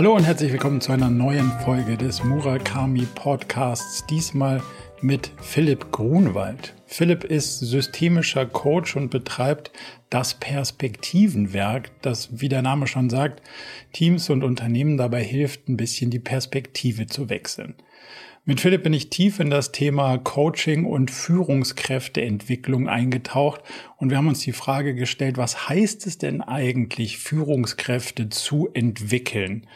Hallo 0.00 0.16
und 0.16 0.24
herzlich 0.24 0.50
willkommen 0.50 0.80
zu 0.80 0.92
einer 0.92 1.10
neuen 1.10 1.52
Folge 1.62 1.98
des 1.98 2.24
Murakami 2.24 3.06
Podcasts. 3.14 4.06
Diesmal 4.06 4.62
mit 5.02 5.30
Philipp 5.42 5.92
Grunwald. 5.92 6.74
Philipp 6.86 7.22
ist 7.22 7.58
systemischer 7.58 8.46
Coach 8.46 8.96
und 8.96 9.10
betreibt 9.10 9.70
das 10.08 10.32
Perspektivenwerk, 10.32 11.90
das, 12.00 12.40
wie 12.40 12.48
der 12.48 12.62
Name 12.62 12.86
schon 12.86 13.10
sagt, 13.10 13.42
Teams 13.92 14.30
und 14.30 14.42
Unternehmen 14.42 14.96
dabei 14.96 15.22
hilft, 15.22 15.68
ein 15.68 15.76
bisschen 15.76 16.10
die 16.10 16.18
Perspektive 16.18 17.06
zu 17.06 17.28
wechseln. 17.28 17.74
Mit 18.46 18.62
Philipp 18.62 18.84
bin 18.84 18.94
ich 18.94 19.10
tief 19.10 19.38
in 19.38 19.50
das 19.50 19.70
Thema 19.70 20.16
Coaching 20.16 20.86
und 20.86 21.10
Führungskräfteentwicklung 21.10 22.88
eingetaucht 22.88 23.60
und 23.98 24.08
wir 24.08 24.16
haben 24.16 24.28
uns 24.28 24.40
die 24.40 24.52
Frage 24.52 24.94
gestellt, 24.94 25.36
was 25.36 25.68
heißt 25.68 26.06
es 26.06 26.16
denn 26.16 26.40
eigentlich, 26.40 27.18
Führungskräfte 27.18 28.30
zu 28.30 28.70
entwickeln? 28.72 29.66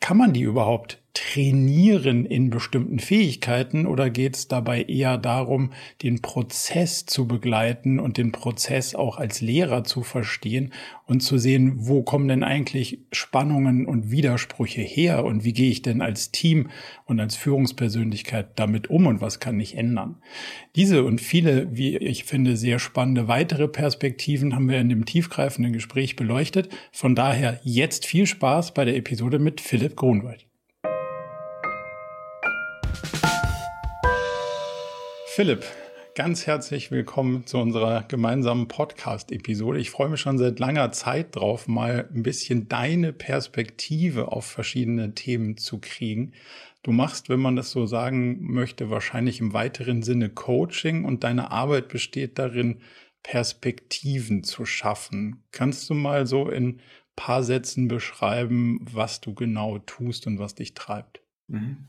Kann 0.00 0.16
man 0.16 0.32
die 0.32 0.42
überhaupt 0.42 1.02
trainieren 1.16 2.26
in 2.26 2.50
bestimmten 2.50 2.98
Fähigkeiten 2.98 3.86
oder 3.86 4.10
geht 4.10 4.36
es 4.36 4.48
dabei 4.48 4.82
eher 4.82 5.16
darum, 5.16 5.72
den 6.02 6.20
Prozess 6.20 7.06
zu 7.06 7.26
begleiten 7.26 7.98
und 7.98 8.18
den 8.18 8.32
Prozess 8.32 8.94
auch 8.94 9.16
als 9.16 9.40
Lehrer 9.40 9.82
zu 9.82 10.02
verstehen 10.02 10.74
und 11.06 11.20
zu 11.20 11.38
sehen, 11.38 11.72
wo 11.76 12.02
kommen 12.02 12.28
denn 12.28 12.42
eigentlich 12.42 12.98
Spannungen 13.12 13.86
und 13.86 14.10
Widersprüche 14.10 14.82
her 14.82 15.24
und 15.24 15.42
wie 15.42 15.54
gehe 15.54 15.70
ich 15.70 15.80
denn 15.80 16.02
als 16.02 16.32
Team 16.32 16.68
und 17.06 17.18
als 17.18 17.34
Führungspersönlichkeit 17.34 18.48
damit 18.56 18.90
um 18.90 19.06
und 19.06 19.22
was 19.22 19.40
kann 19.40 19.58
ich 19.58 19.74
ändern? 19.78 20.16
Diese 20.74 21.02
und 21.02 21.22
viele, 21.22 21.74
wie 21.74 21.96
ich 21.96 22.24
finde, 22.24 22.58
sehr 22.58 22.78
spannende 22.78 23.26
weitere 23.26 23.68
Perspektiven 23.68 24.54
haben 24.54 24.68
wir 24.68 24.80
in 24.80 24.90
dem 24.90 25.06
tiefgreifenden 25.06 25.72
Gespräch 25.72 26.14
beleuchtet. 26.14 26.68
Von 26.92 27.14
daher 27.14 27.58
jetzt 27.62 28.04
viel 28.04 28.26
Spaß 28.26 28.74
bei 28.74 28.84
der 28.84 28.96
Episode 28.96 29.38
mit 29.38 29.62
Philipp 29.62 29.96
Grunwald. 29.96 30.45
Philipp, 35.36 35.66
ganz 36.14 36.46
herzlich 36.46 36.90
willkommen 36.90 37.44
zu 37.44 37.58
unserer 37.58 38.04
gemeinsamen 38.04 38.68
Podcast-Episode. 38.68 39.78
Ich 39.78 39.90
freue 39.90 40.08
mich 40.08 40.18
schon 40.18 40.38
seit 40.38 40.58
langer 40.58 40.92
Zeit 40.92 41.36
drauf, 41.36 41.68
mal 41.68 42.08
ein 42.10 42.22
bisschen 42.22 42.70
deine 42.70 43.12
Perspektive 43.12 44.32
auf 44.32 44.46
verschiedene 44.46 45.14
Themen 45.14 45.58
zu 45.58 45.78
kriegen. 45.78 46.32
Du 46.82 46.90
machst, 46.90 47.28
wenn 47.28 47.40
man 47.40 47.54
das 47.54 47.70
so 47.70 47.84
sagen 47.84 48.50
möchte, 48.50 48.88
wahrscheinlich 48.88 49.40
im 49.40 49.52
weiteren 49.52 50.02
Sinne 50.02 50.30
Coaching 50.30 51.04
und 51.04 51.22
deine 51.22 51.50
Arbeit 51.50 51.88
besteht 51.88 52.38
darin, 52.38 52.80
Perspektiven 53.22 54.42
zu 54.42 54.64
schaffen. 54.64 55.44
Kannst 55.50 55.90
du 55.90 55.92
mal 55.92 56.26
so 56.26 56.48
in 56.48 56.80
paar 57.14 57.42
Sätzen 57.42 57.88
beschreiben, 57.88 58.80
was 58.90 59.20
du 59.20 59.34
genau 59.34 59.80
tust 59.80 60.26
und 60.26 60.38
was 60.38 60.54
dich 60.54 60.72
treibt? 60.72 61.20
Mhm. 61.48 61.88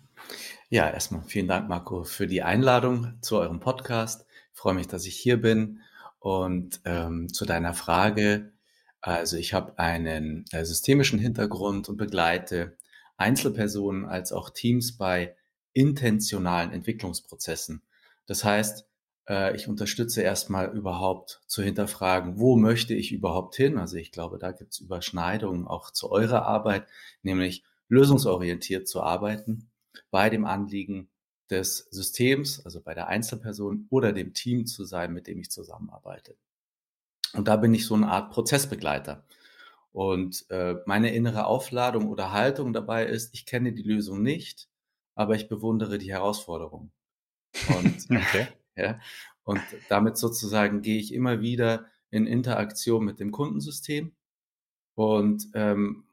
Ja, 0.70 0.89
erstmal 0.89 1.23
vielen 1.23 1.47
Dank, 1.47 1.70
Marco, 1.70 2.03
für 2.03 2.28
die 2.28 2.44
Einladung 2.44 3.14
zu 3.22 3.38
eurem 3.38 3.61
Podcast. 3.61 4.25
Ich 4.53 4.59
freue 4.59 4.73
mich, 4.73 4.88
dass 4.88 5.06
ich 5.06 5.16
hier 5.16 5.42
bin. 5.42 5.80
Und 6.20 6.81
ähm, 6.83 7.31
zu 7.31 7.45
deiner 7.45 7.73
Frage, 7.73 8.52
also 9.00 9.38
ich 9.38 9.53
habe 9.53 9.80
einen 9.80 10.44
äh, 10.52 10.66
systemischen 10.66 11.20
Hintergrund 11.20 11.88
und 11.88 11.95
begleite 11.95 12.78
Einzelpersonen 13.16 14.05
als 14.05 14.33
auch 14.33 14.50
Teams 14.50 14.98
bei 14.98 15.38
intentionalen 15.72 16.73
Entwicklungsprozessen. 16.73 17.81
Das 18.25 18.44
heißt, 18.44 18.86
äh, 19.30 19.55
ich 19.55 19.70
unterstütze 19.70 20.22
erstmal 20.22 20.75
überhaupt 20.75 21.42
zu 21.48 21.64
hinterfragen, 21.64 22.39
wo 22.39 22.58
möchte 22.58 22.94
ich 22.94 23.14
überhaupt 23.14 23.55
hin? 23.55 23.78
Also 23.78 23.95
ich 23.95 24.11
glaube, 24.11 24.38
da 24.38 24.52
gibt 24.52 24.73
es 24.73 24.80
Überschneidungen 24.80 25.66
auch 25.66 25.92
zu 25.92 26.11
eurer 26.11 26.45
Arbeit, 26.45 26.87
nämlich 27.21 27.64
lösungsorientiert 27.87 28.87
zu 28.87 29.02
arbeiten 29.02 29.70
bei 30.11 30.30
dem 30.30 30.45
Anliegen 30.45 31.09
des 31.49 31.87
Systems, 31.91 32.63
also 32.65 32.81
bei 32.81 32.93
der 32.93 33.08
Einzelperson 33.08 33.87
oder 33.89 34.13
dem 34.13 34.33
Team 34.33 34.65
zu 34.65 34.83
sein, 34.83 35.13
mit 35.13 35.27
dem 35.27 35.39
ich 35.39 35.49
zusammenarbeite. 35.49 36.35
Und 37.33 37.47
da 37.47 37.55
bin 37.55 37.73
ich 37.73 37.85
so 37.85 37.95
eine 37.95 38.09
Art 38.09 38.31
Prozessbegleiter. 38.31 39.25
Und 39.91 40.45
äh, 40.49 40.75
meine 40.86 41.13
innere 41.13 41.45
Aufladung 41.45 42.07
oder 42.09 42.31
Haltung 42.31 42.73
dabei 42.73 43.05
ist, 43.05 43.33
ich 43.33 43.45
kenne 43.45 43.73
die 43.73 43.83
Lösung 43.83 44.21
nicht, 44.21 44.69
aber 45.15 45.36
ich 45.36 45.47
bewundere 45.47 45.97
die 45.97 46.11
Herausforderung. 46.11 46.91
Und, 47.69 48.05
okay. 48.11 48.47
ja, 48.75 48.99
und 49.43 49.61
damit 49.89 50.17
sozusagen 50.17 50.81
gehe 50.81 50.99
ich 50.99 51.13
immer 51.13 51.41
wieder 51.41 51.86
in 52.11 52.27
Interaktion 52.27 53.03
mit 53.03 53.19
dem 53.19 53.31
Kundensystem 53.31 54.13
und 54.95 55.47
ähm, 55.53 56.06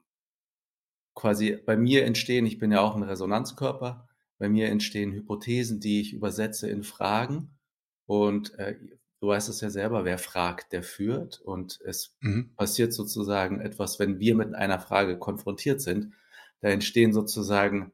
quasi 1.15 1.57
bei 1.65 1.77
mir 1.77 2.05
entstehen, 2.05 2.45
ich 2.45 2.59
bin 2.59 2.71
ja 2.71 2.81
auch 2.81 2.95
ein 2.95 3.03
Resonanzkörper, 3.03 4.07
bei 4.37 4.49
mir 4.49 4.67
entstehen 4.67 5.13
Hypothesen, 5.13 5.79
die 5.79 6.01
ich 6.01 6.13
übersetze 6.13 6.69
in 6.69 6.83
Fragen. 6.83 7.57
Und 8.05 8.53
äh, 8.59 8.75
du 9.21 9.27
weißt 9.27 9.49
es 9.49 9.61
ja 9.61 9.69
selber, 9.69 10.05
wer 10.05 10.17
fragt, 10.17 10.73
der 10.73 10.83
führt. 10.83 11.39
Und 11.39 11.79
es 11.85 12.15
mhm. 12.19 12.53
passiert 12.55 12.93
sozusagen 12.93 13.61
etwas, 13.61 13.97
wenn 13.97 14.19
wir 14.19 14.35
mit 14.35 14.53
einer 14.53 14.79
Frage 14.79 15.17
konfrontiert 15.17 15.81
sind. 15.81 16.13
Da 16.61 16.69
entstehen 16.69 17.13
sozusagen 17.13 17.93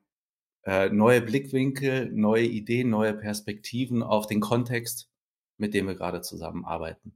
äh, 0.64 0.90
neue 0.90 1.22
Blickwinkel, 1.22 2.12
neue 2.12 2.46
Ideen, 2.46 2.90
neue 2.90 3.14
Perspektiven 3.14 4.04
auf 4.04 4.28
den 4.28 4.40
Kontext, 4.40 5.10
mit 5.58 5.74
dem 5.74 5.88
wir 5.88 5.96
gerade 5.96 6.22
zusammenarbeiten. 6.22 7.14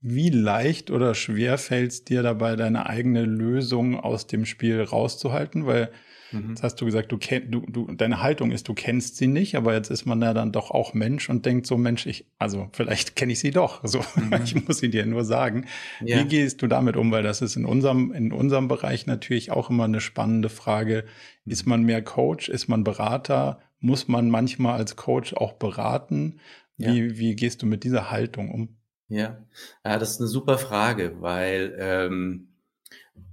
Wie 0.00 0.30
leicht 0.30 0.92
oder 0.92 1.14
schwer 1.14 1.58
fällt 1.58 1.90
es 1.90 2.04
dir 2.04 2.22
dabei, 2.22 2.54
deine 2.54 2.86
eigene 2.86 3.24
Lösung 3.24 3.98
aus 3.98 4.28
dem 4.28 4.44
Spiel 4.44 4.80
rauszuhalten? 4.80 5.66
Weil 5.66 5.90
mhm. 6.30 6.50
jetzt 6.50 6.62
hast 6.62 6.80
du 6.80 6.84
gesagt, 6.84 7.10
du, 7.10 7.18
kenn, 7.18 7.50
du, 7.50 7.60
du, 7.66 7.92
deine 7.92 8.22
Haltung 8.22 8.52
ist, 8.52 8.68
du 8.68 8.74
kennst 8.74 9.16
sie 9.16 9.26
nicht, 9.26 9.56
aber 9.56 9.74
jetzt 9.74 9.90
ist 9.90 10.06
man 10.06 10.22
ja 10.22 10.32
dann 10.34 10.52
doch 10.52 10.70
auch 10.70 10.94
Mensch 10.94 11.28
und 11.28 11.44
denkt 11.46 11.66
so, 11.66 11.76
Mensch, 11.76 12.06
ich, 12.06 12.26
also 12.38 12.68
vielleicht 12.72 13.16
kenne 13.16 13.32
ich 13.32 13.40
sie 13.40 13.50
doch. 13.50 13.82
So, 13.88 13.98
mhm. 14.14 14.40
ich 14.44 14.68
muss 14.68 14.78
sie 14.78 14.90
dir 14.90 15.04
nur 15.04 15.24
sagen. 15.24 15.66
Ja. 16.04 16.18
Wie 16.18 16.28
gehst 16.28 16.62
du 16.62 16.68
damit 16.68 16.96
um? 16.96 17.10
Weil 17.10 17.24
das 17.24 17.42
ist 17.42 17.56
in 17.56 17.64
unserem, 17.64 18.12
in 18.12 18.32
unserem 18.32 18.68
Bereich 18.68 19.06
natürlich 19.06 19.50
auch 19.50 19.68
immer 19.68 19.84
eine 19.84 20.00
spannende 20.00 20.48
Frage. 20.48 21.06
Ist 21.44 21.66
man 21.66 21.82
mehr 21.82 22.02
Coach? 22.02 22.48
Ist 22.48 22.68
man 22.68 22.84
Berater? 22.84 23.58
Muss 23.80 24.06
man 24.06 24.30
manchmal 24.30 24.78
als 24.78 24.94
Coach 24.94 25.34
auch 25.34 25.54
beraten? 25.54 26.38
Wie, 26.76 27.00
ja. 27.00 27.18
wie 27.18 27.34
gehst 27.34 27.62
du 27.62 27.66
mit 27.66 27.82
dieser 27.82 28.12
Haltung 28.12 28.52
um? 28.52 28.77
Ja, 29.08 29.44
ja 29.84 29.98
das 29.98 30.12
ist 30.12 30.20
eine 30.20 30.28
super 30.28 30.58
Frage, 30.58 31.20
weil 31.20 31.76
ähm, 31.78 32.48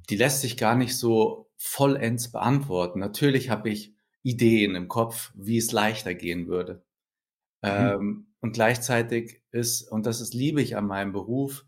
die 0.09 0.17
lässt 0.17 0.41
sich 0.41 0.57
gar 0.57 0.75
nicht 0.75 0.97
so 0.97 1.49
vollends 1.57 2.31
beantworten. 2.31 2.99
Natürlich 2.99 3.49
habe 3.49 3.69
ich 3.69 3.93
Ideen 4.23 4.75
im 4.75 4.87
Kopf, 4.87 5.31
wie 5.35 5.57
es 5.57 5.71
leichter 5.71 6.13
gehen 6.13 6.47
würde. 6.47 6.83
Mhm. 7.61 7.69
Ähm, 7.69 8.27
und 8.41 8.53
gleichzeitig 8.53 9.41
ist, 9.51 9.91
und 9.91 10.05
das 10.05 10.21
ist 10.21 10.33
liebe 10.33 10.61
ich 10.61 10.77
an 10.77 10.87
meinem 10.87 11.11
Beruf, 11.11 11.65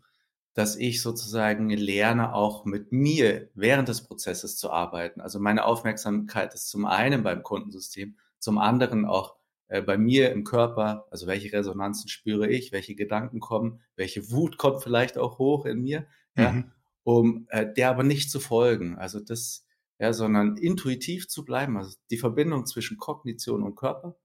dass 0.54 0.76
ich 0.76 1.02
sozusagen 1.02 1.70
lerne, 1.70 2.34
auch 2.34 2.64
mit 2.64 2.90
mir 2.90 3.48
während 3.54 3.88
des 3.88 4.02
Prozesses 4.02 4.56
zu 4.56 4.70
arbeiten. 4.70 5.20
Also 5.20 5.38
meine 5.38 5.64
Aufmerksamkeit 5.64 6.54
ist 6.54 6.68
zum 6.68 6.84
einen 6.84 7.22
beim 7.22 7.42
Kundensystem, 7.42 8.16
zum 8.40 8.58
anderen 8.58 9.04
auch 9.04 9.37
bei 9.68 9.98
mir 9.98 10.32
im 10.32 10.44
Körper, 10.44 11.06
also 11.10 11.26
welche 11.26 11.52
Resonanzen 11.52 12.08
spüre 12.08 12.48
ich, 12.48 12.72
welche 12.72 12.94
Gedanken 12.94 13.40
kommen, 13.40 13.80
welche 13.96 14.30
Wut 14.30 14.56
kommt 14.56 14.82
vielleicht 14.82 15.18
auch 15.18 15.38
hoch 15.38 15.66
in 15.66 15.82
mir, 15.82 16.06
mhm. 16.34 16.42
ja, 16.42 16.64
um 17.04 17.46
äh, 17.50 17.70
der 17.72 17.90
aber 17.90 18.02
nicht 18.02 18.30
zu 18.30 18.40
folgen. 18.40 18.96
Also 18.96 19.20
das, 19.20 19.66
ja, 19.98 20.12
sondern 20.12 20.56
intuitiv 20.56 21.28
zu 21.28 21.44
bleiben, 21.44 21.76
also 21.76 21.96
die 22.10 22.18
Verbindung 22.18 22.66
zwischen 22.66 22.96
Kognition 22.96 23.62
und 23.62 23.76
Körper, 23.76 24.16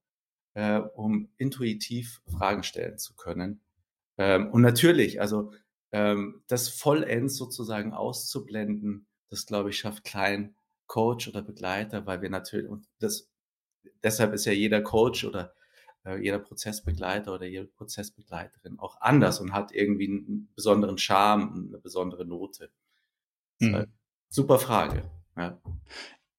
äh, 0.54 0.78
um 0.78 1.28
intuitiv 1.36 2.22
Fragen 2.26 2.62
stellen 2.62 2.98
zu 2.98 3.14
können. 3.14 3.60
Ähm, 4.16 4.50
und 4.50 4.62
natürlich, 4.62 5.20
also 5.20 5.52
ähm, 5.92 6.42
das 6.46 6.68
vollends 6.68 7.36
sozusagen 7.36 7.92
auszublenden, 7.92 9.06
das 9.30 9.46
glaube 9.46 9.70
ich 9.70 9.78
schafft 9.78 10.04
kein 10.04 10.54
Coach 10.86 11.28
oder 11.28 11.42
Begleiter, 11.42 12.06
weil 12.06 12.22
wir 12.22 12.30
natürlich, 12.30 12.68
und 12.68 12.86
das 12.98 13.30
deshalb 14.02 14.32
ist 14.32 14.44
ja 14.44 14.52
jeder 14.52 14.82
Coach 14.82 15.24
oder 15.24 15.54
äh, 16.04 16.18
jeder 16.22 16.38
Prozessbegleiter 16.38 17.34
oder 17.34 17.46
jede 17.46 17.66
Prozessbegleiterin 17.66 18.78
auch 18.78 19.00
anders 19.00 19.40
und 19.40 19.52
hat 19.52 19.72
irgendwie 19.72 20.08
einen 20.08 20.50
besonderen 20.54 20.98
Charme, 20.98 21.68
eine 21.68 21.78
besondere 21.78 22.24
Note. 22.24 22.70
Mhm. 23.60 23.86
Super 24.28 24.58
Frage. 24.58 25.10
Ja. 25.36 25.60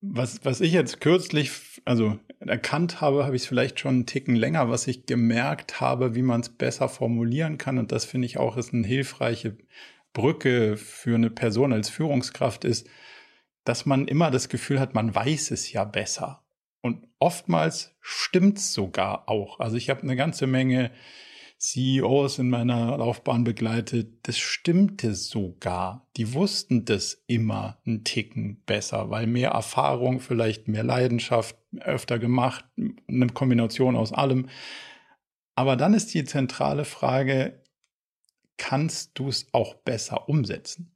Was, 0.01 0.45
was 0.45 0.61
ich 0.61 0.71
jetzt 0.71 1.01
kürzlich, 1.01 1.81
also 1.85 2.19
erkannt 2.39 3.01
habe, 3.01 3.25
habe 3.25 3.35
ich 3.35 3.43
es 3.43 3.47
vielleicht 3.47 3.79
schon 3.79 3.95
einen 3.95 4.05
Ticken 4.05 4.35
länger, 4.35 4.69
was 4.69 4.87
ich 4.87 5.05
gemerkt 5.07 5.81
habe, 5.81 6.13
wie 6.13 6.21
man 6.21 6.41
es 6.41 6.49
besser 6.49 6.89
formulieren 6.89 7.57
kann. 7.57 7.79
Und 7.79 7.91
das 7.91 8.05
finde 8.05 8.27
ich 8.27 8.37
auch 8.37 8.57
ist 8.57 8.73
eine 8.73 8.85
hilfreiche 8.85 9.57
Brücke 10.13 10.77
für 10.77 11.15
eine 11.15 11.31
Person 11.31 11.73
als 11.73 11.89
Führungskraft 11.89 12.65
ist, 12.65 12.87
dass 13.63 13.85
man 13.85 14.07
immer 14.07 14.29
das 14.29 14.47
Gefühl 14.47 14.79
hat, 14.79 14.93
man 14.93 15.13
weiß 15.13 15.51
es 15.51 15.71
ja 15.71 15.83
besser. 15.85 16.44
Oftmals 17.19 17.95
stimmt's 18.01 18.73
sogar 18.73 19.29
auch. 19.29 19.59
Also 19.59 19.77
ich 19.77 19.89
habe 19.89 20.01
eine 20.03 20.15
ganze 20.15 20.47
Menge 20.47 20.91
CEOs 21.57 22.39
in 22.39 22.49
meiner 22.49 22.97
Laufbahn 22.97 23.43
begleitet, 23.43 24.27
das 24.27 24.37
stimmte 24.37 25.15
sogar. 25.15 26.07
Die 26.17 26.33
wussten 26.33 26.85
das 26.85 27.23
immer 27.27 27.79
einen 27.85 28.03
Ticken 28.03 28.61
besser, 28.65 29.09
weil 29.09 29.25
mehr 29.25 29.51
Erfahrung, 29.51 30.19
vielleicht 30.19 30.67
mehr 30.67 30.83
Leidenschaft, 30.83 31.55
öfter 31.79 32.19
gemacht, 32.19 32.65
eine 33.07 33.27
Kombination 33.27 33.95
aus 33.95 34.11
allem. 34.11 34.49
Aber 35.55 35.77
dann 35.77 35.93
ist 35.93 36.13
die 36.13 36.25
zentrale 36.25 36.83
Frage, 36.83 37.63
kannst 38.57 39.17
du 39.17 39.29
es 39.29 39.47
auch 39.53 39.75
besser 39.75 40.27
umsetzen? 40.27 40.94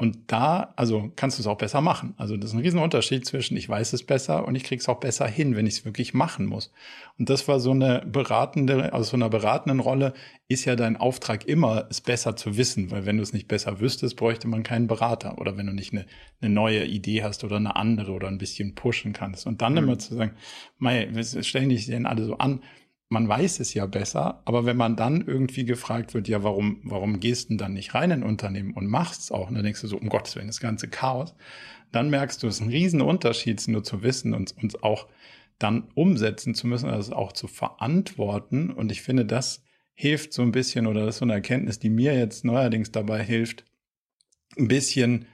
Und 0.00 0.30
da, 0.30 0.74
also 0.76 1.10
kannst 1.16 1.38
du 1.38 1.42
es 1.42 1.48
auch 1.48 1.58
besser 1.58 1.80
machen. 1.80 2.14
Also 2.18 2.36
das 2.36 2.50
ist 2.50 2.54
ein 2.54 2.62
Riesenunterschied 2.62 3.26
zwischen 3.26 3.56
ich 3.56 3.68
weiß 3.68 3.92
es 3.94 4.04
besser 4.04 4.46
und 4.46 4.54
ich 4.54 4.62
kriege 4.62 4.78
es 4.80 4.88
auch 4.88 5.00
besser 5.00 5.26
hin, 5.26 5.56
wenn 5.56 5.66
ich 5.66 5.78
es 5.78 5.84
wirklich 5.84 6.14
machen 6.14 6.46
muss. 6.46 6.72
Und 7.18 7.28
das 7.28 7.48
war 7.48 7.58
so 7.58 7.72
eine 7.72 8.04
beratende, 8.06 8.94
aus 8.94 9.08
so 9.08 9.16
einer 9.16 9.28
beratenden 9.28 9.80
Rolle 9.80 10.14
ist 10.46 10.64
ja 10.66 10.76
dein 10.76 10.96
Auftrag 10.96 11.46
immer, 11.46 11.88
es 11.90 12.00
besser 12.00 12.36
zu 12.36 12.56
wissen, 12.56 12.92
weil 12.92 13.06
wenn 13.06 13.16
du 13.16 13.24
es 13.24 13.32
nicht 13.32 13.48
besser 13.48 13.80
wüsstest, 13.80 14.14
bräuchte 14.14 14.46
man 14.46 14.62
keinen 14.62 14.86
Berater. 14.86 15.38
Oder 15.38 15.56
wenn 15.56 15.66
du 15.66 15.72
nicht 15.72 15.92
eine, 15.92 16.06
eine 16.40 16.54
neue 16.54 16.84
Idee 16.84 17.24
hast 17.24 17.42
oder 17.42 17.56
eine 17.56 17.74
andere 17.74 18.12
oder 18.12 18.28
ein 18.28 18.38
bisschen 18.38 18.76
pushen 18.76 19.12
kannst. 19.12 19.48
Und 19.48 19.62
dann 19.62 19.72
mhm. 19.72 19.78
immer 19.78 19.98
zu 19.98 20.14
sagen, 20.14 20.36
mei, 20.78 21.10
stellen 21.42 21.70
dich 21.70 21.86
denn 21.86 22.06
alle 22.06 22.24
so 22.24 22.38
an, 22.38 22.62
man 23.10 23.26
weiß 23.26 23.60
es 23.60 23.72
ja 23.72 23.86
besser, 23.86 24.42
aber 24.44 24.66
wenn 24.66 24.76
man 24.76 24.96
dann 24.96 25.26
irgendwie 25.26 25.64
gefragt 25.64 26.12
wird, 26.12 26.28
ja, 26.28 26.42
warum, 26.42 26.80
warum 26.84 27.20
gehst 27.20 27.44
du 27.44 27.48
denn 27.50 27.58
dann 27.58 27.72
nicht 27.72 27.94
rein 27.94 28.10
in 28.10 28.22
ein 28.22 28.28
Unternehmen 28.28 28.74
und 28.74 28.86
machst 28.86 29.22
es 29.22 29.32
auch? 29.32 29.48
Und 29.48 29.54
dann 29.54 29.64
denkst 29.64 29.80
du 29.80 29.86
so, 29.86 29.96
um 29.96 30.08
Gottes 30.08 30.36
Willen, 30.36 30.48
das 30.48 30.60
ganze 30.60 30.88
Chaos. 30.88 31.34
Dann 31.90 32.10
merkst 32.10 32.42
du, 32.42 32.48
es 32.48 32.56
ist 32.56 32.60
ein 32.60 32.68
Riesenunterschied, 32.68 33.66
nur 33.68 33.82
zu 33.82 34.02
wissen 34.02 34.34
und 34.34 34.54
uns 34.62 34.82
auch 34.82 35.06
dann 35.58 35.88
umsetzen 35.94 36.54
zu 36.54 36.66
müssen, 36.66 36.90
also 36.90 37.14
auch 37.14 37.32
zu 37.32 37.48
verantworten. 37.48 38.70
Und 38.70 38.92
ich 38.92 39.00
finde, 39.00 39.24
das 39.24 39.64
hilft 39.94 40.34
so 40.34 40.42
ein 40.42 40.52
bisschen, 40.52 40.86
oder 40.86 41.06
das 41.06 41.16
ist 41.16 41.18
so 41.20 41.24
eine 41.24 41.32
Erkenntnis, 41.32 41.78
die 41.78 41.90
mir 41.90 42.16
jetzt 42.16 42.44
neuerdings 42.44 42.92
dabei 42.92 43.24
hilft, 43.24 43.64
ein 44.58 44.68
bisschen 44.68 45.26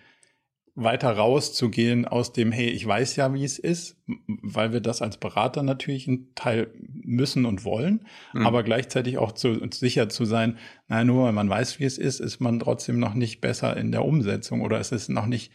weiter 0.77 1.13
rauszugehen 1.13 2.05
aus 2.05 2.33
dem, 2.33 2.51
hey, 2.51 2.69
ich 2.69 2.85
weiß 2.85 3.15
ja, 3.17 3.33
wie 3.33 3.45
es 3.45 3.59
ist, 3.59 3.97
weil 4.27 4.73
wir 4.73 4.81
das 4.81 5.03
als 5.03 5.19
Berater 5.19 5.63
natürlich 5.63 6.09
einen 6.09 6.35
Teil 6.35 6.73
müssen 6.93 7.45
und 7.45 7.65
wollen, 7.65 8.07
mhm. 8.33 8.47
aber 8.47 8.65
gleichzeitig 8.65 9.19
auch 9.19 9.33
zu, 9.33 9.61
sicher 9.73 10.09
zu 10.09 10.25
sein, 10.25 10.59
naja, 10.89 11.05
nur 11.05 11.27
weil 11.27 11.33
man 11.33 11.49
weiß, 11.49 11.79
wie 11.79 11.85
es 11.85 11.97
ist, 11.97 12.19
ist 12.19 12.41
man 12.41 12.59
trotzdem 12.59 12.99
noch 12.99 13.15
nicht 13.15 13.41
besser 13.41 13.77
in 13.77 13.93
der 13.93 14.05
Umsetzung 14.05 14.63
oder 14.63 14.81
es 14.81 14.91
ist 14.91 15.09
noch 15.09 15.27
nicht, 15.27 15.53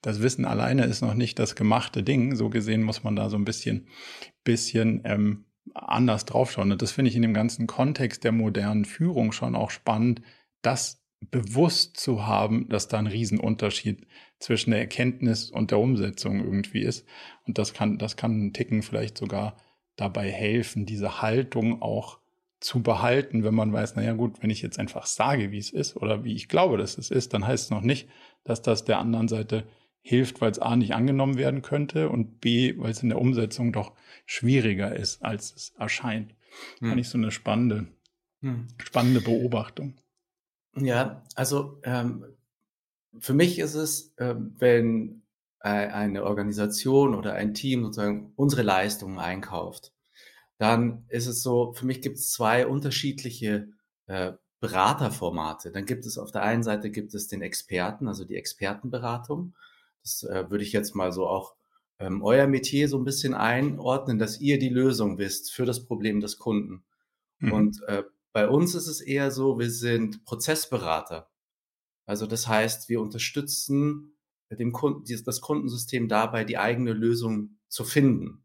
das 0.00 0.22
Wissen 0.22 0.46
alleine 0.46 0.84
ist 0.84 1.02
noch 1.02 1.14
nicht 1.14 1.38
das 1.38 1.54
gemachte 1.54 2.02
Ding. 2.02 2.34
So 2.34 2.50
gesehen 2.50 2.82
muss 2.82 3.04
man 3.04 3.14
da 3.14 3.30
so 3.30 3.36
ein 3.36 3.44
bisschen, 3.44 3.86
bisschen 4.42 5.02
ähm, 5.04 5.44
anders 5.74 6.24
draufschauen. 6.24 6.72
Und 6.72 6.82
das 6.82 6.90
finde 6.90 7.10
ich 7.10 7.16
in 7.16 7.22
dem 7.22 7.34
ganzen 7.34 7.68
Kontext 7.68 8.24
der 8.24 8.32
modernen 8.32 8.84
Führung 8.84 9.30
schon 9.30 9.54
auch 9.54 9.70
spannend, 9.70 10.20
dass 10.60 11.02
bewusst 11.30 11.98
zu 11.98 12.26
haben, 12.26 12.68
dass 12.68 12.88
da 12.88 12.98
ein 12.98 13.06
Riesenunterschied 13.06 14.06
zwischen 14.42 14.72
der 14.72 14.80
Erkenntnis 14.80 15.50
und 15.50 15.70
der 15.70 15.78
Umsetzung 15.78 16.40
irgendwie 16.40 16.82
ist. 16.82 17.06
Und 17.46 17.58
das 17.58 17.72
kann, 17.72 17.98
das 17.98 18.16
kann 18.16 18.32
einen 18.32 18.52
Ticken 18.52 18.82
vielleicht 18.82 19.16
sogar 19.16 19.56
dabei 19.96 20.30
helfen, 20.30 20.84
diese 20.84 21.22
Haltung 21.22 21.80
auch 21.80 22.18
zu 22.60 22.82
behalten, 22.82 23.44
wenn 23.44 23.54
man 23.54 23.72
weiß, 23.72 23.96
naja 23.96 24.12
gut, 24.12 24.42
wenn 24.42 24.50
ich 24.50 24.62
jetzt 24.62 24.78
einfach 24.78 25.06
sage, 25.06 25.50
wie 25.50 25.58
es 25.58 25.70
ist 25.70 25.96
oder 25.96 26.24
wie 26.24 26.34
ich 26.34 26.48
glaube, 26.48 26.76
dass 26.76 26.96
es 26.98 27.10
ist, 27.10 27.34
dann 27.34 27.46
heißt 27.46 27.64
es 27.64 27.70
noch 27.70 27.82
nicht, 27.82 28.08
dass 28.44 28.62
das 28.62 28.84
der 28.84 28.98
anderen 28.98 29.28
Seite 29.28 29.64
hilft, 30.00 30.40
weil 30.40 30.50
es 30.50 30.58
A 30.58 30.76
nicht 30.76 30.94
angenommen 30.94 31.36
werden 31.36 31.62
könnte 31.62 32.08
und 32.08 32.40
B, 32.40 32.74
weil 32.78 32.90
es 32.90 33.02
in 33.02 33.08
der 33.08 33.20
Umsetzung 33.20 33.72
doch 33.72 33.92
schwieriger 34.26 34.94
ist, 34.94 35.22
als 35.24 35.54
es 35.54 35.74
erscheint. 35.78 36.34
Hm. 36.78 36.88
Fand 36.88 37.00
ich 37.00 37.08
so 37.08 37.18
eine 37.18 37.30
spannende, 37.30 37.86
hm. 38.40 38.68
spannende 38.78 39.20
Beobachtung. 39.20 39.94
Ja, 40.76 41.22
also 41.34 41.80
ähm, 41.84 42.24
für 43.18 43.34
mich 43.34 43.58
ist 43.58 43.74
es, 43.74 44.12
äh, 44.16 44.34
wenn 44.36 45.22
äh, 45.60 45.68
eine 45.68 46.24
Organisation 46.24 47.14
oder 47.14 47.34
ein 47.34 47.54
Team 47.54 47.84
sozusagen 47.84 48.32
unsere 48.36 48.62
Leistungen 48.62 49.18
einkauft, 49.18 49.92
dann 50.58 51.04
ist 51.08 51.26
es 51.26 51.42
so, 51.42 51.72
für 51.72 51.86
mich 51.86 52.02
gibt 52.02 52.18
es 52.18 52.30
zwei 52.30 52.66
unterschiedliche 52.66 53.68
äh, 54.06 54.32
Beraterformate. 54.60 55.72
Dann 55.72 55.86
gibt 55.86 56.06
es 56.06 56.18
auf 56.18 56.30
der 56.30 56.42
einen 56.42 56.62
Seite 56.62 56.90
gibt 56.90 57.14
es 57.14 57.26
den 57.26 57.42
Experten, 57.42 58.06
also 58.06 58.24
die 58.24 58.36
Expertenberatung. 58.36 59.54
Das 60.02 60.22
äh, 60.22 60.48
würde 60.50 60.62
ich 60.62 60.72
jetzt 60.72 60.94
mal 60.94 61.10
so 61.12 61.26
auch 61.26 61.56
ähm, 61.98 62.22
euer 62.22 62.46
Metier 62.46 62.88
so 62.88 62.96
ein 62.96 63.04
bisschen 63.04 63.34
einordnen, 63.34 64.18
dass 64.18 64.40
ihr 64.40 64.58
die 64.58 64.68
Lösung 64.68 65.18
wisst 65.18 65.52
für 65.52 65.66
das 65.66 65.84
Problem 65.84 66.20
des 66.20 66.38
Kunden. 66.38 66.84
Mhm. 67.38 67.52
Und 67.52 67.82
äh, 67.88 68.04
bei 68.32 68.48
uns 68.48 68.74
ist 68.74 68.86
es 68.86 69.00
eher 69.00 69.32
so, 69.32 69.58
wir 69.58 69.70
sind 69.70 70.24
Prozessberater. 70.24 71.28
Also 72.06 72.26
das 72.26 72.48
heißt, 72.48 72.88
wir 72.88 73.00
unterstützen 73.00 74.16
dem 74.50 74.72
Kunden, 74.72 75.04
das 75.24 75.40
Kundensystem 75.40 76.08
dabei, 76.08 76.44
die 76.44 76.58
eigene 76.58 76.92
Lösung 76.92 77.58
zu 77.68 77.84
finden. 77.84 78.44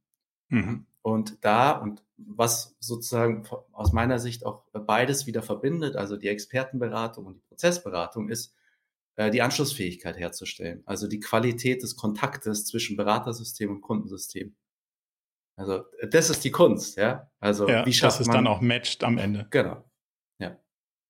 Mhm. 0.49 0.85
Und 1.01 1.43
da, 1.43 1.71
und 1.71 2.03
was 2.17 2.75
sozusagen 2.79 3.47
aus 3.71 3.93
meiner 3.93 4.19
Sicht 4.19 4.45
auch 4.45 4.63
beides 4.73 5.25
wieder 5.27 5.41
verbindet, 5.41 5.95
also 5.95 6.17
die 6.17 6.27
Expertenberatung 6.27 7.25
und 7.25 7.35
die 7.35 7.47
Prozessberatung, 7.47 8.29
ist, 8.29 8.53
äh, 9.15 9.31
die 9.31 9.41
Anschlussfähigkeit 9.41 10.17
herzustellen. 10.17 10.83
Also 10.85 11.07
die 11.07 11.19
Qualität 11.19 11.83
des 11.83 11.95
Kontaktes 11.95 12.65
zwischen 12.65 12.97
Beratersystem 12.97 13.69
und 13.69 13.81
Kundensystem. 13.81 14.55
Also 15.55 15.85
das 16.11 16.29
ist 16.29 16.43
die 16.43 16.51
Kunst, 16.51 16.97
ja. 16.97 17.31
Also 17.39 17.67
ja, 17.67 17.85
wie 17.85 17.93
schafft 17.93 18.15
dass 18.15 18.21
es 18.21 18.27
man, 18.27 18.37
dann 18.37 18.47
auch 18.47 18.61
matcht 18.61 19.03
am 19.03 19.17
Ende. 19.17 19.47
Genau. 19.49 19.83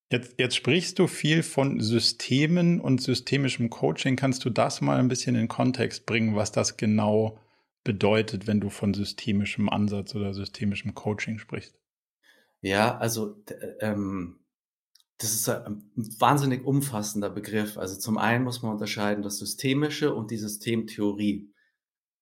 Jetzt, 0.09 0.35
jetzt 0.37 0.55
sprichst 0.55 0.99
du 0.99 1.07
viel 1.07 1.43
von 1.43 1.81
Systemen 1.81 2.79
und 2.79 3.01
systemischem 3.01 3.69
Coaching. 3.69 4.15
Kannst 4.15 4.45
du 4.45 4.49
das 4.49 4.79
mal 4.79 4.97
ein 4.97 5.09
bisschen 5.09 5.35
in 5.35 5.49
Kontext 5.49 6.05
bringen, 6.05 6.35
was 6.35 6.51
das 6.53 6.77
genau 6.77 7.37
bedeutet, 7.83 8.47
wenn 8.47 8.61
du 8.61 8.69
von 8.69 8.93
systemischem 8.93 9.69
Ansatz 9.69 10.15
oder 10.15 10.33
systemischem 10.33 10.93
Coaching 10.93 11.39
sprichst? 11.39 11.77
Ja, 12.61 12.97
also 12.97 13.43
ähm, 13.81 14.39
das 15.17 15.33
ist 15.33 15.49
ein 15.49 15.83
wahnsinnig 15.95 16.65
umfassender 16.65 17.29
Begriff. 17.29 17.77
Also 17.77 17.97
zum 17.97 18.17
einen 18.17 18.43
muss 18.43 18.61
man 18.61 18.73
unterscheiden 18.73 19.23
das 19.23 19.37
Systemische 19.37 20.13
und 20.13 20.31
die 20.31 20.37
Systemtheorie. 20.37 21.47
Mhm. 21.47 21.53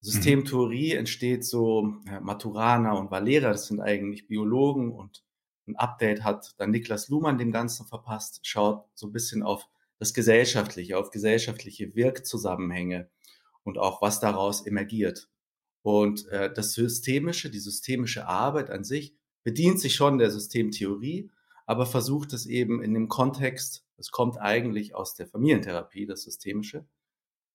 Systemtheorie 0.01 0.93
entsteht 0.93 1.45
so, 1.45 1.93
Maturana 2.21 2.93
und 2.93 3.11
Valera, 3.11 3.51
das 3.51 3.67
sind 3.67 3.81
eigentlich 3.81 4.27
Biologen 4.27 4.91
und 4.91 5.25
ein 5.67 5.75
Update 5.75 6.24
hat 6.24 6.53
dann 6.57 6.72
Niklas 6.72 7.10
Luhmann 7.10 7.38
dem 7.38 7.51
Ganzen 7.51 7.86
verpasst, 7.86 8.39
schaut 8.43 8.86
so 8.93 9.07
ein 9.07 9.12
bisschen 9.12 9.43
auf 9.43 9.67
das 10.00 10.13
Gesellschaftliche, 10.13 10.98
auf 10.98 11.10
gesellschaftliche 11.10 11.95
Wirkzusammenhänge 11.95 13.10
und 13.63 13.77
auch 13.77 14.01
was 14.01 14.19
daraus 14.19 14.65
emergiert. 14.65 15.29
Und 15.81 16.27
äh, 16.27 16.51
das 16.53 16.74
Systemische, 16.74 17.50
die 17.50 17.60
systemische 17.60 18.27
Arbeit 18.27 18.69
an 18.69 18.84
sich 18.84 19.15
bedient 19.43 19.79
sich 19.79 19.95
schon 19.95 20.17
der 20.17 20.31
Systemtheorie, 20.31 21.29
aber 21.65 21.86
versucht 21.86 22.34
es 22.34 22.45
eben 22.45 22.81
in 22.84 22.93
dem 22.93 23.07
Kontext, 23.07 23.86
es 23.98 24.12
kommt 24.12 24.39
eigentlich 24.39 24.95
aus 24.95 25.15
der 25.15 25.27
Familientherapie, 25.27 26.05
das 26.05 26.24
Systemische, 26.24 26.86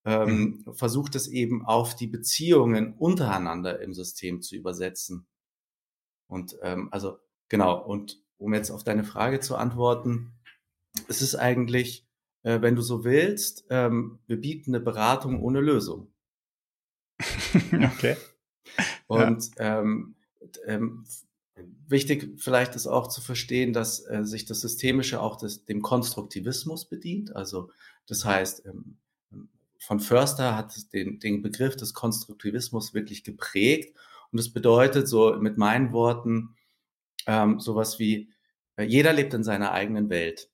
ähm, 0.05 0.63
mhm. 0.65 0.75
versucht 0.75 1.15
es 1.15 1.29
eben 1.29 1.65
auf 1.67 1.95
die 1.95 2.07
Beziehungen 2.07 2.95
untereinander 2.95 3.81
im 3.81 3.93
System 3.93 4.41
zu 4.41 4.57
übersetzen. 4.57 5.27
Und 6.27 6.57
ähm, 6.63 6.89
also 6.91 7.19
genau, 7.51 7.79
und 7.79 8.23
um 8.39 8.55
jetzt 8.55 8.71
auf 8.71 8.83
deine 8.83 9.05
Frage 9.05 9.41
zu 9.41 9.57
antworten, 9.57 10.33
es 11.09 11.21
ist 11.21 11.35
eigentlich, 11.35 12.07
äh, 12.43 12.63
wenn 12.63 12.75
du 12.75 12.81
so 12.81 13.05
willst, 13.05 13.67
ähm, 13.69 14.19
wir 14.27 14.41
bieten 14.41 14.75
eine 14.75 14.83
Beratung 14.83 15.43
ohne 15.43 15.61
Lösung. 15.61 16.11
okay. 17.73 18.17
Und 19.07 19.51
ja. 19.59 19.81
ähm, 19.81 20.15
ähm, 20.67 21.05
wichtig 21.87 22.41
vielleicht 22.41 22.77
ist 22.77 22.87
auch 22.87 23.09
zu 23.09 23.21
verstehen, 23.21 23.73
dass 23.73 24.07
äh, 24.07 24.25
sich 24.25 24.45
das 24.47 24.61
Systemische 24.61 25.21
auch 25.21 25.37
des, 25.37 25.67
dem 25.67 25.83
Konstruktivismus 25.83 26.87
bedient. 26.87 27.35
Also 27.37 27.71
das 28.07 28.25
heißt, 28.25 28.65
ähm, 28.67 28.97
von 29.79 30.01
Förster 30.01 30.57
hat 30.57 30.93
den, 30.93 31.19
den 31.19 31.43
Begriff 31.43 31.77
des 31.77 31.95
Konstruktivismus 31.95 32.95
wirklich 32.95 33.25
geprägt. 33.25 33.97
Und 34.31 34.39
das 34.39 34.51
bedeutet 34.51 35.09
so 35.09 35.37
mit 35.41 35.59
meinen 35.59 35.93
Worten 35.93 36.55
ähm, 37.27 37.61
sowas 37.61 37.99
wie, 37.99 38.31
äh, 38.77 38.85
jeder 38.85 39.13
lebt 39.13 39.35
in 39.35 39.45
seiner 39.45 39.73
eigenen 39.73 40.11
Welt. 40.11 40.51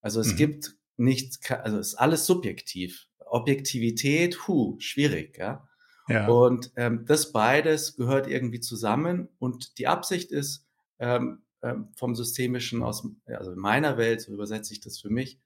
Also 0.00 0.20
es 0.20 0.32
mhm. 0.32 0.36
gibt 0.36 0.76
nichts, 0.96 1.38
also 1.50 1.78
es 1.78 1.88
ist 1.88 1.94
alles 1.94 2.26
subjektiv. 2.26 3.06
Objektivität, 3.18 4.48
hu, 4.48 4.76
schwierig, 4.80 5.38
ja. 5.38 5.68
ja. 6.08 6.26
Und 6.28 6.72
ähm, 6.76 7.04
das 7.06 7.32
beides 7.32 7.96
gehört 7.96 8.26
irgendwie 8.26 8.60
zusammen. 8.60 9.28
Und 9.38 9.78
die 9.78 9.86
Absicht 9.86 10.32
ist 10.32 10.66
ähm, 10.98 11.42
ähm, 11.62 11.88
vom 11.96 12.14
Systemischen 12.14 12.82
aus, 12.82 13.06
also 13.26 13.52
in 13.52 13.58
meiner 13.58 13.96
Welt, 13.98 14.20
so 14.20 14.32
übersetze 14.32 14.72
ich 14.72 14.80
das 14.80 14.98
für 14.98 15.10
mich, 15.10 15.38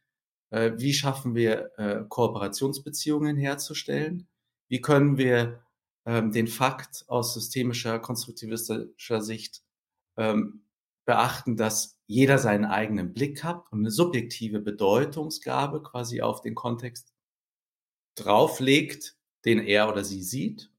äh, 0.50 0.72
wie 0.76 0.94
schaffen 0.94 1.34
wir 1.34 1.72
äh, 1.78 2.04
Kooperationsbeziehungen 2.08 3.36
herzustellen? 3.36 4.28
Wie 4.68 4.80
können 4.80 5.18
wir 5.18 5.62
ähm, 6.06 6.32
den 6.32 6.46
Fakt 6.46 7.04
aus 7.08 7.34
systemischer, 7.34 7.98
konstruktivistischer 7.98 9.20
Sicht 9.20 9.62
ähm, 10.16 10.64
beachten, 11.04 11.56
dass 11.56 12.00
jeder 12.06 12.38
seinen 12.38 12.64
eigenen 12.64 13.12
Blick 13.12 13.44
hat 13.44 13.70
und 13.70 13.80
eine 13.80 13.90
subjektive 13.90 14.60
Bedeutungsgabe 14.60 15.82
quasi 15.82 16.20
auf 16.20 16.40
den 16.40 16.54
Kontext 16.54 17.14
drauflegt, 18.16 19.16
den 19.44 19.60
er 19.60 19.88
oder 19.90 20.04
sie 20.04 20.22
sieht. 20.22 20.70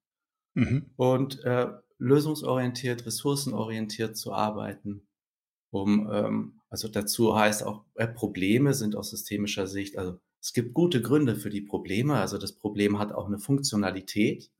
Mhm. 0.54 0.90
Und 0.96 1.44
äh, 1.44 1.68
lösungsorientiert, 1.98 3.06
ressourcenorientiert 3.06 4.18
zu 4.18 4.34
arbeiten, 4.34 5.08
um 5.72 6.10
ähm, 6.12 6.62
also 6.70 6.88
dazu 6.88 7.36
heißt 7.38 7.64
auch 7.64 7.86
äh, 7.96 8.08
Probleme 8.08 8.74
sind 8.74 8.96
aus 8.96 9.12
systemischer 9.12 9.68
Sicht, 9.68 9.98
also 9.98 10.20
es 10.42 10.54
gibt 10.54 10.74
gute 10.74 11.02
Gründe 11.02 11.36
für 11.36 11.50
die 11.50 11.62
Probleme, 11.62 12.16
also 12.16 12.38
das 12.38 12.54
Problem 12.54 13.00
hat 13.00 13.14
auch 13.14 13.28
eine 13.28 13.40
Funktionalität 13.40 14.52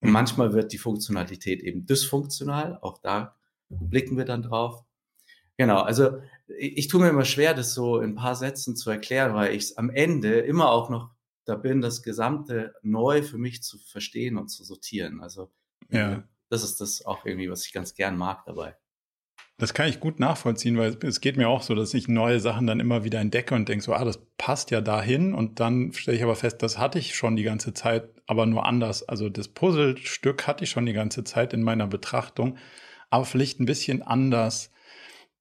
und 0.00 0.08
mhm. 0.08 0.12
manchmal 0.12 0.52
wird 0.52 0.72
die 0.72 0.78
Funktionalität 0.78 1.62
eben 1.62 1.86
dysfunktional, 1.86 2.78
auch 2.82 2.98
da 2.98 3.36
blicken 3.68 4.16
wir 4.16 4.24
dann 4.24 4.42
drauf. 4.42 4.84
Genau, 5.56 5.80
also 5.80 6.18
ich, 6.58 6.78
ich 6.78 6.88
tue 6.88 7.00
mir 7.00 7.08
immer 7.08 7.24
schwer, 7.24 7.54
das 7.54 7.74
so 7.74 8.00
in 8.00 8.10
ein 8.10 8.16
paar 8.16 8.36
Sätzen 8.36 8.76
zu 8.76 8.90
erklären, 8.90 9.34
weil 9.34 9.54
ich 9.54 9.64
es 9.64 9.76
am 9.76 9.90
Ende 9.90 10.40
immer 10.40 10.70
auch 10.70 10.90
noch 10.90 11.10
da 11.46 11.54
bin, 11.54 11.80
das 11.80 12.02
Gesamte 12.02 12.74
neu 12.82 13.22
für 13.22 13.38
mich 13.38 13.62
zu 13.62 13.78
verstehen 13.78 14.36
und 14.36 14.48
zu 14.48 14.64
sortieren. 14.64 15.20
Also 15.20 15.50
ja. 15.90 16.24
das 16.50 16.64
ist 16.64 16.80
das 16.80 17.06
auch 17.06 17.24
irgendwie, 17.24 17.50
was 17.50 17.64
ich 17.64 17.72
ganz 17.72 17.94
gern 17.94 18.16
mag 18.16 18.44
dabei. 18.46 18.76
Das 19.58 19.72
kann 19.72 19.88
ich 19.88 20.00
gut 20.00 20.20
nachvollziehen, 20.20 20.76
weil 20.76 20.98
es 21.02 21.22
geht 21.22 21.38
mir 21.38 21.48
auch 21.48 21.62
so, 21.62 21.74
dass 21.74 21.94
ich 21.94 22.08
neue 22.08 22.40
Sachen 22.40 22.66
dann 22.66 22.78
immer 22.78 23.04
wieder 23.04 23.20
entdecke 23.20 23.54
und 23.54 23.68
denke 23.70 23.82
so, 23.82 23.94
ah, 23.94 24.04
das 24.04 24.20
passt 24.36 24.70
ja 24.70 24.82
dahin. 24.82 25.32
Und 25.32 25.60
dann 25.60 25.94
stelle 25.94 26.16
ich 26.16 26.22
aber 26.22 26.36
fest, 26.36 26.62
das 26.62 26.76
hatte 26.76 26.98
ich 26.98 27.14
schon 27.14 27.36
die 27.36 27.42
ganze 27.42 27.72
Zeit, 27.72 28.10
aber 28.26 28.44
nur 28.44 28.66
anders. 28.66 29.08
Also 29.08 29.30
das 29.30 29.48
Puzzlestück 29.48 30.46
hatte 30.46 30.64
ich 30.64 30.70
schon 30.70 30.84
die 30.84 30.92
ganze 30.92 31.24
Zeit 31.24 31.54
in 31.54 31.62
meiner 31.62 31.86
Betrachtung, 31.86 32.58
aber 33.16 33.24
vielleicht 33.24 33.60
ein 33.60 33.66
bisschen 33.66 34.02
anders, 34.02 34.72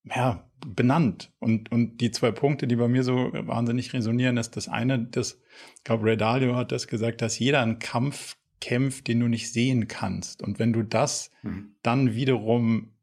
ja, 0.03 0.50
benannt. 0.65 1.32
Und, 1.39 1.72
und 1.72 2.01
die 2.01 2.12
zwei 2.12 2.32
Punkte, 2.32 2.67
die 2.67 2.75
bei 2.75 2.88
mir 2.88 3.03
so 3.03 3.32
wahnsinnig 3.34 3.94
resonieren, 3.94 4.38
ist 4.38 4.58
das 4.58 4.67
eine, 4.67 5.00
das, 5.00 5.39
ich 5.77 5.84
glaube, 5.84 6.05
Ray 6.05 6.17
Dalio 6.17 6.55
hat 6.55 6.72
das 6.72 6.88
gesagt, 6.88 7.22
dass 7.22 7.38
jeder 7.38 7.62
einen 7.62 7.79
Kampf 7.79 8.38
kämpft, 8.62 9.08
den 9.08 9.20
du 9.20 9.27
nicht 9.27 9.51
sehen 9.51 9.88
kannst. 9.88 10.41
Und 10.41 10.58
wenn 10.58 10.74
du 10.74 10.82
das 10.84 11.32
mhm. 11.44 11.75
dann 11.84 12.15
wiederum 12.15 12.96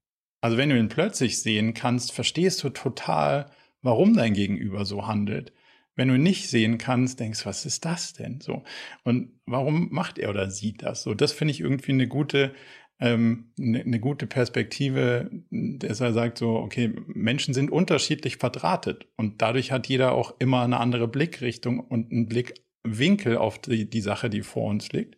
also 0.43 0.57
wenn 0.57 0.69
du 0.69 0.77
ihn 0.77 0.89
plötzlich 0.89 1.41
sehen 1.41 1.73
kannst, 1.73 2.13
verstehst 2.13 2.63
du 2.65 2.69
total, 2.69 3.49
warum 3.81 4.15
dein 4.15 4.35
Gegenüber 4.35 4.85
so 4.85 5.07
handelt. 5.07 5.53
Wenn 5.95 6.09
du 6.09 6.17
ihn 6.17 6.23
nicht 6.23 6.51
sehen 6.51 6.79
kannst, 6.79 7.21
denkst, 7.21 7.47
was 7.47 7.65
ist 7.65 7.85
das 7.85 8.13
denn 8.13 8.41
so? 8.41 8.65
Und 9.05 9.31
warum 9.47 9.89
macht 9.93 10.19
er 10.19 10.31
oder 10.31 10.51
sie 10.51 10.73
das 10.73 11.05
so? 11.05 11.15
Das 11.15 11.33
finde 11.33 11.53
ich 11.53 11.61
irgendwie 11.61 11.93
eine 11.93 12.09
gute, 12.09 12.55
ähm, 13.01 13.53
eine, 13.59 13.81
eine 13.81 14.01
gute 14.01 14.27
Perspektive, 14.27 15.31
dass 15.51 16.01
er 16.01 16.13
sagt 16.13 16.39
so, 16.39 16.57
okay, 16.57 16.93
Menschen 17.07 17.55
sind 17.55 17.71
unterschiedlich 17.71 18.37
verdrahtet 18.37 19.09
und 19.17 19.43
dadurch 19.43 19.73
hat 19.73 19.89
jeder 19.89 20.13
auch 20.13 20.35
immer 20.39 20.63
eine 20.63 20.79
andere 20.79 21.09
Blickrichtung 21.09 21.81
und 21.81 22.13
einen 22.13 22.29
Blickwinkel 22.29 23.37
auf 23.37 23.59
die, 23.59 23.89
die 23.89 24.01
Sache, 24.01 24.31
die 24.31 24.43
vor 24.43 24.69
uns 24.69 24.93
liegt. 24.93 25.17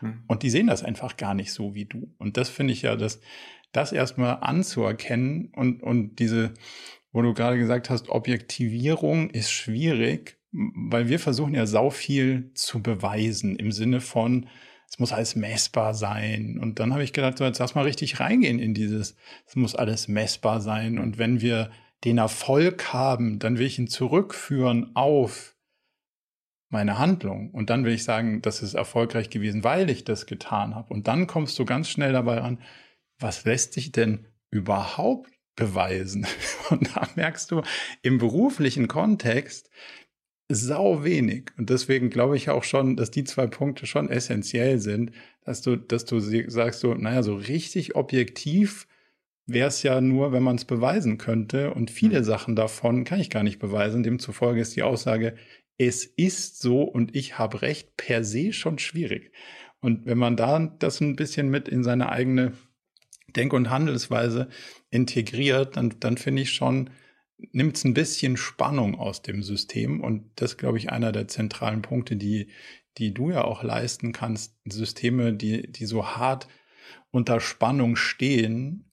Hm. 0.00 0.24
Und 0.26 0.42
die 0.42 0.50
sehen 0.50 0.66
das 0.66 0.82
einfach 0.82 1.16
gar 1.16 1.34
nicht 1.34 1.52
so 1.52 1.74
wie 1.74 1.84
du. 1.84 2.14
Und 2.18 2.36
das 2.36 2.48
finde 2.48 2.72
ich 2.72 2.82
ja 2.82 2.96
das, 2.96 3.20
das 3.72 3.92
erstmal 3.92 4.38
anzuerkennen 4.40 5.52
und, 5.54 5.82
und 5.82 6.16
diese, 6.18 6.54
wo 7.12 7.22
du 7.22 7.34
gerade 7.34 7.58
gesagt 7.58 7.90
hast, 7.90 8.08
Objektivierung 8.08 9.30
ist 9.30 9.50
schwierig, 9.50 10.38
weil 10.52 11.08
wir 11.08 11.18
versuchen 11.18 11.54
ja 11.54 11.66
sau 11.66 11.90
viel 11.90 12.50
zu 12.54 12.82
beweisen 12.82 13.56
im 13.56 13.72
Sinne 13.72 14.00
von, 14.00 14.46
es 14.88 14.98
muss 14.98 15.12
alles 15.12 15.36
messbar 15.36 15.94
sein. 15.94 16.58
Und 16.60 16.78
dann 16.78 16.92
habe 16.92 17.02
ich 17.02 17.12
gedacht, 17.12 17.38
so 17.38 17.44
jetzt 17.44 17.58
lass 17.58 17.74
mal 17.74 17.84
richtig 17.84 18.20
reingehen 18.20 18.58
in 18.58 18.74
dieses, 18.74 19.16
es 19.46 19.56
muss 19.56 19.74
alles 19.74 20.08
messbar 20.08 20.60
sein. 20.60 20.98
Und 20.98 21.18
wenn 21.18 21.40
wir 21.40 21.70
den 22.04 22.18
Erfolg 22.18 22.92
haben, 22.92 23.38
dann 23.38 23.58
will 23.58 23.66
ich 23.66 23.78
ihn 23.78 23.88
zurückführen 23.88 24.94
auf 24.94 25.56
meine 26.68 26.98
Handlung. 26.98 27.50
Und 27.50 27.70
dann 27.70 27.84
will 27.84 27.92
ich 27.92 28.04
sagen, 28.04 28.42
das 28.42 28.62
ist 28.62 28.74
erfolgreich 28.74 29.30
gewesen, 29.30 29.64
weil 29.64 29.90
ich 29.90 30.04
das 30.04 30.26
getan 30.26 30.74
habe. 30.74 30.92
Und 30.92 31.08
dann 31.08 31.26
kommst 31.26 31.58
du 31.58 31.64
ganz 31.64 31.88
schnell 31.88 32.12
dabei 32.12 32.40
an, 32.42 32.60
was 33.18 33.44
lässt 33.44 33.72
sich 33.72 33.92
denn 33.92 34.26
überhaupt 34.50 35.30
beweisen? 35.56 36.26
Und 36.70 36.94
da 36.94 37.08
merkst 37.14 37.50
du 37.50 37.62
im 38.02 38.18
beruflichen 38.18 38.88
Kontext 38.88 39.70
sau 40.48 41.04
wenig. 41.04 41.50
Und 41.58 41.70
deswegen 41.70 42.10
glaube 42.10 42.36
ich 42.36 42.50
auch 42.50 42.64
schon, 42.64 42.96
dass 42.96 43.10
die 43.10 43.24
zwei 43.24 43.46
Punkte 43.46 43.86
schon 43.86 44.08
essentiell 44.08 44.78
sind, 44.78 45.12
dass 45.44 45.62
du, 45.62 45.76
dass 45.76 46.04
du 46.04 46.20
sagst 46.20 46.80
so, 46.80 46.94
naja, 46.94 47.22
so 47.22 47.34
richtig 47.34 47.96
objektiv 47.96 48.86
wäre 49.46 49.68
es 49.68 49.82
ja 49.82 50.00
nur, 50.00 50.32
wenn 50.32 50.42
man 50.42 50.56
es 50.56 50.64
beweisen 50.64 51.18
könnte. 51.18 51.72
Und 51.72 51.90
viele 51.90 52.20
mhm. 52.20 52.24
Sachen 52.24 52.56
davon 52.56 53.04
kann 53.04 53.20
ich 53.20 53.30
gar 53.30 53.42
nicht 53.42 53.58
beweisen. 53.58 54.02
Demzufolge 54.02 54.60
ist 54.60 54.76
die 54.76 54.82
Aussage, 54.82 55.34
es 55.78 56.04
ist 56.04 56.60
so 56.60 56.82
und 56.82 57.14
ich 57.14 57.38
habe 57.38 57.62
recht, 57.62 57.96
per 57.96 58.24
se 58.24 58.52
schon 58.52 58.78
schwierig. 58.78 59.32
Und 59.80 60.06
wenn 60.06 60.18
man 60.18 60.36
da 60.36 60.58
das 60.78 61.00
ein 61.00 61.16
bisschen 61.16 61.48
mit 61.48 61.68
in 61.68 61.84
seine 61.84 62.10
eigene 62.10 62.52
Denk- 63.28 63.52
und 63.52 63.70
Handelsweise 63.70 64.48
integriert, 64.90 65.76
dann, 65.76 65.94
dann 66.00 66.16
finde 66.16 66.42
ich 66.42 66.52
schon, 66.52 66.90
nimmt 67.38 67.76
es 67.76 67.84
ein 67.84 67.94
bisschen 67.94 68.36
Spannung 68.36 68.98
aus 68.98 69.22
dem 69.22 69.42
System. 69.42 70.00
Und 70.00 70.30
das, 70.36 70.56
glaube 70.56 70.78
ich, 70.78 70.90
einer 70.90 71.12
der 71.12 71.28
zentralen 71.28 71.82
Punkte, 71.82 72.16
die, 72.16 72.48
die 72.98 73.12
du 73.12 73.30
ja 73.30 73.44
auch 73.44 73.62
leisten 73.62 74.12
kannst. 74.12 74.54
Systeme, 74.64 75.32
die, 75.32 75.70
die 75.70 75.86
so 75.86 76.06
hart 76.06 76.48
unter 77.10 77.40
Spannung 77.40 77.96
stehen, 77.96 78.90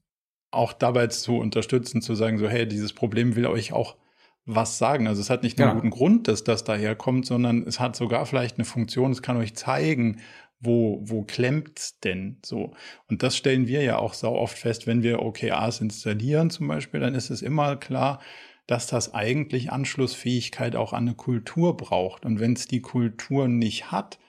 auch 0.51 0.73
dabei 0.73 1.07
zu 1.07 1.38
unterstützen, 1.38 2.01
zu 2.01 2.15
sagen, 2.15 2.38
so, 2.38 2.47
hey, 2.47 2.67
dieses 2.67 2.93
Problem 2.93 3.35
will 3.35 3.47
euch 3.47 3.73
auch 3.73 3.97
was 4.45 4.77
sagen. 4.77 5.07
Also 5.07 5.21
es 5.21 5.29
hat 5.29 5.43
nicht 5.43 5.57
nur 5.57 5.67
ja. 5.67 5.71
einen 5.71 5.79
guten 5.79 5.89
Grund, 5.89 6.27
dass 6.27 6.43
das 6.43 6.63
daherkommt, 6.63 7.25
sondern 7.25 7.65
es 7.65 7.79
hat 7.79 7.95
sogar 7.95 8.25
vielleicht 8.25 8.57
eine 8.57 8.65
Funktion, 8.65 9.12
es 9.12 9.21
kann 9.21 9.38
euch 9.38 9.55
zeigen, 9.55 10.19
wo, 10.63 11.01
wo 11.03 11.24
klemmt's 11.24 12.00
denn 12.00 12.38
so? 12.43 12.74
Und 13.08 13.24
das 13.24 13.38
stellen 13.38 13.67
wir 13.67 13.84
ja 13.84 13.98
auch 13.98 14.13
sau 14.13 14.36
oft 14.36 14.58
fest, 14.58 14.88
wenn 14.88 15.03
wir 15.03 15.22
OKRs 15.22 15.82
installieren 15.82 16.50
zum 16.50 16.67
Beispiel, 16.67 17.00
dann 17.00 17.15
ist 17.15 17.29
es 17.29 17.41
immer 17.41 17.75
klar, 17.75 18.20
dass 18.67 18.88
das 18.88 19.13
eigentlich 19.13 19.72
Anschlussfähigkeit 19.72 20.75
auch 20.75 20.93
an 20.93 21.08
eine 21.08 21.15
Kultur 21.15 21.75
braucht. 21.75 22.25
Und 22.25 22.39
wenn 22.39 22.53
es 22.53 22.67
die 22.67 22.82
Kultur 22.82 23.48
nicht 23.48 23.91
hat, 23.91 24.20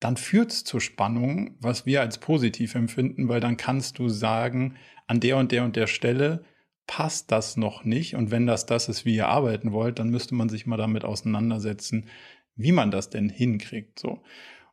dann 0.00 0.16
führt 0.16 0.50
es 0.50 0.64
zu 0.64 0.80
Spannungen, 0.80 1.56
was 1.60 1.86
wir 1.86 2.00
als 2.00 2.18
positiv 2.18 2.74
empfinden, 2.74 3.28
weil 3.28 3.40
dann 3.40 3.56
kannst 3.56 3.98
du 3.98 4.08
sagen, 4.08 4.76
an 5.06 5.20
der 5.20 5.36
und 5.36 5.52
der 5.52 5.64
und 5.64 5.76
der 5.76 5.86
Stelle 5.86 6.44
passt 6.86 7.30
das 7.30 7.56
noch 7.56 7.84
nicht. 7.84 8.16
Und 8.16 8.30
wenn 8.30 8.46
das 8.46 8.66
das 8.66 8.88
ist, 8.88 9.04
wie 9.04 9.14
ihr 9.14 9.28
arbeiten 9.28 9.72
wollt, 9.72 9.98
dann 9.98 10.10
müsste 10.10 10.34
man 10.34 10.48
sich 10.48 10.66
mal 10.66 10.76
damit 10.76 11.04
auseinandersetzen, 11.04 12.08
wie 12.56 12.72
man 12.72 12.90
das 12.90 13.10
denn 13.10 13.28
hinkriegt. 13.28 13.98
So. 13.98 14.22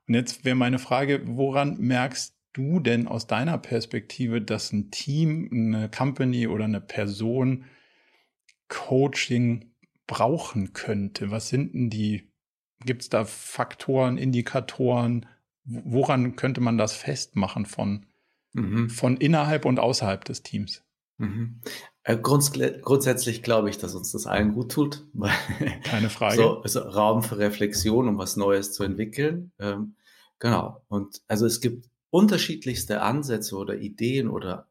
Und 0.10 0.16
jetzt 0.16 0.44
wäre 0.44 0.56
meine 0.56 0.80
Frage, 0.80 1.22
woran 1.26 1.78
merkst 1.78 2.36
du 2.54 2.80
denn 2.80 3.08
aus 3.08 3.28
deiner 3.28 3.60
Perspektive, 3.60 4.42
dass 4.42 4.74
ein 4.74 4.90
Team, 4.90 5.50
eine 5.52 5.88
Company 5.88 6.48
oder 6.48 6.66
eine 6.66 6.82
Person 6.82 7.66
Coaching 8.70 9.72
brauchen 10.08 10.74
könnte? 10.74 11.30
Was 11.30 11.50
sind 11.50 11.76
denn 11.76 11.92
die, 11.92 12.28
gibt 12.84 13.04
es 13.04 13.10
da 13.10 13.24
Faktoren, 13.24 14.18
Indikatoren? 14.18 15.28
Woran 15.64 16.36
könnte 16.36 16.60
man 16.60 16.80
das 16.80 16.94
festmachen 16.94 17.68
von, 17.68 18.08
mhm. 18.54 18.90
von 18.90 19.16
innerhalb 19.16 19.64
und 19.66 19.80
außerhalb 19.80 20.26
des 20.26 20.42
Teams? 20.42 20.84
Mhm. 21.20 21.62
Äh, 22.02 22.18
grunds 22.18 22.52
grundsätzlich 22.82 23.44
glaube 23.44 23.70
ich, 23.70 23.78
dass 23.78 23.94
uns 23.94 24.12
das 24.14 24.26
allen 24.26 24.54
gut 24.54 24.72
tut. 24.72 25.06
Keine 25.84 26.10
Frage. 26.10 26.38
So, 26.38 26.62
also 26.62 26.80
Raum 26.80 27.22
für 27.22 27.38
Reflexion, 27.38 28.08
um 28.08 28.18
was 28.18 28.38
Neues 28.38 28.74
zu 28.74 28.84
entwickeln. 28.84 29.52
Ähm, 29.60 29.94
Genau. 30.40 30.82
Und 30.88 31.22
also 31.28 31.46
es 31.46 31.62
gibt 31.62 31.90
unterschiedlichste 32.10 33.02
Ansätze 33.02 33.56
oder 33.56 33.78
Ideen 33.78 34.30
oder 34.30 34.68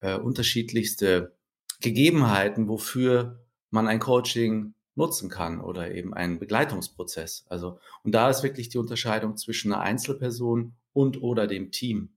äh, 0.00 0.16
unterschiedlichste 0.16 1.36
Gegebenheiten, 1.80 2.68
wofür 2.68 3.44
man 3.70 3.86
ein 3.86 4.00
Coaching 4.00 4.74
nutzen 4.94 5.28
kann 5.30 5.60
oder 5.60 5.94
eben 5.94 6.14
einen 6.14 6.38
Begleitungsprozess. 6.38 7.46
Also, 7.48 7.78
und 8.02 8.12
da 8.12 8.30
ist 8.30 8.42
wirklich 8.42 8.68
die 8.68 8.78
Unterscheidung 8.78 9.36
zwischen 9.36 9.72
einer 9.72 9.82
Einzelperson 9.82 10.74
und 10.92 11.22
oder 11.22 11.46
dem 11.46 11.70
Team. 11.70 12.10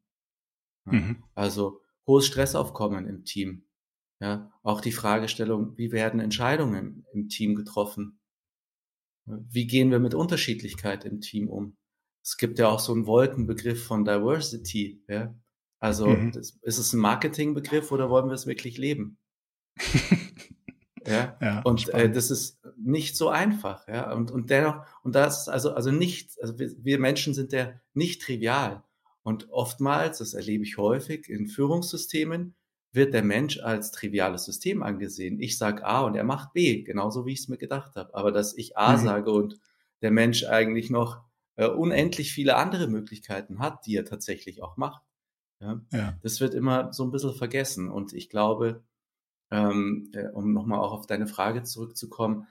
Ja, 0.86 0.94
mhm. 0.94 1.24
Also 1.36 1.82
hohes 2.08 2.26
Stressaufkommen 2.26 3.08
im 3.08 3.24
Team. 3.24 3.64
Ja, 4.20 4.52
auch 4.62 4.82
die 4.82 4.92
Fragestellung, 4.92 5.78
wie 5.78 5.92
werden 5.92 6.20
Entscheidungen 6.20 7.06
im 7.14 7.30
Team 7.30 7.56
getroffen? 7.56 8.20
Wie 9.26 9.66
gehen 9.66 9.90
wir 9.90 10.00
mit 10.00 10.14
Unterschiedlichkeit 10.14 11.06
im 11.06 11.22
Team 11.22 11.50
um? 11.50 11.76
Es 12.24 12.38
gibt 12.38 12.60
ja 12.60 12.70
auch 12.70 12.80
so 12.80 12.94
einen 12.94 13.08
Wolkenbegriff 13.08 13.86
von 13.86 14.06
Diversity. 14.06 15.04
Ja? 15.08 15.34
Also 15.80 16.08
mhm. 16.08 16.32
das, 16.32 16.58
ist 16.62 16.78
es 16.78 16.94
ein 16.94 17.00
Marketingbegriff 17.00 17.92
oder 17.92 18.10
wollen 18.10 18.28
wir 18.28 18.34
es 18.34 18.46
wirklich 18.46 18.78
leben? 18.78 19.18
ja? 21.06 21.38
ja, 21.42 21.62
und 21.62 21.90
äh, 21.90 22.12
das 22.12 22.30
ist 22.30 22.62
nicht 22.78 23.18
so 23.18 23.30
einfach, 23.30 23.88
ja. 23.88 24.12
Und, 24.14 24.32
und 24.32 24.50
dennoch, 24.50 24.86
und 25.04 25.16
das 25.16 25.50
also, 25.50 25.74
also 25.74 25.92
nicht, 25.92 26.40
also 26.42 26.60
wir, 26.60 26.72
wir 26.78 27.00
Menschen 27.00 27.34
sind 27.34 27.52
ja 27.54 27.74
nicht 27.94 28.22
trivial. 28.22 28.84
Und 29.24 29.50
oftmals, 29.52 30.20
das 30.20 30.34
erlebe 30.34 30.64
ich 30.64 30.78
häufig 30.78 31.30
in 31.30 31.48
Führungssystemen, 31.48 32.56
wird 32.92 33.14
der 33.14 33.24
Mensch 33.24 33.60
als 33.60 33.92
triviales 33.92 34.46
System 34.46 34.84
angesehen. 34.84 35.40
Ich 35.40 35.58
sage 35.58 35.86
A 35.86 36.02
und 36.02 36.16
er 36.16 36.24
macht 36.24 36.54
B, 36.54 36.84
genauso 36.84 37.26
wie 37.26 37.34
ich 37.34 37.40
es 37.40 37.48
mir 37.48 37.58
gedacht 37.58 37.96
habe. 37.96 38.14
Aber 38.14 38.32
dass 38.32 38.56
ich 38.58 38.78
A 38.78 38.98
mhm. 38.98 39.04
sage 39.04 39.32
und 39.32 39.60
der 40.02 40.12
Mensch 40.12 40.44
eigentlich 40.44 40.90
noch 40.90 41.22
äh, 41.56 41.68
unendlich 41.68 42.34
viele 42.34 42.56
andere 42.56 42.88
Möglichkeiten 42.88 43.60
hat, 43.60 43.86
die 43.86 43.96
er 43.96 44.06
tatsächlich 44.06 44.62
auch 44.62 44.78
macht, 44.78 45.04
ja, 45.60 45.82
ja. 45.92 46.18
das 46.24 46.42
wird 46.42 46.54
immer 46.54 46.92
so 46.92 47.04
ein 47.04 47.12
bisschen 47.12 47.34
vergessen. 47.34 47.90
Und 47.90 48.14
ich 48.14 48.30
glaube, 48.30 48.84
ähm, 49.52 50.10
äh, 50.14 50.28
um 50.30 50.54
nochmal 50.54 50.80
auch 50.80 50.92
auf 50.92 51.08
deine 51.08 51.28
Frage 51.28 51.64
zurückzukommen, 51.64 52.48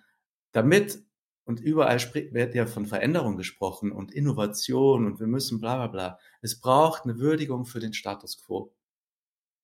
damit 0.53 1.03
und 1.45 1.59
überall 1.59 1.99
wird 2.15 2.55
ja 2.55 2.67
von 2.67 2.87
Veränderung 2.87 3.37
gesprochen 3.37 3.91
und 3.91 4.13
Innovation 4.13 5.07
und 5.07 5.19
wir 5.19 5.27
müssen 5.27 5.59
bla 5.59 5.77
bla 5.77 5.87
bla. 5.89 6.19
Es 6.43 6.61
braucht 6.61 7.05
eine 7.05 7.19
Würdigung 7.19 7.65
für 7.65 7.81
den 7.81 7.93
Status 7.93 8.39
quo. 8.41 8.73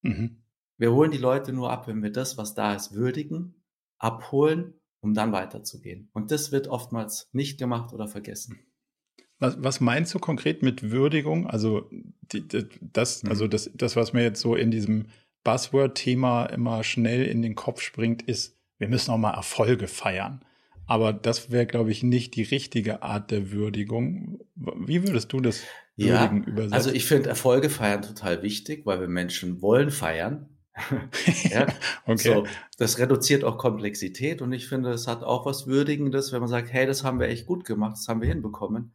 Mhm. 0.02 0.43
Wir 0.78 0.93
holen 0.93 1.12
die 1.12 1.19
Leute 1.19 1.52
nur 1.52 1.71
ab, 1.71 1.87
wenn 1.87 2.02
wir 2.02 2.11
das, 2.11 2.37
was 2.37 2.55
da 2.55 2.75
ist, 2.75 2.95
würdigen, 2.95 3.62
abholen, 3.99 4.75
um 5.00 5.14
dann 5.14 5.31
weiterzugehen. 5.31 6.11
Und 6.12 6.33
das 6.33 6.50
wird 6.50 6.66
oftmals 6.66 7.28
nicht 7.33 7.59
gemacht 7.59 7.93
oder 7.93 8.09
vergessen. 8.09 8.66
Was, 9.38 9.57
was 9.62 9.81
meinst 9.81 10.14
du 10.14 10.19
konkret 10.19 10.62
mit 10.62 10.90
Würdigung? 10.90 11.47
Also 11.47 11.90
die, 12.33 12.47
das, 12.81 13.23
mhm. 13.23 13.31
also 13.31 13.47
das, 13.47 13.71
das, 13.75 13.97
was 13.97 14.12
mir 14.12 14.23
jetzt 14.23 14.40
so 14.40 14.55
in 14.55 14.71
diesem 14.71 15.07
Buzzword-Thema 15.45 16.47
immer 16.47 16.83
schnell 16.83 17.25
in 17.25 17.43
den 17.43 17.55
Kopf 17.55 17.81
springt, 17.81 18.23
ist, 18.23 18.57
wir 18.78 18.88
müssen 18.88 19.11
auch 19.11 19.19
mal 19.19 19.35
Erfolge 19.35 19.88
feiern. 19.88 20.45
Aber 20.87 21.12
das 21.12 21.50
wäre, 21.50 21.66
glaube 21.66 21.90
ich, 21.90 22.02
nicht 22.02 22.37
die 22.37 22.43
richtige 22.43 23.02
Art 23.02 23.31
der 23.31 23.50
Würdigung. 23.50 24.40
Wie 24.55 25.07
würdest 25.07 25.33
du 25.33 25.40
das 25.40 25.62
Würdigen 25.97 26.45
ja, 26.45 26.49
übersetzen? 26.49 26.75
Also 26.75 26.90
ich 26.90 27.07
finde 27.07 27.28
Erfolge 27.28 27.71
feiern 27.71 28.02
total 28.02 28.43
wichtig, 28.43 28.87
weil 28.87 29.00
wir 29.00 29.09
Menschen 29.09 29.61
wollen 29.62 29.90
feiern. 29.90 30.49
ja, 31.50 31.66
okay. 32.07 32.35
So, 32.35 32.47
das 32.78 32.99
reduziert 32.99 33.45
auch 33.45 33.57
Komplexität 33.59 34.43
und 34.43 34.52
ich 34.52 34.69
finde, 34.69 34.90
es 34.90 35.07
hat 35.07 35.23
auch 35.23 35.47
was 35.47 35.66
Würdigendes, 35.66 36.33
wenn 36.33 36.40
man 36.40 36.49
sagt, 36.49 36.73
hey, 36.73 36.87
das 36.87 37.02
haben 37.02 37.19
wir 37.19 37.28
echt 37.28 37.47
gut 37.47 37.64
gemacht, 37.64 37.97
das 37.97 38.09
haben 38.09 38.21
wir 38.21 38.28
hinbekommen. 38.28 38.93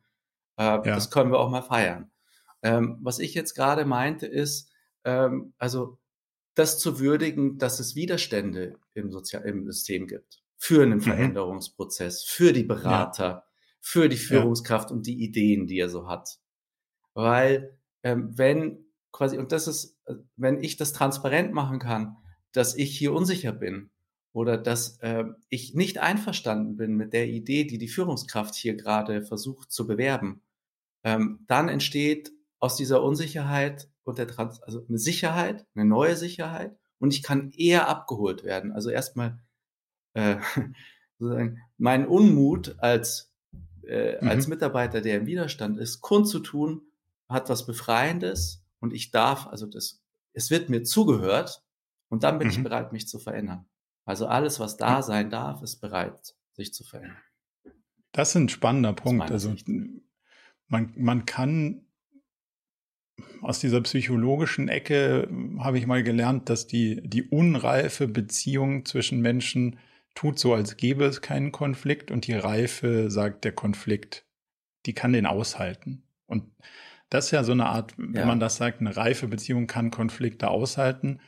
Äh, 0.58 0.63
ja. 0.63 0.81
Das 0.81 1.12
können 1.12 1.31
wir 1.31 1.39
auch 1.39 1.50
mal 1.50 1.62
feiern. 1.62 2.12
Ähm, 2.63 2.98
was 3.01 3.20
ich 3.20 3.34
jetzt 3.34 3.55
gerade 3.55 3.86
meinte, 3.86 4.27
ist, 4.27 4.72
ähm, 5.03 5.53
also 5.58 5.98
das 6.55 6.79
zu 6.79 7.00
würdigen, 7.00 7.58
dass 7.58 7.79
es 7.79 7.96
Widerstände 7.96 8.75
im, 8.93 9.12
Sozial 9.12 9.43
im 9.43 9.65
System 9.65 10.08
gibt 10.08 10.41
für 10.58 10.84
einen 10.84 11.00
mhm. 11.00 11.01
Veränderungsprozess, 11.01 12.24
für 12.24 12.53
die 12.53 12.63
Berater, 12.63 13.25
ja. 13.25 13.43
für 13.79 14.10
die 14.10 14.17
Führungskraft 14.17 14.89
ja. 14.89 14.96
und 14.96 15.08
die 15.08 15.24
Ideen, 15.24 15.65
die 15.65 15.79
er 15.79 15.89
so 15.89 16.08
hat. 16.08 16.39
Weil 17.13 17.79
ähm, 18.03 18.38
wenn 18.38 18.86
quasi, 19.12 19.38
und 19.38 19.51
das 19.51 19.67
ist, 19.67 19.98
äh, 20.05 20.15
wenn 20.36 20.62
ich 20.62 20.77
das 20.77 20.93
transparent 20.93 21.53
machen 21.53 21.79
kann, 21.79 22.17
dass 22.51 22.75
ich 22.75 22.98
hier 22.98 23.13
unsicher 23.13 23.53
bin 23.53 23.91
oder 24.34 24.58
dass 24.58 24.98
äh, 25.00 25.26
ich 25.50 25.74
nicht 25.74 25.98
einverstanden 25.98 26.78
bin 26.78 26.96
mit 26.96 27.14
der 27.14 27.28
Idee, 27.28 27.66
die 27.66 27.78
die 27.78 27.88
Führungskraft 27.88 28.56
hier 28.56 28.76
gerade 28.76 29.24
versucht 29.24 29.72
zu 29.72 29.88
bewerben, 29.88 30.42
ähm, 31.04 31.44
dann 31.48 31.68
entsteht 31.68 32.32
aus 32.60 32.76
dieser 32.76 33.04
Unsicherheit 33.04 33.90
und 34.04 34.18
der 34.18 34.28
Trans 34.28 34.62
also 34.62 34.86
eine 34.88 34.98
Sicherheit, 34.98 35.66
eine 35.76 35.86
neue 35.86 36.16
Sicherheit 36.16 36.78
und 37.00 37.14
ich 37.14 37.24
kann 37.24 37.52
eher 37.52 37.90
abgeholt 37.90 38.44
werden. 38.44 38.72
Also 38.72 38.90
erstmal 38.90 39.40
äh, 40.14 40.38
sozusagen 41.20 41.60
meinen 41.78 42.06
Unmut 42.06 42.76
als, 42.80 43.34
äh, 43.86 44.22
mhm. 44.22 44.30
als 44.30 44.48
Mitarbeiter, 44.48 45.02
der 45.02 45.18
im 45.18 45.26
Widerstand 45.26 45.78
ist, 45.78 46.02
kundzutun, 46.02 46.84
hat 47.28 47.50
was 47.50 47.66
Befreiendes 47.66 48.64
und 48.80 48.94
ich 48.94 49.12
darf, 49.12 49.48
also 49.48 49.66
das, 49.66 50.02
es 50.34 50.52
wird 50.52 50.70
mir 50.70 50.84
zugehört 50.84 51.64
und 52.10 52.24
dann 52.24 52.40
bin 52.40 52.48
mhm. 52.48 52.54
ich 52.54 52.64
bereit, 52.64 52.92
mich 52.94 53.08
zu 53.08 53.20
verändern. 53.20 53.66
Also 54.05 54.27
alles, 54.27 54.60
was 54.60 54.77
da 54.77 55.01
sein 55.01 55.29
darf, 55.29 55.62
ist 55.62 55.77
bereit, 55.77 56.36
sich 56.53 56.74
zu 56.74 56.83
verändern. 56.83 57.18
Das 58.11 58.29
ist 58.29 58.35
ein 58.35 58.50
spannender 58.50 58.94
Punkt. 58.94 59.31
Also 59.31 59.55
man, 60.68 60.94
man 60.96 61.25
kann 61.25 61.85
aus 63.42 63.59
dieser 63.59 63.81
psychologischen 63.81 64.68
Ecke 64.68 65.29
habe 65.59 65.77
ich 65.77 65.87
mal 65.87 66.03
gelernt, 66.03 66.50
dass 66.50 66.68
die, 66.68 67.01
die 67.03 67.24
unreife 67.24 68.07
Beziehung 68.07 68.85
zwischen 68.85 69.22
Menschen 69.22 69.77
tut 70.16 70.40
so, 70.40 70.53
als 70.53 70.77
gäbe 70.77 71.05
es 71.05 71.22
keinen 71.22 71.51
Konflikt 71.51 72.11
und 72.11 72.27
die 72.27 72.33
Reife 72.33 73.09
sagt, 73.09 73.46
der 73.46 73.53
Konflikt, 73.53 74.25
die 74.85 74.94
kann 74.94 75.14
den 75.14 75.25
aushalten. 75.25 76.03
Und 76.25 76.51
das 77.09 77.25
ist 77.25 77.31
ja 77.31 77.44
so 77.44 77.51
eine 77.51 77.68
Art, 77.68 77.94
wenn 77.98 78.14
ja. 78.14 78.25
man 78.25 78.40
das 78.40 78.57
sagt, 78.57 78.81
eine 78.81 78.96
reife 78.96 79.27
Beziehung 79.27 79.68
kann 79.68 79.92
Konflikte 79.92 80.50
aushalten, 80.50 81.20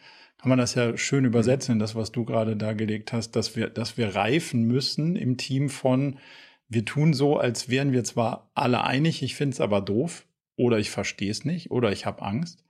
kann 0.44 0.50
man 0.50 0.60
das 0.60 0.76
ja 0.76 0.98
schön 0.98 1.24
übersetzen 1.24 1.76
in 1.76 1.80
das, 1.80 1.96
was 1.96 2.12
du 2.12 2.26
gerade 2.26 2.58
dargelegt 2.58 3.14
hast, 3.14 3.32
dass 3.38 3.56
wir, 3.56 3.70
dass 3.70 3.98
wir 3.98 4.14
reifen 4.14 4.64
müssen 4.64 5.16
im 5.16 5.38
Team 5.38 5.70
von, 5.70 6.20
wir 6.68 6.84
tun 6.84 7.14
so, 7.14 7.38
als 7.38 7.70
wären 7.70 7.94
wir 7.94 8.04
zwar 8.04 8.52
alle 8.54 8.84
einig, 8.84 9.24
ich 9.24 9.36
finde 9.36 9.54
es 9.54 9.62
aber 9.62 9.80
doof, 9.80 10.28
oder 10.58 10.80
ich 10.80 10.90
verstehe 10.90 11.32
es 11.32 11.46
nicht, 11.46 11.72
oder 11.72 11.94
ich 11.94 12.06
habe 12.06 12.22
Angst, 12.24 12.66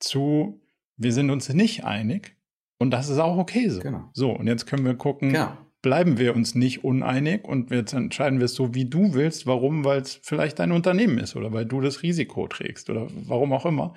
zu, 0.00 0.60
wir 0.96 1.12
sind 1.12 1.30
uns 1.30 1.48
nicht 1.48 1.84
einig, 1.84 2.34
und 2.80 2.90
das 2.90 3.08
ist 3.08 3.20
auch 3.20 3.36
okay 3.38 3.68
so. 3.68 3.78
Genau. 3.78 4.10
So, 4.14 4.32
und 4.32 4.48
jetzt 4.48 4.66
können 4.66 4.84
wir 4.84 4.94
gucken, 4.94 5.32
ja. 5.32 5.64
bleiben 5.80 6.18
wir 6.18 6.34
uns 6.34 6.56
nicht 6.56 6.82
uneinig 6.82 7.44
und 7.44 7.70
jetzt 7.70 7.92
entscheiden 7.92 8.40
wir 8.40 8.46
es 8.46 8.56
so, 8.56 8.74
wie 8.74 8.86
du 8.86 9.14
willst. 9.14 9.46
Warum? 9.46 9.84
Weil 9.84 10.00
es 10.00 10.18
vielleicht 10.24 10.58
dein 10.58 10.72
Unternehmen 10.72 11.18
ist 11.18 11.36
oder 11.36 11.52
weil 11.52 11.66
du 11.66 11.80
das 11.80 12.02
Risiko 12.02 12.48
trägst 12.48 12.90
oder 12.90 13.06
warum 13.28 13.52
auch 13.52 13.64
immer. 13.64 13.94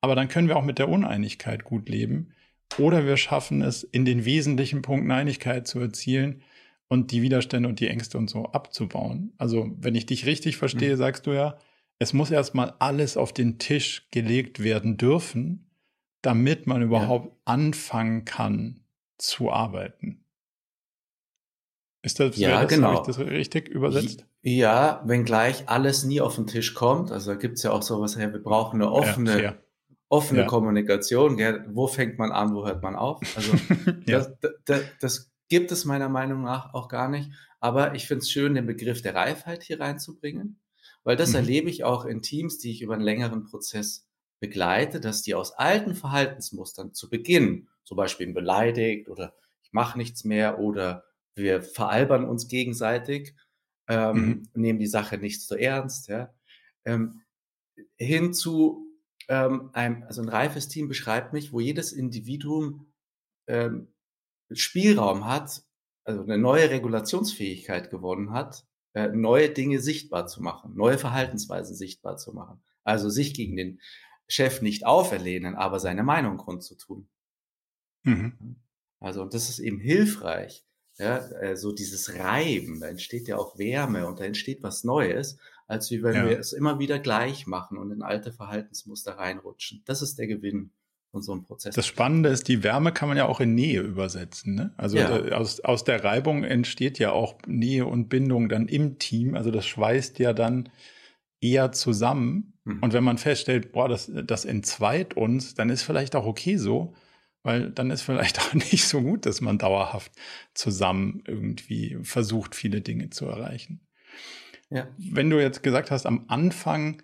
Aber 0.00 0.14
dann 0.14 0.28
können 0.28 0.46
wir 0.46 0.56
auch 0.56 0.64
mit 0.64 0.78
der 0.78 0.88
Uneinigkeit 0.88 1.64
gut 1.64 1.88
leben. 1.88 2.33
Oder 2.78 3.06
wir 3.06 3.16
schaffen 3.16 3.62
es, 3.62 3.84
in 3.84 4.04
den 4.04 4.24
wesentlichen 4.24 4.82
Punkten 4.82 5.10
Einigkeit 5.10 5.66
zu 5.66 5.78
erzielen 5.80 6.42
und 6.88 7.12
die 7.12 7.22
Widerstände 7.22 7.68
und 7.68 7.80
die 7.80 7.88
Ängste 7.88 8.18
und 8.18 8.28
so 8.28 8.46
abzubauen. 8.46 9.32
Also, 9.38 9.70
wenn 9.78 9.94
ich 9.94 10.06
dich 10.06 10.26
richtig 10.26 10.56
verstehe, 10.56 10.94
mhm. 10.94 10.98
sagst 10.98 11.26
du 11.26 11.32
ja, 11.32 11.58
es 11.98 12.12
muss 12.12 12.30
erstmal 12.30 12.74
alles 12.80 13.16
auf 13.16 13.32
den 13.32 13.58
Tisch 13.58 14.08
gelegt 14.10 14.62
werden 14.62 14.96
dürfen, 14.96 15.70
damit 16.22 16.66
man 16.66 16.82
überhaupt 16.82 17.26
ja. 17.26 17.32
anfangen 17.44 18.24
kann 18.24 18.80
zu 19.18 19.50
arbeiten. 19.52 20.24
Ist 22.02 22.20
das, 22.20 22.36
ja, 22.36 22.62
das, 22.62 22.68
genau. 22.68 23.02
das 23.02 23.18
richtig 23.18 23.68
übersetzt? 23.68 24.26
Ja, 24.42 25.02
wenngleich 25.06 25.68
alles 25.70 26.04
nie 26.04 26.20
auf 26.20 26.34
den 26.34 26.46
Tisch 26.46 26.74
kommt. 26.74 27.10
Also 27.10 27.32
da 27.32 27.38
gibt 27.38 27.56
es 27.56 27.62
ja 27.62 27.70
auch 27.70 27.80
sowas, 27.80 28.18
hey, 28.18 28.30
wir 28.30 28.42
brauchen 28.42 28.82
eine 28.82 28.92
offene, 28.92 29.42
ja, 29.42 29.54
offene 30.14 30.42
ja. 30.42 30.46
Kommunikation. 30.46 31.36
Gell? 31.36 31.64
Wo 31.68 31.88
fängt 31.88 32.18
man 32.18 32.30
an, 32.30 32.54
wo 32.54 32.64
hört 32.64 32.82
man 32.82 32.94
auf? 32.94 33.20
Also 33.36 33.52
das, 34.06 34.32
das, 34.64 34.82
das, 35.00 35.30
gibt 35.50 35.70
es 35.72 35.84
meiner 35.84 36.08
Meinung 36.08 36.42
nach 36.42 36.72
auch 36.72 36.88
gar 36.88 37.08
nicht. 37.08 37.30
Aber 37.60 37.94
ich 37.94 38.06
finde 38.06 38.22
es 38.22 38.30
schön, 38.30 38.54
den 38.54 38.66
Begriff 38.66 39.02
der 39.02 39.14
Reifheit 39.14 39.62
hier 39.62 39.78
reinzubringen, 39.78 40.58
weil 41.04 41.16
das 41.16 41.30
mhm. 41.30 41.36
erlebe 41.36 41.68
ich 41.68 41.84
auch 41.84 42.06
in 42.06 42.22
Teams, 42.22 42.58
die 42.58 42.70
ich 42.70 42.80
über 42.80 42.94
einen 42.94 43.02
längeren 43.02 43.44
Prozess 43.44 44.08
begleite, 44.40 45.00
dass 45.00 45.22
die 45.22 45.34
aus 45.34 45.52
alten 45.52 45.94
Verhaltensmustern 45.94 46.94
zu 46.94 47.10
Beginn, 47.10 47.68
zum 47.84 47.96
Beispiel 47.96 48.32
beleidigt 48.32 49.08
oder 49.08 49.34
ich 49.62 49.72
mache 49.72 49.98
nichts 49.98 50.24
mehr 50.24 50.58
oder 50.58 51.04
wir 51.34 51.62
veralbern 51.62 52.24
uns 52.24 52.48
gegenseitig, 52.48 53.34
ähm, 53.86 54.16
mhm. 54.16 54.48
nehmen 54.54 54.78
die 54.78 54.86
Sache 54.86 55.18
nicht 55.18 55.42
so 55.42 55.54
ernst, 55.54 56.08
ja, 56.08 56.32
ähm, 56.86 57.20
hin 57.96 58.32
zu 58.32 58.83
ähm, 59.28 59.70
einem, 59.72 60.02
also 60.04 60.22
ein 60.22 60.28
reifes 60.28 60.68
Team 60.68 60.88
beschreibt 60.88 61.32
mich, 61.32 61.52
wo 61.52 61.60
jedes 61.60 61.92
Individuum 61.92 62.92
ähm, 63.46 63.92
Spielraum 64.52 65.26
hat, 65.26 65.64
also 66.04 66.22
eine 66.22 66.38
neue 66.38 66.70
Regulationsfähigkeit 66.70 67.90
gewonnen 67.90 68.32
hat, 68.32 68.66
äh, 68.94 69.08
neue 69.08 69.50
Dinge 69.50 69.80
sichtbar 69.80 70.26
zu 70.26 70.42
machen, 70.42 70.74
neue 70.76 70.98
Verhaltensweisen 70.98 71.74
sichtbar 71.74 72.16
zu 72.16 72.32
machen. 72.32 72.62
Also 72.84 73.08
sich 73.08 73.34
gegen 73.34 73.56
den 73.56 73.80
Chef 74.28 74.62
nicht 74.62 74.86
auferlehnen, 74.86 75.54
aber 75.54 75.80
seine 75.80 76.02
Meinung 76.02 76.36
kundzutun. 76.36 77.08
Mhm. 78.04 78.56
Also, 79.00 79.22
und 79.22 79.34
das 79.34 79.48
ist 79.48 79.58
eben 79.58 79.78
hilfreich. 79.78 80.64
Ja, 80.96 81.18
äh, 81.40 81.56
so 81.56 81.72
dieses 81.72 82.14
Reiben, 82.14 82.78
da 82.80 82.86
entsteht 82.86 83.26
ja 83.26 83.36
auch 83.36 83.58
Wärme 83.58 84.06
und 84.06 84.20
da 84.20 84.24
entsteht 84.24 84.62
was 84.62 84.84
Neues, 84.84 85.38
als 85.66 85.90
wie 85.90 86.02
wenn 86.02 86.14
ja. 86.14 86.28
wir 86.28 86.38
es 86.38 86.52
immer 86.52 86.78
wieder 86.78 86.98
gleich 86.98 87.46
machen 87.46 87.78
und 87.78 87.90
in 87.90 88.02
alte 88.02 88.32
Verhaltensmuster 88.32 89.12
reinrutschen. 89.12 89.82
Das 89.86 90.02
ist 90.02 90.18
der 90.18 90.26
Gewinn 90.26 90.70
von 91.10 91.22
so 91.22 91.32
einem 91.32 91.44
Prozess. 91.44 91.74
Das 91.74 91.86
Spannende 91.86 92.28
ist, 92.28 92.48
die 92.48 92.62
Wärme 92.64 92.92
kann 92.92 93.08
man 93.08 93.16
ja 93.16 93.26
auch 93.26 93.40
in 93.40 93.54
Nähe 93.54 93.80
übersetzen. 93.80 94.54
Ne? 94.56 94.74
Also 94.76 94.98
ja. 94.98 95.16
Äh, 95.16 95.32
aus, 95.32 95.60
aus 95.60 95.84
der 95.84 96.02
Reibung 96.02 96.42
entsteht 96.42 96.98
ja 96.98 97.12
auch 97.12 97.38
Nähe 97.46 97.86
und 97.86 98.08
Bindung 98.08 98.48
dann 98.48 98.66
im 98.66 98.98
Team. 98.98 99.34
Also 99.36 99.50
das 99.50 99.64
schweißt 99.64 100.18
ja 100.18 100.32
dann 100.32 100.70
eher 101.40 101.70
zusammen. 101.72 102.58
Mhm. 102.64 102.80
Und 102.80 102.92
wenn 102.92 103.04
man 103.04 103.18
feststellt, 103.18 103.70
boah, 103.72 103.88
das, 103.88 104.10
das 104.12 104.44
entzweit 104.44 105.16
uns, 105.16 105.54
dann 105.54 105.70
ist 105.70 105.82
vielleicht 105.82 106.16
auch 106.16 106.26
okay 106.26 106.56
so, 106.56 106.94
weil 107.44 107.70
dann 107.70 107.92
ist 107.92 108.02
vielleicht 108.02 108.40
auch 108.40 108.54
nicht 108.54 108.88
so 108.88 109.00
gut, 109.00 109.24
dass 109.24 109.40
man 109.40 109.58
dauerhaft 109.58 110.10
zusammen 110.52 111.22
irgendwie 111.28 111.96
versucht, 112.02 112.56
viele 112.56 112.80
Dinge 112.80 113.10
zu 113.10 113.26
erreichen. 113.26 113.86
Ja. 114.70 114.88
Wenn 114.96 115.30
du 115.30 115.40
jetzt 115.40 115.62
gesagt 115.62 115.90
hast, 115.90 116.06
am 116.06 116.24
Anfang 116.28 117.02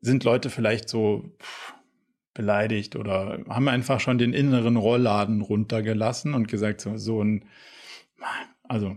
sind 0.00 0.24
Leute 0.24 0.50
vielleicht 0.50 0.88
so 0.88 1.36
beleidigt 2.34 2.94
oder 2.94 3.40
haben 3.48 3.68
einfach 3.68 3.98
schon 3.98 4.18
den 4.18 4.32
inneren 4.32 4.76
Rollladen 4.76 5.40
runtergelassen 5.40 6.34
und 6.34 6.46
gesagt, 6.46 6.80
so, 6.80 6.96
so 6.96 7.22
ein, 7.22 7.44
also 8.62 8.96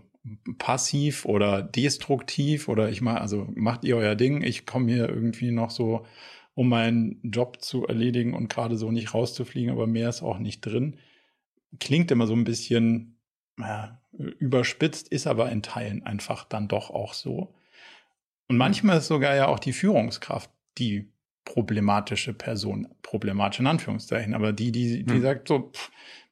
passiv 0.59 1.25
oder 1.25 1.63
destruktiv 1.63 2.67
oder 2.67 2.89
ich 2.89 3.01
mal, 3.01 3.17
also 3.17 3.47
macht 3.55 3.83
ihr 3.83 3.97
euer 3.97 4.15
Ding, 4.15 4.43
ich 4.43 4.67
komme 4.67 4.91
hier 4.91 5.09
irgendwie 5.09 5.51
noch 5.51 5.71
so, 5.71 6.05
um 6.53 6.69
meinen 6.69 7.19
Job 7.23 7.61
zu 7.61 7.87
erledigen 7.87 8.35
und 8.35 8.49
gerade 8.49 8.77
so 8.77 8.91
nicht 8.91 9.13
rauszufliegen, 9.13 9.71
aber 9.71 9.87
mehr 9.87 10.09
ist 10.09 10.21
auch 10.21 10.37
nicht 10.37 10.61
drin. 10.61 10.97
Klingt 11.79 12.11
immer 12.11 12.27
so 12.27 12.33
ein 12.33 12.43
bisschen 12.43 13.17
ja, 13.57 13.99
überspitzt, 14.11 15.07
ist 15.07 15.25
aber 15.25 15.51
in 15.51 15.63
Teilen 15.63 16.03
einfach 16.03 16.43
dann 16.43 16.67
doch 16.67 16.89
auch 16.89 17.13
so. 17.13 17.55
Und 18.51 18.57
manchmal 18.57 18.97
ist 18.97 19.07
sogar 19.07 19.33
ja 19.33 19.47
auch 19.47 19.59
die 19.59 19.71
Führungskraft 19.71 20.51
die 20.77 21.09
problematische 21.45 22.33
Person, 22.33 22.85
problematisch 23.01 23.61
in 23.61 23.67
Anführungszeichen, 23.67 24.33
aber 24.33 24.51
die, 24.51 24.73
die, 24.73 25.05
die 25.05 25.13
hm. 25.13 25.21
sagt 25.21 25.47
so, 25.47 25.71
pff, 25.71 25.89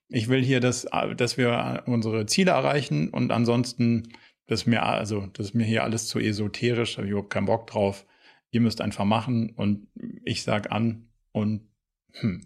ich 0.09 0.27
will 0.27 0.43
hier, 0.43 0.59
dass, 0.59 0.85
dass 1.15 1.37
wir 1.37 1.83
unsere 1.85 2.25
Ziele 2.25 2.51
erreichen 2.51 3.09
und 3.09 3.31
ansonsten, 3.31 4.09
das 4.47 4.63
ist 4.63 4.65
mir, 4.65 4.83
also, 4.83 5.27
das 5.27 5.45
ist 5.45 5.53
mir 5.53 5.63
hier 5.63 5.85
alles 5.85 6.07
zu 6.07 6.19
esoterisch, 6.19 6.97
habe 6.97 7.07
ich 7.07 7.11
überhaupt 7.11 7.29
keinen 7.29 7.45
Bock 7.45 7.67
drauf. 7.67 8.05
Ihr 8.51 8.59
müsst 8.59 8.81
einfach 8.81 9.05
machen 9.05 9.51
und 9.51 9.87
ich 10.25 10.43
sag 10.43 10.73
an 10.73 11.07
und 11.31 11.69
hm. 12.15 12.41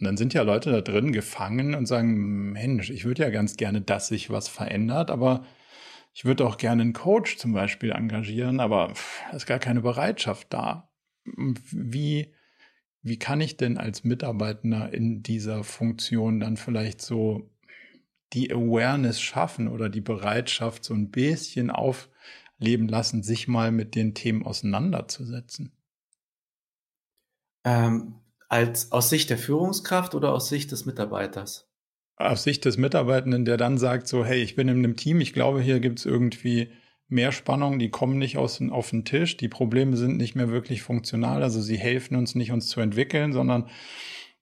Und 0.00 0.04
dann 0.04 0.18
sind 0.18 0.34
ja 0.34 0.42
Leute 0.42 0.70
da 0.70 0.82
drin 0.82 1.12
gefangen 1.12 1.74
und 1.74 1.86
sagen, 1.86 2.52
Mensch, 2.52 2.90
ich 2.90 3.06
würde 3.06 3.22
ja 3.22 3.30
ganz 3.30 3.56
gerne, 3.56 3.80
dass 3.80 4.08
sich 4.08 4.28
was 4.28 4.48
verändert, 4.48 5.10
aber 5.10 5.46
ich 6.12 6.24
würde 6.24 6.46
auch 6.46 6.58
gerne 6.58 6.82
einen 6.82 6.92
Coach 6.92 7.38
zum 7.38 7.52
Beispiel 7.52 7.90
engagieren, 7.90 8.60
aber 8.60 8.92
es 9.30 9.38
ist 9.38 9.46
gar 9.46 9.58
keine 9.58 9.80
Bereitschaft 9.80 10.52
da. 10.52 10.90
Wie, 11.24 12.34
wie 13.00 13.18
kann 13.18 13.40
ich 13.40 13.56
denn 13.56 13.78
als 13.78 14.04
Mitarbeiter 14.04 14.92
in 14.92 15.22
dieser 15.22 15.64
Funktion 15.64 16.40
dann 16.40 16.56
vielleicht 16.56 17.00
so 17.00 17.50
die 18.32 18.52
Awareness 18.52 19.20
schaffen 19.20 19.68
oder 19.68 19.88
die 19.88 20.00
Bereitschaft 20.00 20.84
so 20.84 20.94
ein 20.94 21.10
bisschen 21.10 21.70
aufleben 21.70 22.88
lassen, 22.88 23.22
sich 23.22 23.48
mal 23.48 23.72
mit 23.72 23.94
den 23.94 24.14
Themen 24.14 24.44
auseinanderzusetzen? 24.44 25.72
Ähm, 27.64 28.16
als 28.48 28.92
aus 28.92 29.08
Sicht 29.08 29.30
der 29.30 29.38
Führungskraft 29.38 30.14
oder 30.14 30.32
aus 30.32 30.48
Sicht 30.48 30.72
des 30.72 30.84
Mitarbeiters? 30.84 31.71
Aus 32.22 32.42
Sicht 32.44 32.64
des 32.64 32.76
Mitarbeitenden, 32.76 33.44
der 33.44 33.56
dann 33.56 33.78
sagt 33.78 34.08
so, 34.08 34.24
hey, 34.24 34.42
ich 34.42 34.54
bin 34.54 34.68
in 34.68 34.78
einem 34.78 34.96
Team, 34.96 35.20
ich 35.20 35.32
glaube, 35.32 35.60
hier 35.60 35.80
gibt 35.80 35.98
es 35.98 36.06
irgendwie 36.06 36.70
mehr 37.08 37.32
Spannung, 37.32 37.78
die 37.78 37.90
kommen 37.90 38.18
nicht 38.18 38.38
aus, 38.38 38.60
auf 38.70 38.90
den 38.90 39.04
Tisch, 39.04 39.36
die 39.36 39.48
Probleme 39.48 39.96
sind 39.96 40.16
nicht 40.16 40.34
mehr 40.34 40.50
wirklich 40.50 40.82
funktional, 40.82 41.42
also 41.42 41.60
sie 41.60 41.76
helfen 41.76 42.16
uns 42.16 42.34
nicht, 42.34 42.52
uns 42.52 42.68
zu 42.68 42.80
entwickeln, 42.80 43.32
sondern 43.32 43.68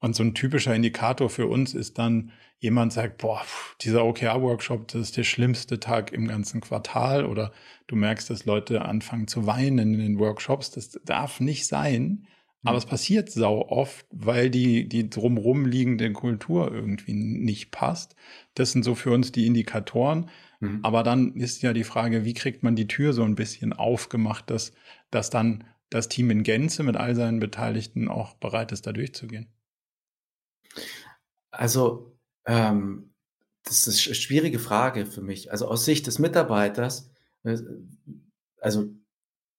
und 0.01 0.17
so 0.17 0.23
ein 0.23 0.35
typischer 0.35 0.75
Indikator 0.75 1.29
für 1.29 1.47
uns 1.47 1.75
ist 1.75 1.99
dann, 1.99 2.33
jemand 2.59 2.93
sagt, 2.93 3.19
boah, 3.19 3.43
dieser 3.81 4.05
OKR-Workshop, 4.05 4.89
das 4.89 5.01
ist 5.03 5.17
der 5.17 5.25
schlimmste 5.25 5.81
Tag 5.81 6.13
im 6.13 6.27
ganzen 6.27 6.61
Quartal 6.61 7.25
oder 7.25 7.53
du 7.87 7.97
merkst, 7.97 8.29
dass 8.31 8.45
Leute 8.45 8.83
anfangen 8.83 9.29
zu 9.29 9.47
weinen 9.47 9.95
in 9.95 9.99
den 9.99 10.19
Workshops. 10.19 10.71
Das 10.71 10.91
darf 11.05 11.41
nicht 11.41 11.67
sein. 11.67 12.27
Aber 12.63 12.77
es 12.77 12.85
passiert 12.85 13.31
sau 13.31 13.67
oft, 13.69 14.07
weil 14.11 14.51
die, 14.51 14.87
die 14.89 15.09
drumrum 15.09 15.65
liegende 15.65 16.13
Kultur 16.13 16.71
irgendwie 16.71 17.15
nicht 17.15 17.71
passt. 17.71 18.17
Das 18.55 18.73
sind 18.73 18.85
so 18.85 18.95
für 18.95 19.13
uns 19.13 19.33
die 19.33 19.47
Indikatoren. 19.47 20.29
Mhm. 20.61 20.81
Aber 20.83 21.03
dann 21.03 21.35
ist 21.37 21.63
ja 21.63 21.73
die 21.73 21.85
Frage, 21.85 22.25
wie 22.25 22.35
kriegt 22.35 22.63
man 22.63 22.77
die 22.77 22.87
Tür 22.87 23.15
so 23.15 23.23
ein 23.23 23.35
bisschen 23.35 23.73
aufgemacht, 23.73 24.51
dass, 24.51 24.73
dass 25.11 25.31
dann 25.31 25.65
das 25.89 26.09
Team 26.09 26.31
in 26.31 26.43
Gänze 26.43 26.83
mit 26.83 26.97
all 26.97 27.15
seinen 27.15 27.41
Beteiligten 27.41 28.09
auch 28.09 28.35
bereit 28.35 28.73
ist, 28.73 28.87
da 28.87 28.93
durchzugehen? 28.93 29.47
Also, 31.51 32.15
ähm, 32.47 33.15
das 33.65 33.87
ist 33.87 34.07
eine 34.07 34.15
schwierige 34.15 34.59
Frage 34.59 35.07
für 35.07 35.23
mich. 35.23 35.51
Also 35.51 35.67
aus 35.67 35.85
Sicht 35.87 36.07
des 36.07 36.19
Mitarbeiters, 36.19 37.11
äh, 37.43 37.57
also 38.61 38.91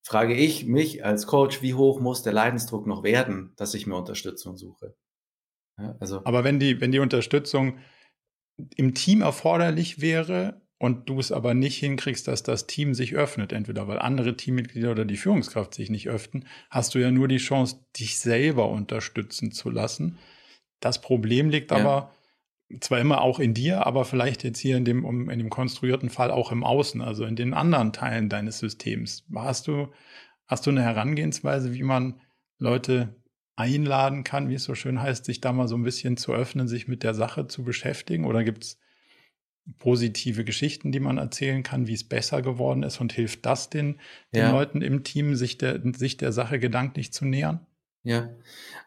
frage 0.03 0.33
ich 0.33 0.65
mich 0.65 1.05
als 1.05 1.27
Coach, 1.27 1.61
wie 1.61 1.73
hoch 1.73 1.99
muss 1.99 2.23
der 2.23 2.33
Leidensdruck 2.33 2.87
noch 2.87 3.03
werden, 3.03 3.53
dass 3.55 3.73
ich 3.73 3.87
mir 3.87 3.95
Unterstützung 3.95 4.57
suche? 4.57 4.95
Ja, 5.77 5.95
also. 5.99 6.21
Aber 6.25 6.43
wenn 6.43 6.59
die, 6.59 6.81
wenn 6.81 6.91
die 6.91 6.99
Unterstützung 6.99 7.77
im 8.75 8.93
Team 8.93 9.21
erforderlich 9.21 10.01
wäre, 10.01 10.61
und 10.81 11.09
du 11.09 11.19
es 11.19 11.31
aber 11.31 11.53
nicht 11.53 11.77
hinkriegst, 11.77 12.27
dass 12.27 12.41
das 12.41 12.65
Team 12.65 12.95
sich 12.95 13.13
öffnet, 13.13 13.53
entweder 13.53 13.87
weil 13.87 13.99
andere 13.99 14.35
Teammitglieder 14.35 14.89
oder 14.89 15.05
die 15.05 15.15
Führungskraft 15.15 15.75
sich 15.75 15.91
nicht 15.91 16.09
öffnen, 16.09 16.47
hast 16.71 16.95
du 16.95 16.99
ja 16.99 17.11
nur 17.11 17.27
die 17.27 17.37
Chance, 17.37 17.85
dich 17.99 18.17
selber 18.17 18.67
unterstützen 18.67 19.51
zu 19.51 19.69
lassen. 19.69 20.17
Das 20.79 20.99
Problem 20.99 21.51
liegt 21.51 21.69
ja. 21.69 21.77
aber 21.77 22.15
zwar 22.79 22.99
immer 22.99 23.21
auch 23.21 23.39
in 23.39 23.53
dir, 23.53 23.86
aber 23.86 24.05
vielleicht 24.05 24.43
jetzt 24.43 24.60
hier 24.60 24.77
in 24.77 24.86
dem, 24.86 25.29
in 25.29 25.39
dem 25.39 25.49
konstruierten 25.49 26.10
Fall 26.10 26.31
auch 26.31 26.51
im 26.51 26.63
Außen, 26.63 27.01
also 27.01 27.25
in 27.25 27.36
den 27.36 27.53
anderen 27.53 27.93
Teilen 27.93 28.29
deines 28.29 28.60
Systems. 28.60 29.25
Hast 29.36 29.67
du, 29.67 29.89
hast 30.47 30.65
du 30.65 30.71
eine 30.71 30.84
Herangehensweise, 30.84 31.73
wie 31.73 31.84
man 31.84 32.21
Leute 32.57 33.15
einladen 33.55 34.23
kann, 34.23 34.49
wie 34.49 34.55
es 34.55 34.63
so 34.63 34.75
schön 34.75 35.01
heißt, 35.01 35.25
sich 35.25 35.41
da 35.41 35.51
mal 35.51 35.67
so 35.67 35.75
ein 35.75 35.84
bisschen 35.84 36.17
zu 36.17 36.34
öffnen, 36.34 36.67
sich 36.67 36.88
mit 36.88 37.03
der 37.03 37.13
Sache 37.13 37.47
zu 37.47 37.63
beschäftigen? 37.63 38.25
Oder 38.25 38.43
gibt 38.43 38.63
es 38.63 38.79
positive 39.77 40.43
Geschichten, 40.43 40.91
die 40.91 40.99
man 40.99 41.17
erzählen 41.17 41.63
kann, 41.63 41.88
wie 41.88 41.93
es 41.93 42.03
besser 42.03 42.41
geworden 42.41 42.84
ist 42.84 42.99
und 42.99 43.13
hilft 43.13 43.45
das 43.45 43.69
den, 43.69 43.99
den 44.34 44.41
ja. 44.41 44.51
Leuten 44.51 44.81
im 44.81 45.03
Team, 45.03 45.36
sich 45.36 45.57
der, 45.57 45.81
sich 45.95 46.17
der 46.17 46.31
Sache 46.31 46.60
gedanklich 46.60 47.13
zu 47.13 47.25
nähern? 47.25 47.65
Ja, 48.03 48.29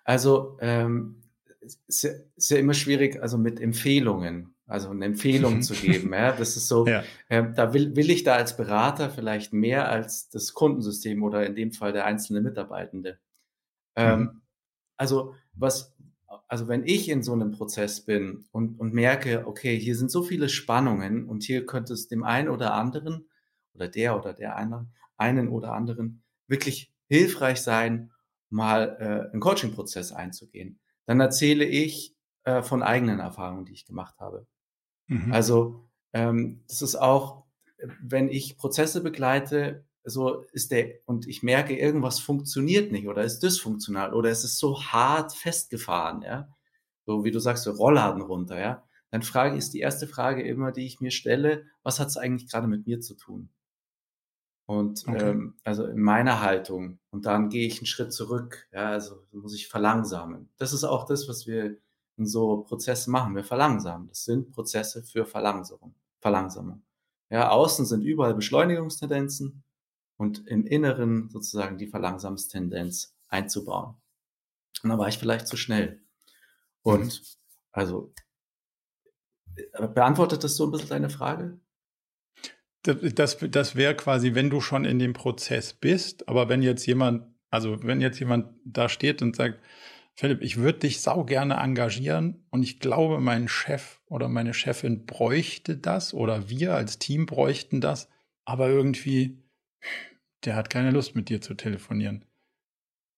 also 0.04 0.58
ähm, 0.60 1.23
ist, 1.64 2.02
ja, 2.02 2.10
ist 2.36 2.50
ja 2.50 2.58
immer 2.58 2.74
schwierig, 2.74 3.20
also 3.20 3.38
mit 3.38 3.60
Empfehlungen, 3.60 4.54
also 4.66 4.90
eine 4.90 5.04
Empfehlung 5.04 5.62
zu 5.62 5.74
geben. 5.74 6.12
Ja, 6.12 6.32
das 6.32 6.56
ist 6.56 6.68
so, 6.68 6.86
ja. 6.88 7.02
äh, 7.28 7.52
da 7.52 7.72
will, 7.74 7.96
will 7.96 8.10
ich 8.10 8.24
da 8.24 8.36
als 8.36 8.56
Berater 8.56 9.10
vielleicht 9.10 9.52
mehr 9.52 9.88
als 9.88 10.28
das 10.28 10.54
Kundensystem 10.54 11.22
oder 11.22 11.46
in 11.46 11.54
dem 11.54 11.72
Fall 11.72 11.92
der 11.92 12.04
einzelne 12.04 12.40
Mitarbeitende. 12.40 13.18
Ähm, 13.96 14.20
mhm. 14.20 14.42
Also 14.96 15.34
was, 15.54 15.94
also 16.48 16.68
wenn 16.68 16.84
ich 16.84 17.08
in 17.08 17.22
so 17.22 17.32
einem 17.32 17.52
Prozess 17.52 18.04
bin 18.04 18.44
und, 18.52 18.78
und 18.78 18.94
merke, 18.94 19.46
okay, 19.46 19.78
hier 19.78 19.96
sind 19.96 20.10
so 20.10 20.22
viele 20.22 20.48
Spannungen 20.48 21.28
und 21.28 21.42
hier 21.42 21.66
könnte 21.66 21.92
es 21.92 22.08
dem 22.08 22.24
einen 22.24 22.48
oder 22.48 22.74
anderen 22.74 23.28
oder 23.74 23.88
der 23.88 24.16
oder 24.16 24.32
der 24.32 24.56
einer, 24.56 24.88
einen 25.16 25.48
oder 25.48 25.72
anderen 25.72 26.22
wirklich 26.46 26.92
hilfreich 27.08 27.60
sein, 27.60 28.10
mal 28.50 28.96
äh, 29.00 29.32
einen 29.32 29.40
Coaching-Prozess 29.40 30.12
einzugehen, 30.12 30.78
dann 31.06 31.20
erzähle 31.20 31.64
ich 31.64 32.14
äh, 32.44 32.62
von 32.62 32.82
eigenen 32.82 33.20
Erfahrungen, 33.20 33.64
die 33.64 33.72
ich 33.72 33.86
gemacht 33.86 34.18
habe. 34.18 34.46
Mhm. 35.06 35.32
Also 35.32 35.88
ähm, 36.12 36.62
das 36.68 36.82
ist 36.82 36.96
auch, 36.96 37.44
wenn 38.00 38.28
ich 38.28 38.56
Prozesse 38.56 39.02
begleite, 39.02 39.84
so 40.04 40.44
ist 40.52 40.70
der, 40.70 40.94
und 41.06 41.26
ich 41.26 41.42
merke, 41.42 41.76
irgendwas 41.76 42.20
funktioniert 42.20 42.92
nicht 42.92 43.08
oder 43.08 43.24
ist 43.24 43.42
dysfunktional 43.42 44.12
oder 44.12 44.30
es 44.30 44.44
ist 44.44 44.58
so 44.58 44.82
hart 44.82 45.32
festgefahren, 45.34 46.22
ja. 46.22 46.48
So 47.06 47.24
wie 47.24 47.30
du 47.30 47.38
sagst, 47.38 47.64
so 47.64 47.72
Rollladen 47.72 48.22
runter, 48.22 48.58
ja. 48.58 48.84
Dann 49.10 49.22
frage 49.22 49.56
ist 49.56 49.74
die 49.74 49.80
erste 49.80 50.06
Frage 50.06 50.42
immer, 50.42 50.72
die 50.72 50.86
ich 50.86 51.00
mir 51.00 51.10
stelle, 51.10 51.66
was 51.82 52.00
hat 52.00 52.08
es 52.08 52.16
eigentlich 52.16 52.50
gerade 52.50 52.66
mit 52.66 52.86
mir 52.86 53.00
zu 53.00 53.14
tun? 53.14 53.48
Und 54.66 55.06
okay. 55.06 55.30
ähm, 55.30 55.56
also 55.62 55.84
in 55.86 56.00
meiner 56.00 56.40
Haltung. 56.40 56.98
Und 57.10 57.26
dann 57.26 57.50
gehe 57.50 57.66
ich 57.66 57.78
einen 57.78 57.86
Schritt 57.86 58.12
zurück. 58.12 58.66
Ja, 58.72 58.90
also 58.90 59.26
muss 59.32 59.54
ich 59.54 59.68
verlangsamen. 59.68 60.48
Das 60.56 60.72
ist 60.72 60.84
auch 60.84 61.04
das, 61.04 61.28
was 61.28 61.46
wir 61.46 61.76
in 62.16 62.26
so 62.26 62.62
Prozessen 62.62 63.10
machen. 63.10 63.34
Wir 63.34 63.44
verlangsamen. 63.44 64.08
Das 64.08 64.24
sind 64.24 64.52
Prozesse 64.52 65.02
für 65.02 65.26
Verlangsamung. 65.26 65.94
Verlangsamung. 66.20 66.82
Ja, 67.28 67.50
außen 67.50 67.84
sind 67.84 68.02
überall 68.02 68.34
Beschleunigungstendenzen 68.34 69.64
und 70.16 70.46
im 70.46 70.66
Inneren 70.66 71.28
sozusagen 71.28 71.78
die 71.78 71.88
Verlangsamstendenz 71.88 73.14
einzubauen. 73.28 73.96
Und 74.82 74.90
dann 74.90 74.98
war 74.98 75.08
ich 75.08 75.18
vielleicht 75.18 75.46
zu 75.46 75.56
schnell. 75.56 76.02
Und 76.82 77.22
also 77.72 78.12
äh, 79.56 79.88
beantwortet 79.88 80.44
das 80.44 80.56
so 80.56 80.64
ein 80.64 80.70
bisschen 80.70 80.90
deine 80.90 81.10
Frage? 81.10 81.58
Das, 82.84 83.38
das 83.38 83.76
wäre 83.76 83.94
quasi, 83.96 84.34
wenn 84.34 84.50
du 84.50 84.60
schon 84.60 84.84
in 84.84 84.98
dem 84.98 85.14
Prozess 85.14 85.72
bist, 85.72 86.28
aber 86.28 86.48
wenn 86.48 86.62
jetzt 86.62 86.86
jemand, 86.86 87.26
also 87.50 87.82
wenn 87.82 88.00
jetzt 88.00 88.20
jemand 88.20 88.54
da 88.64 88.88
steht 88.88 89.22
und 89.22 89.34
sagt, 89.34 89.58
Philipp, 90.16 90.42
ich 90.42 90.58
würde 90.58 90.80
dich 90.80 91.00
sau 91.00 91.24
gerne 91.24 91.54
engagieren 91.54 92.44
und 92.50 92.62
ich 92.62 92.78
glaube, 92.78 93.20
mein 93.20 93.48
Chef 93.48 94.00
oder 94.06 94.28
meine 94.28 94.54
Chefin 94.54 95.06
bräuchte 95.06 95.76
das 95.76 96.14
oder 96.14 96.48
wir 96.48 96.74
als 96.74 96.98
Team 96.98 97.26
bräuchten 97.26 97.80
das, 97.80 98.08
aber 98.44 98.68
irgendwie 98.68 99.42
der 100.44 100.56
hat 100.56 100.70
keine 100.70 100.90
Lust 100.90 101.16
mit 101.16 101.28
dir 101.28 101.40
zu 101.40 101.54
telefonieren. 101.54 102.24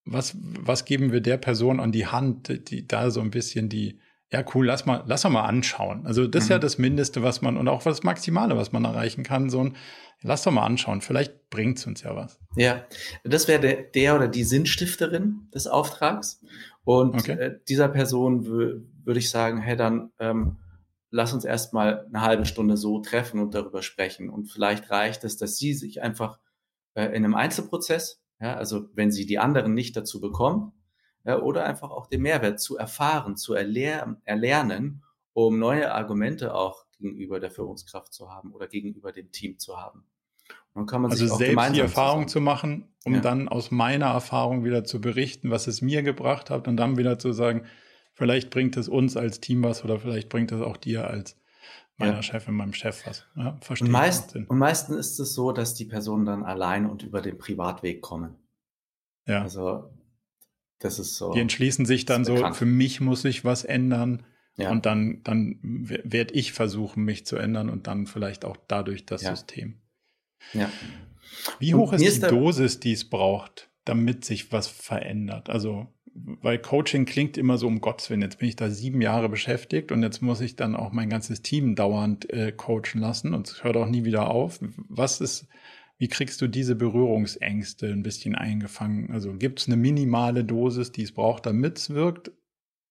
Was, 0.04 0.36
was 0.40 0.84
geben 0.84 1.12
wir 1.12 1.20
der 1.20 1.36
Person 1.36 1.80
an 1.80 1.92
die 1.92 2.06
Hand, 2.06 2.70
die 2.70 2.86
da 2.86 3.10
so 3.10 3.20
ein 3.20 3.30
bisschen 3.30 3.68
die, 3.68 3.98
ja 4.32 4.44
cool, 4.54 4.66
lass 4.66 4.86
mal, 4.86 5.04
lass 5.06 5.24
mal 5.24 5.44
anschauen. 5.44 6.06
Also 6.06 6.26
das 6.26 6.42
mhm. 6.42 6.44
ist 6.44 6.48
ja 6.50 6.56
mhm. 6.56 6.60
das 6.62 6.78
Mindeste, 6.78 7.22
was 7.22 7.42
man 7.42 7.56
und 7.56 7.68
auch 7.68 7.82
das 7.82 8.02
Maximale, 8.02 8.56
was 8.56 8.72
man 8.72 8.84
erreichen 8.84 9.22
kann. 9.22 9.50
So 9.50 9.60
ein, 9.60 9.76
lass 10.22 10.42
doch 10.42 10.52
mal 10.52 10.64
anschauen. 10.64 11.00
Vielleicht 11.00 11.48
bringt 11.50 11.78
es 11.78 11.86
uns 11.86 12.02
ja 12.02 12.16
was. 12.16 12.40
Ja, 12.56 12.84
das 13.24 13.48
wäre 13.48 13.60
der, 13.60 13.82
der 13.82 14.16
oder 14.16 14.28
die 14.28 14.44
Sinnstifterin 14.44 15.48
des 15.54 15.66
Auftrags. 15.66 16.42
Und 16.84 17.14
okay. 17.14 17.32
äh, 17.32 17.58
dieser 17.68 17.88
Person 17.88 18.46
würde 18.46 19.18
ich 19.18 19.30
sagen, 19.30 19.60
hey, 19.60 19.76
dann 19.76 20.10
ähm, 20.18 20.56
lass 21.10 21.32
uns 21.32 21.44
erstmal 21.44 22.06
eine 22.06 22.22
halbe 22.22 22.46
Stunde 22.46 22.76
so 22.76 23.00
treffen 23.00 23.40
und 23.40 23.54
darüber 23.54 23.82
sprechen. 23.82 24.28
Und 24.28 24.46
vielleicht 24.46 24.90
reicht 24.90 25.24
es, 25.24 25.36
dass 25.36 25.56
sie 25.56 25.74
sich 25.74 26.02
einfach 26.02 26.38
äh, 26.94 27.06
in 27.06 27.24
einem 27.24 27.34
Einzelprozess, 27.34 28.20
ja, 28.40 28.54
also 28.56 28.88
wenn 28.94 29.10
sie 29.10 29.26
die 29.26 29.38
anderen 29.38 29.74
nicht 29.74 29.96
dazu 29.96 30.20
bekommen, 30.20 30.72
ja, 31.26 31.40
oder 31.40 31.64
einfach 31.64 31.90
auch 31.90 32.06
den 32.06 32.22
Mehrwert 32.22 32.60
zu 32.60 32.76
erfahren, 32.78 33.36
zu 33.36 33.54
erler 33.54 34.16
erlernen, 34.24 35.02
um 35.32 35.58
neue 35.58 35.92
Argumente 35.92 36.54
auch 36.54 36.86
gegenüber 36.98 37.40
der 37.40 37.50
Führungskraft 37.50 38.14
zu 38.14 38.30
haben 38.30 38.52
oder 38.52 38.68
gegenüber 38.68 39.12
dem 39.12 39.32
Team 39.32 39.58
zu 39.58 39.76
haben. 39.76 40.06
dann 40.74 40.86
kann 40.86 41.02
man 41.02 41.10
also 41.10 41.26
sich 41.26 41.36
selbst 41.36 41.74
die 41.74 41.80
Erfahrung 41.80 42.28
zu 42.28 42.40
machen, 42.40 42.94
um 43.04 43.14
ja. 43.14 43.20
dann 43.20 43.48
aus 43.48 43.70
meiner 43.70 44.06
Erfahrung 44.06 44.64
wieder 44.64 44.84
zu 44.84 45.00
berichten, 45.00 45.50
was 45.50 45.66
es 45.66 45.82
mir 45.82 46.02
gebracht 46.02 46.48
hat 46.48 46.68
und 46.68 46.76
dann 46.76 46.96
wieder 46.96 47.18
zu 47.18 47.32
sagen, 47.32 47.66
vielleicht 48.12 48.50
bringt 48.50 48.76
es 48.76 48.88
uns 48.88 49.16
als 49.16 49.40
Team 49.40 49.64
was 49.64 49.84
oder 49.84 49.98
vielleicht 49.98 50.28
bringt 50.28 50.52
es 50.52 50.62
auch 50.62 50.76
dir 50.76 51.08
als 51.08 51.36
meiner 51.98 52.14
ja. 52.14 52.22
Chefin, 52.22 52.54
meinem 52.54 52.72
Chef 52.72 53.04
was. 53.06 53.26
Ja, 53.34 53.58
verstehe 53.60 53.86
und, 53.86 53.92
meist, 53.92 54.36
und 54.36 54.58
meistens 54.58 54.96
ist 54.96 55.18
es 55.18 55.34
so, 55.34 55.50
dass 55.50 55.74
die 55.74 55.86
Personen 55.86 56.24
dann 56.24 56.44
allein 56.44 56.86
und 56.86 57.02
über 57.02 57.20
den 57.20 57.36
Privatweg 57.36 58.00
kommen. 58.00 58.36
Ja. 59.26 59.42
Also 59.42 59.90
das 60.78 60.98
ist 60.98 61.16
so. 61.16 61.32
Die 61.32 61.40
entschließen 61.40 61.86
sich 61.86 62.04
dann 62.04 62.24
so, 62.24 62.52
für 62.52 62.66
mich 62.66 63.00
muss 63.00 63.22
sich 63.22 63.44
was 63.44 63.64
ändern. 63.64 64.24
Ja. 64.58 64.70
Und 64.70 64.86
dann, 64.86 65.20
dann 65.22 65.58
werde 65.62 66.32
ich 66.32 66.52
versuchen, 66.52 67.04
mich 67.04 67.26
zu 67.26 67.36
ändern 67.36 67.68
und 67.68 67.86
dann 67.86 68.06
vielleicht 68.06 68.44
auch 68.44 68.56
dadurch 68.68 69.04
das 69.04 69.22
ja. 69.22 69.36
System. 69.36 69.82
Ja. 70.54 70.70
Wie 71.58 71.74
hoch 71.74 71.92
ist 71.92 72.22
die 72.22 72.26
Dosis, 72.26 72.80
die 72.80 72.92
es 72.92 73.08
braucht, 73.08 73.68
damit 73.84 74.24
sich 74.24 74.52
was 74.52 74.68
verändert? 74.68 75.50
Also, 75.50 75.88
weil 76.14 76.58
Coaching 76.58 77.04
klingt 77.04 77.36
immer 77.36 77.58
so 77.58 77.66
um 77.66 77.82
Gottes 77.82 78.08
Willen. 78.08 78.22
Jetzt 78.22 78.38
bin 78.38 78.48
ich 78.48 78.56
da 78.56 78.70
sieben 78.70 79.02
Jahre 79.02 79.28
beschäftigt 79.28 79.92
und 79.92 80.02
jetzt 80.02 80.22
muss 80.22 80.40
ich 80.40 80.56
dann 80.56 80.74
auch 80.74 80.92
mein 80.92 81.10
ganzes 81.10 81.42
Team 81.42 81.74
dauernd 81.74 82.30
äh, 82.30 82.52
coachen 82.52 83.00
lassen 83.00 83.34
und 83.34 83.48
es 83.48 83.64
hört 83.64 83.76
auch 83.76 83.88
nie 83.88 84.04
wieder 84.04 84.30
auf. 84.30 84.60
Was 84.88 85.20
ist, 85.20 85.46
wie 85.98 86.08
kriegst 86.08 86.42
du 86.42 86.46
diese 86.46 86.76
Berührungsängste 86.76 87.86
ein 87.86 88.02
bisschen 88.02 88.34
eingefangen? 88.34 89.10
Also 89.10 89.34
gibt 89.34 89.60
es 89.60 89.66
eine 89.66 89.76
minimale 89.76 90.44
Dosis, 90.44 90.92
die 90.92 91.02
es 91.02 91.12
braucht, 91.12 91.46
damit 91.46 91.78
es 91.78 91.90
wirkt? 91.90 92.32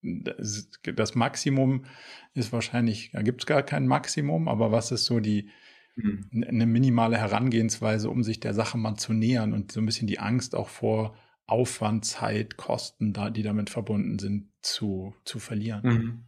Das 0.01 1.15
Maximum 1.15 1.85
ist 2.33 2.51
wahrscheinlich, 2.51 3.11
da 3.11 3.21
gibt 3.21 3.41
es 3.41 3.45
gar 3.45 3.63
kein 3.63 3.87
Maximum, 3.87 4.47
aber 4.47 4.71
was 4.71 4.91
ist 4.91 5.05
so 5.05 5.19
die 5.19 5.49
mhm. 5.95 6.45
eine 6.47 6.65
minimale 6.65 7.17
Herangehensweise, 7.17 8.09
um 8.09 8.23
sich 8.23 8.39
der 8.39 8.53
Sache 8.53 8.77
mal 8.77 8.95
zu 8.95 9.13
nähern 9.13 9.53
und 9.53 9.71
so 9.71 9.79
ein 9.79 9.85
bisschen 9.85 10.07
die 10.07 10.19
Angst 10.19 10.55
auch 10.55 10.69
vor 10.69 11.15
Aufwand, 11.47 12.05
Zeit, 12.05 12.57
Kosten, 12.57 13.13
da, 13.13 13.29
die 13.29 13.43
damit 13.43 13.69
verbunden 13.69 14.17
sind, 14.17 14.49
zu, 14.61 15.15
zu 15.25 15.37
verlieren? 15.39 16.27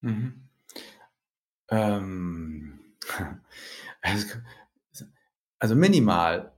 Mhm. 0.00 0.10
Mhm. 0.10 0.48
Ähm, 1.70 2.80
also, 4.02 4.38
also 5.64 5.76
minimal 5.76 6.52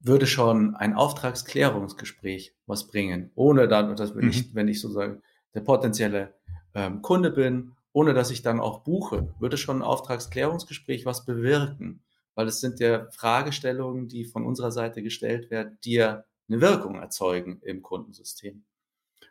würde 0.00 0.26
schon 0.26 0.76
ein 0.76 0.92
Auftragsklärungsgespräch 0.92 2.54
was 2.66 2.88
bringen, 2.88 3.30
ohne 3.34 3.68
dann, 3.68 3.96
dass 3.96 4.14
wenn, 4.14 4.26
mhm. 4.26 4.30
ich, 4.32 4.54
wenn 4.54 4.68
ich 4.68 4.82
sozusagen 4.82 5.22
der 5.54 5.62
potenzielle 5.62 6.34
ähm, 6.74 7.00
Kunde 7.00 7.30
bin, 7.30 7.72
ohne 7.94 8.12
dass 8.12 8.30
ich 8.30 8.42
dann 8.42 8.60
auch 8.60 8.80
buche, 8.80 9.34
würde 9.38 9.56
schon 9.56 9.78
ein 9.78 9.82
Auftragsklärungsgespräch 9.82 11.06
was 11.06 11.24
bewirken, 11.24 12.02
weil 12.34 12.48
es 12.48 12.60
sind 12.60 12.80
ja 12.80 13.08
Fragestellungen, 13.12 14.08
die 14.08 14.26
von 14.26 14.44
unserer 14.44 14.72
Seite 14.72 15.02
gestellt 15.02 15.50
werden, 15.50 15.78
die 15.82 15.94
ja 15.94 16.24
eine 16.46 16.60
Wirkung 16.60 16.96
erzeugen 16.96 17.62
im 17.62 17.80
Kundensystem. 17.80 18.64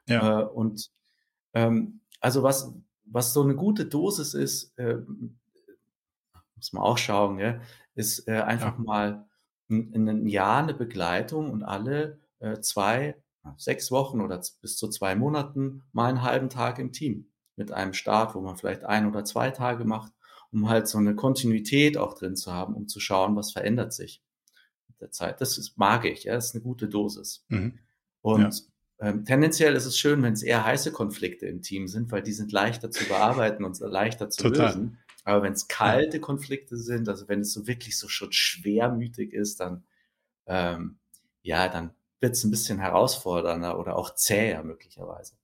Ja. 0.07 0.39
Äh, 0.39 0.45
und 0.45 0.89
ähm, 1.53 1.99
also 2.19 2.41
was, 2.41 2.73
was 3.05 3.31
so 3.31 3.43
eine 3.43 3.53
gute 3.53 3.85
Dosis 3.85 4.33
ist, 4.33 4.75
äh, 4.79 4.97
muss 6.59 6.73
man 6.73 6.83
auch 6.83 6.97
schauen, 6.97 7.39
ja, 7.39 7.59
ist 7.95 8.27
äh, 8.27 8.41
einfach 8.41 8.77
ja. 8.77 8.83
mal 8.83 9.29
in, 9.69 9.93
in 9.93 10.09
einem 10.09 10.27
Jahr 10.27 10.61
eine 10.61 10.73
Begleitung 10.73 11.49
und 11.49 11.63
alle 11.63 12.19
äh, 12.39 12.59
zwei, 12.59 13.15
sechs 13.57 13.91
Wochen 13.91 14.21
oder 14.21 14.41
bis 14.61 14.77
zu 14.77 14.89
zwei 14.89 15.15
Monaten 15.15 15.83
mal 15.93 16.09
einen 16.09 16.21
halben 16.21 16.49
Tag 16.49 16.77
im 16.79 16.91
Team 16.91 17.31
mit 17.55 17.71
einem 17.71 17.93
Start, 17.93 18.35
wo 18.35 18.41
man 18.41 18.57
vielleicht 18.57 18.83
ein 18.83 19.07
oder 19.07 19.23
zwei 19.23 19.51
Tage 19.51 19.85
macht, 19.85 20.11
um 20.51 20.69
halt 20.69 20.87
so 20.87 20.97
eine 20.97 21.15
Kontinuität 21.15 21.97
auch 21.97 22.13
drin 22.13 22.35
zu 22.35 22.51
haben, 22.51 22.75
um 22.75 22.87
zu 22.87 22.99
schauen, 22.99 23.35
was 23.35 23.51
verändert 23.51 23.93
sich 23.93 24.21
mit 24.87 24.99
der 24.99 25.11
Zeit. 25.11 25.41
Das 25.41 25.57
ist, 25.57 25.77
mag 25.77 26.05
ich, 26.05 26.25
ja, 26.25 26.33
das 26.33 26.47
ist 26.47 26.55
eine 26.55 26.63
gute 26.63 26.87
Dosis. 26.87 27.45
Mhm. 27.47 27.79
Und 28.21 28.67
ja. 28.99 29.07
ähm, 29.07 29.25
tendenziell 29.25 29.75
ist 29.75 29.85
es 29.85 29.97
schön, 29.97 30.21
wenn 30.23 30.33
es 30.33 30.43
eher 30.43 30.65
heiße 30.65 30.91
Konflikte 30.91 31.45
im 31.45 31.61
Team 31.61 31.87
sind, 31.87 32.11
weil 32.11 32.23
die 32.23 32.33
sind 32.33 32.51
leichter 32.51 32.91
zu 32.91 33.05
bearbeiten 33.05 33.63
und 33.63 33.79
leichter 33.79 34.29
zu 34.29 34.43
Total. 34.43 34.67
lösen. 34.67 34.97
Aber 35.23 35.43
wenn 35.43 35.53
es 35.53 35.67
kalte 35.67 36.19
Konflikte 36.19 36.77
sind, 36.77 37.09
also 37.09 37.27
wenn 37.27 37.41
es 37.41 37.53
so 37.53 37.67
wirklich 37.67 37.97
so 37.97 38.07
schon 38.07 38.31
schwermütig 38.31 39.33
ist, 39.33 39.59
dann 39.59 39.83
ähm, 40.45 40.97
ja, 41.41 41.69
dann 41.69 41.91
wird 42.19 42.33
es 42.33 42.43
ein 42.43 42.51
bisschen 42.51 42.79
herausfordernder 42.79 43.79
oder 43.79 43.95
auch 43.95 44.15
zäher 44.15 44.63
möglicherweise. 44.63 45.35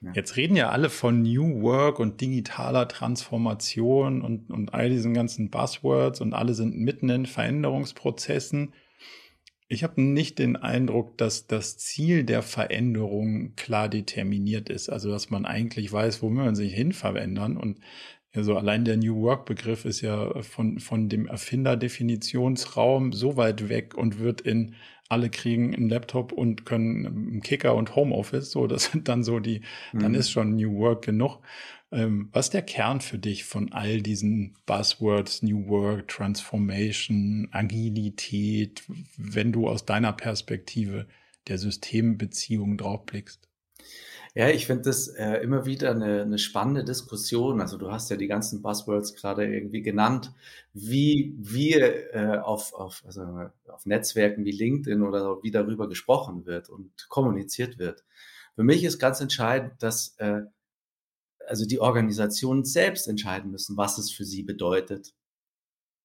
Ja. 0.00 0.12
Jetzt 0.14 0.36
reden 0.36 0.56
ja 0.56 0.70
alle 0.70 0.88
von 0.88 1.22
New 1.22 1.62
Work 1.62 1.98
und 1.98 2.20
digitaler 2.20 2.88
Transformation 2.88 4.22
und, 4.22 4.50
und 4.50 4.72
all 4.72 4.88
diesen 4.88 5.12
ganzen 5.12 5.50
Buzzwords 5.50 6.20
und 6.20 6.32
alle 6.32 6.54
sind 6.54 6.76
mitten 6.78 7.08
in 7.10 7.26
Veränderungsprozessen. 7.26 8.72
Ich 9.68 9.82
habe 9.82 10.00
nicht 10.00 10.38
den 10.38 10.56
Eindruck, 10.56 11.18
dass 11.18 11.48
das 11.48 11.76
Ziel 11.76 12.22
der 12.22 12.42
Veränderung 12.42 13.56
klar 13.56 13.88
determiniert 13.88 14.68
ist. 14.68 14.88
Also, 14.88 15.10
dass 15.10 15.28
man 15.28 15.44
eigentlich 15.44 15.92
weiß, 15.92 16.22
wo 16.22 16.30
man 16.30 16.54
sich 16.54 16.72
hin 16.72 16.92
verändern. 16.92 17.56
Und 17.56 17.80
also 18.36 18.56
allein 18.56 18.84
der 18.84 18.96
New 18.96 19.22
Work-Begriff 19.22 19.84
ist 19.84 20.00
ja 20.00 20.42
von, 20.42 20.78
von 20.78 21.08
dem 21.08 21.26
Erfinderdefinitionsraum 21.26 23.12
so 23.12 23.36
weit 23.36 23.68
weg 23.68 23.94
und 23.96 24.18
wird 24.18 24.40
in 24.40 24.74
alle 25.08 25.30
kriegen 25.30 25.74
einen 25.74 25.88
Laptop 25.88 26.32
und 26.32 26.66
können 26.66 27.06
einen 27.06 27.42
Kicker 27.42 27.74
und 27.74 27.94
Homeoffice. 27.94 28.50
So, 28.50 28.66
das 28.66 28.84
sind 28.92 29.08
dann 29.08 29.22
so 29.22 29.38
die, 29.38 29.62
mhm. 29.92 30.00
dann 30.00 30.14
ist 30.14 30.30
schon 30.30 30.56
New 30.56 30.76
Work 30.78 31.04
genug. 31.04 31.40
Ähm, 31.92 32.28
was 32.32 32.46
ist 32.46 32.54
der 32.54 32.62
Kern 32.62 33.00
für 33.00 33.18
dich 33.18 33.44
von 33.44 33.72
all 33.72 34.02
diesen 34.02 34.56
Buzzwords, 34.66 35.42
New 35.42 35.68
Work, 35.68 36.08
Transformation, 36.08 37.48
Agilität, 37.52 38.82
wenn 39.16 39.52
du 39.52 39.68
aus 39.68 39.84
deiner 39.84 40.12
Perspektive 40.12 41.06
der 41.46 41.58
Systembeziehung 41.58 42.76
draufblickst? 42.76 43.45
Ja, 44.36 44.50
ich 44.50 44.66
finde 44.66 44.82
das 44.82 45.08
äh, 45.08 45.38
immer 45.38 45.64
wieder 45.64 45.92
eine, 45.92 46.20
eine 46.20 46.36
spannende 46.38 46.84
Diskussion. 46.84 47.58
Also 47.62 47.78
du 47.78 47.90
hast 47.90 48.10
ja 48.10 48.18
die 48.18 48.26
ganzen 48.26 48.60
Buzzwords 48.60 49.14
gerade 49.14 49.46
irgendwie 49.46 49.80
genannt, 49.80 50.30
wie 50.74 51.34
wir 51.38 52.14
äh, 52.14 52.38
auf, 52.40 52.74
auf, 52.74 53.02
also 53.06 53.22
auf 53.68 53.86
Netzwerken 53.86 54.44
wie 54.44 54.50
LinkedIn 54.50 55.00
oder 55.00 55.22
so, 55.22 55.40
wie 55.42 55.50
darüber 55.50 55.88
gesprochen 55.88 56.44
wird 56.44 56.68
und 56.68 57.08
kommuniziert 57.08 57.78
wird. 57.78 58.04
Für 58.56 58.62
mich 58.62 58.84
ist 58.84 58.98
ganz 58.98 59.22
entscheidend, 59.22 59.82
dass 59.82 60.16
äh, 60.18 60.42
also 61.46 61.64
die 61.64 61.80
Organisationen 61.80 62.66
selbst 62.66 63.08
entscheiden 63.08 63.50
müssen, 63.50 63.78
was 63.78 63.96
es 63.96 64.10
für 64.10 64.26
sie 64.26 64.42
bedeutet. 64.42 65.14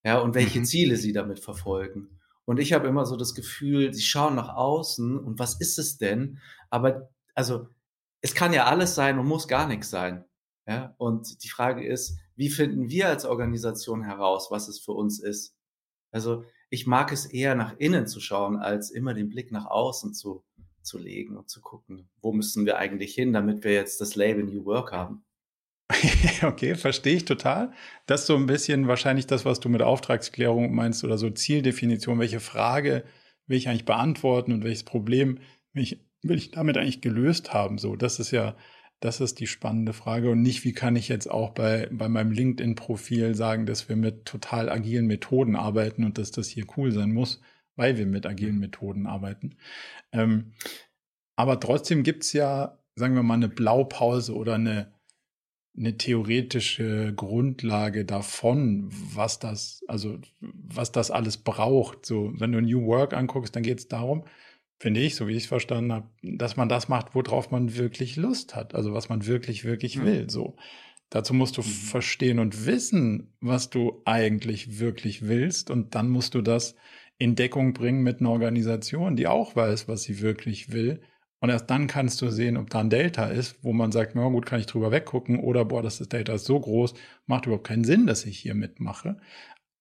Ja, 0.05 0.19
und 0.19 0.35
welche 0.35 0.59
mhm. 0.59 0.65
Ziele 0.65 0.95
sie 0.95 1.11
damit 1.11 1.41
verfolgen. 1.41 2.21
Und 2.45 2.59
ich 2.59 2.71
habe 2.71 2.87
immer 2.87 3.05
so 3.05 3.17
das 3.17 3.35
Gefühl, 3.35 3.93
sie 3.93 4.03
schauen 4.03 4.35
nach 4.35 4.55
außen 4.55 5.19
und 5.19 5.37
was 5.37 5.59
ist 5.59 5.77
es 5.77 5.97
denn? 5.97 6.39
Aber 6.69 7.09
also 7.35 7.67
es 8.21 8.35
kann 8.35 8.53
ja 8.53 8.65
alles 8.65 8.95
sein 8.95 9.19
und 9.19 9.27
muss 9.27 9.47
gar 9.47 9.67
nichts 9.67 9.89
sein. 9.89 10.25
Ja? 10.67 10.95
Und 10.97 11.43
die 11.43 11.49
Frage 11.49 11.85
ist, 11.85 12.17
wie 12.35 12.49
finden 12.49 12.89
wir 12.89 13.07
als 13.07 13.25
Organisation 13.25 14.03
heraus, 14.03 14.49
was 14.51 14.67
es 14.67 14.79
für 14.79 14.93
uns 14.93 15.19
ist? 15.19 15.55
Also 16.11 16.43
ich 16.69 16.87
mag 16.87 17.11
es 17.11 17.25
eher 17.25 17.55
nach 17.55 17.75
innen 17.77 18.07
zu 18.07 18.19
schauen, 18.19 18.57
als 18.57 18.91
immer 18.91 19.13
den 19.13 19.29
Blick 19.29 19.51
nach 19.51 19.65
außen 19.65 20.13
zu, 20.13 20.43
zu 20.81 20.97
legen 20.97 21.37
und 21.37 21.49
zu 21.49 21.61
gucken, 21.61 22.09
wo 22.21 22.31
müssen 22.31 22.65
wir 22.65 22.77
eigentlich 22.77 23.13
hin, 23.13 23.33
damit 23.33 23.63
wir 23.63 23.73
jetzt 23.73 24.01
das 24.01 24.15
Label 24.15 24.43
New 24.43 24.65
Work 24.65 24.91
haben. 24.91 25.25
okay, 26.43 26.75
verstehe 26.75 27.17
ich 27.17 27.25
total. 27.25 27.73
Das 28.05 28.21
ist 28.21 28.27
so 28.27 28.35
ein 28.35 28.45
bisschen 28.45 28.87
wahrscheinlich 28.87 29.27
das, 29.27 29.43
was 29.45 29.59
du 29.59 29.67
mit 29.67 29.81
Auftragsklärung 29.81 30.73
meinst 30.73 31.03
oder 31.03 31.17
so 31.17 31.29
Zieldefinition. 31.29 32.19
Welche 32.19 32.39
Frage 32.39 33.03
will 33.47 33.57
ich 33.57 33.67
eigentlich 33.67 33.85
beantworten 33.85 34.53
und 34.53 34.63
welches 34.63 34.83
Problem 34.83 35.39
will 35.73 35.83
ich 35.83 35.99
will 36.23 36.37
ich 36.37 36.51
damit 36.51 36.77
eigentlich 36.77 37.01
gelöst 37.01 37.53
haben? 37.53 37.77
So, 37.77 37.95
das 37.95 38.19
ist 38.19 38.31
ja, 38.31 38.55
das 38.99 39.19
ist 39.19 39.39
die 39.39 39.47
spannende 39.47 39.93
Frage 39.93 40.29
und 40.29 40.41
nicht, 40.41 40.63
wie 40.63 40.73
kann 40.73 40.95
ich 40.95 41.09
jetzt 41.09 41.29
auch 41.29 41.49
bei, 41.51 41.89
bei 41.91 42.07
meinem 42.07 42.31
LinkedIn-Profil 42.31 43.35
sagen, 43.35 43.65
dass 43.65 43.89
wir 43.89 43.95
mit 43.95 44.25
total 44.25 44.69
agilen 44.69 45.07
Methoden 45.07 45.55
arbeiten 45.55 46.03
und 46.03 46.17
dass 46.17 46.31
das 46.31 46.47
hier 46.47 46.65
cool 46.77 46.91
sein 46.91 47.11
muss, 47.11 47.41
weil 47.75 47.97
wir 47.97 48.05
mit 48.05 48.25
agilen 48.25 48.55
mhm. 48.55 48.61
Methoden 48.61 49.07
arbeiten. 49.07 49.55
Ähm, 50.11 50.53
aber 51.35 51.59
trotzdem 51.59 52.03
gibt's 52.03 52.33
ja, 52.33 52.77
sagen 52.95 53.15
wir 53.15 53.23
mal, 53.23 53.33
eine 53.33 53.49
Blaupause 53.49 54.35
oder 54.35 54.55
eine, 54.55 54.93
eine 55.75 55.97
theoretische 55.97 57.13
Grundlage 57.15 58.05
davon, 58.05 58.89
was 58.91 59.39
das, 59.39 59.83
also 59.87 60.19
was 60.39 60.91
das 60.91 61.09
alles 61.09 61.37
braucht. 61.37 62.05
So, 62.05 62.33
wenn 62.35 62.51
du 62.51 62.61
New 62.61 62.85
Work 62.85 63.13
anguckst, 63.13 63.55
dann 63.55 63.63
geht 63.63 63.79
es 63.79 63.87
darum, 63.87 64.25
finde 64.81 64.99
ich, 64.99 65.13
so 65.13 65.27
wie 65.27 65.33
ich 65.33 65.43
es 65.43 65.49
verstanden 65.49 65.93
habe, 65.93 66.09
dass 66.23 66.57
man 66.57 66.67
das 66.67 66.89
macht, 66.89 67.13
worauf 67.13 67.51
man 67.51 67.77
wirklich 67.77 68.15
Lust 68.15 68.55
hat, 68.55 68.73
also 68.73 68.93
was 68.93 69.09
man 69.09 69.27
wirklich, 69.27 69.63
wirklich 69.63 69.97
mhm. 69.97 70.05
will. 70.05 70.29
So. 70.29 70.55
Dazu 71.11 71.35
musst 71.35 71.57
du 71.57 71.61
mhm. 71.61 71.65
verstehen 71.65 72.39
und 72.39 72.65
wissen, 72.65 73.31
was 73.41 73.69
du 73.69 74.01
eigentlich 74.05 74.79
wirklich 74.79 75.27
willst. 75.27 75.69
Und 75.69 75.93
dann 75.93 76.09
musst 76.09 76.33
du 76.33 76.41
das 76.41 76.75
in 77.19 77.35
Deckung 77.35 77.73
bringen 77.73 78.01
mit 78.01 78.21
einer 78.21 78.31
Organisation, 78.31 79.15
die 79.15 79.27
auch 79.27 79.55
weiß, 79.55 79.87
was 79.87 80.01
sie 80.01 80.19
wirklich 80.19 80.71
will. 80.71 81.03
Und 81.41 81.51
erst 81.51 81.69
dann 81.69 81.85
kannst 81.85 82.19
du 82.23 82.31
sehen, 82.31 82.57
ob 82.57 82.71
da 82.71 82.79
ein 82.79 82.89
Delta 82.89 83.27
ist, 83.27 83.63
wo 83.63 83.73
man 83.73 83.91
sagt, 83.91 84.15
na 84.15 84.27
gut, 84.29 84.47
kann 84.47 84.59
ich 84.59 84.65
drüber 84.65 84.89
weggucken 84.89 85.39
oder 85.39 85.63
boah, 85.63 85.83
das 85.83 85.99
Delta 85.99 86.33
ist 86.33 86.45
so 86.45 86.59
groß, 86.59 86.95
macht 87.27 87.45
überhaupt 87.45 87.67
keinen 87.67 87.83
Sinn, 87.83 88.07
dass 88.07 88.25
ich 88.25 88.39
hier 88.39 88.55
mitmache. 88.55 89.19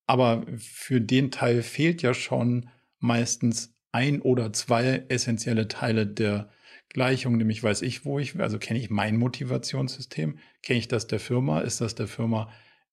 Aber 0.05 0.45
für 0.57 1.01
den 1.01 1.31
Teil 1.31 1.63
fehlt 1.63 2.03
ja 2.03 2.13
schon 2.13 2.69
meistens 2.99 3.73
ein 3.91 4.21
oder 4.21 4.53
zwei 4.53 5.05
essentielle 5.09 5.67
Teile 5.67 6.07
der 6.07 6.49
Gleichung, 6.89 7.37
nämlich 7.37 7.63
weiß 7.63 7.81
ich, 7.83 8.05
wo 8.05 8.19
ich 8.19 8.35
will, 8.35 8.41
also 8.41 8.59
kenne 8.59 8.79
ich 8.79 8.89
mein 8.89 9.17
Motivationssystem, 9.17 10.37
kenne 10.61 10.79
ich 10.79 10.87
das 10.87 11.07
der 11.07 11.19
Firma, 11.19 11.61
ist 11.61 11.81
das 11.81 11.95
der 11.95 12.07
Firma 12.07 12.49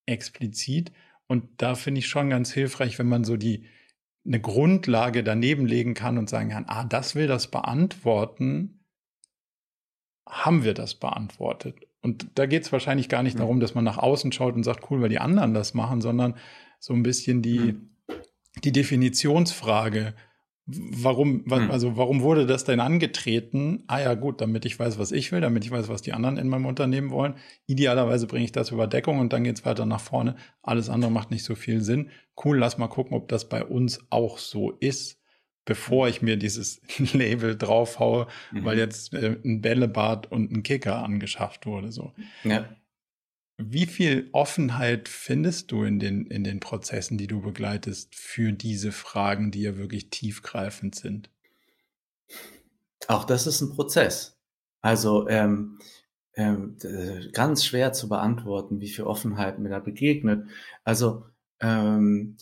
explizit? 0.06 0.92
Und 1.26 1.44
da 1.58 1.74
finde 1.74 1.98
ich 1.98 2.08
schon 2.08 2.30
ganz 2.30 2.52
hilfreich, 2.52 2.98
wenn 2.98 3.08
man 3.08 3.24
so 3.24 3.36
die 3.36 3.64
eine 4.24 4.40
Grundlage 4.40 5.24
daneben 5.24 5.66
legen 5.66 5.94
kann 5.94 6.18
und 6.18 6.28
sagen 6.28 6.50
kann, 6.50 6.66
ah, 6.68 6.84
das 6.84 7.14
will 7.14 7.26
das 7.26 7.48
beantworten, 7.48 8.84
haben 10.28 10.64
wir 10.64 10.74
das 10.74 10.94
beantwortet. 10.94 11.76
Und 12.02 12.28
da 12.34 12.46
geht 12.46 12.62
es 12.62 12.72
wahrscheinlich 12.72 13.08
gar 13.08 13.22
nicht 13.22 13.34
mhm. 13.34 13.40
darum, 13.40 13.60
dass 13.60 13.74
man 13.74 13.84
nach 13.84 13.98
außen 13.98 14.30
schaut 14.32 14.54
und 14.54 14.62
sagt, 14.62 14.90
cool, 14.90 15.00
weil 15.00 15.08
die 15.08 15.18
anderen 15.18 15.54
das 15.54 15.74
machen, 15.74 16.00
sondern 16.00 16.34
so 16.78 16.94
ein 16.94 17.02
bisschen 17.02 17.42
die, 17.42 17.58
mhm. 17.72 17.90
die 18.62 18.72
Definitionsfrage, 18.72 20.14
Warum, 20.70 21.44
hm. 21.48 21.70
also 21.70 21.96
warum 21.96 22.20
wurde 22.20 22.44
das 22.44 22.64
denn 22.64 22.80
angetreten? 22.80 23.84
Ah 23.86 24.00
ja, 24.00 24.12
gut, 24.12 24.42
damit 24.42 24.66
ich 24.66 24.78
weiß, 24.78 24.98
was 24.98 25.12
ich 25.12 25.32
will, 25.32 25.40
damit 25.40 25.64
ich 25.64 25.70
weiß, 25.70 25.88
was 25.88 26.02
die 26.02 26.12
anderen 26.12 26.36
in 26.36 26.46
meinem 26.46 26.66
Unternehmen 26.66 27.10
wollen. 27.10 27.36
Idealerweise 27.66 28.26
bringe 28.26 28.44
ich 28.44 28.52
das 28.52 28.70
über 28.70 28.86
Deckung 28.86 29.18
und 29.18 29.32
dann 29.32 29.44
geht's 29.44 29.64
weiter 29.64 29.86
nach 29.86 30.00
vorne. 30.00 30.36
Alles 30.62 30.90
andere 30.90 31.10
macht 31.10 31.30
nicht 31.30 31.44
so 31.44 31.54
viel 31.54 31.80
Sinn. 31.80 32.10
Cool, 32.44 32.58
lass 32.58 32.76
mal 32.76 32.88
gucken, 32.88 33.16
ob 33.16 33.28
das 33.28 33.48
bei 33.48 33.64
uns 33.64 34.00
auch 34.10 34.36
so 34.36 34.72
ist, 34.72 35.22
bevor 35.64 36.06
ich 36.06 36.20
mir 36.20 36.36
dieses 36.36 36.82
Label 37.14 37.56
draufhaue, 37.56 38.26
mhm. 38.52 38.64
weil 38.66 38.76
jetzt 38.76 39.14
äh, 39.14 39.38
ein 39.42 39.62
Bällebad 39.62 40.30
und 40.30 40.52
ein 40.52 40.62
Kicker 40.62 41.02
angeschafft 41.02 41.64
wurde. 41.64 41.92
So. 41.92 42.12
Ja. 42.44 42.68
Wie 43.60 43.86
viel 43.86 44.28
Offenheit 44.32 45.08
findest 45.08 45.72
du 45.72 45.82
in 45.82 45.98
den, 45.98 46.26
in 46.26 46.44
den 46.44 46.60
Prozessen, 46.60 47.18
die 47.18 47.26
du 47.26 47.40
begleitest, 47.40 48.14
für 48.14 48.52
diese 48.52 48.92
Fragen, 48.92 49.50
die 49.50 49.62
ja 49.62 49.76
wirklich 49.76 50.10
tiefgreifend 50.10 50.94
sind? 50.94 51.28
Auch 53.08 53.24
das 53.24 53.48
ist 53.48 53.60
ein 53.60 53.70
Prozess. 53.74 54.38
Also 54.80 55.28
ähm, 55.28 55.80
ähm, 56.34 56.76
ganz 57.32 57.64
schwer 57.64 57.92
zu 57.92 58.08
beantworten, 58.08 58.80
wie 58.80 58.88
viel 58.88 59.04
Offenheit 59.04 59.58
mir 59.58 59.70
da 59.70 59.80
begegnet. 59.80 60.46
Also 60.84 61.26
ähm, 61.58 62.36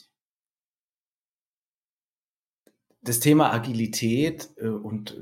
das 3.00 3.20
Thema 3.20 3.55
Agilität 3.55 4.50
äh, 4.59 4.68
und 4.68 5.18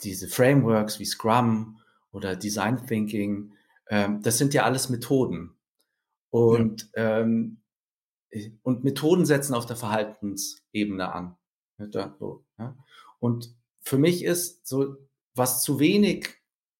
diese 0.00 0.28
Frameworks 0.28 1.00
wie 1.00 1.04
Scrum 1.04 1.80
oder 2.12 2.34
Design 2.34 2.86
Thinking, 2.86 3.52
ähm, 3.92 4.22
das 4.22 4.38
sind 4.38 4.54
ja 4.54 4.62
alles 4.64 4.88
Methoden. 4.88 5.54
Und, 6.30 6.90
ja. 6.96 7.20
ähm, 7.20 7.58
und 8.62 8.84
Methoden 8.84 9.26
setzen 9.26 9.52
auf 9.52 9.66
der 9.66 9.76
Verhaltensebene 9.76 11.12
an. 11.12 11.36
Ja? 12.58 12.74
Und 13.18 13.54
für 13.80 13.98
mich 13.98 14.24
ist 14.24 14.66
so, 14.66 14.96
was 15.34 15.62
zu 15.62 15.78
wenig 15.78 16.30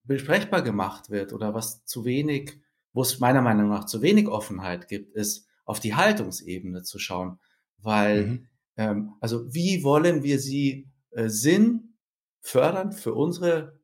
besprechbar 0.04 0.62
gemacht 0.62 1.10
wird 1.10 1.34
oder 1.34 1.52
was 1.52 1.84
zu 1.84 2.06
wenig, 2.06 2.58
wo 2.94 3.02
es 3.02 3.20
meiner 3.20 3.42
Meinung 3.42 3.68
nach 3.68 3.84
zu 3.84 4.00
wenig 4.00 4.26
Offenheit 4.26 4.88
gibt, 4.88 5.14
ist 5.14 5.46
auf 5.66 5.80
die 5.80 5.94
Haltungsebene 5.94 6.82
zu 6.82 6.98
schauen. 6.98 7.38
Weil, 7.76 8.26
mhm. 8.26 8.48
ähm, 8.78 9.12
also 9.20 9.52
wie 9.52 9.84
wollen 9.84 10.22
wir 10.22 10.38
sie 10.38 10.88
äh, 11.10 11.28
Sinn 11.28 11.98
fördern 12.40 12.92
für 12.92 13.12
unsere 13.12 13.81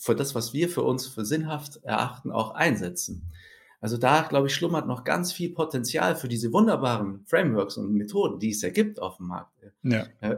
für 0.00 0.14
das, 0.14 0.34
was 0.34 0.52
wir 0.52 0.68
für 0.68 0.82
uns 0.82 1.06
für 1.06 1.24
sinnhaft 1.24 1.76
erachten, 1.84 2.30
auch 2.30 2.52
einsetzen. 2.52 3.32
Also 3.80 3.96
da, 3.96 4.22
glaube 4.22 4.46
ich, 4.46 4.54
schlummert 4.54 4.86
noch 4.86 5.02
ganz 5.02 5.32
viel 5.32 5.50
Potenzial 5.50 6.14
für 6.14 6.28
diese 6.28 6.52
wunderbaren 6.52 7.24
Frameworks 7.26 7.76
und 7.76 7.92
Methoden, 7.92 8.38
die 8.38 8.50
es 8.50 8.62
ja 8.62 8.70
gibt 8.70 9.02
auf 9.02 9.16
dem 9.16 9.26
Markt. 9.26 9.52
Ja. 9.82 10.06
Äh, 10.20 10.36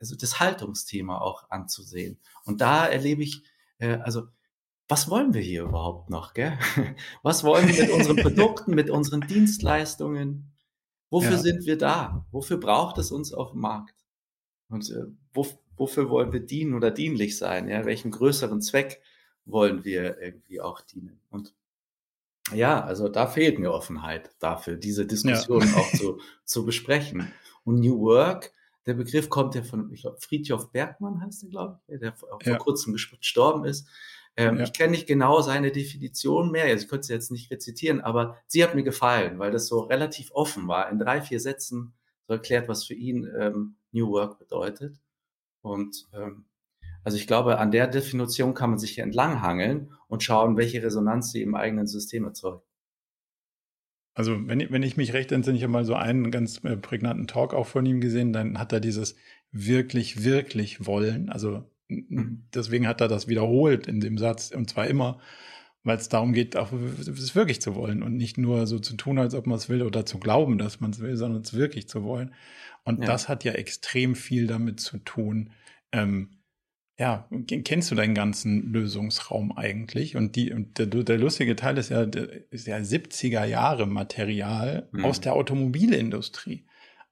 also 0.00 0.16
das 0.16 0.40
Haltungsthema 0.40 1.18
auch 1.18 1.48
anzusehen. 1.50 2.18
Und 2.44 2.60
da 2.60 2.86
erlebe 2.86 3.22
ich, 3.22 3.44
äh, 3.78 3.98
also 3.98 4.24
was 4.88 5.08
wollen 5.08 5.32
wir 5.32 5.40
hier 5.40 5.62
überhaupt 5.62 6.10
noch? 6.10 6.34
Gell? 6.34 6.58
Was 7.22 7.42
wollen 7.42 7.68
wir 7.68 7.84
mit 7.84 7.90
unseren 7.90 8.16
Produkten, 8.22 8.74
mit 8.74 8.90
unseren 8.90 9.22
Dienstleistungen? 9.22 10.52
Wofür 11.10 11.32
ja. 11.32 11.38
sind 11.38 11.64
wir 11.64 11.78
da? 11.78 12.26
Wofür 12.32 12.58
braucht 12.58 12.98
es 12.98 13.10
uns 13.10 13.32
auf 13.32 13.52
dem 13.52 13.60
Markt? 13.60 13.94
Und 14.68 14.90
äh, 14.90 15.04
wo, 15.32 15.46
wofür 15.76 16.08
wollen 16.10 16.32
wir 16.32 16.40
dienen 16.40 16.74
oder 16.74 16.90
dienlich 16.90 17.36
sein? 17.38 17.68
Ja, 17.68 17.84
welchen 17.84 18.10
größeren 18.10 18.60
Zweck 18.60 19.00
wollen 19.44 19.84
wir 19.84 20.20
irgendwie 20.20 20.60
auch 20.60 20.80
dienen? 20.80 21.20
Und 21.30 21.54
ja, 22.52 22.84
also 22.84 23.08
da 23.08 23.26
fehlt 23.26 23.58
mir 23.58 23.72
Offenheit 23.72 24.30
dafür, 24.38 24.76
diese 24.76 25.06
Diskussion 25.06 25.62
ja. 25.62 25.74
auch 25.76 25.92
zu, 25.96 26.20
zu 26.44 26.64
besprechen. 26.64 27.32
Und 27.64 27.80
New 27.80 28.00
Work, 28.00 28.52
der 28.86 28.94
Begriff 28.94 29.30
kommt 29.30 29.54
ja 29.54 29.62
von, 29.62 29.90
ich 29.92 30.02
glaube, 30.02 30.18
Friedhof 30.20 30.70
Bergmann 30.70 31.22
heißt 31.22 31.44
er, 31.44 31.48
glaube 31.48 31.80
ich, 31.88 32.00
der 32.00 32.12
vor, 32.12 32.38
ja. 32.44 32.58
kurzem 32.58 32.92
gestorben 32.92 33.64
ist. 33.64 33.88
Ähm, 34.36 34.58
ja. 34.58 34.64
Ich 34.64 34.72
kenne 34.72 34.90
nicht 34.90 35.06
genau 35.06 35.40
seine 35.40 35.70
Definition 35.70 36.50
mehr, 36.50 36.64
also 36.64 36.84
ich 36.84 36.90
könnte 36.90 37.06
sie 37.06 37.12
jetzt 37.12 37.30
nicht 37.30 37.50
rezitieren, 37.50 38.00
aber 38.00 38.36
sie 38.46 38.64
hat 38.64 38.74
mir 38.74 38.82
gefallen, 38.82 39.38
weil 39.38 39.52
das 39.52 39.68
so 39.68 39.80
relativ 39.80 40.32
offen 40.32 40.66
war. 40.66 40.90
In 40.90 40.98
drei, 40.98 41.22
vier 41.22 41.40
Sätzen 41.40 41.94
so 42.26 42.34
erklärt, 42.34 42.68
was 42.68 42.84
für 42.84 42.94
ihn 42.94 43.30
ähm, 43.38 43.76
New 43.92 44.10
Work 44.10 44.38
bedeutet. 44.38 44.96
Und 45.64 46.06
ähm, 46.12 46.44
also 47.04 47.16
ich 47.16 47.26
glaube, 47.26 47.58
an 47.58 47.70
der 47.70 47.86
Definition 47.86 48.54
kann 48.54 48.70
man 48.70 48.78
sich 48.78 48.92
hier 48.92 49.04
entlanghangeln 49.04 49.92
und 50.08 50.22
schauen, 50.22 50.56
welche 50.56 50.82
Resonanz 50.82 51.32
sie 51.32 51.42
im 51.42 51.54
eigenen 51.54 51.86
System 51.86 52.24
erzeugt. 52.24 52.66
Also 54.14 54.46
wenn, 54.46 54.70
wenn 54.70 54.82
ich 54.82 54.96
mich 54.96 55.12
recht 55.12 55.32
entsinne, 55.32 55.56
ich 55.56 55.64
habe 55.64 55.72
mal 55.72 55.84
so 55.84 55.94
einen 55.94 56.30
ganz 56.30 56.62
äh, 56.64 56.76
prägnanten 56.76 57.26
Talk 57.26 57.52
auch 57.52 57.66
von 57.66 57.84
ihm 57.84 58.00
gesehen, 58.00 58.32
dann 58.32 58.58
hat 58.58 58.72
er 58.72 58.80
dieses 58.80 59.16
wirklich, 59.50 60.22
wirklich 60.22 60.86
wollen. 60.86 61.30
Also 61.30 61.68
mhm. 61.88 62.46
deswegen 62.54 62.86
hat 62.86 63.00
er 63.00 63.08
das 63.08 63.26
wiederholt 63.26 63.86
in 63.86 64.00
dem 64.00 64.18
Satz 64.18 64.50
und 64.50 64.70
zwar 64.70 64.86
immer, 64.86 65.18
weil 65.84 65.98
es 65.98 66.08
darum 66.08 66.32
geht, 66.32 66.56
auch 66.56 66.72
es 66.72 67.34
wirklich 67.34 67.60
zu 67.60 67.74
wollen 67.74 68.02
und 68.02 68.16
nicht 68.16 68.38
nur 68.38 68.66
so 68.66 68.78
zu 68.78 68.96
tun, 68.96 69.18
als 69.18 69.34
ob 69.34 69.46
man 69.46 69.58
es 69.58 69.68
will 69.68 69.82
oder 69.82 70.06
zu 70.06 70.18
glauben, 70.18 70.58
dass 70.58 70.80
man 70.80 70.90
es 70.90 71.00
will, 71.00 71.16
sondern 71.16 71.42
es 71.42 71.52
wirklich 71.52 71.88
zu 71.88 72.02
wollen. 72.02 72.34
Und 72.84 73.00
ja. 73.00 73.06
das 73.06 73.28
hat 73.28 73.44
ja 73.44 73.52
extrem 73.52 74.14
viel 74.14 74.46
damit 74.46 74.80
zu 74.80 74.98
tun. 74.98 75.50
Ähm, 75.92 76.30
ja, 76.98 77.28
kennst 77.46 77.90
du 77.90 77.96
deinen 77.96 78.14
ganzen 78.14 78.72
Lösungsraum 78.72 79.56
eigentlich? 79.56 80.16
Und 80.16 80.36
die, 80.36 80.52
und 80.52 80.78
der, 80.78 80.86
der 80.86 81.18
lustige 81.18 81.56
Teil 81.56 81.76
ist 81.76 81.90
ja, 81.90 82.02
ist 82.02 82.66
ja 82.66 82.76
70er 82.76 83.44
Jahre 83.44 83.86
Material 83.86 84.88
mhm. 84.92 85.04
aus 85.04 85.20
der 85.20 85.34
Automobilindustrie. 85.34 86.64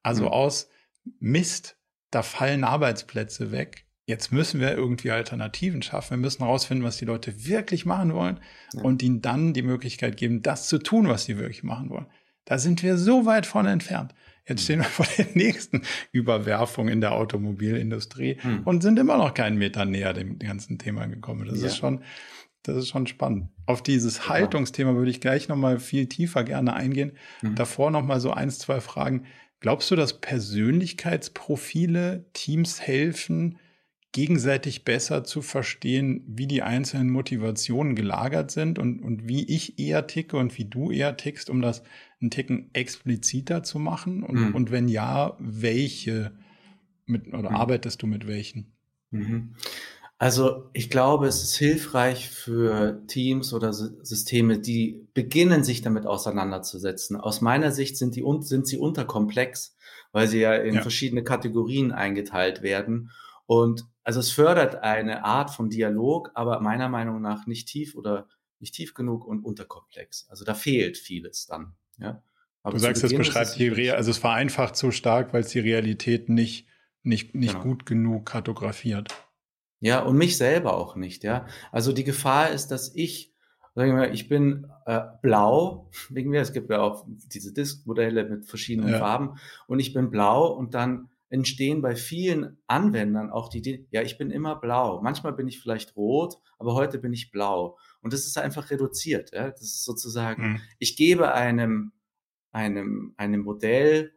Also 0.02 0.24
mhm. 0.24 0.28
aus 0.28 0.70
Mist, 1.18 1.76
da 2.10 2.22
fallen 2.22 2.64
Arbeitsplätze 2.64 3.50
weg. 3.50 3.86
Jetzt 4.12 4.30
müssen 4.30 4.60
wir 4.60 4.76
irgendwie 4.76 5.10
Alternativen 5.10 5.80
schaffen. 5.80 6.10
Wir 6.10 6.18
müssen 6.18 6.44
herausfinden, 6.44 6.84
was 6.84 6.98
die 6.98 7.06
Leute 7.06 7.46
wirklich 7.46 7.86
machen 7.86 8.12
wollen 8.12 8.40
ja. 8.74 8.82
und 8.82 9.02
ihnen 9.02 9.22
dann 9.22 9.54
die 9.54 9.62
Möglichkeit 9.62 10.18
geben, 10.18 10.42
das 10.42 10.68
zu 10.68 10.76
tun, 10.76 11.08
was 11.08 11.24
sie 11.24 11.38
wirklich 11.38 11.62
machen 11.62 11.88
wollen. 11.88 12.04
Da 12.44 12.58
sind 12.58 12.82
wir 12.82 12.98
so 12.98 13.24
weit 13.24 13.46
von 13.46 13.64
entfernt. 13.64 14.14
Jetzt 14.46 14.64
stehen 14.64 14.80
wir 14.80 14.84
vor 14.90 15.06
der 15.16 15.28
nächsten 15.32 15.80
Überwerfung 16.10 16.88
in 16.88 17.00
der 17.00 17.12
Automobilindustrie 17.12 18.36
hm. 18.38 18.64
und 18.64 18.82
sind 18.82 18.98
immer 18.98 19.16
noch 19.16 19.32
keinen 19.32 19.56
Meter 19.56 19.86
näher 19.86 20.12
dem 20.12 20.38
ganzen 20.38 20.76
Thema 20.76 21.06
gekommen. 21.06 21.48
Das 21.48 21.62
ja. 21.62 21.68
ist 21.68 21.78
schon, 21.78 22.02
das 22.64 22.76
ist 22.76 22.90
schon 22.90 23.06
spannend. 23.06 23.48
Auf 23.64 23.82
dieses 23.82 24.28
Haltungsthema 24.28 24.94
würde 24.94 25.10
ich 25.10 25.22
gleich 25.22 25.48
nochmal 25.48 25.78
viel 25.78 26.06
tiefer 26.06 26.44
gerne 26.44 26.74
eingehen. 26.74 27.12
Mhm. 27.40 27.54
Davor 27.54 27.90
nochmal 27.90 28.20
so 28.20 28.30
eins, 28.30 28.58
zwei 28.58 28.82
Fragen. 28.82 29.24
Glaubst 29.60 29.90
du, 29.90 29.96
dass 29.96 30.20
Persönlichkeitsprofile 30.20 32.26
Teams 32.34 32.82
helfen, 32.82 33.58
gegenseitig 34.12 34.84
besser 34.84 35.24
zu 35.24 35.40
verstehen, 35.40 36.22
wie 36.26 36.46
die 36.46 36.62
einzelnen 36.62 37.10
Motivationen 37.10 37.96
gelagert 37.96 38.50
sind 38.50 38.78
und, 38.78 39.00
und 39.00 39.26
wie 39.26 39.44
ich 39.44 39.78
eher 39.78 40.06
ticke 40.06 40.36
und 40.36 40.56
wie 40.58 40.66
du 40.66 40.90
eher 40.90 41.16
tickst, 41.16 41.48
um 41.48 41.62
das 41.62 41.82
einen 42.20 42.30
Ticken 42.30 42.70
expliziter 42.74 43.62
zu 43.62 43.78
machen? 43.78 44.22
Und, 44.22 44.34
mhm. 44.36 44.54
und 44.54 44.70
wenn 44.70 44.88
ja, 44.88 45.36
welche 45.38 46.32
mit, 47.06 47.28
oder 47.28 47.50
mhm. 47.50 47.56
arbeitest 47.56 48.02
du 48.02 48.06
mit 48.06 48.26
welchen? 48.26 48.72
Mhm. 49.10 49.54
Also 50.18 50.68
ich 50.72 50.88
glaube, 50.88 51.26
es 51.26 51.42
ist 51.42 51.56
hilfreich 51.56 52.28
für 52.28 53.02
Teams 53.08 53.52
oder 53.52 53.72
Systeme, 53.72 54.60
die 54.60 55.08
beginnen, 55.14 55.64
sich 55.64 55.82
damit 55.82 56.06
auseinanderzusetzen. 56.06 57.16
Aus 57.16 57.40
meiner 57.40 57.72
Sicht 57.72 57.96
sind, 57.96 58.14
die, 58.14 58.24
sind 58.40 58.68
sie 58.68 58.78
unterkomplex, 58.78 59.74
weil 60.12 60.28
sie 60.28 60.38
ja 60.38 60.54
in 60.54 60.76
ja. 60.76 60.82
verschiedene 60.82 61.24
Kategorien 61.24 61.90
eingeteilt 61.90 62.62
werden 62.62 63.10
Und 63.46 63.86
also 64.04 64.20
es 64.20 64.32
fördert 64.32 64.82
eine 64.82 65.24
Art 65.24 65.50
von 65.50 65.70
Dialog, 65.70 66.30
aber 66.34 66.60
meiner 66.60 66.88
Meinung 66.88 67.20
nach 67.20 67.46
nicht 67.46 67.68
tief 67.68 67.94
oder 67.94 68.28
nicht 68.58 68.74
tief 68.74 68.94
genug 68.94 69.24
und 69.24 69.44
unterkomplex. 69.44 70.26
Also 70.28 70.44
da 70.44 70.54
fehlt 70.54 70.96
vieles 70.96 71.46
dann. 71.46 71.74
Ja. 71.98 72.22
Aber 72.62 72.74
du 72.74 72.78
sagst, 72.78 73.02
es 73.02 73.14
beschreibt 73.14 73.58
die 73.58 73.68
Realität, 73.68 73.96
also 73.96 74.10
es 74.12 74.18
vereinfacht 74.18 74.76
so 74.76 74.90
stark, 74.90 75.32
weil 75.32 75.40
es 75.40 75.48
die 75.48 75.60
Realität 75.60 76.28
nicht, 76.28 76.66
nicht, 77.02 77.34
nicht 77.34 77.54
genau. 77.54 77.64
gut 77.64 77.86
genug 77.86 78.26
kartografiert. 78.26 79.12
Ja, 79.80 80.00
und 80.00 80.16
mich 80.16 80.36
selber 80.36 80.76
auch 80.76 80.94
nicht, 80.94 81.24
ja. 81.24 81.46
Also 81.72 81.92
die 81.92 82.04
Gefahr 82.04 82.50
ist, 82.50 82.68
dass 82.68 82.94
ich, 82.94 83.34
sagen 83.74 83.90
wir 83.90 84.06
mal, 84.06 84.14
ich 84.14 84.28
bin 84.28 84.68
äh, 84.86 85.00
blau, 85.22 85.90
wegen 86.08 86.30
mir, 86.30 86.40
es 86.40 86.52
gibt 86.52 86.70
ja 86.70 86.80
auch 86.80 87.04
diese 87.08 87.52
Diskmodelle 87.52 88.24
mit 88.24 88.46
verschiedenen 88.46 88.90
ja. 88.90 88.98
Farben, 88.98 89.40
und 89.66 89.80
ich 89.80 89.92
bin 89.92 90.10
blau 90.10 90.46
und 90.46 90.74
dann 90.74 91.08
entstehen 91.32 91.80
bei 91.80 91.96
vielen 91.96 92.58
Anwendern 92.66 93.30
auch 93.30 93.48
die 93.48 93.58
Idee, 93.58 93.86
ja, 93.90 94.02
ich 94.02 94.18
bin 94.18 94.30
immer 94.30 94.54
blau. 94.54 95.00
Manchmal 95.00 95.32
bin 95.32 95.48
ich 95.48 95.60
vielleicht 95.60 95.96
rot, 95.96 96.36
aber 96.58 96.74
heute 96.74 96.98
bin 96.98 97.14
ich 97.14 97.30
blau. 97.30 97.78
Und 98.02 98.12
das 98.12 98.26
ist 98.26 98.36
einfach 98.36 98.70
reduziert. 98.70 99.32
Ja? 99.32 99.50
Das 99.50 99.62
ist 99.62 99.84
sozusagen, 99.84 100.42
mhm. 100.42 100.60
ich 100.78 100.94
gebe 100.94 101.32
einem, 101.32 101.92
einem, 102.50 103.14
einem 103.16 103.40
Modell 103.40 104.12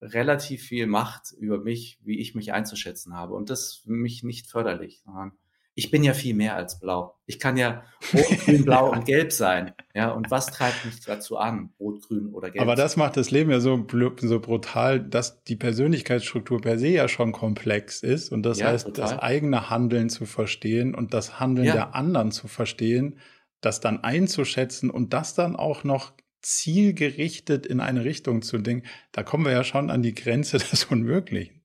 relativ 0.00 0.62
viel 0.62 0.86
Macht 0.86 1.32
über 1.32 1.58
mich, 1.58 1.98
wie 2.04 2.20
ich 2.20 2.36
mich 2.36 2.52
einzuschätzen 2.52 3.16
habe. 3.16 3.34
Und 3.34 3.50
das 3.50 3.62
ist 3.62 3.74
für 3.82 3.90
mich 3.90 4.22
nicht 4.22 4.46
förderlich, 4.46 5.00
sondern 5.04 5.32
ich 5.76 5.90
bin 5.90 6.04
ja 6.04 6.14
viel 6.14 6.34
mehr 6.34 6.54
als 6.54 6.78
blau. 6.78 7.18
Ich 7.26 7.40
kann 7.40 7.56
ja 7.56 7.84
rot, 8.12 8.38
grün, 8.44 8.64
blau 8.64 8.92
und 8.92 9.06
gelb 9.06 9.32
sein. 9.32 9.72
Ja, 9.92 10.10
und 10.10 10.30
was 10.30 10.46
treibt 10.46 10.84
mich 10.84 11.00
dazu 11.00 11.36
an, 11.36 11.70
rot, 11.80 12.06
grün 12.06 12.28
oder 12.32 12.50
gelb? 12.50 12.62
Aber 12.62 12.76
das 12.76 12.96
macht 12.96 13.16
das 13.16 13.32
Leben 13.32 13.50
ja 13.50 13.58
so, 13.58 13.84
so 14.20 14.40
brutal, 14.40 15.00
dass 15.00 15.42
die 15.44 15.56
Persönlichkeitsstruktur 15.56 16.60
per 16.60 16.78
se 16.78 16.88
ja 16.88 17.08
schon 17.08 17.32
komplex 17.32 18.02
ist. 18.02 18.30
Und 18.30 18.44
das 18.44 18.60
ja, 18.60 18.68
heißt, 18.68 18.86
total. 18.86 19.10
das 19.10 19.18
eigene 19.18 19.68
Handeln 19.68 20.10
zu 20.10 20.26
verstehen 20.26 20.94
und 20.94 21.12
das 21.12 21.40
Handeln 21.40 21.66
ja. 21.66 21.72
der 21.72 21.94
anderen 21.96 22.30
zu 22.30 22.46
verstehen, 22.46 23.18
das 23.60 23.80
dann 23.80 24.04
einzuschätzen 24.04 24.90
und 24.90 25.12
das 25.12 25.34
dann 25.34 25.56
auch 25.56 25.82
noch 25.82 26.12
zielgerichtet 26.40 27.66
in 27.66 27.80
eine 27.80 28.04
Richtung 28.04 28.42
zu 28.42 28.58
denken, 28.58 28.86
da 29.12 29.22
kommen 29.22 29.44
wir 29.44 29.52
ja 29.52 29.64
schon 29.64 29.90
an 29.90 30.02
die 30.02 30.14
Grenze 30.14 30.58
des 30.70 30.84
Unmöglichen. 30.84 31.63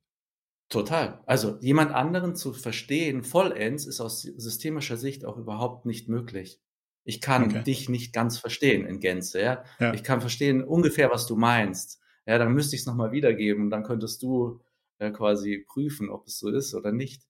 Total. 0.69 1.19
Also 1.25 1.57
jemand 1.61 1.91
anderen 1.91 2.35
zu 2.35 2.53
verstehen 2.53 3.23
vollends 3.23 3.87
ist 3.87 3.99
aus 3.99 4.21
systemischer 4.21 4.97
Sicht 4.97 5.25
auch 5.25 5.37
überhaupt 5.37 5.85
nicht 5.85 6.07
möglich. 6.07 6.61
Ich 7.03 7.21
kann 7.21 7.45
okay. 7.45 7.63
dich 7.63 7.89
nicht 7.89 8.13
ganz 8.13 8.37
verstehen 8.37 8.85
in 8.85 8.99
Gänze. 8.99 9.41
Ja? 9.41 9.63
ja? 9.79 9.93
Ich 9.93 10.03
kann 10.03 10.21
verstehen 10.21 10.63
ungefähr, 10.63 11.09
was 11.09 11.25
du 11.25 11.35
meinst. 11.35 11.99
Ja, 12.27 12.37
dann 12.37 12.53
müsste 12.53 12.75
ich 12.75 12.83
es 12.83 12.85
nochmal 12.85 13.11
wiedergeben 13.11 13.63
und 13.63 13.69
dann 13.71 13.83
könntest 13.83 14.21
du 14.21 14.61
äh, 14.99 15.09
quasi 15.09 15.65
prüfen, 15.67 16.09
ob 16.09 16.27
es 16.27 16.37
so 16.37 16.49
ist 16.49 16.75
oder 16.75 16.91
nicht. 16.91 17.23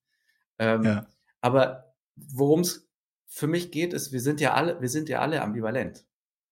Ähm, 0.58 0.84
ja. 0.84 1.08
Aber 1.40 1.94
worum 2.18 2.60
es 2.62 2.90
für 3.26 3.48
mich 3.48 3.72
geht, 3.72 3.94
ist, 3.94 4.12
wir 4.12 4.20
sind 4.20 4.42
ja 4.42 4.54
alle, 4.56 4.82
wir 4.82 4.90
sind 4.90 5.08
ja 5.08 5.22
alle 5.22 5.42
ambivalent 5.42 6.06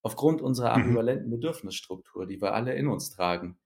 aufgrund 0.04 0.42
unserer 0.42 0.78
mhm. 0.78 0.84
ambivalenten 0.84 1.30
Bedürfnisstruktur, 1.30 2.26
die 2.26 2.42
wir 2.42 2.54
alle 2.54 2.74
in 2.76 2.88
uns 2.88 3.10
tragen. 3.10 3.58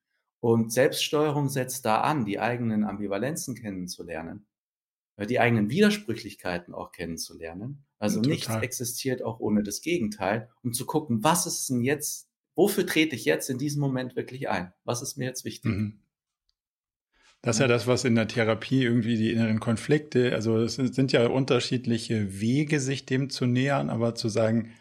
Und 0.42 0.74
Selbststeuerung 0.74 1.50
setzt 1.50 1.86
da 1.86 2.02
an, 2.02 2.26
die 2.26 2.40
eigenen 2.40 2.84
Ambivalenzen 2.84 3.56
kennenzulernen, 3.56 4.48
äh, 5.16 5.28
die 5.28 5.40
eigenen 5.40 5.70
Widersprüchlichkeiten 5.70 6.74
auch 6.74 6.92
kennenzulernen. 6.92 7.86
Also 8.00 8.18
Total. 8.18 8.32
nichts 8.32 8.56
existiert 8.56 9.24
auch 9.24 9.40
ohne 9.40 9.62
das 9.62 9.82
Gegenteil, 9.82 10.50
um 10.64 10.74
zu 10.74 10.88
gucken, 10.88 11.24
was 11.24 11.46
ist 11.46 11.70
denn 11.70 11.82
jetzt, 11.82 12.28
wofür 12.56 12.88
trete 12.88 13.16
ich 13.16 13.26
jetzt 13.26 13.52
in 13.52 13.60
diesem 13.60 13.82
Moment 13.82 14.16
wirklich 14.16 14.50
ein? 14.50 14.74
Was 14.84 15.04
ist 15.04 15.16
mir 15.16 15.26
jetzt 15.26 15.46
wichtig? 15.46 15.72
Mhm. 15.72 16.00
Das 17.44 17.56
ist 17.56 17.62
ja 17.62 17.68
das, 17.68 17.86
was 17.88 18.04
in 18.04 18.16
der 18.16 18.28
Therapie 18.28 18.84
irgendwie 18.84 19.18
die 19.18 19.32
inneren 19.32 19.60
Konflikte, 19.60 20.34
also 20.34 20.58
es 20.58 20.76
sind 20.76 21.12
ja 21.12 21.28
unterschiedliche 21.28 22.40
Wege, 22.40 22.80
sich 22.80 23.08
dem 23.08 23.32
zu 23.32 23.48
nähern, 23.48 23.90
aber 23.90 24.14
zu 24.14 24.30
sagen, 24.30 24.72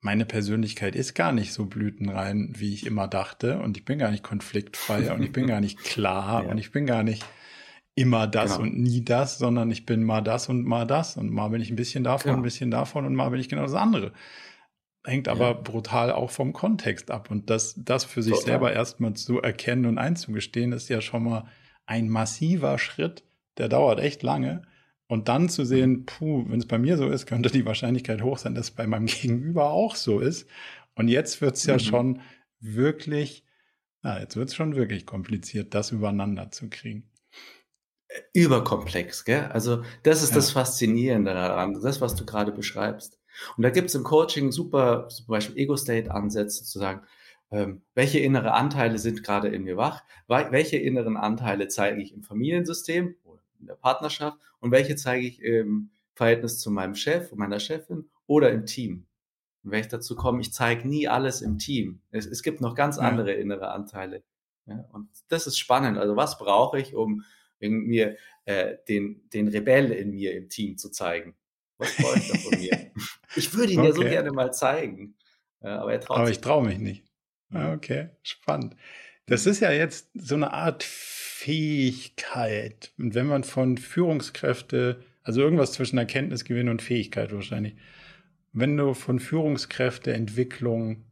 meine 0.00 0.24
Persönlichkeit 0.24 0.94
ist 0.94 1.14
gar 1.14 1.32
nicht 1.32 1.52
so 1.52 1.66
blütenrein, 1.66 2.52
wie 2.56 2.72
ich 2.72 2.86
immer 2.86 3.08
dachte. 3.08 3.58
Und 3.60 3.76
ich 3.76 3.84
bin 3.84 3.98
gar 3.98 4.10
nicht 4.10 4.22
konfliktfrei 4.22 5.12
und 5.12 5.22
ich 5.22 5.32
bin 5.32 5.46
gar 5.48 5.60
nicht 5.60 5.78
klar 5.78 6.44
ja. 6.44 6.50
und 6.50 6.58
ich 6.58 6.70
bin 6.70 6.86
gar 6.86 7.02
nicht 7.02 7.24
immer 7.94 8.28
das 8.28 8.52
genau. 8.52 8.62
und 8.62 8.78
nie 8.78 9.04
das, 9.04 9.38
sondern 9.38 9.72
ich 9.72 9.84
bin 9.84 10.04
mal 10.04 10.20
das 10.20 10.48
und 10.48 10.64
mal 10.64 10.86
das. 10.86 11.16
Und 11.16 11.30
mal 11.32 11.48
bin 11.48 11.60
ich 11.60 11.70
ein 11.70 11.76
bisschen 11.76 12.04
davon, 12.04 12.30
genau. 12.30 12.40
ein 12.40 12.44
bisschen 12.44 12.70
davon 12.70 13.04
und 13.04 13.14
mal 13.14 13.28
bin 13.30 13.40
ich 13.40 13.48
genau 13.48 13.62
das 13.62 13.74
andere. 13.74 14.12
Hängt 15.04 15.26
aber 15.26 15.48
ja. 15.48 15.52
brutal 15.54 16.12
auch 16.12 16.30
vom 16.30 16.52
Kontext 16.52 17.10
ab. 17.10 17.30
Und 17.30 17.50
das, 17.50 17.74
das 17.76 18.04
für 18.04 18.22
sich 18.22 18.34
Total. 18.34 18.46
selber 18.46 18.72
erstmal 18.72 19.14
zu 19.14 19.40
erkennen 19.40 19.86
und 19.86 19.98
einzugestehen, 19.98 20.72
ist 20.72 20.88
ja 20.88 21.00
schon 21.00 21.24
mal 21.24 21.46
ein 21.86 22.08
massiver 22.08 22.78
Schritt. 22.78 23.24
Der 23.56 23.68
dauert 23.68 23.98
echt 23.98 24.22
lange. 24.22 24.62
Und 25.08 25.28
dann 25.28 25.48
zu 25.48 25.64
sehen, 25.64 26.04
puh, 26.04 26.44
wenn 26.48 26.60
es 26.60 26.66
bei 26.66 26.78
mir 26.78 26.98
so 26.98 27.08
ist, 27.08 27.26
könnte 27.26 27.50
die 27.50 27.64
Wahrscheinlichkeit 27.64 28.22
hoch 28.22 28.38
sein, 28.38 28.54
dass 28.54 28.66
es 28.66 28.70
bei 28.70 28.86
meinem 28.86 29.06
Gegenüber 29.06 29.70
auch 29.70 29.96
so 29.96 30.20
ist. 30.20 30.46
Und 30.94 31.08
jetzt 31.08 31.40
wird 31.40 31.56
es 31.56 31.64
ja 31.64 31.74
mhm. 31.74 31.80
schon 31.80 32.20
wirklich, 32.60 33.44
na, 34.02 34.20
jetzt 34.20 34.36
wird 34.36 34.50
es 34.50 34.54
schon 34.54 34.76
wirklich 34.76 35.06
kompliziert, 35.06 35.74
das 35.74 35.92
übereinander 35.92 36.50
zu 36.50 36.68
kriegen. 36.68 37.10
Überkomplex, 38.32 39.24
gell? 39.24 39.46
Also 39.52 39.82
das 40.02 40.22
ist 40.22 40.30
ja. 40.30 40.36
das 40.36 40.50
Faszinierende 40.50 41.32
daran, 41.32 41.78
das, 41.80 42.00
was 42.00 42.14
du 42.14 42.24
gerade 42.24 42.52
beschreibst. 42.52 43.18
Und 43.56 43.62
da 43.62 43.70
gibt 43.70 43.88
es 43.88 43.94
im 43.94 44.02
Coaching 44.02 44.50
super, 44.50 45.08
zum 45.08 45.26
Beispiel 45.26 45.58
Ego-State-Ansätze 45.58 46.64
zu 46.64 46.78
sagen, 46.78 47.02
ähm, 47.50 47.82
welche 47.94 48.18
innere 48.18 48.52
Anteile 48.52 48.98
sind 48.98 49.22
gerade 49.22 49.48
in 49.48 49.62
mir 49.62 49.76
wach, 49.76 50.02
welche 50.26 50.76
inneren 50.76 51.16
Anteile 51.16 51.68
zeige 51.68 52.02
ich 52.02 52.12
im 52.12 52.22
Familiensystem 52.22 53.16
in 53.60 53.66
der 53.66 53.74
Partnerschaft 53.74 54.38
und 54.60 54.70
welche 54.70 54.96
zeige 54.96 55.26
ich 55.26 55.42
im 55.42 55.90
Verhältnis 56.14 56.58
zu 56.58 56.70
meinem 56.70 56.94
Chef 56.94 57.32
und 57.32 57.38
meiner 57.38 57.60
Chefin 57.60 58.10
oder 58.26 58.50
im 58.50 58.66
Team. 58.66 59.06
Und 59.62 59.72
wenn 59.72 59.80
ich 59.80 59.88
dazu 59.88 60.16
komme, 60.16 60.40
ich 60.40 60.52
zeige 60.52 60.86
nie 60.88 61.08
alles 61.08 61.42
im 61.42 61.58
Team. 61.58 62.00
Es, 62.10 62.26
es 62.26 62.42
gibt 62.42 62.60
noch 62.60 62.74
ganz 62.74 62.98
andere 62.98 63.32
ja. 63.32 63.38
innere 63.38 63.70
Anteile. 63.70 64.22
Ja, 64.66 64.84
und 64.92 65.08
das 65.28 65.46
ist 65.46 65.58
spannend. 65.58 65.98
Also 65.98 66.16
was 66.16 66.38
brauche 66.38 66.78
ich, 66.78 66.94
um 66.94 67.24
mir 67.60 68.16
äh, 68.44 68.76
den, 68.88 69.28
den 69.30 69.48
Rebell 69.48 69.92
in 69.92 70.10
mir 70.10 70.34
im 70.34 70.48
Team 70.48 70.76
zu 70.76 70.90
zeigen? 70.90 71.36
Was 71.78 71.96
brauche 71.96 72.18
ich 72.18 72.28
da 72.28 72.38
von 72.38 72.58
mir? 72.58 72.92
ich 73.36 73.54
würde 73.54 73.72
ihn 73.72 73.80
okay. 73.80 73.88
ja 73.88 73.94
so 73.94 74.02
gerne 74.02 74.32
mal 74.32 74.52
zeigen. 74.52 75.16
Aber 75.60 75.92
er 75.92 76.00
traut 76.00 76.18
aber 76.18 76.30
ich 76.30 76.40
traue 76.40 76.66
mich 76.66 76.78
nicht. 76.78 77.04
Okay, 77.52 78.10
spannend. 78.22 78.76
Das 79.26 79.46
ist 79.46 79.60
ja 79.60 79.70
jetzt 79.70 80.10
so 80.14 80.34
eine 80.34 80.52
Art 80.52 80.82
Fähigkeit. 81.48 82.92
Und 82.98 83.14
wenn 83.14 83.26
man 83.26 83.42
von 83.42 83.78
Führungskräfte, 83.78 85.02
also 85.22 85.40
irgendwas 85.40 85.72
zwischen 85.72 85.96
Erkenntnisgewinn 85.96 86.68
und 86.68 86.82
Fähigkeit 86.82 87.32
wahrscheinlich, 87.32 87.74
wenn 88.52 88.76
du 88.76 88.92
von 88.92 89.18
Führungskräfteentwicklung 89.18 91.06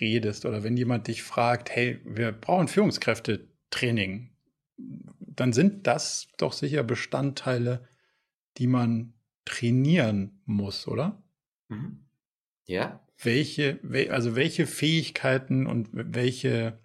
redest 0.00 0.46
oder 0.46 0.62
wenn 0.62 0.78
jemand 0.78 1.06
dich 1.06 1.22
fragt, 1.22 1.68
hey, 1.68 2.00
wir 2.06 2.32
brauchen 2.32 2.68
Führungskräftetraining, 2.68 4.30
dann 4.78 5.52
sind 5.52 5.86
das 5.86 6.28
doch 6.38 6.54
sicher 6.54 6.82
Bestandteile, 6.82 7.86
die 8.56 8.68
man 8.68 9.12
trainieren 9.44 10.40
muss, 10.46 10.88
oder? 10.88 11.22
Mhm. 11.68 12.06
Ja. 12.64 13.06
Welche, 13.22 13.80
also 14.08 14.34
welche 14.34 14.66
Fähigkeiten 14.66 15.66
und 15.66 15.90
welche 15.92 16.78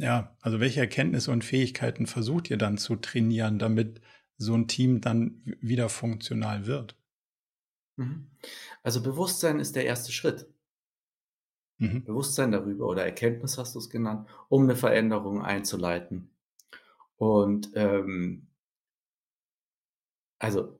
ja, 0.00 0.36
also 0.40 0.60
welche 0.60 0.80
Erkenntnisse 0.80 1.30
und 1.30 1.44
Fähigkeiten 1.44 2.06
versucht 2.06 2.50
ihr 2.50 2.56
dann 2.56 2.78
zu 2.78 2.96
trainieren, 2.96 3.58
damit 3.58 4.00
so 4.38 4.54
ein 4.54 4.66
Team 4.66 5.00
dann 5.00 5.42
wieder 5.60 5.88
funktional 5.88 6.66
wird? 6.66 6.96
Mhm. 7.96 8.30
Also 8.82 9.02
Bewusstsein 9.02 9.60
ist 9.60 9.76
der 9.76 9.84
erste 9.84 10.12
Schritt. 10.12 10.48
Mhm. 11.78 12.04
Bewusstsein 12.04 12.50
darüber 12.50 12.86
oder 12.86 13.04
Erkenntnis 13.04 13.58
hast 13.58 13.74
du 13.74 13.78
es 13.78 13.90
genannt, 13.90 14.28
um 14.48 14.62
eine 14.62 14.76
Veränderung 14.76 15.42
einzuleiten. 15.42 16.30
Und 17.16 17.70
ähm, 17.74 18.48
also 20.38 20.78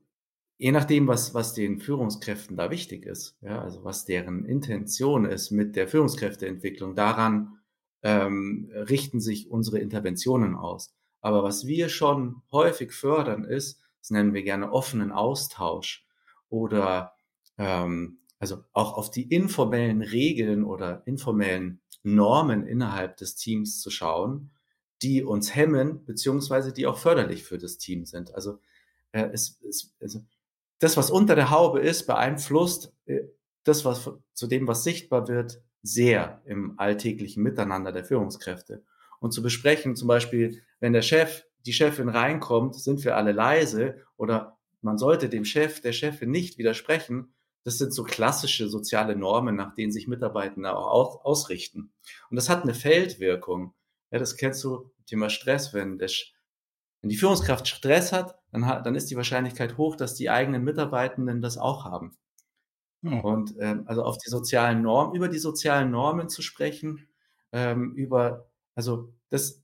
je 0.57 0.71
nachdem, 0.71 1.07
was, 1.07 1.35
was 1.35 1.53
den 1.53 1.79
Führungskräften 1.79 2.57
da 2.57 2.71
wichtig 2.71 3.05
ist, 3.05 3.37
ja, 3.41 3.61
also 3.61 3.83
was 3.83 4.05
deren 4.05 4.45
Intention 4.45 5.25
ist 5.25 5.51
mit 5.51 5.75
der 5.75 5.87
Führungskräfteentwicklung, 5.87 6.95
daran 6.95 7.60
ähm, 8.03 8.71
richten 8.73 9.19
sich 9.19 9.49
unsere 9.49 9.79
Interventionen 9.79 10.55
aus. 10.55 10.93
Aber 11.21 11.43
was 11.43 11.67
wir 11.67 11.89
schon 11.89 12.41
häufig 12.51 12.93
fördern 12.93 13.43
ist, 13.43 13.79
das 13.99 14.09
nennen 14.09 14.33
wir 14.33 14.43
gerne 14.43 14.71
offenen 14.71 15.11
Austausch 15.11 16.05
oder 16.49 17.13
ähm, 17.57 18.17
also 18.39 18.63
auch 18.73 18.93
auf 18.93 19.11
die 19.11 19.23
informellen 19.23 20.01
Regeln 20.01 20.63
oder 20.63 21.03
informellen 21.05 21.79
Normen 22.01 22.65
innerhalb 22.65 23.17
des 23.17 23.35
Teams 23.35 23.79
zu 23.79 23.91
schauen, 23.91 24.49
die 25.03 25.23
uns 25.23 25.55
hemmen, 25.55 26.03
beziehungsweise 26.05 26.73
die 26.73 26.87
auch 26.87 26.97
förderlich 26.97 27.43
für 27.43 27.59
das 27.59 27.77
Team 27.77 28.05
sind. 28.05 28.33
Also, 28.33 28.59
äh, 29.11 29.29
es, 29.31 29.59
es, 29.67 29.93
also 30.01 30.21
das, 30.79 30.97
was 30.97 31.11
unter 31.11 31.35
der 31.35 31.51
Haube 31.51 31.79
ist, 31.79 32.07
beeinflusst 32.07 32.91
äh, 33.05 33.21
das, 33.63 33.85
was 33.85 34.09
zu 34.33 34.47
dem, 34.47 34.67
was 34.67 34.83
sichtbar 34.83 35.27
wird, 35.27 35.61
sehr 35.83 36.41
im 36.45 36.79
alltäglichen 36.79 37.43
Miteinander 37.43 37.91
der 37.91 38.05
Führungskräfte. 38.05 38.83
Und 39.19 39.31
zu 39.31 39.41
besprechen, 39.41 39.95
zum 39.95 40.07
Beispiel, 40.07 40.61
wenn 40.79 40.93
der 40.93 41.01
Chef 41.01 41.43
die 41.65 41.73
Chefin 41.73 42.09
reinkommt, 42.09 42.75
sind 42.75 43.03
wir 43.03 43.17
alle 43.17 43.31
leise 43.31 43.95
oder 44.17 44.57
man 44.81 44.97
sollte 44.97 45.29
dem 45.29 45.45
Chef, 45.45 45.81
der 45.81 45.93
Chefin 45.93 46.31
nicht 46.31 46.57
widersprechen. 46.57 47.33
Das 47.63 47.77
sind 47.77 47.93
so 47.93 48.03
klassische 48.03 48.67
soziale 48.67 49.15
Normen, 49.15 49.55
nach 49.55 49.75
denen 49.75 49.91
sich 49.91 50.07
Mitarbeitende 50.07 50.75
auch 50.75 51.23
ausrichten. 51.23 51.93
Und 52.29 52.35
das 52.35 52.49
hat 52.49 52.63
eine 52.63 52.73
Feldwirkung. 52.73 53.75
Ja, 54.09 54.17
das 54.17 54.37
kennst 54.37 54.63
du, 54.63 54.91
Thema 55.05 55.29
Stress, 55.29 55.73
wenn, 55.73 55.99
der, 55.99 56.09
wenn 57.01 57.09
die 57.09 57.17
Führungskraft 57.17 57.67
Stress 57.67 58.11
hat, 58.11 58.39
dann, 58.51 58.65
hat, 58.65 58.85
dann 58.85 58.95
ist 58.95 59.11
die 59.11 59.17
Wahrscheinlichkeit 59.17 59.77
hoch, 59.77 59.95
dass 59.95 60.15
die 60.15 60.29
eigenen 60.29 60.63
Mitarbeitenden 60.63 61.41
das 61.41 61.57
auch 61.57 61.85
haben. 61.85 62.17
Oh. 63.03 63.09
Und 63.09 63.55
ähm, 63.59 63.83
also 63.87 64.03
auf 64.03 64.17
die 64.17 64.29
sozialen 64.29 64.81
Normen, 64.83 65.15
über 65.15 65.27
die 65.27 65.39
sozialen 65.39 65.91
Normen 65.91 66.29
zu 66.29 66.41
sprechen, 66.41 67.07
ähm, 67.51 67.93
über, 67.95 68.47
also 68.75 69.13
das, 69.29 69.63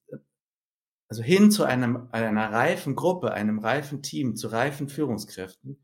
also 1.08 1.22
hin 1.24 1.52
zu 1.52 1.64
einem, 1.64 2.10
einer 2.12 2.52
reifen 2.52 2.96
Gruppe, 2.96 3.32
einem 3.34 3.60
reifen 3.60 4.02
Team, 4.02 4.36
zu 4.36 4.48
reifen 4.48 4.90
Führungskräften, 4.90 5.78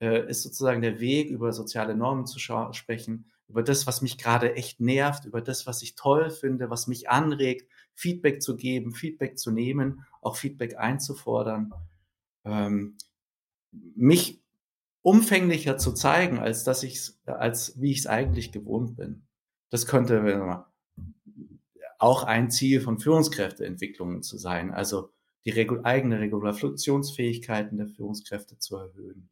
äh, 0.00 0.28
ist 0.28 0.42
sozusagen 0.42 0.82
der 0.82 1.00
Weg, 1.00 1.30
über 1.30 1.52
soziale 1.52 1.96
Normen 1.96 2.26
zu 2.26 2.38
sprechen, 2.38 3.30
über 3.48 3.62
das, 3.64 3.86
was 3.86 4.00
mich 4.00 4.16
gerade 4.16 4.54
echt 4.54 4.80
nervt, 4.80 5.24
über 5.24 5.42
das, 5.42 5.66
was 5.66 5.82
ich 5.82 5.96
toll 5.96 6.30
finde, 6.30 6.70
was 6.70 6.86
mich 6.86 7.10
anregt, 7.10 7.68
Feedback 7.94 8.40
zu 8.40 8.56
geben, 8.56 8.94
Feedback 8.94 9.38
zu 9.38 9.50
nehmen, 9.50 10.06
auch 10.22 10.36
Feedback 10.36 10.78
einzufordern, 10.78 11.72
ähm, 12.44 12.96
mich 13.72 14.39
umfänglicher 15.02 15.78
zu 15.78 15.92
zeigen, 15.92 16.38
als 16.38 16.64
dass 16.64 16.82
ich 16.82 17.12
als 17.24 17.80
wie 17.80 17.92
ich 17.92 18.00
es 18.00 18.06
eigentlich 18.06 18.52
gewohnt 18.52 18.96
bin. 18.96 19.26
Das 19.70 19.86
könnte 19.86 20.66
auch 21.98 22.24
ein 22.24 22.50
Ziel 22.50 22.80
von 22.80 22.98
Führungskräfteentwicklungen 22.98 24.22
zu 24.22 24.38
sein, 24.38 24.72
also 24.72 25.12
die 25.44 25.50
Regul 25.50 25.84
eigene 25.84 26.20
Regulationsfähigkeiten 26.20 27.78
der 27.78 27.88
Führungskräfte 27.88 28.58
zu 28.58 28.76
erhöhen, 28.76 29.30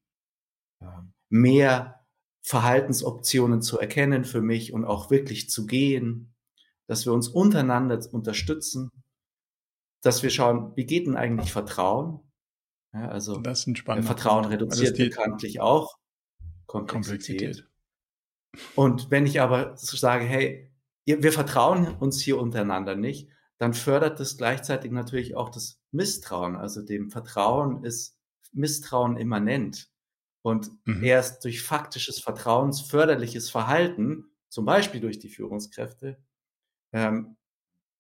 ähm, 0.81 1.13
mehr 1.29 2.07
Verhaltensoptionen 2.43 3.63
zu 3.63 3.79
erkennen 3.79 4.25
für 4.25 4.41
mich 4.41 4.73
und 4.73 4.85
auch 4.85 5.11
wirklich 5.11 5.51
zu 5.51 5.67
gehen, 5.67 6.35
dass 6.87 7.05
wir 7.05 7.13
uns 7.13 7.29
untereinander 7.29 8.01
unterstützen, 8.13 8.91
dass 10.03 10.23
wir 10.23 10.31
schauen, 10.31 10.73
wie 10.77 10.87
geht 10.87 11.07
denn 11.07 11.17
eigentlich 11.17 11.53
Vertrauen? 11.53 12.21
Ja, 12.93 13.09
also 13.09 13.39
das 13.39 13.67
ist 13.67 13.87
ein 13.89 14.03
Vertrauen 14.03 14.47
reduziert 14.47 14.97
bekanntlich 14.97 15.61
auch 15.61 15.99
Komplexität. 16.67 17.39
Komplexität. 17.41 17.69
Und 18.75 19.11
wenn 19.11 19.27
ich 19.27 19.41
aber 19.41 19.77
sage, 19.77 20.25
hey, 20.25 20.71
wir 21.05 21.33
vertrauen 21.33 21.97
uns 21.97 22.21
hier 22.21 22.39
untereinander 22.39 22.97
nicht, 22.97 23.29
dann 23.59 23.75
fördert 23.75 24.21
das 24.21 24.37
gleichzeitig 24.37 24.93
natürlich 24.93 25.37
auch 25.37 25.51
das 25.51 25.81
Misstrauen. 25.91 26.57
Also 26.57 26.83
dem 26.83 27.11
Vertrauen 27.11 27.85
ist 27.85 28.17
Misstrauen 28.53 29.17
immanent. 29.17 29.91
Und 30.43 30.71
mhm. 30.87 31.03
erst 31.03 31.45
durch 31.45 31.63
faktisches 31.63 32.21
vertrauensförderliches 32.21 33.51
Verhalten, 33.51 34.27
zum 34.49 34.65
Beispiel 34.65 35.01
durch 35.01 35.19
die 35.19 35.29
Führungskräfte, 35.29 36.19
ähm, 36.93 37.37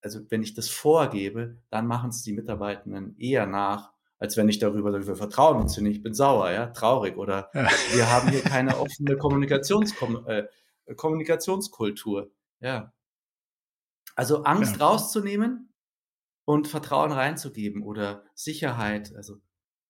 also 0.00 0.20
wenn 0.30 0.42
ich 0.42 0.54
das 0.54 0.68
vorgebe, 0.68 1.60
dann 1.70 1.86
machen 1.86 2.10
es 2.10 2.22
die 2.22 2.32
Mitarbeitenden 2.32 3.18
eher 3.18 3.46
nach, 3.46 3.92
als 4.18 4.36
wenn 4.36 4.48
ich 4.48 4.58
darüber 4.58 4.92
sage, 4.92 5.06
wir 5.06 5.16
vertrauen 5.16 5.60
uns 5.60 5.76
nicht, 5.78 5.96
ich 5.96 6.02
bin 6.02 6.14
sauer, 6.14 6.50
ja, 6.50 6.66
traurig 6.66 7.16
oder 7.16 7.50
ja. 7.54 7.68
wir 7.92 8.10
haben 8.10 8.28
hier 8.28 8.42
keine 8.42 8.78
offene 8.78 9.16
Kommunikations 9.16 9.94
äh, 10.26 10.44
Kommunikationskultur. 10.96 12.30
Ja. 12.60 12.92
Also 14.16 14.42
Angst 14.42 14.78
ja. 14.78 14.86
rauszunehmen 14.86 15.72
und 16.44 16.66
Vertrauen 16.66 17.12
reinzugeben 17.12 17.82
oder 17.82 18.24
Sicherheit. 18.34 19.14
Also, 19.14 19.36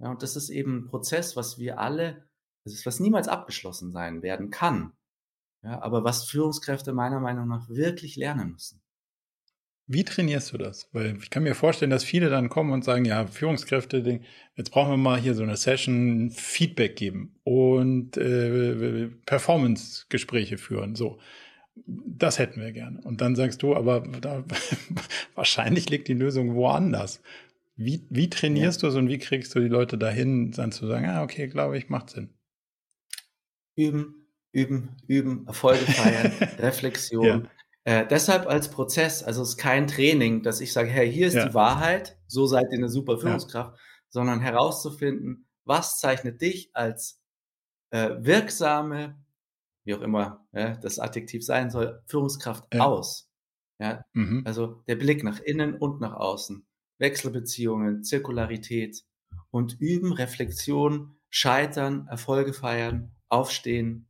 ja, 0.01 0.11
und 0.11 0.23
das 0.23 0.37
ist 0.37 0.51
eben 0.51 0.79
ein 0.79 0.85
Prozess, 0.87 1.37
was 1.37 1.59
wir 1.59 1.79
alle, 1.79 2.29
das 2.65 2.75
ist, 2.75 2.87
was 2.87 3.01
niemals 3.01 3.29
abgeschlossen 3.29 3.93
sein 3.93 4.23
werden 4.23 4.51
kann. 4.51 4.93
Ja, 5.63 5.81
aber 5.83 6.05
was 6.05 6.25
Führungskräfte 6.25 6.93
meiner 6.93 7.21
Meinung 7.21 7.49
nach 7.49 7.69
wirklich 7.69 8.17
lernen 8.17 8.53
müssen. 8.53 8.83
Wie 9.91 10.05
trainierst 10.05 10.53
du 10.53 10.59
das? 10.59 10.89
Weil 10.93 11.17
ich 11.23 11.31
kann 11.31 11.43
mir 11.43 11.55
vorstellen, 11.55 11.91
dass 11.91 12.05
viele 12.05 12.29
dann 12.29 12.51
kommen 12.51 12.73
und 12.73 12.85
sagen, 12.85 13.05
ja, 13.05 13.27
Führungskräfte, 13.27 14.21
jetzt 14.55 14.71
brauchen 14.71 14.91
wir 14.91 14.97
mal 14.99 15.19
hier 15.19 15.35
so 15.35 15.43
eine 15.43 15.57
Session 15.57 16.31
Feedback 16.31 16.95
geben 16.95 17.35
und 17.43 18.17
äh, 18.19 19.09
Performance-Gespräche 19.25 20.59
führen. 20.59 20.95
So 20.95 21.19
das 21.87 22.39
hätten 22.39 22.61
wir 22.61 22.73
gerne. 22.73 23.01
Und 23.03 23.21
dann 23.21 23.37
sagst 23.37 23.63
du, 23.63 23.75
aber 23.75 24.01
da, 24.01 24.45
wahrscheinlich 25.35 25.89
liegt 25.91 26.09
die 26.09 26.15
Lösung 26.15 26.55
woanders. 26.55 27.21
Wie, 27.77 28.07
wie 28.11 28.29
trainierst 28.29 28.83
ja. 28.83 28.89
du 28.89 28.93
es 28.93 28.99
und 28.99 29.09
wie 29.09 29.19
kriegst 29.19 29.55
du 29.55 29.61
die 29.61 29.69
Leute 29.69 29.99
dahin, 29.99 30.51
dann 30.51 30.73
zu 30.73 30.87
sagen, 30.87 31.07
ah, 31.07 31.23
okay, 31.23 31.47
glaube 31.47 31.79
ich, 31.79 31.89
macht 31.89 32.11
Sinn? 32.11 32.31
Üben, 33.77 34.27
üben, 34.53 34.97
üben, 35.07 35.47
Erfolge 35.47 35.85
feiern, 35.85 36.33
Reflexion. 36.59 37.25
Ja. 37.25 37.43
Äh, 37.89 38.07
deshalb 38.07 38.47
als 38.47 38.71
Prozess, 38.71 39.23
also 39.23 39.41
es 39.41 39.51
ist 39.51 39.57
kein 39.57 39.87
Training, 39.87 40.43
dass 40.43 40.61
ich 40.61 40.75
sage, 40.75 40.91
hey, 40.91 41.11
hier 41.11 41.27
ist 41.27 41.33
ja. 41.33 41.49
die 41.49 41.55
Wahrheit, 41.55 42.19
so 42.27 42.45
seid 42.45 42.67
ihr 42.71 42.77
eine 42.77 42.91
super 42.91 43.17
Führungskraft, 43.17 43.81
sondern 44.11 44.41
herauszufinden, 44.41 45.49
was 45.65 45.99
zeichnet 45.99 46.43
dich 46.43 46.69
als 46.75 47.23
äh, 47.89 48.11
wirksame, 48.19 49.19
wie 49.85 49.95
auch 49.95 50.03
immer 50.03 50.47
ja, 50.53 50.77
das 50.77 50.99
Adjektiv 50.99 51.43
sein 51.43 51.71
soll, 51.71 52.03
Führungskraft 52.09 52.75
ja. 52.75 52.85
aus. 52.85 53.31
Ja? 53.79 54.05
Mhm. 54.13 54.43
Also 54.45 54.83
der 54.87 54.97
Blick 54.97 55.25
nach 55.25 55.41
innen 55.41 55.75
und 55.75 55.99
nach 55.99 56.13
außen, 56.13 56.67
Wechselbeziehungen, 56.99 58.05
Zirkularität 58.05 59.03
und 59.51 59.81
üben, 59.81 60.13
Reflexion, 60.13 61.17
Scheitern, 61.31 62.07
Erfolge 62.09 62.53
feiern, 62.53 63.17
aufstehen, 63.31 64.08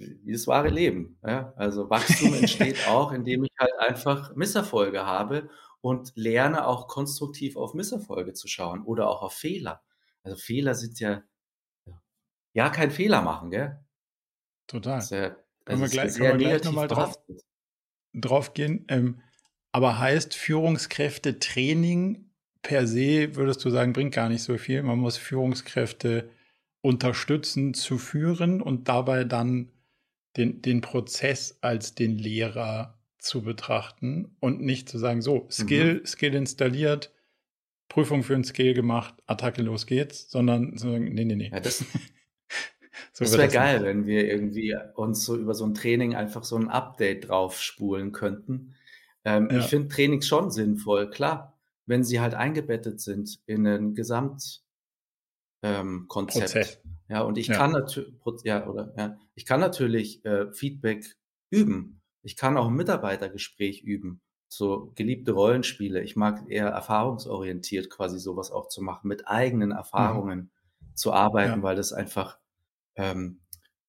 wie 0.00 0.32
das 0.32 0.46
wahre 0.46 0.68
Leben. 0.68 1.18
Ja? 1.26 1.52
Also 1.56 1.90
Wachstum 1.90 2.34
entsteht 2.34 2.76
auch, 2.88 3.12
indem 3.12 3.44
ich 3.44 3.52
halt 3.58 3.78
einfach 3.78 4.34
Misserfolge 4.34 5.04
habe 5.06 5.48
und 5.80 6.12
lerne 6.14 6.66
auch 6.66 6.88
konstruktiv 6.88 7.56
auf 7.56 7.74
Misserfolge 7.74 8.32
zu 8.32 8.48
schauen 8.48 8.82
oder 8.82 9.08
auch 9.08 9.22
auf 9.22 9.34
Fehler. 9.34 9.82
Also 10.22 10.36
Fehler 10.36 10.74
sind 10.74 11.00
ja, 11.00 11.22
ja, 12.52 12.68
kein 12.70 12.90
Fehler 12.90 13.22
machen, 13.22 13.50
gell? 13.50 13.78
Total. 14.66 15.00
Sehr, 15.00 15.36
können 15.64 15.80
wir 15.80 15.88
gleich, 15.88 16.14
können 16.14 16.38
wir 16.38 16.48
gleich 16.48 16.64
nochmal 16.64 16.88
drauf, 16.88 17.18
drauf 18.12 18.54
gehen. 18.54 18.84
Ähm, 18.88 19.20
aber 19.72 19.98
heißt 19.98 20.34
Führungskräfte-Training 20.34 22.30
per 22.62 22.86
se, 22.86 23.36
würdest 23.36 23.64
du 23.64 23.70
sagen, 23.70 23.92
bringt 23.92 24.14
gar 24.14 24.28
nicht 24.28 24.42
so 24.42 24.58
viel. 24.58 24.82
Man 24.82 24.98
muss 24.98 25.16
Führungskräfte 25.16 26.28
unterstützen 26.82 27.74
zu 27.74 27.98
führen 27.98 28.60
und 28.60 28.88
dabei 28.88 29.24
dann 29.24 29.70
den, 30.36 30.62
den 30.62 30.80
Prozess 30.80 31.58
als 31.60 31.94
den 31.94 32.16
Lehrer 32.16 32.98
zu 33.18 33.42
betrachten 33.42 34.36
und 34.40 34.60
nicht 34.60 34.88
zu 34.88 34.98
sagen, 34.98 35.22
so, 35.22 35.46
Skill, 35.50 36.00
mhm. 36.00 36.06
Skill 36.06 36.34
installiert, 36.34 37.12
Prüfung 37.88 38.22
für 38.22 38.34
ein 38.34 38.44
Skill 38.44 38.74
gemacht, 38.74 39.14
Attacke, 39.26 39.62
los 39.62 39.86
geht's, 39.86 40.30
sondern 40.30 40.76
so, 40.76 40.88
nee, 40.88 41.24
nee, 41.24 41.34
nee. 41.34 41.50
Ja, 41.52 41.60
das, 41.60 41.84
So 43.12 43.24
das 43.24 43.36
wäre 43.36 43.48
geil, 43.48 43.82
wenn 43.82 44.06
wir 44.06 44.26
irgendwie 44.26 44.74
uns 44.94 45.24
so 45.24 45.36
über 45.36 45.54
so 45.54 45.66
ein 45.66 45.74
Training 45.74 46.14
einfach 46.14 46.42
so 46.42 46.56
ein 46.56 46.68
Update 46.68 47.28
drauf 47.28 47.60
spulen 47.60 48.12
könnten. 48.12 48.74
Ähm, 49.24 49.48
ja. 49.50 49.58
Ich 49.58 49.66
finde 49.66 49.88
Trainings 49.88 50.26
schon 50.26 50.50
sinnvoll, 50.50 51.10
klar, 51.10 51.58
wenn 51.84 52.02
sie 52.04 52.20
halt 52.20 52.34
eingebettet 52.34 53.00
sind 53.00 53.40
in 53.46 53.66
ein 53.66 53.94
Gesamtkonzept. 53.94 54.62
Ähm, 55.62 56.06
ja, 57.10 57.22
und 57.22 57.38
ich 57.38 57.48
ja. 57.48 57.56
kann 57.56 57.72
natürlich, 57.72 58.14
ja, 58.44 58.68
oder, 58.68 58.94
ja, 58.96 59.18
ich 59.34 59.44
kann 59.44 59.58
natürlich 59.58 60.24
äh, 60.24 60.52
Feedback 60.52 61.16
üben. 61.50 62.00
Ich 62.22 62.36
kann 62.36 62.56
auch 62.56 62.68
ein 62.68 62.74
Mitarbeitergespräch 62.74 63.82
üben. 63.82 64.20
So 64.46 64.92
geliebte 64.94 65.32
Rollenspiele. 65.32 66.02
Ich 66.02 66.14
mag 66.14 66.48
eher 66.48 66.68
erfahrungsorientiert 66.68 67.90
quasi 67.90 68.20
sowas 68.20 68.52
auch 68.52 68.68
zu 68.68 68.80
machen, 68.80 69.08
mit 69.08 69.26
eigenen 69.26 69.70
mhm. 69.70 69.76
Erfahrungen 69.76 70.38
mhm. 70.38 70.94
zu 70.94 71.12
arbeiten, 71.12 71.58
ja. 71.58 71.62
weil 71.64 71.74
das 71.74 71.92
einfach 71.92 72.38
ähm, 72.94 73.40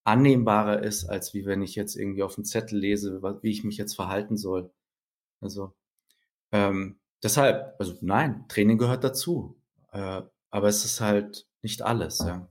annehmbarer 0.03 0.81
ist, 0.81 1.05
als 1.05 1.35
wie 1.35 1.45
wenn 1.45 1.61
ich 1.61 1.75
jetzt 1.75 1.95
irgendwie 1.95 2.23
auf 2.23 2.33
dem 2.33 2.43
Zettel 2.43 2.79
lese, 2.79 3.21
wie 3.43 3.51
ich 3.51 3.63
mich 3.63 3.77
jetzt 3.77 3.95
verhalten 3.95 4.35
soll. 4.35 4.71
Also 5.41 5.75
ähm, 6.51 6.99
deshalb, 7.21 7.75
also 7.77 7.93
nein, 8.01 8.45
Training 8.47 8.79
gehört 8.79 9.03
dazu. 9.03 9.61
Äh, 9.91 10.23
aber 10.49 10.67
es 10.67 10.85
ist 10.85 11.01
halt 11.01 11.47
nicht 11.61 11.83
alles, 11.83 12.19
ja. 12.19 12.50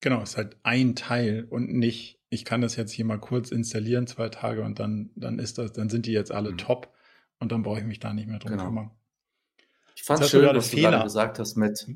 Genau, 0.00 0.22
es 0.22 0.30
ist 0.30 0.36
halt 0.36 0.56
ein 0.62 0.94
Teil 0.94 1.46
und 1.50 1.72
nicht, 1.72 2.20
ich 2.30 2.44
kann 2.44 2.60
das 2.60 2.76
jetzt 2.76 2.92
hier 2.92 3.04
mal 3.04 3.18
kurz 3.18 3.50
installieren, 3.50 4.06
zwei 4.06 4.28
Tage 4.28 4.62
und 4.62 4.78
dann, 4.78 5.10
dann 5.16 5.38
ist 5.38 5.58
das, 5.58 5.72
dann 5.72 5.88
sind 5.88 6.06
die 6.06 6.12
jetzt 6.12 6.30
alle 6.30 6.52
mhm. 6.52 6.58
top 6.58 6.94
und 7.40 7.52
dann 7.52 7.62
brauche 7.62 7.80
ich 7.80 7.86
mich 7.86 7.98
da 8.00 8.12
nicht 8.14 8.28
mehr 8.28 8.38
drum 8.38 8.52
genau. 8.52 8.64
kümmern. 8.66 8.90
Ich 9.96 10.04
fand 10.04 10.20
es 10.20 10.30
schön, 10.30 10.46
was 10.54 10.70
du 10.70 10.76
gerade 10.76 11.02
gesagt 11.02 11.38
hast 11.38 11.56
mit 11.56 11.86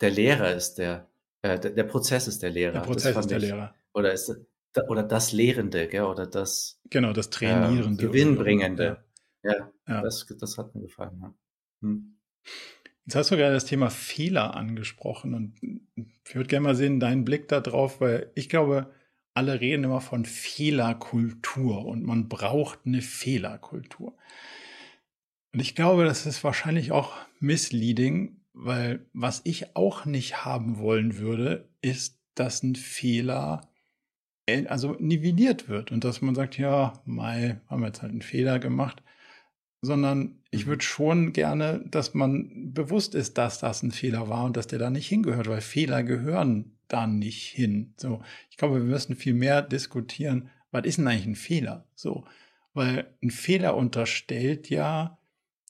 der 0.00 0.10
Lehrer 0.10 0.54
ist 0.54 0.74
der 0.74 1.08
äh, 1.42 1.58
der, 1.58 1.70
der, 1.70 1.84
Prozess 1.84 2.28
ist 2.28 2.42
der 2.42 2.50
Lehrer. 2.50 2.72
Der 2.72 2.80
Prozess 2.80 3.16
ist 3.16 3.30
der 3.30 3.38
ich, 3.38 3.44
Lehrer. 3.44 3.74
Oder 3.94 4.12
ist 4.12 4.34
oder 4.88 5.02
das 5.02 5.32
Lehrende, 5.32 5.88
gell? 5.88 6.04
oder 6.04 6.26
das 6.26 6.80
genau 6.90 7.12
das 7.12 7.30
Trainierende, 7.30 8.04
äh, 8.04 8.06
Gewinnbringende. 8.06 9.04
Ja, 9.42 9.52
ja, 9.52 9.72
ja, 9.88 10.02
Das, 10.02 10.26
das 10.38 10.58
hat 10.58 10.74
mir 10.74 10.82
gefallen. 10.82 11.18
Ja. 11.20 11.34
Hm. 11.80 12.18
Jetzt 13.08 13.16
hast 13.16 13.30
du 13.30 13.38
gerade 13.38 13.54
das 13.54 13.64
Thema 13.64 13.88
Fehler 13.88 14.54
angesprochen 14.54 15.32
und 15.32 15.54
ich 16.26 16.34
würde 16.34 16.46
gerne 16.46 16.64
mal 16.64 16.74
sehen, 16.74 17.00
deinen 17.00 17.24
Blick 17.24 17.48
darauf, 17.48 18.02
weil 18.02 18.30
ich 18.34 18.50
glaube, 18.50 18.92
alle 19.32 19.62
reden 19.62 19.84
immer 19.84 20.02
von 20.02 20.26
Fehlerkultur 20.26 21.86
und 21.86 22.04
man 22.04 22.28
braucht 22.28 22.80
eine 22.84 23.00
Fehlerkultur. 23.00 24.14
Und 25.54 25.60
ich 25.60 25.74
glaube, 25.74 26.04
das 26.04 26.26
ist 26.26 26.44
wahrscheinlich 26.44 26.92
auch 26.92 27.16
misleading, 27.40 28.42
weil 28.52 29.06
was 29.14 29.40
ich 29.44 29.74
auch 29.74 30.04
nicht 30.04 30.44
haben 30.44 30.76
wollen 30.76 31.16
würde, 31.16 31.66
ist, 31.80 32.20
dass 32.34 32.62
ein 32.62 32.76
Fehler 32.76 33.70
äh, 34.44 34.66
also 34.66 34.96
nivelliert 34.98 35.66
wird 35.70 35.92
und 35.92 36.04
dass 36.04 36.20
man 36.20 36.34
sagt, 36.34 36.58
ja, 36.58 36.92
Mai, 37.06 37.58
haben 37.68 37.80
wir 37.80 37.86
jetzt 37.86 38.02
halt 38.02 38.12
einen 38.12 38.20
Fehler 38.20 38.58
gemacht, 38.58 39.02
sondern 39.80 40.42
ich 40.50 40.66
mhm. 40.66 40.70
würde 40.70 40.84
schon 40.84 41.32
gerne, 41.32 41.84
dass 41.86 42.14
man 42.14 42.72
bewusst 42.72 43.14
ist, 43.14 43.38
dass 43.38 43.60
das 43.60 43.82
ein 43.82 43.92
Fehler 43.92 44.28
war 44.28 44.44
und 44.44 44.56
dass 44.56 44.66
der 44.66 44.78
da 44.78 44.90
nicht 44.90 45.08
hingehört, 45.08 45.48
weil 45.48 45.60
Fehler 45.60 46.02
gehören 46.02 46.76
da 46.88 47.06
nicht 47.06 47.48
hin. 47.48 47.94
So, 47.96 48.22
ich 48.50 48.56
glaube, 48.56 48.76
wir 48.76 48.84
müssen 48.84 49.14
viel 49.14 49.34
mehr 49.34 49.62
diskutieren, 49.62 50.50
was 50.70 50.84
ist 50.84 50.98
denn 50.98 51.06
eigentlich 51.06 51.26
ein 51.26 51.36
Fehler? 51.36 51.86
So, 51.94 52.24
weil 52.74 53.06
ein 53.22 53.30
Fehler 53.30 53.76
unterstellt 53.76 54.70
ja, 54.70 55.18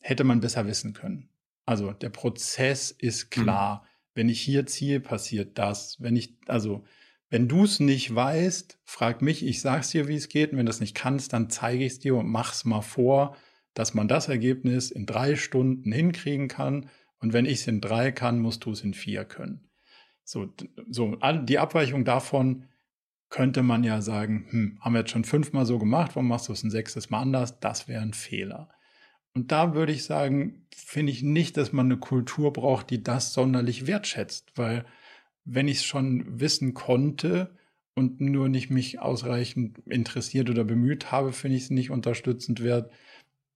hätte 0.01 0.25
man 0.25 0.41
besser 0.41 0.67
wissen 0.67 0.93
können. 0.93 1.29
Also 1.67 1.93
der 1.93 2.11
Prozess 2.11 2.91
ist 2.91 3.25
mhm. 3.27 3.43
klar. 3.43 3.83
Mhm. 3.83 3.89
Wenn 4.15 4.29
ich 4.29 4.41
hier 4.41 4.67
ziehe, 4.67 5.01
passiert 5.01 5.59
das. 5.59 6.01
Wenn 6.01 6.17
ich, 6.17 6.35
also 6.47 6.85
wenn 7.31 7.47
du 7.47 7.65
es 7.65 7.79
nicht 7.79 8.13
weißt, 8.15 8.79
frag 8.85 9.23
mich, 9.23 9.45
ich 9.45 9.61
sag's 9.61 9.91
dir, 9.91 10.09
wie 10.09 10.17
es 10.17 10.29
geht. 10.29 10.53
Und 10.53 10.59
wenn 10.59 10.67
du 10.67 10.71
es 10.71 10.81
nicht 10.81 10.97
kannst, 10.97 11.33
dann 11.33 11.51
zeige 11.51 11.85
ich 11.85 11.93
es 11.93 11.99
dir 11.99 12.17
und 12.17 12.29
mach's 12.29 12.65
mal 12.65 12.81
vor, 12.81 13.37
dass 13.79 13.95
man 13.95 14.09
das 14.09 14.29
Ergebnis 14.29 14.91
in 14.91 15.07
drei 15.07 15.37
Stunden 15.37 15.93
hinkriegen 15.93 16.49
kann. 16.49 16.91
Und 17.21 17.33
wenn 17.33 17.47
ich 17.47 17.61
es 17.61 17.69
in 17.69 17.81
drei 17.81 18.11
kann, 18.11 18.41
musst 18.41 18.65
du 18.65 18.73
es 18.73 18.83
in 18.83 18.93
vier 18.93 19.25
können. 19.25 19.71
So, 20.25 20.53
so 20.91 21.17
die 21.45 21.61
Abweichung 21.61 22.05
davon 22.05 22.65
könnte 23.29 23.63
man 23.63 23.85
ja 23.85 24.01
sagen, 24.01 24.49
hm, 24.51 24.79
haben 24.81 24.95
wir 24.95 25.01
jetzt 25.03 25.13
schon 25.13 25.23
fünfmal 25.23 25.65
so 25.65 25.79
gemacht, 25.79 26.17
warum 26.17 26.27
machst 26.27 26.49
du 26.49 26.53
es 26.55 26.65
ein 26.65 26.73
sechstes 26.73 27.11
Mal 27.11 27.21
anders? 27.21 27.61
Das 27.61 27.87
wäre 27.87 28.03
ein 28.03 28.15
Fehler. 28.15 28.69
Und 29.33 29.53
da 29.53 29.75
würde 29.75 29.93
ich 29.93 30.03
sagen, 30.03 30.67
finde 30.75 31.13
ich 31.13 31.23
nicht, 31.23 31.57
dass 31.57 31.73
man 31.73 31.87
eine 31.87 31.99
Kultur 31.99 32.53
braucht, 32.53 32.91
die 32.91 33.05
das 33.05 33.33
sonderlich 33.33 33.87
wertschätzt, 33.87 34.55
weil 34.57 34.87
wenn 35.45 35.69
ich 35.69 35.79
es 35.79 35.85
schon 35.85 36.41
wissen 36.41 36.75
konnte 36.75 37.57
und 37.95 38.21
nur 38.21 38.49
nicht 38.49 38.71
mich 38.71 38.99
ausreichend 38.99 39.79
interessiert 39.87 40.51
oder 40.51 40.65
bemüht 40.65 41.13
habe, 41.13 41.33
finde 41.33 41.59
ich 41.59 41.65
es 41.65 41.71
nicht 41.71 41.91
unterstützend 41.91 42.61
wert, 42.61 42.91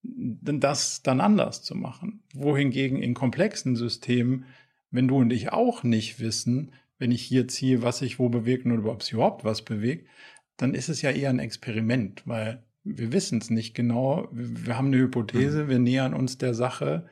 das 0.02 1.02
dann 1.02 1.20
anders 1.20 1.62
zu 1.62 1.74
machen. 1.74 2.22
Wohingegen 2.34 3.00
in 3.00 3.14
komplexen 3.14 3.76
Systemen 3.76 4.46
wenn 4.92 5.08
du 5.08 5.16
und 5.16 5.32
ich 5.32 5.52
auch 5.52 5.82
nicht 5.82 6.20
wissen, 6.20 6.72
wenn 6.98 7.10
ich 7.10 7.22
hier 7.22 7.48
ziehe, 7.48 7.82
was 7.82 7.98
sich 7.98 8.20
wo 8.20 8.28
bewegt 8.28 8.66
oder 8.66 8.84
ob 8.92 9.02
sich 9.02 9.14
überhaupt 9.14 9.44
was 9.44 9.62
bewegt, 9.62 10.06
dann 10.56 10.74
ist 10.74 10.88
es 10.88 11.02
ja 11.02 11.10
eher 11.10 11.30
ein 11.30 11.40
Experiment, 11.40 12.22
weil 12.26 12.62
wir 12.84 13.12
wissen 13.12 13.38
es 13.38 13.50
nicht 13.50 13.74
genau. 13.74 14.28
Wir 14.30 14.76
haben 14.76 14.88
eine 14.88 14.98
Hypothese, 14.98 15.64
mhm. 15.64 15.68
wir 15.68 15.78
nähern 15.80 16.14
uns 16.14 16.38
der 16.38 16.54
Sache 16.54 17.08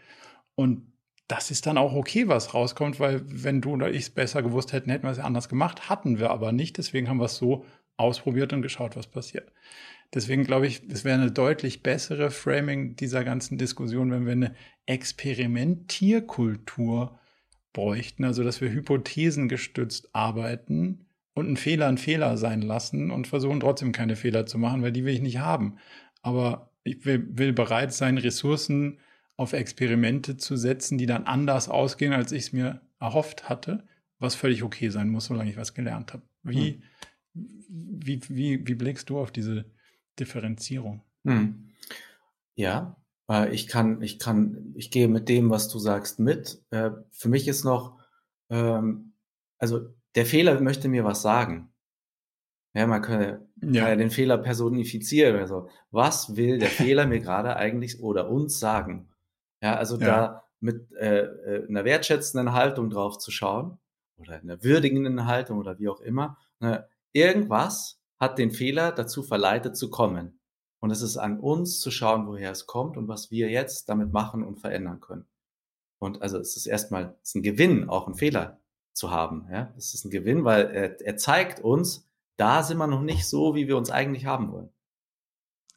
und 0.55 0.83
das 1.27 1.51
ist 1.51 1.67
dann 1.67 1.79
auch 1.79 1.95
okay, 1.95 2.29
was 2.29 2.55
rauskommt, 2.55 3.01
weil 3.01 3.23
wenn 3.25 3.61
du 3.61 3.73
oder 3.73 3.91
ich 3.91 4.03
es 4.03 4.11
besser 4.11 4.43
gewusst 4.43 4.73
hätten, 4.73 4.91
hätten 4.91 5.05
wir 5.05 5.13
es 5.13 5.19
ja 5.19 5.25
anders 5.25 5.49
gemacht, 5.49 5.89
hatten 5.89 6.19
wir 6.19 6.31
aber 6.31 6.51
nicht. 6.51 6.77
Deswegen 6.77 7.09
haben 7.09 7.19
wir 7.21 7.27
es 7.27 7.37
so 7.37 7.65
ausprobiert 7.97 8.53
und 8.53 8.63
geschaut, 8.63 8.97
was 8.97 9.07
passiert. 9.07 9.53
Deswegen 10.13 10.45
glaube 10.45 10.67
ich, 10.67 10.83
es 10.89 11.05
wäre 11.05 11.21
eine 11.21 11.31
deutlich 11.31 11.83
bessere 11.83 12.31
Framing 12.31 12.97
dieser 12.97 13.23
ganzen 13.23 13.59
Diskussion, 13.59 14.11
wenn 14.11 14.25
wir 14.27 14.33
eine 14.33 14.55
Experimentierkultur 14.87 17.21
bräuchten, 17.73 18.25
also 18.25 18.43
dass 18.43 18.61
wir 18.61 18.73
hypothesengestützt 18.73 20.13
arbeiten 20.13 21.07
und 21.35 21.47
einen 21.47 21.57
Fehler 21.57 21.87
einen 21.87 21.99
Fehler 21.99 22.37
sein 22.37 22.63
lassen 22.63 23.13
und 23.13 23.29
versuchen 23.29 23.61
trotzdem 23.61 23.93
keine 23.93 24.17
Fehler 24.17 24.47
zu 24.47 24.59
machen, 24.59 24.83
weil 24.83 24.91
die 24.91 25.05
will 25.05 25.15
ich 25.15 25.21
nicht 25.21 25.39
haben. 25.39 25.77
Aber 26.23 26.73
ich 26.83 27.05
will, 27.05 27.39
will 27.39 27.53
bereit 27.53 27.93
sein, 27.93 28.19
Ressourcen 28.19 28.99
auf 29.37 29.53
Experimente 29.53 30.37
zu 30.37 30.57
setzen, 30.57 30.99
die 30.99 31.07
dann 31.07 31.23
anders 31.25 31.69
ausgehen, 31.69 32.13
als 32.13 32.33
ich 32.33 32.43
es 32.45 32.53
mir 32.53 32.81
erhofft 32.99 33.49
hatte, 33.49 33.85
was 34.19 34.35
völlig 34.35 34.65
okay 34.65 34.89
sein 34.91 35.09
muss, 35.09 35.27
solange 35.27 35.51
ich 35.51 35.57
was 35.57 35.73
gelernt 35.73 36.13
habe. 36.13 36.25
Wie, 36.43 36.83
hm. 37.35 37.65
wie, 37.69 38.21
wie, 38.29 38.67
wie 38.67 38.75
blickst 38.75 39.09
du 39.09 39.19
auf 39.19 39.31
diese 39.31 39.67
Differenzierung? 40.21 41.03
Hm. 41.25 41.71
Ja, 42.55 42.97
äh, 43.29 43.53
ich 43.55 43.67
kann, 43.67 44.03
ich 44.03 44.19
kann, 44.19 44.75
ich 44.77 44.91
gehe 44.91 45.09
mit 45.09 45.29
dem, 45.29 45.51
was 45.51 45.69
du 45.69 45.79
sagst, 45.79 46.19
mit. 46.19 46.63
Äh, 46.71 46.91
für 47.11 47.29
mich 47.29 47.49
ist 47.49 47.65
noch, 47.65 47.99
ähm, 48.51 49.13
also 49.59 49.89
der 50.15 50.27
Fehler 50.27 50.61
möchte 50.61 50.89
mir 50.89 51.05
was 51.05 51.23
sagen. 51.23 51.73
Ja, 52.75 52.87
man 52.87 53.03
kann, 53.03 53.49
ja. 53.63 53.89
ja 53.89 53.97
den 53.97 54.11
Fehler 54.11 54.39
personifizieren. 54.39 55.37
Also, 55.37 55.69
was 55.91 56.37
will 56.37 56.59
der 56.59 56.69
Fehler 56.69 57.07
mir 57.07 57.21
gerade 57.21 57.57
eigentlich 57.57 58.01
oder 58.01 58.29
uns 58.29 58.61
sagen? 58.61 59.09
Ja, 59.63 59.77
also 59.77 59.99
ja. 59.99 60.07
da 60.07 60.45
mit 60.61 60.93
äh, 60.93 61.23
äh, 61.23 61.69
einer 61.69 61.85
wertschätzenden 61.85 62.53
Haltung 62.53 62.91
drauf 62.91 63.19
zu 63.19 63.31
schauen 63.31 63.79
oder 64.17 64.35
einer 64.35 64.63
würdigenden 64.63 65.27
Haltung 65.27 65.59
oder 65.59 65.79
wie 65.79 65.89
auch 65.89 66.01
immer. 66.01 66.37
Ne, 66.61 66.87
irgendwas 67.13 68.00
hat 68.21 68.39
den 68.39 68.51
Fehler 68.51 68.93
dazu 68.93 69.23
verleitet 69.23 69.77
zu 69.77 69.91
kommen. 69.91 70.39
Und 70.81 70.91
es 70.91 71.03
ist 71.03 71.17
an 71.17 71.41
uns 71.41 71.81
zu 71.81 71.91
schauen, 71.91 72.27
woher 72.27 72.51
es 72.51 72.67
kommt 72.67 72.97
und 72.97 73.09
was 73.09 73.31
wir 73.31 73.51
jetzt 73.51 73.89
damit 73.89 74.13
machen 74.13 74.45
und 74.45 74.61
verändern 74.61 75.01
können. 75.01 75.27
Und 75.99 76.23
also 76.23 76.39
es 76.39 76.57
ist 76.57 76.67
erstmal 76.67 77.17
es 77.23 77.31
ist 77.31 77.35
ein 77.37 77.43
Gewinn, 77.43 77.89
auch 77.89 78.07
einen 78.07 78.17
Fehler 78.17 78.61
zu 78.93 79.11
haben. 79.11 79.47
Ja? 79.51 79.75
Es 79.77 79.95
ist 79.95 80.05
ein 80.05 80.11
Gewinn, 80.11 80.45
weil 80.45 80.67
er, 80.71 81.01
er 81.01 81.17
zeigt 81.17 81.61
uns, 81.61 82.09
da 82.37 82.63
sind 82.63 82.79
wir 82.79 82.87
noch 82.87 83.03
nicht 83.03 83.27
so, 83.27 83.55
wie 83.55 83.69
wir 83.69 83.77
uns 83.77 83.91
eigentlich 83.91 84.25
haben 84.27 84.53
wollen. 84.53 84.71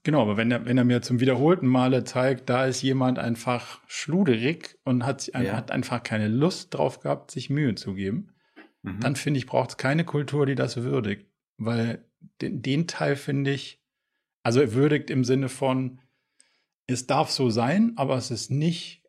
Genau, 0.04 0.22
aber 0.22 0.36
wenn 0.36 0.52
er, 0.52 0.66
wenn 0.66 0.78
er 0.78 0.84
mir 0.84 1.02
zum 1.02 1.22
wiederholten 1.22 1.68
Male 1.68 2.04
zeigt, 2.04 2.50
da 2.50 2.66
ist 2.66 2.82
jemand 2.82 3.20
einfach 3.20 3.82
schluderig 3.88 4.78
und 4.84 5.06
hat, 5.06 5.28
ja. 5.28 5.54
hat 5.54 5.72
einfach 5.72 6.04
keine 6.04 6.28
Lust 6.28 6.74
drauf 6.74 7.00
gehabt, 7.00 7.32
sich 7.32 7.50
Mühe 7.50 7.76
zu 7.76 7.94
geben, 7.94 8.34
mhm. 8.82 9.00
dann 9.00 9.16
finde 9.16 9.38
ich, 9.38 9.46
braucht 9.46 9.72
es 9.72 9.78
keine 9.78 10.04
Kultur, 10.04 10.46
die 10.46 10.56
das 10.56 10.76
würdigt. 10.78 11.26
Weil 11.58 12.04
den, 12.42 12.62
den 12.62 12.88
Teil 12.88 13.16
finde 13.16 13.52
ich, 13.52 13.82
also 14.44 14.62
er 14.62 14.74
würdigt 14.74 15.10
im 15.10 15.24
Sinne 15.24 15.50
von, 15.50 16.00
es 16.88 17.08
darf 17.08 17.32
so 17.32 17.50
sein, 17.50 17.94
aber 17.96 18.18
es 18.18 18.32
ist 18.32 18.52
nicht, 18.52 19.04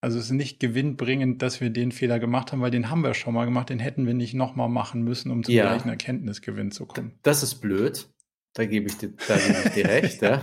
also 0.00 0.18
es 0.18 0.26
ist 0.26 0.32
nicht 0.32 0.60
gewinnbringend, 0.60 1.42
dass 1.42 1.60
wir 1.60 1.70
den 1.70 1.90
Fehler 1.90 2.20
gemacht 2.20 2.52
haben, 2.52 2.60
weil 2.60 2.70
den 2.70 2.90
haben 2.90 3.02
wir 3.02 3.14
schon 3.14 3.34
mal 3.34 3.44
gemacht, 3.44 3.70
den 3.70 3.80
hätten 3.80 4.06
wir 4.06 4.14
nicht 4.14 4.34
nochmal 4.34 4.68
machen 4.68 5.02
müssen, 5.02 5.30
um 5.30 5.42
zum 5.42 5.54
ja. 5.54 5.64
gleichen 5.64 5.88
Erkenntnisgewinn 5.88 6.70
zu 6.70 6.86
kommen. 6.86 7.18
Das 7.22 7.42
ist 7.42 7.56
blöd. 7.56 8.08
Da 8.54 8.64
gebe 8.64 8.86
ich 8.86 8.96
dir, 8.96 9.12
da 9.28 9.36
gebe 9.36 9.58
ich 9.66 9.72
dir 9.72 9.84
recht. 9.84 10.22
Ja. 10.22 10.42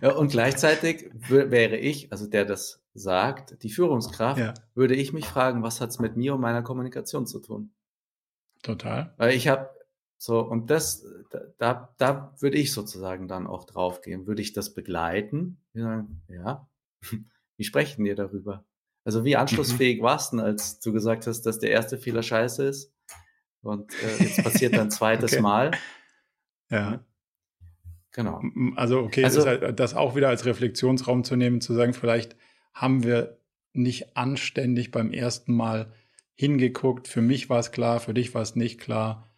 Und 0.16 0.32
gleichzeitig 0.32 1.10
wäre 1.28 1.76
ich, 1.76 2.10
also 2.10 2.26
der 2.26 2.44
das 2.44 2.82
sagt, 2.92 3.62
die 3.62 3.70
Führungskraft, 3.70 4.40
ja. 4.40 4.54
würde 4.74 4.96
ich 4.96 5.12
mich 5.12 5.26
fragen, 5.26 5.62
was 5.62 5.80
hat 5.80 5.90
es 5.90 6.00
mit 6.00 6.16
mir 6.16 6.34
und 6.34 6.40
meiner 6.40 6.62
Kommunikation 6.62 7.26
zu 7.26 7.40
tun? 7.40 7.72
Total. 8.62 9.14
Weil 9.16 9.34
ich 9.34 9.46
habe 9.46 9.70
so, 10.24 10.40
und 10.40 10.70
das, 10.70 11.04
da, 11.58 11.94
da 11.98 12.34
würde 12.40 12.56
ich 12.56 12.72
sozusagen 12.72 13.28
dann 13.28 13.46
auch 13.46 13.64
draufgehen. 13.64 14.26
Würde 14.26 14.40
ich 14.40 14.54
das 14.54 14.72
begleiten? 14.72 15.58
ja, 15.74 16.66
wie 17.58 17.64
sprechen 17.64 18.06
wir 18.06 18.16
darüber? 18.16 18.64
Also 19.04 19.26
wie 19.26 19.36
anschlussfähig 19.36 19.98
mhm. 19.98 20.04
warst 20.04 20.32
du, 20.32 20.38
als 20.38 20.80
du 20.80 20.94
gesagt 20.94 21.26
hast, 21.26 21.42
dass 21.42 21.58
der 21.58 21.72
erste 21.72 21.98
Fehler 21.98 22.22
scheiße 22.22 22.64
ist? 22.64 22.94
Und 23.60 23.92
äh, 24.02 24.24
jetzt 24.24 24.42
passiert 24.42 24.72
ein 24.78 24.90
zweites 24.90 25.34
okay. 25.34 25.42
Mal. 25.42 25.70
Ja. 26.70 27.04
Genau. 28.12 28.40
Also, 28.76 29.00
okay, 29.00 29.24
also, 29.24 29.44
halt, 29.44 29.78
das 29.78 29.92
auch 29.92 30.16
wieder 30.16 30.30
als 30.30 30.46
Reflexionsraum 30.46 31.24
zu 31.24 31.36
nehmen, 31.36 31.60
zu 31.60 31.74
sagen, 31.74 31.92
vielleicht 31.92 32.34
haben 32.72 33.02
wir 33.04 33.36
nicht 33.74 34.16
anständig 34.16 34.90
beim 34.90 35.12
ersten 35.12 35.52
Mal 35.54 35.92
hingeguckt. 36.34 37.08
Für 37.08 37.20
mich 37.20 37.50
war 37.50 37.58
es 37.58 37.72
klar, 37.72 38.00
für 38.00 38.14
dich 38.14 38.32
war 38.34 38.40
es 38.40 38.56
nicht 38.56 38.80
klar. 38.80 39.28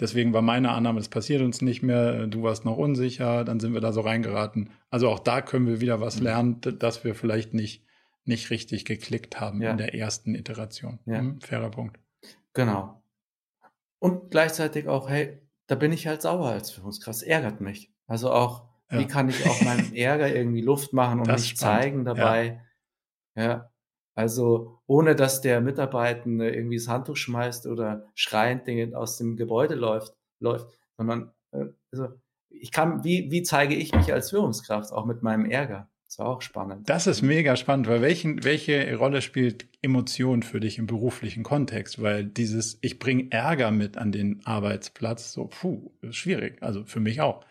Deswegen 0.00 0.32
war 0.32 0.42
meine 0.42 0.72
Annahme, 0.72 0.98
das 0.98 1.08
passiert 1.08 1.40
uns 1.40 1.62
nicht 1.62 1.82
mehr, 1.82 2.26
du 2.26 2.42
warst 2.42 2.64
noch 2.64 2.76
unsicher, 2.76 3.44
dann 3.44 3.60
sind 3.60 3.74
wir 3.74 3.80
da 3.80 3.92
so 3.92 4.00
reingeraten. 4.00 4.70
Also 4.90 5.08
auch 5.08 5.20
da 5.20 5.40
können 5.40 5.66
wir 5.66 5.80
wieder 5.80 6.00
was 6.00 6.18
mhm. 6.18 6.24
lernen, 6.24 6.60
dass 6.60 7.04
wir 7.04 7.14
vielleicht 7.14 7.54
nicht, 7.54 7.84
nicht 8.24 8.50
richtig 8.50 8.84
geklickt 8.84 9.40
haben 9.40 9.62
ja. 9.62 9.70
in 9.70 9.78
der 9.78 9.94
ersten 9.94 10.34
Iteration. 10.34 10.98
Ja. 11.06 11.18
Hm, 11.18 11.40
fairer 11.40 11.70
Punkt. 11.70 12.00
Genau. 12.54 13.02
Und 14.00 14.30
gleichzeitig 14.30 14.88
auch, 14.88 15.08
hey, 15.08 15.40
da 15.68 15.76
bin 15.76 15.92
ich 15.92 16.06
halt 16.06 16.22
sauer 16.22 16.48
als 16.48 16.70
Führungskraft. 16.70 17.18
Es 17.18 17.22
ärgert 17.22 17.60
mich. 17.60 17.92
Also 18.06 18.32
auch, 18.32 18.68
ja. 18.90 18.98
wie 18.98 19.06
kann 19.06 19.28
ich 19.28 19.46
auch 19.46 19.62
meinem 19.62 19.92
Ärger 19.94 20.34
irgendwie 20.34 20.60
Luft 20.60 20.92
machen 20.92 21.20
und 21.20 21.28
mich 21.28 21.56
zeigen 21.56 22.04
dabei? 22.04 22.62
Ja. 23.36 23.70
Also 24.14 24.78
ohne 24.86 25.16
dass 25.16 25.40
der 25.40 25.60
Mitarbeitende 25.60 26.54
irgendwie 26.54 26.76
das 26.76 26.88
Handtuch 26.88 27.16
schmeißt 27.16 27.66
oder 27.66 28.06
schreiend 28.14 28.68
aus 28.94 29.18
dem 29.18 29.36
Gebäude 29.36 29.74
läuft, 29.74 30.14
läuft, 30.40 30.68
sondern 30.96 31.32
äh, 31.52 31.66
also 31.92 32.08
ich 32.48 32.70
kann, 32.70 33.02
wie, 33.02 33.30
wie 33.30 33.42
zeige 33.42 33.74
ich 33.74 33.92
mich 33.92 34.12
als 34.12 34.30
Führungskraft 34.30 34.92
auch 34.92 35.06
mit 35.06 35.22
meinem 35.22 35.44
Ärger? 35.44 35.88
ist 36.14 36.20
auch 36.20 36.42
spannend. 36.42 36.88
Das 36.88 37.06
ist 37.06 37.22
mega 37.22 37.56
spannend, 37.56 37.88
weil 37.88 38.00
welchen, 38.00 38.44
welche 38.44 38.96
Rolle 38.96 39.20
spielt 39.20 39.66
Emotion 39.82 40.42
für 40.42 40.60
dich 40.60 40.78
im 40.78 40.86
beruflichen 40.86 41.42
Kontext? 41.42 42.00
Weil 42.00 42.24
dieses, 42.24 42.78
ich 42.82 42.98
bringe 42.98 43.30
Ärger 43.30 43.70
mit 43.70 43.96
an 43.96 44.12
den 44.12 44.40
Arbeitsplatz, 44.44 45.32
so, 45.32 45.46
puh, 45.46 45.90
ist 46.02 46.16
schwierig. 46.16 46.62
Also 46.62 46.84
für 46.84 47.00
mich 47.00 47.20
auch. 47.20 47.44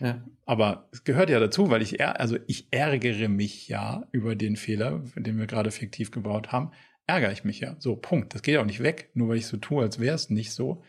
Ja. 0.00 0.24
Aber 0.46 0.88
es 0.92 1.04
gehört 1.04 1.30
ja 1.30 1.40
dazu, 1.40 1.70
weil 1.70 1.82
ich, 1.82 2.00
also 2.04 2.38
ich 2.46 2.68
ärgere 2.70 3.28
mich 3.28 3.68
ja 3.68 4.06
über 4.12 4.36
den 4.36 4.56
Fehler, 4.56 5.02
den 5.16 5.38
wir 5.38 5.46
gerade 5.46 5.70
fiktiv 5.70 6.10
gebaut 6.10 6.52
haben, 6.52 6.70
ärgere 7.06 7.32
ich 7.32 7.44
mich 7.44 7.60
ja. 7.60 7.76
So, 7.80 7.96
Punkt. 7.96 8.34
Das 8.34 8.42
geht 8.42 8.56
auch 8.58 8.64
nicht 8.64 8.82
weg, 8.82 9.10
nur 9.14 9.28
weil 9.28 9.38
ich 9.38 9.46
so 9.46 9.56
tue, 9.56 9.82
als 9.82 9.98
wäre 9.98 10.14
es 10.14 10.30
nicht 10.30 10.52
so. 10.52 10.82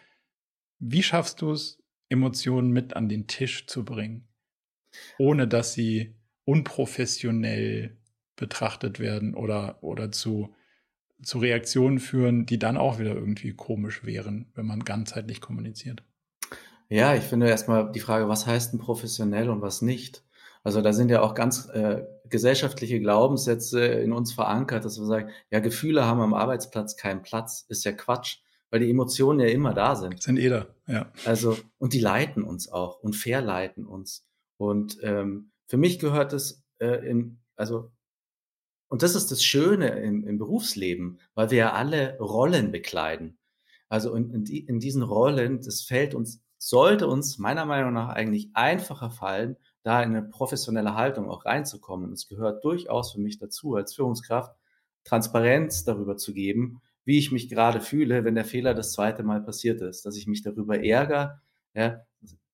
Wie 0.80 1.04
schaffst 1.04 1.42
du 1.42 1.52
es, 1.52 1.82
Emotionen 2.10 2.72
mit 2.72 2.96
an 2.96 3.08
den 3.08 3.28
Tisch 3.28 3.68
zu 3.68 3.86
bringen, 3.86 4.28
ohne 5.18 5.48
dass 5.48 5.74
sie 5.74 6.16
unprofessionell 6.46 7.98
betrachtet 8.36 9.00
werden 9.00 9.36
oder, 9.36 9.84
oder 9.84 10.12
zu, 10.12 10.56
zu 11.22 11.38
Reaktionen 11.40 12.00
führen, 12.00 12.46
die 12.46 12.58
dann 12.58 12.78
auch 12.78 13.00
wieder 13.00 13.14
irgendwie 13.14 13.54
komisch 13.54 14.04
wären, 14.04 14.52
wenn 14.56 14.66
man 14.66 14.84
ganzheitlich 14.84 15.42
kommuniziert. 15.42 16.04
Ja, 16.90 17.16
ich 17.16 17.24
finde 17.24 17.48
erstmal 17.48 17.92
die 17.92 18.00
Frage, 18.00 18.28
was 18.28 18.48
heißt 18.48 18.74
denn 18.74 18.80
professionell 18.80 19.50
und 19.50 19.62
was 19.62 19.82
nicht? 19.82 20.24
Also 20.64 20.82
da 20.82 20.92
sind 20.92 21.10
ja 21.10 21.22
auch 21.22 21.36
ganz 21.36 21.70
äh, 21.70 22.04
gesellschaftliche 22.30 23.00
Glaubenssätze 23.00 23.80
in 23.86 24.12
uns 24.12 24.34
verankert, 24.34 24.86
dass 24.86 25.00
wir 25.00 25.06
sagen, 25.06 25.30
ja, 25.52 25.60
Gefühle 25.60 26.06
haben 26.06 26.20
am 26.20 26.34
Arbeitsplatz 26.34 26.98
keinen 26.98 27.22
Platz, 27.22 27.66
ist 27.70 27.86
ja 27.86 27.92
Quatsch, 27.92 28.40
weil 28.72 28.82
die 28.82 28.90
Emotionen 28.90 29.40
ja 29.40 29.48
immer 29.48 29.74
da 29.74 29.96
sind. 29.96 30.22
Sind 30.22 30.38
eh 30.38 30.50
da, 30.50 30.68
ja. 30.88 31.12
Also, 31.26 31.58
und 31.78 31.94
die 31.94 32.02
leiten 32.02 32.44
uns 32.44 32.70
auch 32.72 33.00
und 33.02 33.16
verleiten 33.16 33.86
uns. 33.86 34.28
Und 34.58 34.98
ähm, 35.02 35.52
für 35.68 35.78
mich 35.78 36.00
gehört 36.00 36.34
es 36.34 36.64
äh, 36.80 37.08
in, 37.08 37.40
also, 37.56 37.92
und 38.90 39.04
das 39.04 39.16
ist 39.16 39.32
das 39.32 39.44
Schöne 39.44 40.00
im, 40.02 40.28
im 40.28 40.38
Berufsleben, 40.40 41.20
weil 41.36 41.52
wir 41.52 41.58
ja 41.60 41.74
alle 41.74 42.18
Rollen 42.20 42.72
bekleiden. 42.72 43.38
Also 43.88 44.14
in, 44.14 44.32
in, 44.32 44.44
die, 44.44 44.60
in 44.60 44.80
diesen 44.80 45.04
Rollen, 45.04 45.62
das 45.62 45.82
fällt 45.82 46.16
uns, 46.16 46.42
sollte 46.60 47.08
uns 47.08 47.40
meiner 47.40 47.66
Meinung 47.66 47.94
nach 47.94 48.10
eigentlich 48.10 48.50
einfacher 48.54 49.10
fallen, 49.10 49.58
da 49.82 50.04
in 50.04 50.10
eine 50.10 50.22
professionelle 50.22 50.94
Haltung 50.94 51.30
auch 51.30 51.46
reinzukommen. 51.46 52.12
es 52.12 52.28
gehört 52.28 52.64
durchaus 52.64 53.14
für 53.14 53.22
mich 53.22 53.40
dazu, 53.40 53.76
als 53.76 53.96
Führungskraft 53.96 54.56
Transparenz 55.06 55.86
darüber 55.86 56.18
zu 56.18 56.34
geben, 56.34 56.82
wie 57.06 57.18
ich 57.18 57.32
mich 57.32 57.50
gerade 57.50 57.80
fühle, 57.80 58.26
wenn 58.26 58.36
der 58.36 58.46
Fehler 58.46 58.74
das 58.74 58.92
zweite 58.92 59.24
Mal 59.24 59.42
passiert 59.42 59.82
ist, 59.82 60.06
dass 60.06 60.18
ich 60.18 60.28
mich 60.28 60.44
darüber 60.44 60.84
ärgere, 60.84 61.42
ja, 61.74 62.02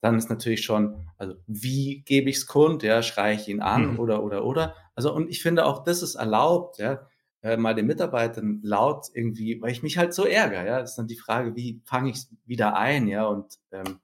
dann 0.01 0.17
ist 0.17 0.29
natürlich 0.29 0.63
schon, 0.63 1.07
also 1.17 1.35
wie 1.47 2.03
gebe 2.05 2.29
ich 2.29 2.37
es 2.37 2.45
kund, 2.45 2.83
ja, 2.83 3.01
schreie 3.01 3.35
ich 3.35 3.47
ihn 3.47 3.59
an 3.59 3.93
mhm. 3.93 3.99
oder 3.99 4.23
oder 4.23 4.45
oder. 4.45 4.75
Also 4.93 5.13
und 5.13 5.29
ich 5.29 5.41
finde 5.41 5.65
auch, 5.65 5.83
das 5.83 6.03
ist 6.03 6.13
erlaubt, 6.13 6.77
ja, 6.77 7.07
äh, 7.45 7.57
mal 7.57 7.75
den 7.75 7.85
Mitarbeitern 7.85 8.59
laut 8.63 9.05
irgendwie, 9.13 9.61
weil 9.61 9.71
ich 9.71 9.83
mich 9.83 9.99
halt 9.99 10.15
so 10.15 10.25
ärgere, 10.25 10.65
ja, 10.65 10.79
das 10.79 10.91
ist 10.91 10.95
dann 10.97 11.05
die 11.05 11.15
Frage, 11.15 11.55
wie 11.55 11.79
fange 11.85 12.09
ich 12.09 12.25
wieder 12.45 12.75
ein, 12.75 13.07
ja, 13.07 13.27
und 13.27 13.59
ähm, 13.71 13.99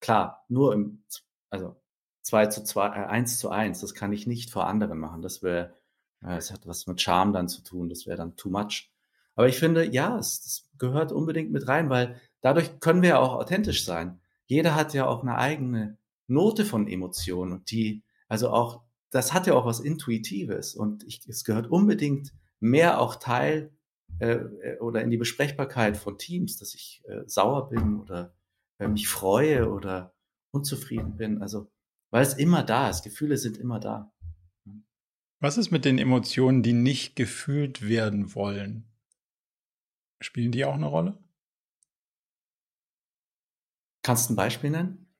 klar, 0.00 0.42
nur 0.48 0.72
im, 0.72 1.02
also 1.50 1.76
zwei 2.22 2.46
zu 2.46 2.64
zwei, 2.64 2.86
äh, 2.86 3.06
eins 3.06 3.38
zu 3.38 3.50
eins, 3.50 3.82
das 3.82 3.92
kann 3.92 4.10
ich 4.10 4.26
nicht 4.26 4.50
vor 4.50 4.66
anderen 4.66 4.98
machen, 4.98 5.20
das 5.20 5.42
wäre, 5.42 5.74
äh, 6.22 6.38
es 6.38 6.50
hat 6.50 6.66
was 6.66 6.86
mit 6.86 6.98
Charme 6.98 7.34
dann 7.34 7.48
zu 7.50 7.62
tun, 7.62 7.90
das 7.90 8.06
wäre 8.06 8.16
dann 8.16 8.36
too 8.36 8.48
much. 8.48 8.90
Aber 9.34 9.48
ich 9.48 9.58
finde, 9.58 9.84
ja, 9.84 10.16
es, 10.16 10.40
das 10.42 10.70
gehört 10.78 11.12
unbedingt 11.12 11.52
mit 11.52 11.68
rein, 11.68 11.90
weil 11.90 12.18
dadurch 12.40 12.80
können 12.80 13.02
wir 13.02 13.10
ja 13.10 13.18
auch 13.18 13.34
authentisch 13.34 13.84
sein. 13.84 14.18
Jeder 14.46 14.74
hat 14.74 14.94
ja 14.94 15.06
auch 15.06 15.20
eine 15.20 15.36
eigene 15.36 15.98
Note 16.26 16.64
von 16.64 16.88
Emotionen 16.88 17.52
und 17.52 17.70
die, 17.70 18.02
also 18.28 18.48
auch, 18.48 18.80
das 19.10 19.34
hat 19.34 19.46
ja 19.46 19.52
auch 19.52 19.66
was 19.66 19.80
Intuitives 19.80 20.74
und 20.74 21.04
ich, 21.04 21.20
es 21.28 21.44
gehört 21.44 21.66
unbedingt 21.66 22.32
mehr 22.60 23.00
auch 23.00 23.16
Teil 23.16 23.76
äh, 24.18 24.36
äh, 24.36 24.78
oder 24.78 25.02
in 25.02 25.10
die 25.10 25.16
Besprechbarkeit 25.16 25.96
von 25.96 26.18
Teams, 26.18 26.56
dass 26.56 26.74
ich 26.74 27.02
äh, 27.06 27.22
sauer 27.26 27.68
bin 27.68 28.00
oder 28.00 28.34
äh, 28.78 28.88
mich 28.88 29.08
freue 29.08 29.70
oder 29.70 30.14
unzufrieden 30.52 31.16
bin. 31.16 31.42
Also, 31.42 31.70
weil 32.10 32.22
es 32.22 32.34
immer 32.34 32.62
da 32.62 32.88
ist. 32.88 33.02
Gefühle 33.02 33.36
sind 33.36 33.58
immer 33.58 33.78
da. 33.78 34.12
Was 35.38 35.58
ist 35.58 35.70
mit 35.70 35.84
den 35.84 35.98
Emotionen, 35.98 36.62
die 36.62 36.72
nicht 36.72 37.14
gefühlt 37.14 37.86
werden 37.86 38.34
wollen? 38.34 38.90
Spielen 40.20 40.50
die 40.50 40.64
auch 40.64 40.74
eine 40.74 40.86
Rolle? 40.86 41.18
Kannst 44.02 44.30
du 44.30 44.32
ein 44.32 44.36
Beispiel 44.36 44.70
nennen? 44.70 45.12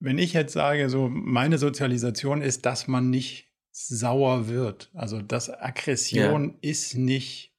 Wenn 0.00 0.18
ich 0.18 0.32
jetzt 0.32 0.52
sage, 0.52 0.90
so 0.90 1.08
meine 1.08 1.58
Sozialisation 1.58 2.42
ist, 2.42 2.66
dass 2.66 2.86
man 2.86 3.10
nicht 3.10 3.48
sauer 3.72 4.48
wird. 4.48 4.90
Also 4.94 5.20
dass 5.22 5.50
Aggression 5.50 6.50
ja. 6.50 6.70
ist 6.70 6.96
nicht 6.96 7.54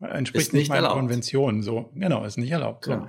entspricht 0.00 0.48
ist 0.48 0.52
nicht, 0.52 0.62
nicht 0.62 0.68
meiner 0.68 0.90
Konvention. 0.90 1.62
So 1.62 1.90
genau, 1.94 2.24
ist 2.24 2.36
nicht 2.36 2.50
erlaubt. 2.50 2.84
So. 2.84 3.06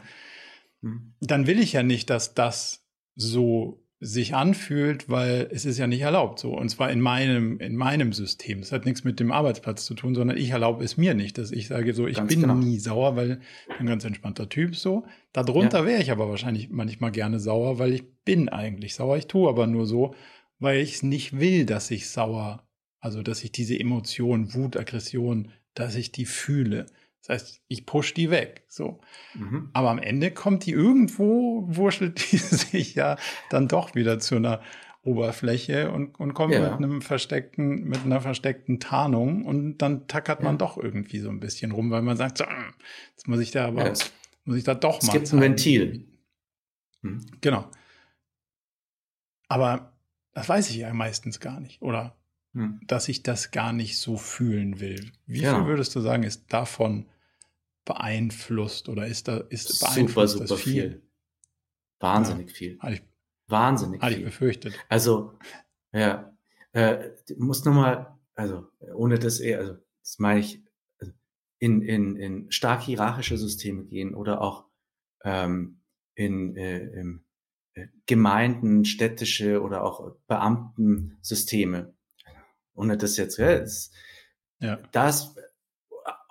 Hm. 0.81 1.13
Dann 1.21 1.47
will 1.47 1.59
ich 1.59 1.73
ja 1.73 1.83
nicht, 1.83 2.09
dass 2.09 2.33
das 2.33 2.85
so 3.15 3.84
sich 4.01 4.35
anfühlt, 4.35 5.09
weil 5.09 5.47
es 5.51 5.63
ist 5.63 5.77
ja 5.77 5.87
nicht 5.87 6.01
erlaubt 6.01 6.39
so. 6.39 6.55
Und 6.55 6.69
zwar 6.69 6.91
in 6.91 6.99
meinem, 6.99 7.59
in 7.59 7.75
meinem 7.75 8.11
System. 8.11 8.59
Es 8.59 8.71
hat 8.71 8.85
nichts 8.85 9.03
mit 9.03 9.19
dem 9.19 9.31
Arbeitsplatz 9.31 9.85
zu 9.85 9.93
tun, 9.93 10.15
sondern 10.15 10.37
ich 10.37 10.49
erlaube 10.49 10.83
es 10.83 10.97
mir 10.97 11.13
nicht, 11.13 11.37
dass 11.37 11.51
ich 11.51 11.67
sage 11.67 11.93
so, 11.93 12.05
ich 12.05 12.17
ganz 12.17 12.29
bin 12.29 12.41
genau. 12.41 12.55
nie 12.55 12.77
sauer, 12.77 13.15
weil 13.15 13.39
ich 13.69 13.77
bin 13.77 13.87
ein 13.87 13.89
ganz 13.89 14.03
entspannter 14.03 14.49
Typ 14.49 14.75
so. 14.75 15.05
Darunter 15.31 15.79
ja. 15.79 15.85
wäre 15.85 16.01
ich 16.01 16.11
aber 16.11 16.29
wahrscheinlich 16.29 16.69
manchmal 16.69 17.11
gerne 17.11 17.39
sauer, 17.39 17.79
weil 17.79 17.93
ich 17.93 18.03
bin 18.25 18.49
eigentlich 18.49 18.95
sauer. 18.95 19.17
Ich 19.17 19.27
tue 19.27 19.47
aber 19.47 19.65
nur 19.65 19.85
so, 19.85 20.13
weil 20.59 20.81
ich 20.81 20.95
es 20.95 21.03
nicht 21.03 21.39
will, 21.39 21.65
dass 21.65 21.89
ich 21.89 22.09
sauer, 22.09 22.67
also 22.99 23.21
dass 23.21 23.43
ich 23.43 23.53
diese 23.53 23.79
Emotion, 23.79 24.53
Wut, 24.53 24.75
Aggression, 24.75 25.51
dass 25.73 25.95
ich 25.95 26.11
die 26.11 26.25
fühle. 26.25 26.85
Das 27.25 27.41
heißt, 27.41 27.61
ich 27.67 27.85
push 27.87 28.13
die 28.13 28.29
weg. 28.29 28.65
So. 28.67 28.99
Mhm. 29.33 29.69
Aber 29.73 29.89
am 29.89 29.97
Ende 29.97 30.31
kommt 30.31 30.65
die 30.65 30.71
irgendwo, 30.71 31.65
wurschtelt 31.67 32.19
die 32.31 32.37
sich 32.37 32.95
ja 32.95 33.17
dann 33.49 33.67
doch 33.67 33.95
wieder 33.95 34.19
zu 34.19 34.35
einer 34.35 34.61
Oberfläche 35.01 35.91
und, 35.91 36.19
und 36.19 36.33
kommt 36.33 36.53
ja. 36.53 36.61
mit 36.61 36.71
einem 36.71 37.01
versteckten, 37.01 37.83
mit 37.83 38.05
einer 38.05 38.21
versteckten 38.21 38.79
Tarnung 38.79 39.45
und 39.45 39.77
dann 39.77 40.07
tackert 40.07 40.41
man 40.41 40.57
doch 40.57 40.77
irgendwie 40.77 41.19
so 41.19 41.29
ein 41.29 41.39
bisschen 41.39 41.71
rum, 41.71 41.91
weil 41.91 42.01
man 42.01 42.17
sagt, 42.17 42.39
so, 42.39 42.45
hm, 42.45 42.73
jetzt 43.11 43.27
muss 43.27 43.39
ich 43.39 43.51
da 43.51 43.67
aber, 43.67 43.85
ja, 43.85 43.93
muss 44.45 44.57
ich 44.57 44.63
da 44.63 44.73
doch 44.73 45.01
mal. 45.01 45.07
Es 45.07 45.13
gibt 45.13 45.31
ein 45.33 45.41
Ventil. 45.41 46.07
Mhm. 47.01 47.25
Genau. 47.41 47.69
Aber 49.47 49.93
das 50.33 50.49
weiß 50.49 50.69
ich 50.71 50.77
ja 50.77 50.93
meistens 50.93 51.39
gar 51.39 51.59
nicht, 51.59 51.81
oder? 51.81 52.15
Hm. 52.53 52.81
Dass 52.87 53.07
ich 53.07 53.21
das 53.21 53.51
gar 53.51 53.73
nicht 53.73 53.99
so 53.99 54.17
fühlen 54.17 54.79
will. 54.79 55.11
Wie 55.27 55.41
ja. 55.41 55.55
viel 55.55 55.67
würdest 55.67 55.95
du 55.95 56.01
sagen, 56.01 56.23
ist 56.23 56.51
davon 56.51 57.05
beeinflusst 57.85 58.89
oder 58.89 59.07
ist 59.07 59.27
da 59.27 59.37
ist 59.37 59.79
beeinflusst 59.79 60.33
super, 60.33 60.47
super 60.47 60.59
viel? 60.59 60.91
viel? 60.91 61.01
Wahnsinnig 61.99 62.49
ja, 62.49 62.55
viel. 62.55 62.79
Ich, 62.89 63.03
Wahnsinnig 63.47 64.01
hatte 64.01 64.15
viel. 64.15 64.23
ich 64.23 64.25
befürchtet. 64.25 64.73
Also, 64.89 65.37
ja, 65.93 66.35
äh, 66.73 67.11
muss 67.37 67.63
nochmal, 67.63 68.17
also 68.33 68.67
ohne 68.95 69.19
das 69.19 69.39
eher, 69.39 69.59
also 69.59 69.77
das 70.01 70.19
meine 70.19 70.39
ich, 70.39 70.63
also, 70.99 71.13
in, 71.59 71.81
in, 71.81 72.15
in 72.17 72.51
stark 72.51 72.81
hierarchische 72.81 73.37
Systeme 73.37 73.85
gehen 73.85 74.13
oder 74.13 74.41
auch 74.41 74.65
ähm, 75.23 75.81
in, 76.15 76.55
äh, 76.57 76.79
in 76.79 77.23
äh, 77.75 77.87
Gemeinden, 78.05 78.85
städtische 78.85 79.61
oder 79.61 79.83
auch 79.83 80.15
Beamtensysteme. 80.27 81.93
Ohne 82.73 82.97
das 82.97 83.15
jetzt, 83.17 83.37
ja, 83.37 83.57
das, 83.59 83.91
ja. 84.59 84.75
das 84.91 85.35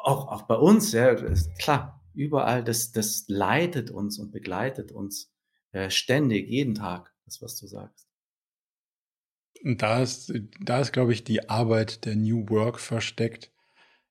auch, 0.04 0.28
auch 0.28 0.42
bei 0.42 0.56
uns, 0.56 0.92
ja, 0.92 1.10
ist 1.10 1.58
klar, 1.58 2.04
überall, 2.14 2.62
das, 2.62 2.92
das 2.92 3.24
leitet 3.28 3.90
uns 3.90 4.18
und 4.18 4.30
begleitet 4.30 4.92
uns 4.92 5.32
äh, 5.72 5.90
ständig, 5.90 6.48
jeden 6.48 6.74
Tag, 6.74 7.12
das, 7.24 7.42
was 7.42 7.58
du 7.58 7.66
sagst. 7.66 8.06
Und 9.62 9.80
da 9.80 10.02
ist, 10.02 10.32
da 10.60 10.80
ist, 10.80 10.92
glaube 10.92 11.12
ich, 11.12 11.24
die 11.24 11.48
Arbeit 11.48 12.04
der 12.04 12.16
New 12.16 12.48
Work 12.50 12.78
versteckt, 12.80 13.50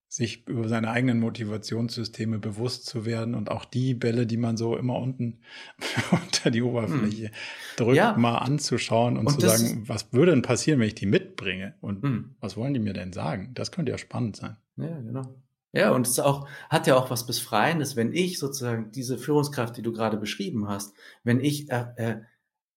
sich 0.08 0.48
über 0.48 0.68
seine 0.68 0.92
eigenen 0.92 1.20
Motivationssysteme 1.20 2.38
bewusst 2.38 2.86
zu 2.86 3.06
werden 3.06 3.34
und 3.34 3.50
auch 3.50 3.66
die 3.66 3.94
Bälle, 3.94 4.28
die 4.28 4.38
man 4.38 4.58
so 4.58 4.78
immer 4.78 4.98
unten 4.98 5.42
unter 6.12 6.52
die 6.52 6.62
Oberfläche 6.62 7.28
hm. 7.28 7.34
drückt, 7.78 7.98
ja. 7.98 8.16
mal 8.16 8.38
anzuschauen 8.38 9.18
und, 9.18 9.28
und 9.28 9.40
zu 9.40 9.48
sagen, 9.48 9.88
was 9.88 10.14
würde 10.14 10.32
denn 10.32 10.44
passieren, 10.44 10.80
wenn 10.80 10.88
ich 10.88 10.96
die 10.96 11.08
mitbringe? 11.08 11.76
Und 11.82 12.04
hm. 12.04 12.36
was 12.40 12.58
wollen 12.58 12.74
die 12.74 12.80
mir 12.80 12.94
denn 12.94 13.12
sagen? 13.12 13.52
Das 13.54 13.72
könnte 13.72 13.92
ja 13.92 13.98
spannend 13.98 14.36
sein. 14.36 14.58
Ja, 14.78 15.00
genau. 15.00 15.43
Ja, 15.74 15.92
und 15.92 16.06
es 16.06 16.20
auch, 16.20 16.48
hat 16.70 16.86
ja 16.86 16.96
auch 16.96 17.10
was 17.10 17.26
Befreiendes, 17.26 17.96
wenn 17.96 18.14
ich 18.14 18.38
sozusagen 18.38 18.92
diese 18.92 19.18
Führungskraft, 19.18 19.76
die 19.76 19.82
du 19.82 19.92
gerade 19.92 20.18
beschrieben 20.18 20.68
hast, 20.68 20.96
wenn 21.24 21.40
ich 21.40 21.70
äh, 21.72 21.86
äh, 21.98 22.22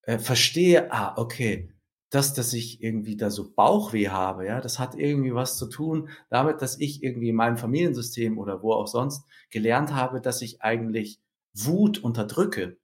äh, 0.02 0.18
verstehe, 0.18 0.90
ah, 0.90 1.14
okay, 1.18 1.70
das, 2.08 2.32
dass 2.32 2.54
ich 2.54 2.82
irgendwie 2.82 3.16
da 3.16 3.30
so 3.30 3.52
Bauchweh 3.52 4.08
habe, 4.08 4.46
ja, 4.46 4.62
das 4.62 4.78
hat 4.78 4.94
irgendwie 4.94 5.34
was 5.34 5.58
zu 5.58 5.66
tun 5.66 6.08
damit, 6.30 6.62
dass 6.62 6.80
ich 6.80 7.02
irgendwie 7.02 7.28
in 7.28 7.36
meinem 7.36 7.58
Familiensystem 7.58 8.38
oder 8.38 8.62
wo 8.62 8.72
auch 8.72 8.86
sonst 8.86 9.26
gelernt 9.50 9.92
habe, 9.92 10.22
dass 10.22 10.40
ich 10.40 10.62
eigentlich 10.62 11.20
Wut 11.52 11.98
unterdrücke. 11.98 12.78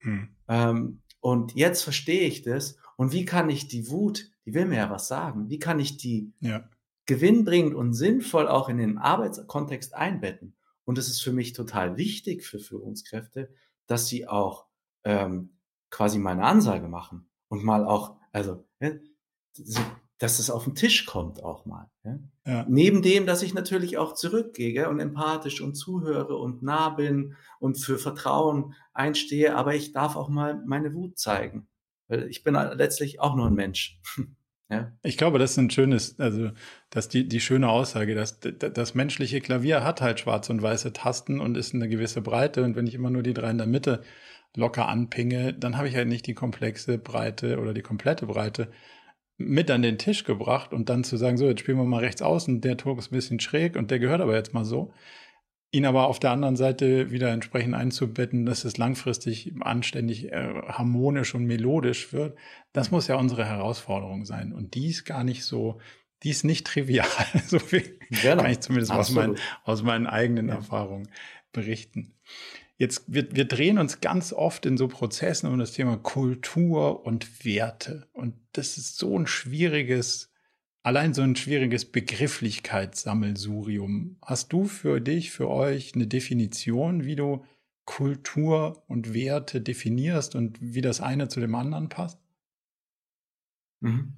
Hm. 0.00 0.34
Ähm, 0.48 1.02
und 1.20 1.54
jetzt 1.54 1.82
verstehe 1.82 2.26
ich 2.26 2.42
das. 2.42 2.78
Und 2.96 3.12
wie 3.12 3.24
kann 3.24 3.48
ich 3.48 3.68
die 3.68 3.88
Wut, 3.90 4.30
die 4.44 4.54
will 4.54 4.66
mir 4.66 4.76
ja 4.76 4.90
was 4.90 5.06
sagen, 5.06 5.48
wie 5.48 5.58
kann 5.58 5.78
ich 5.78 5.96
die 5.96 6.32
ja. 6.40 6.68
Gewinnbringend 7.06 7.74
und 7.74 7.92
sinnvoll 7.94 8.48
auch 8.48 8.68
in 8.68 8.78
den 8.78 8.98
Arbeitskontext 8.98 9.94
einbetten? 9.94 10.56
Und 10.84 10.98
es 10.98 11.08
ist 11.08 11.22
für 11.22 11.32
mich 11.32 11.52
total 11.52 11.96
wichtig 11.96 12.44
für 12.44 12.58
Führungskräfte, 12.58 13.50
dass 13.86 14.08
sie 14.08 14.28
auch 14.28 14.66
ähm, 15.04 15.56
quasi 15.90 16.18
mal 16.18 16.32
eine 16.32 16.44
Ansage 16.44 16.88
machen 16.88 17.28
und 17.48 17.64
mal 17.64 17.84
auch, 17.84 18.16
also 18.32 18.64
dass 20.18 20.38
es 20.38 20.50
auf 20.50 20.64
den 20.64 20.74
Tisch 20.74 21.06
kommt 21.06 21.42
auch 21.42 21.66
mal. 21.66 21.90
Ja? 22.04 22.18
Ja. 22.46 22.66
Neben 22.68 23.02
dem, 23.02 23.26
dass 23.26 23.42
ich 23.42 23.54
natürlich 23.54 23.98
auch 23.98 24.14
zurückgehe 24.14 24.88
und 24.88 25.00
empathisch 25.00 25.60
und 25.60 25.74
zuhöre 25.74 26.36
und 26.36 26.62
nah 26.62 26.90
bin 26.90 27.36
und 27.58 27.76
für 27.76 27.98
Vertrauen 27.98 28.74
einstehe, 28.92 29.56
aber 29.56 29.74
ich 29.74 29.92
darf 29.92 30.16
auch 30.16 30.28
mal 30.28 30.62
meine 30.66 30.94
Wut 30.94 31.18
zeigen. 31.18 31.68
Weil 32.08 32.28
ich 32.28 32.44
bin 32.44 32.54
letztlich 32.54 33.20
auch 33.20 33.34
nur 33.34 33.46
ein 33.46 33.54
Mensch. 33.54 34.00
ja? 34.70 34.92
Ich 35.02 35.16
glaube, 35.16 35.38
das 35.38 35.52
ist 35.52 35.56
ein 35.58 35.70
schönes, 35.70 36.18
also 36.18 36.50
dass 36.90 37.08
die, 37.08 37.28
die 37.28 37.40
schöne 37.40 37.68
Aussage, 37.68 38.14
dass 38.14 38.40
das 38.40 38.94
menschliche 38.94 39.40
Klavier 39.40 39.84
hat 39.84 40.00
halt 40.00 40.20
schwarze 40.20 40.52
und 40.52 40.62
weiße 40.62 40.92
Tasten 40.92 41.40
und 41.40 41.56
ist 41.56 41.74
eine 41.74 41.88
gewisse 41.88 42.22
Breite. 42.22 42.64
Und 42.64 42.76
wenn 42.76 42.86
ich 42.86 42.94
immer 42.94 43.10
nur 43.10 43.22
die 43.22 43.34
drei 43.34 43.50
in 43.50 43.58
der 43.58 43.66
Mitte 43.66 44.02
locker 44.56 44.88
anpinge, 44.88 45.52
dann 45.52 45.76
habe 45.76 45.88
ich 45.88 45.96
halt 45.96 46.08
nicht 46.08 46.26
die 46.26 46.34
komplexe 46.34 46.98
Breite 46.98 47.58
oder 47.58 47.74
die 47.74 47.82
komplette 47.82 48.26
Breite 48.26 48.70
mit 49.36 49.70
an 49.70 49.82
den 49.82 49.98
Tisch 49.98 50.24
gebracht 50.24 50.72
und 50.72 50.88
dann 50.88 51.04
zu 51.04 51.16
sagen, 51.16 51.36
so, 51.36 51.46
jetzt 51.48 51.60
spielen 51.60 51.78
wir 51.78 51.84
mal 51.84 52.00
rechts 52.00 52.22
außen, 52.22 52.60
der 52.60 52.76
Tor 52.76 52.96
ist 52.98 53.10
ein 53.10 53.16
bisschen 53.16 53.40
schräg 53.40 53.76
und 53.76 53.90
der 53.90 53.98
gehört 53.98 54.20
aber 54.20 54.34
jetzt 54.34 54.54
mal 54.54 54.64
so. 54.64 54.92
Ihn 55.74 55.86
aber 55.86 56.06
auf 56.06 56.20
der 56.20 56.30
anderen 56.30 56.54
Seite 56.54 57.10
wieder 57.10 57.32
entsprechend 57.32 57.74
einzubetten, 57.74 58.46
dass 58.46 58.64
es 58.64 58.76
langfristig 58.76 59.54
anständig, 59.58 60.30
äh, 60.30 60.62
harmonisch 60.68 61.34
und 61.34 61.46
melodisch 61.46 62.12
wird, 62.12 62.38
das 62.72 62.92
muss 62.92 63.08
ja 63.08 63.16
unsere 63.16 63.44
Herausforderung 63.44 64.24
sein. 64.24 64.52
Und 64.52 64.76
die 64.76 64.86
ist 64.86 65.04
gar 65.04 65.24
nicht 65.24 65.42
so, 65.42 65.80
die 66.22 66.30
ist 66.30 66.44
nicht 66.44 66.64
trivial. 66.64 67.08
so 67.48 67.58
viel 67.58 67.98
genau. 68.08 68.42
kann 68.42 68.52
ich 68.52 68.60
zumindest 68.60 68.92
aus 68.92 69.10
meinen, 69.10 69.34
aus 69.64 69.82
meinen 69.82 70.06
eigenen 70.06 70.46
ja. 70.46 70.54
Erfahrungen 70.54 71.08
berichten. 71.50 72.14
Jetzt, 72.76 73.02
wir, 73.08 73.34
wir 73.34 73.46
drehen 73.46 73.78
uns 73.78 74.00
ganz 74.00 74.32
oft 74.32 74.66
in 74.66 74.76
so 74.76 74.86
Prozessen 74.86 75.50
um 75.50 75.58
das 75.58 75.72
Thema 75.72 75.96
Kultur 75.96 77.04
und 77.04 77.44
Werte. 77.44 78.06
Und 78.12 78.36
das 78.52 78.78
ist 78.78 78.96
so 78.96 79.18
ein 79.18 79.26
schwieriges, 79.26 80.32
allein 80.84 81.14
so 81.14 81.22
ein 81.22 81.34
schwieriges 81.34 81.90
Begrifflichkeitssammelsurium. 81.90 84.18
Hast 84.22 84.52
du 84.52 84.66
für 84.66 85.00
dich, 85.00 85.32
für 85.32 85.50
euch 85.50 85.96
eine 85.96 86.06
Definition, 86.06 87.04
wie 87.04 87.16
du 87.16 87.44
Kultur 87.84 88.84
und 88.86 89.12
Werte 89.12 89.60
definierst 89.60 90.36
und 90.36 90.60
wie 90.60 90.80
das 90.80 91.00
eine 91.00 91.26
zu 91.28 91.40
dem 91.40 91.56
anderen 91.56 91.88
passt? 91.88 92.20
Mhm. 93.80 94.12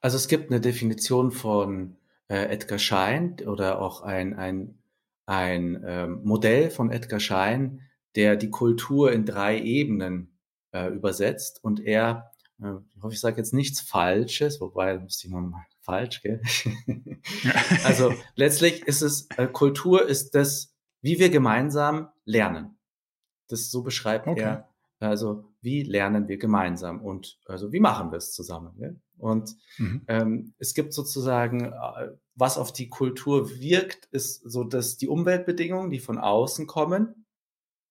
Also 0.00 0.16
es 0.16 0.26
gibt 0.26 0.50
eine 0.50 0.60
Definition 0.60 1.30
von 1.30 1.96
äh, 2.28 2.46
Edgar 2.46 2.78
Schein 2.78 3.36
oder 3.46 3.80
auch 3.80 4.02
ein, 4.02 4.34
ein 4.34 4.80
ein 5.26 5.82
ähm, 5.86 6.20
Modell 6.24 6.70
von 6.70 6.90
Edgar 6.90 7.20
Schein, 7.20 7.80
der 8.14 8.36
die 8.36 8.50
Kultur 8.50 9.12
in 9.12 9.24
drei 9.24 9.60
Ebenen 9.60 10.38
äh, 10.72 10.88
übersetzt 10.88 11.62
und 11.62 11.80
er, 11.80 12.32
äh, 12.62 12.74
ich 12.94 13.02
hoffe, 13.02 13.14
ich 13.14 13.20
sage 13.20 13.38
jetzt 13.38 13.54
nichts 13.54 13.80
Falsches, 13.80 14.60
wobei 14.60 14.98
müsste 14.98 15.26
ich 15.26 15.32
mal 15.32 15.66
falsch, 15.84 16.22
gell? 16.22 16.40
also 17.84 18.12
letztlich 18.34 18.86
ist 18.86 19.02
es, 19.02 19.28
äh, 19.36 19.46
Kultur 19.46 20.06
ist 20.08 20.34
das, 20.34 20.74
wie 21.02 21.18
wir 21.18 21.30
gemeinsam 21.30 22.08
lernen. 22.24 22.78
Das 23.48 23.70
so 23.70 23.82
beschreibt 23.82 24.26
okay. 24.26 24.40
er. 24.40 24.68
Also 25.00 25.44
wie 25.60 25.82
lernen 25.82 26.28
wir 26.28 26.38
gemeinsam 26.38 27.02
und 27.02 27.38
also 27.46 27.72
wie 27.72 27.80
machen 27.80 28.10
wir 28.10 28.16
es 28.16 28.32
zusammen? 28.32 28.74
Gell? 28.78 29.00
Und 29.18 29.54
mhm. 29.76 30.02
ähm, 30.08 30.54
es 30.58 30.72
gibt 30.72 30.94
sozusagen 30.94 31.72
äh, 31.72 32.10
was 32.34 32.58
auf 32.58 32.72
die 32.72 32.88
Kultur 32.88 33.50
wirkt, 33.60 34.06
ist 34.06 34.42
so, 34.50 34.64
dass 34.64 34.96
die 34.96 35.08
Umweltbedingungen, 35.08 35.90
die 35.90 36.00
von 36.00 36.18
außen 36.18 36.66
kommen, 36.66 37.26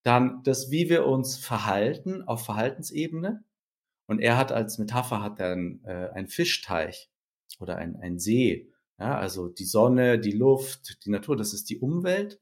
dann 0.03 0.43
das, 0.43 0.69
wie 0.69 0.89
wir 0.89 1.05
uns 1.05 1.37
verhalten 1.37 2.23
auf 2.23 2.43
Verhaltensebene. 2.43 3.43
Und 4.05 4.19
er 4.19 4.37
hat 4.37 4.51
als 4.51 4.77
Metapher 4.77 5.21
hat 5.21 5.39
er 5.39 5.53
einen, 5.53 5.83
äh, 5.85 6.09
einen 6.13 6.27
Fischteich 6.27 7.09
oder 7.59 7.77
ein, 7.77 7.95
ein 7.97 8.19
See. 8.19 8.69
Ja, 8.99 9.17
also 9.17 9.47
die 9.47 9.65
Sonne, 9.65 10.19
die 10.19 10.31
Luft, 10.31 11.05
die 11.05 11.09
Natur, 11.09 11.35
das 11.35 11.53
ist 11.53 11.69
die 11.69 11.79
Umwelt. 11.79 12.39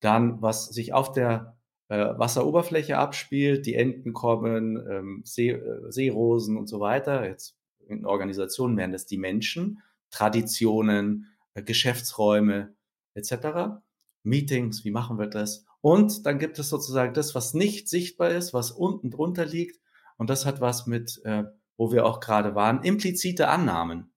Dann, 0.00 0.42
was 0.42 0.66
sich 0.66 0.92
auf 0.92 1.12
der 1.12 1.56
äh, 1.88 2.18
Wasseroberfläche 2.18 2.98
abspielt, 2.98 3.66
die 3.66 3.74
Enten 3.74 4.12
kommen, 4.12 4.76
ähm, 4.88 5.22
See, 5.24 5.50
äh, 5.50 5.90
Seerosen 5.90 6.56
und 6.56 6.66
so 6.66 6.80
weiter. 6.80 7.26
Jetzt 7.26 7.56
in 7.86 8.06
Organisationen 8.06 8.76
wären 8.76 8.92
das 8.92 9.06
die 9.06 9.18
Menschen, 9.18 9.82
Traditionen, 10.10 11.26
äh, 11.54 11.62
Geschäftsräume 11.62 12.74
etc. 13.14 13.80
Meetings, 14.22 14.84
wie 14.84 14.90
machen 14.90 15.18
wir 15.18 15.26
das? 15.26 15.64
Und 15.80 16.24
dann 16.24 16.38
gibt 16.38 16.58
es 16.58 16.70
sozusagen 16.70 17.12
das, 17.12 17.34
was 17.34 17.52
nicht 17.52 17.88
sichtbar 17.88 18.30
ist, 18.30 18.54
was 18.54 18.70
unten 18.70 19.10
drunter 19.10 19.44
liegt. 19.44 19.80
Und 20.16 20.30
das 20.30 20.46
hat 20.46 20.60
was 20.60 20.86
mit, 20.86 21.20
äh, 21.24 21.44
wo 21.76 21.92
wir 21.92 22.06
auch 22.06 22.20
gerade 22.20 22.54
waren, 22.54 22.82
implizite 22.82 23.48
Annahmen. 23.48 24.13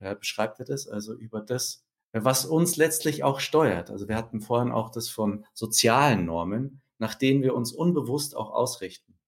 Ja, 0.00 0.14
beschreibt 0.14 0.60
er 0.60 0.64
das? 0.64 0.88
Also 0.88 1.14
über 1.14 1.40
das, 1.40 1.84
was 2.12 2.46
uns 2.46 2.76
letztlich 2.76 3.24
auch 3.24 3.40
steuert. 3.40 3.90
Also 3.90 4.08
wir 4.08 4.16
hatten 4.16 4.40
vorhin 4.40 4.72
auch 4.72 4.90
das 4.90 5.08
von 5.08 5.44
sozialen 5.54 6.24
Normen, 6.24 6.80
nach 6.98 7.14
denen 7.14 7.42
wir 7.42 7.54
uns 7.54 7.72
unbewusst 7.72 8.36
auch 8.36 8.50
ausrichten. 8.50 9.18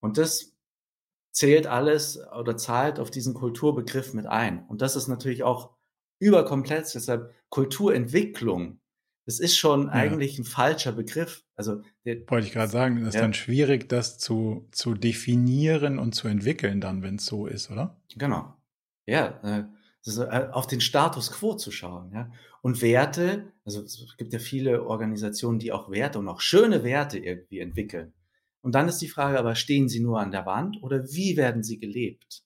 Und 0.00 0.18
das 0.18 0.52
zählt 1.32 1.66
alles 1.66 2.18
oder 2.38 2.56
zahlt 2.56 2.98
auf 2.98 3.10
diesen 3.10 3.34
Kulturbegriff 3.34 4.14
mit 4.14 4.26
ein. 4.26 4.66
Und 4.66 4.82
das 4.82 4.96
ist 4.96 5.08
natürlich 5.08 5.42
auch 5.42 5.70
überkomplex. 6.18 6.92
Deshalb 6.92 7.34
Kulturentwicklung, 7.48 8.80
das 9.24 9.40
ist 9.40 9.56
schon 9.56 9.86
ja. 9.86 9.92
eigentlich 9.92 10.38
ein 10.38 10.44
falscher 10.44 10.92
Begriff. 10.92 11.44
Also 11.56 11.82
wollte 12.04 12.46
ich 12.46 12.52
gerade 12.52 12.70
sagen, 12.70 13.00
das 13.00 13.08
ist 13.08 13.14
ja. 13.14 13.20
dann 13.22 13.34
schwierig, 13.34 13.88
das 13.88 14.18
zu, 14.18 14.68
zu 14.72 14.94
definieren 14.94 15.98
und 15.98 16.14
zu 16.14 16.28
entwickeln, 16.28 16.80
dann, 16.80 17.02
wenn 17.02 17.16
es 17.16 17.26
so 17.26 17.46
ist, 17.46 17.70
oder? 17.70 17.96
Genau. 18.16 18.54
Ja, 19.06 19.40
äh, 19.42 19.60
äh, 19.60 19.64
auf 20.06 20.66
den 20.66 20.80
Status 20.80 21.30
quo 21.30 21.54
zu 21.54 21.70
schauen, 21.70 22.12
ja. 22.12 22.30
Und 22.60 22.80
Werte, 22.80 23.52
also 23.64 23.82
es 23.82 24.16
gibt 24.16 24.32
ja 24.32 24.38
viele 24.38 24.84
Organisationen, 24.84 25.58
die 25.58 25.72
auch 25.72 25.90
Werte 25.90 26.18
und 26.18 26.28
auch 26.28 26.40
schöne 26.40 26.84
Werte 26.84 27.18
irgendwie 27.18 27.58
entwickeln. 27.58 28.12
Und 28.62 28.74
dann 28.74 28.88
ist 28.88 28.98
die 28.98 29.08
Frage 29.08 29.38
aber, 29.38 29.56
stehen 29.56 29.88
sie 29.88 30.00
nur 30.00 30.20
an 30.20 30.30
der 30.30 30.46
Wand 30.46 30.80
oder 30.82 31.04
wie 31.12 31.36
werden 31.36 31.64
sie 31.64 31.78
gelebt? 31.78 32.44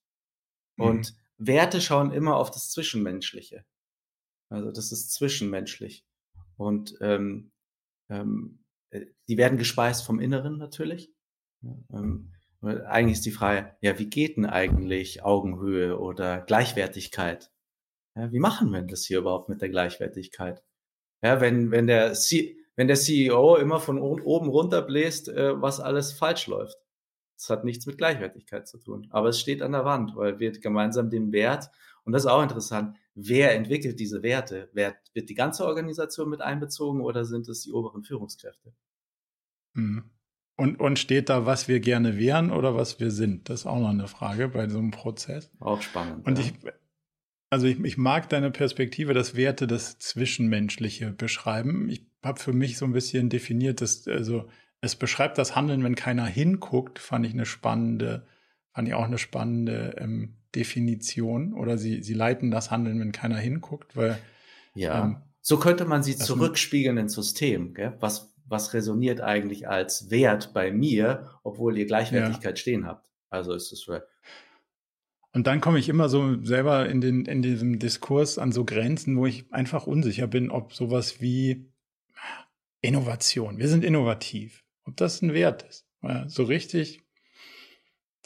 Mhm. 0.77 0.85
Und 0.85 1.15
Werte 1.39 1.81
schauen 1.81 2.13
immer 2.13 2.37
auf 2.37 2.51
das 2.51 2.71
Zwischenmenschliche. 2.71 3.65
Also 4.49 4.71
das 4.71 4.93
ist 4.93 5.13
zwischenmenschlich. 5.13 6.05
Und 6.57 6.97
ähm, 7.01 7.53
ähm, 8.09 8.65
äh, 8.91 9.07
die 9.29 9.37
werden 9.37 9.59
gespeist 9.59 10.05
vom 10.05 10.21
Inneren 10.21 10.57
natürlich. 10.57 11.13
Ähm, 11.93 12.33
eigentlich 12.67 13.19
ist 13.19 13.27
die 13.27 13.31
Frage, 13.31 13.75
ja, 13.81 13.99
wie 13.99 14.09
geht 14.09 14.37
denn 14.37 14.47
eigentlich 14.47 15.25
Augenhöhe 15.25 15.99
oder 15.99 16.41
Gleichwertigkeit? 16.41 17.51
Ja, 18.15 18.33
wie 18.33 18.39
machen 18.39 18.73
wir 18.73 18.83
das 18.83 19.05
hier 19.05 19.19
überhaupt 19.19 19.49
mit 19.49 19.61
der 19.61 19.69
Gleichwertigkeit? 19.69 20.63
Ja, 21.23 21.41
wenn, 21.41 21.71
wenn 21.71 21.87
der, 21.87 22.15
C 22.15 22.57
wenn 22.77 22.89
der 22.89 22.97
CEO 22.97 23.57
immer 23.57 23.81
von 23.81 23.99
oben 23.99 24.49
runter 24.49 24.83
bläst, 24.83 25.29
äh, 25.29 25.61
was 25.61 25.81
alles 25.81 26.13
falsch 26.13 26.47
läuft. 26.47 26.77
Das 27.37 27.51
hat 27.51 27.65
nichts 27.65 27.87
mit 27.87 27.99
Gleichwertigkeit 27.99 28.67
zu 28.67 28.79
tun. 28.79 29.09
Aber 29.11 29.29
es 29.29 29.41
steht 29.41 29.63
an 29.63 29.73
der 29.73 29.85
Wand, 29.85 30.17
weil 30.17 30.39
wir 30.39 30.53
gemeinsam 30.53 31.11
den 31.11 31.33
Wert, 31.33 31.71
und 32.05 32.13
das 32.13 32.23
ist 32.23 32.31
auch 32.31 32.43
interessant, 32.43 32.97
wer 33.15 33.55
entwickelt 33.55 33.99
diese 33.99 34.23
Werte? 34.23 34.71
Wer, 34.73 34.97
wird 35.13 35.29
die 35.29 35.35
ganze 35.35 35.67
Organisation 35.67 36.29
mit 36.29 36.41
einbezogen 36.41 37.01
oder 37.01 37.25
sind 37.25 37.49
es 37.49 37.63
die 37.63 37.73
oberen 37.73 38.05
Führungskräfte? 38.05 38.73
Mhm. 39.75 40.11
Und, 40.57 40.81
und 40.81 40.99
steht 40.99 41.29
da, 41.29 41.45
was 41.45 41.69
wir 41.69 41.81
gerne 41.81 42.17
wären 42.19 42.51
oder 42.51 42.75
was 42.75 42.99
wir 42.99 43.11
sind? 43.11 43.51
Das 43.51 43.61
ist 43.61 43.67
auch 43.67 43.79
noch 43.79 43.91
eine 43.91 44.09
Frage 44.09 44.49
bei 44.49 44.69
so 44.69 44.79
einem 44.79 44.91
Prozess. 44.91 45.51
Auch 45.61 45.83
spannend. 45.83 46.27
Und 46.27 46.39
ja. 46.39 46.47
ich, 46.47 46.55
also 47.51 47.67
ich, 47.67 47.79
ich 47.85 47.99
mag 47.99 48.31
deine 48.31 48.51
Perspektive, 48.51 49.13
dass 49.13 49.37
Werte 49.37 49.67
das 49.67 49.99
Zwischenmenschliche 49.99 51.11
beschreiben. 51.11 51.91
Ich 51.91 52.07
habe 52.25 52.41
für 52.41 52.55
mich 52.55 52.79
so 52.79 52.87
ein 52.87 52.93
bisschen 52.93 53.29
definiert, 53.29 53.83
dass, 53.83 54.09
also 54.09 54.49
es 54.81 54.97
beschreibt 54.97 55.37
das 55.37 55.55
Handeln, 55.55 55.85
wenn 55.85 55.95
keiner 55.95 56.25
hinguckt, 56.25 56.99
fand 56.99 57.27
ich 57.27 57.33
eine 57.33 57.45
spannende, 57.47 58.27
fand 58.73 58.89
ich 58.89 58.95
auch 58.95 59.05
eine 59.05 59.19
spannende 59.19 59.97
ähm, 59.99 60.37
Definition. 60.55 61.53
Oder 61.53 61.77
sie, 61.77 62.03
sie 62.03 62.15
leiten 62.15 62.51
das 62.51 62.71
Handeln, 62.71 62.99
wenn 62.99 63.13
keiner 63.13 63.37
hinguckt, 63.37 63.95
weil 63.95 64.19
ja. 64.75 65.05
Ähm, 65.05 65.17
so 65.41 65.59
könnte 65.59 65.85
man 65.85 66.03
sie 66.03 66.17
zurückspiegeln 66.17 66.97
ins 66.97 67.15
System. 67.15 67.73
Gell? 67.73 67.97
Was, 68.01 68.35
was 68.47 68.75
resoniert 68.75 69.21
eigentlich 69.21 69.69
als 69.69 70.11
Wert 70.11 70.53
bei 70.55 70.71
mir, 70.71 71.31
obwohl 71.43 71.77
ihr 71.77 71.87
Gleichwertigkeit 71.87 72.57
ja. 72.57 72.61
stehen 72.61 72.87
habt? 72.87 73.09
Also 73.29 73.53
ist 73.55 73.73
es 73.73 73.87
und 75.37 75.47
dann 75.47 75.61
komme 75.61 75.79
ich 75.79 75.91
immer 75.91 76.09
so 76.09 76.43
selber 76.43 76.89
in, 76.89 77.03
den, 77.03 77.27
in 77.27 77.43
diesem 77.43 77.79
Diskurs 77.79 78.39
an 78.39 78.53
so 78.53 78.65
Grenzen, 78.65 79.19
wo 79.19 79.27
ich 79.27 79.53
einfach 79.53 79.87
unsicher 79.87 80.27
bin, 80.27 80.51
ob 80.51 80.73
sowas 80.73 81.21
wie 81.21 81.71
Innovation, 82.81 83.59
wir 83.59 83.69
sind 83.69 83.85
innovativ, 83.85 84.65
ob 84.85 84.97
das 84.97 85.21
ein 85.21 85.35
Wert 85.35 85.63
ist. 85.65 85.87
So 86.29 86.45
richtig 86.45 87.03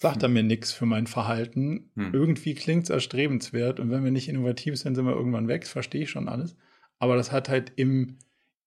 sagt 0.00 0.22
er 0.22 0.28
mir 0.28 0.44
nichts 0.44 0.70
für 0.70 0.86
mein 0.86 1.08
Verhalten. 1.08 1.90
Hm. 1.96 2.14
Irgendwie 2.14 2.54
klingt 2.54 2.84
es 2.84 2.90
erstrebenswert 2.90 3.80
und 3.80 3.90
wenn 3.90 4.04
wir 4.04 4.12
nicht 4.12 4.28
innovativ 4.28 4.76
sind, 4.76 4.94
sind 4.94 5.04
wir 5.04 5.16
irgendwann 5.16 5.48
weg. 5.48 5.62
Das 5.62 5.70
verstehe 5.70 6.02
ich 6.02 6.10
schon 6.10 6.28
alles. 6.28 6.56
Aber 7.00 7.16
das 7.16 7.32
hat 7.32 7.48
halt 7.48 7.72
im, 7.74 8.18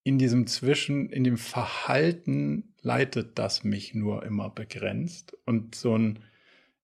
in 0.04 0.18
diesem 0.18 0.46
Zwischen, 0.46 1.10
in 1.10 1.24
dem 1.24 1.38
Verhalten 1.38 2.74
leitet 2.82 3.38
das 3.38 3.64
mich 3.64 3.94
nur 3.94 4.24
immer 4.24 4.50
begrenzt. 4.50 5.36
Und 5.46 5.74
so 5.74 5.96
ein, 5.96 6.20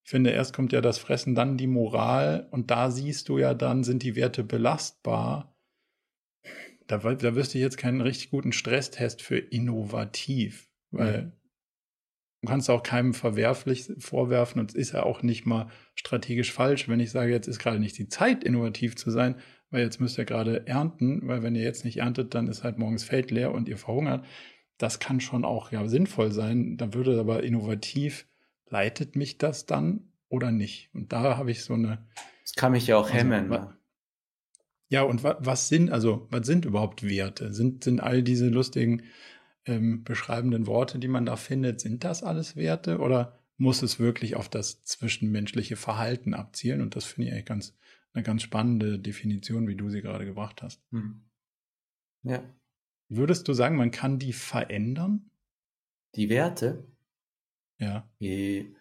ich 0.05 0.11
finde, 0.11 0.31
erst 0.31 0.55
kommt 0.55 0.73
ja 0.73 0.81
das 0.81 0.99
Fressen, 0.99 1.35
dann 1.35 1.59
die 1.59 1.67
Moral 1.67 2.49
und 2.51 2.71
da 2.71 2.91
siehst 2.91 3.29
du 3.29 3.39
ja 3.39 3.55
dann, 3.55 3.85
sind 3.85 4.03
die 4.03 4.17
Werte 4.17 4.45
belastbar. 4.45 5.55
Da, 6.87 6.99
da 6.99 7.35
wüsste 7.35 7.59
ich 7.59 7.63
jetzt 7.63 7.79
keinen 7.79 8.01
richtig 8.01 8.31
guten 8.31 8.53
Stresstest 8.53 9.23
für 9.23 9.39
innovativ, 9.39 10.71
weil 10.91 11.31
Mhm. 11.31 11.33
du 12.43 12.49
kannst 12.49 12.71
auch 12.71 12.83
keinem 12.83 13.15
verwerflich 13.15 13.91
vorwerfen 13.99 14.61
und 14.61 14.71
es 14.71 14.75
ist 14.77 14.93
ja 14.93 15.03
auch 15.03 15.23
nicht 15.23 15.47
mal 15.47 15.69
strategisch 15.95 16.53
falsch, 16.53 16.89
wenn 16.89 17.01
ich 17.01 17.11
sage, 17.11 17.33
jetzt 17.33 17.47
ist 17.49 17.59
gerade 17.59 17.79
nicht 17.79 17.99
die 17.99 18.09
Zeit, 18.09 18.45
innovativ 18.45 18.97
zu 18.97 19.11
sein, 19.11 19.37
weil 19.71 19.83
jetzt 19.83 20.01
müsst 20.01 20.19
ihr 20.19 20.25
gerade 20.25 20.67
ernten, 20.67 21.27
weil 21.27 21.43
wenn 21.43 21.55
ihr 21.55 21.63
jetzt 21.63 21.85
nicht 21.85 21.99
erntet, 21.99 22.35
dann 22.35 22.49
ist 22.49 22.65
halt 22.65 22.79
morgens 22.79 23.05
Feld 23.05 23.31
leer 23.31 23.53
und 23.53 23.69
ihr 23.69 23.79
verhungert. 23.79 24.25
Das 24.79 24.99
kann 24.99 25.21
schon 25.21 25.45
auch 25.45 25.73
ja 25.73 25.87
sinnvoll 25.89 26.33
sein. 26.33 26.77
Da 26.77 26.95
würde 26.95 27.19
aber 27.21 27.43
innovativ, 27.43 28.27
leitet 28.69 29.17
mich 29.17 29.39
das 29.39 29.67
dann 29.67 30.13
oder 30.29 30.53
nicht? 30.53 30.91
Und 30.95 31.13
da 31.13 31.37
habe 31.37 31.51
ich 31.51 31.63
so 31.65 31.75
eine. 31.75 32.07
Das 32.43 32.55
kann 32.55 32.73
mich 32.73 32.87
ja 32.87 32.97
auch 32.97 33.05
Also, 33.05 33.17
hemmen. 33.17 33.51
wa- 33.51 33.59
ne? 33.59 33.77
Ja, 34.89 35.03
und 35.03 35.23
wa 35.23 35.37
was 35.41 35.69
sind, 35.69 35.91
also, 35.91 36.27
was 36.31 36.47
sind 36.47 36.65
überhaupt 36.65 37.03
Werte? 37.09 37.53
Sind, 37.53 37.85
sind 37.85 38.01
all 38.01 38.23
diese 38.25 38.49
lustigen 38.49 39.03
ähm, 39.67 40.03
beschreibenden 40.03 40.67
Worte, 40.67 40.99
die 40.99 41.07
man 41.09 41.27
da 41.27 41.37
findet, 41.37 41.81
sind 41.81 42.03
das 42.03 42.23
alles 42.25 42.57
Werte 42.57 42.99
oder 42.99 43.39
muss 43.57 43.83
es 43.83 44.01
wirklich 44.01 44.35
auf 44.35 44.49
das 44.49 44.83
zwischenmenschliche 44.85 45.77
Verhalten 45.77 46.35
abzielen? 46.35 46.81
Und 46.81 46.97
das 46.97 47.05
finde 47.05 47.29
ich 47.29 47.35
eigentlich 47.35 47.47
ganz, 47.47 47.77
eine 48.13 48.23
ganz 48.23 48.43
spannende 48.43 48.99
Definition, 48.99 49.69
wie 49.69 49.77
du 49.77 49.91
sie 49.91 50.03
gerade 50.03 50.25
gebracht 50.25 50.63
hast. 50.63 50.83
Hm. 50.93 51.23
Ja. 52.23 52.43
Würdest 53.11 53.47
du 53.47 53.53
sagen, 53.53 53.77
man 53.77 53.91
kann 53.91 54.19
die 54.19 54.33
verändern? 54.33 55.31
Die 56.15 56.29
Werte, 56.29 56.87
Ja. 57.79 58.09
äh, 58.21 58.73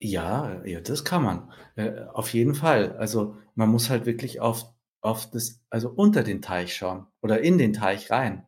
ja, 0.00 0.64
ja, 0.64 0.80
das 0.80 1.04
kann 1.04 1.22
man. 1.22 1.52
Äh, 1.76 2.02
auf 2.12 2.32
jeden 2.32 2.54
Fall. 2.54 2.96
Also 2.96 3.36
man 3.54 3.68
muss 3.70 3.90
halt 3.90 4.06
wirklich 4.06 4.40
auf, 4.40 4.64
auf 5.00 5.30
das, 5.30 5.62
also 5.70 5.90
unter 5.90 6.22
den 6.22 6.42
Teich 6.42 6.74
schauen 6.76 7.06
oder 7.22 7.40
in 7.40 7.58
den 7.58 7.72
Teich 7.72 8.10
rein, 8.10 8.46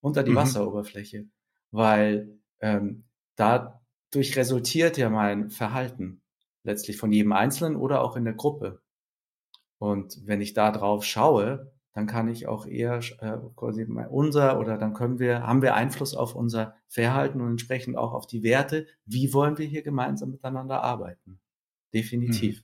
unter 0.00 0.22
die 0.22 0.32
Mhm. 0.32 0.36
Wasseroberfläche, 0.36 1.28
weil 1.70 2.38
ähm, 2.60 3.04
dadurch 3.36 4.36
resultiert 4.36 4.98
ja 4.98 5.08
mein 5.10 5.50
Verhalten 5.50 6.22
letztlich 6.64 6.96
von 6.98 7.12
jedem 7.12 7.32
Einzelnen 7.32 7.76
oder 7.76 8.02
auch 8.02 8.16
in 8.16 8.24
der 8.24 8.34
Gruppe. 8.34 8.82
Und 9.78 10.26
wenn 10.26 10.40
ich 10.40 10.54
da 10.54 10.72
drauf 10.72 11.04
schaue, 11.04 11.72
dann 11.92 12.06
kann 12.06 12.28
ich 12.28 12.46
auch 12.46 12.66
eher 12.66 13.00
äh, 13.20 13.38
quasi 13.56 13.84
unser 13.84 14.60
oder 14.60 14.78
dann 14.78 14.94
können 14.94 15.18
wir, 15.18 15.42
haben 15.42 15.62
wir 15.62 15.74
Einfluss 15.74 16.14
auf 16.14 16.34
unser 16.34 16.76
Verhalten 16.86 17.40
und 17.40 17.50
entsprechend 17.50 17.96
auch 17.96 18.12
auf 18.12 18.26
die 18.26 18.42
Werte. 18.42 18.86
Wie 19.04 19.32
wollen 19.32 19.58
wir 19.58 19.66
hier 19.66 19.82
gemeinsam 19.82 20.30
miteinander 20.30 20.82
arbeiten? 20.82 21.40
Definitiv. 21.92 22.62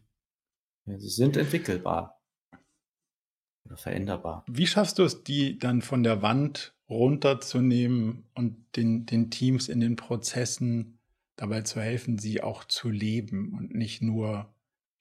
Ja, 0.86 0.98
sie 0.98 1.08
sind 1.08 1.36
entwickelbar 1.36 2.20
oder 3.64 3.76
veränderbar. 3.76 4.44
Wie 4.46 4.66
schaffst 4.66 4.98
du 4.98 5.02
es, 5.02 5.24
die 5.24 5.58
dann 5.58 5.82
von 5.82 6.02
der 6.02 6.22
Wand 6.22 6.74
runterzunehmen 6.88 8.28
und 8.34 8.76
den, 8.76 9.06
den 9.06 9.30
Teams 9.30 9.68
in 9.68 9.80
den 9.80 9.96
Prozessen 9.96 10.98
dabei 11.36 11.62
zu 11.62 11.80
helfen, 11.80 12.18
sie 12.18 12.42
auch 12.42 12.64
zu 12.64 12.90
leben 12.90 13.54
und 13.56 13.74
nicht 13.74 14.02
nur, 14.02 14.53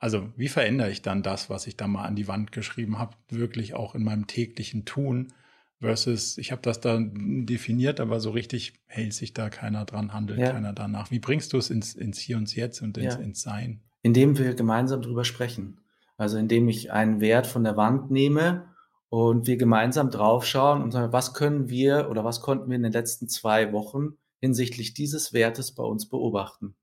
also 0.04 0.28
wie 0.36 0.50
verändere 0.50 0.92
ich 0.92 1.02
dann 1.02 1.24
das, 1.24 1.50
was 1.50 1.66
ich 1.66 1.78
da 1.78 1.88
mal 1.88 2.04
an 2.04 2.18
die 2.18 2.28
Wand 2.28 2.52
geschrieben 2.52 3.00
habe, 3.00 3.16
wirklich 3.30 3.74
auch 3.74 3.96
in 3.96 4.04
meinem 4.04 4.28
täglichen 4.28 4.84
Tun 4.84 5.32
versus, 5.80 6.38
ich 6.38 6.52
habe 6.52 6.62
das 6.62 6.82
da 6.82 7.00
definiert, 7.00 8.02
aber 8.02 8.20
so 8.20 8.32
richtig 8.32 8.74
hält 8.86 9.14
sich 9.14 9.34
da 9.34 9.50
keiner 9.50 9.86
dran, 9.86 10.12
handelt 10.14 10.40
Ja. 10.40 10.52
keiner 10.52 10.74
danach. 10.74 11.10
Wie 11.10 11.20
bringst 11.20 11.54
du 11.54 11.58
es 11.58 11.70
ins, 11.70 11.96
ins 11.96 12.18
Hier 12.20 12.36
und 12.36 12.54
Jetzt 12.54 12.82
und 12.82 12.98
ins, 12.98 13.16
Ja. 13.16 13.22
ins 13.22 13.44
Sein? 13.44 13.80
Indem 14.02 14.38
wir 14.38 14.54
gemeinsam 14.56 15.02
drüber 15.02 15.24
sprechen. 15.24 15.80
Also 16.18 16.38
indem 16.38 16.68
ich 16.68 16.92
einen 16.92 17.22
Wert 17.22 17.48
von 17.48 17.64
der 17.64 17.78
Wand 17.78 18.12
nehme 18.12 18.76
und 19.08 19.48
wir 19.48 19.56
gemeinsam 19.56 20.10
draufschauen 20.10 20.82
und 20.82 20.92
sagen, 20.92 21.14
was 21.14 21.34
können 21.34 21.70
wir 21.70 22.10
oder 22.10 22.26
was 22.26 22.42
konnten 22.42 22.70
wir 22.70 22.76
in 22.76 22.84
den 22.84 22.92
letzten 22.92 23.30
zwei 23.30 23.72
Wochen 23.72 24.18
hinsichtlich 24.42 24.94
dieses 24.94 25.32
Wertes 25.32 25.74
bei 25.74 25.84
uns 25.84 26.10
beobachten. 26.10 26.76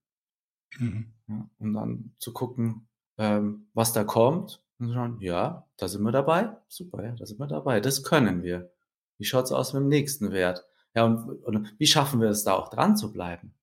Mhm. 0.78 1.12
Ja, 1.28 1.50
und 1.58 1.74
dann 1.74 2.14
zu 2.18 2.32
gucken, 2.32 2.86
ähm, 3.20 3.68
was 3.74 3.92
da 3.92 4.02
kommt. 4.02 4.62
Und 4.78 4.94
schauen, 4.94 5.18
ja, 5.20 5.68
da 5.76 5.88
sind 5.88 6.02
wir 6.02 6.10
dabei. 6.10 6.56
Super, 6.68 7.04
ja, 7.04 7.12
da 7.12 7.26
sind 7.26 7.38
wir 7.38 7.46
dabei. 7.46 7.80
Das 7.80 8.02
können 8.02 8.42
wir. 8.42 8.72
Wie 9.18 9.24
schaut's 9.24 9.52
aus 9.52 9.74
mit 9.74 9.82
dem 9.82 9.88
nächsten 9.88 10.32
Wert? 10.32 10.64
Ja, 10.94 11.04
und, 11.04 11.28
und 11.44 11.74
wie 11.78 11.86
schaffen 11.86 12.20
wir 12.20 12.30
es 12.30 12.44
da 12.44 12.54
auch 12.54 12.70
dran 12.70 12.96
zu 12.96 13.12
bleiben? 13.12 13.54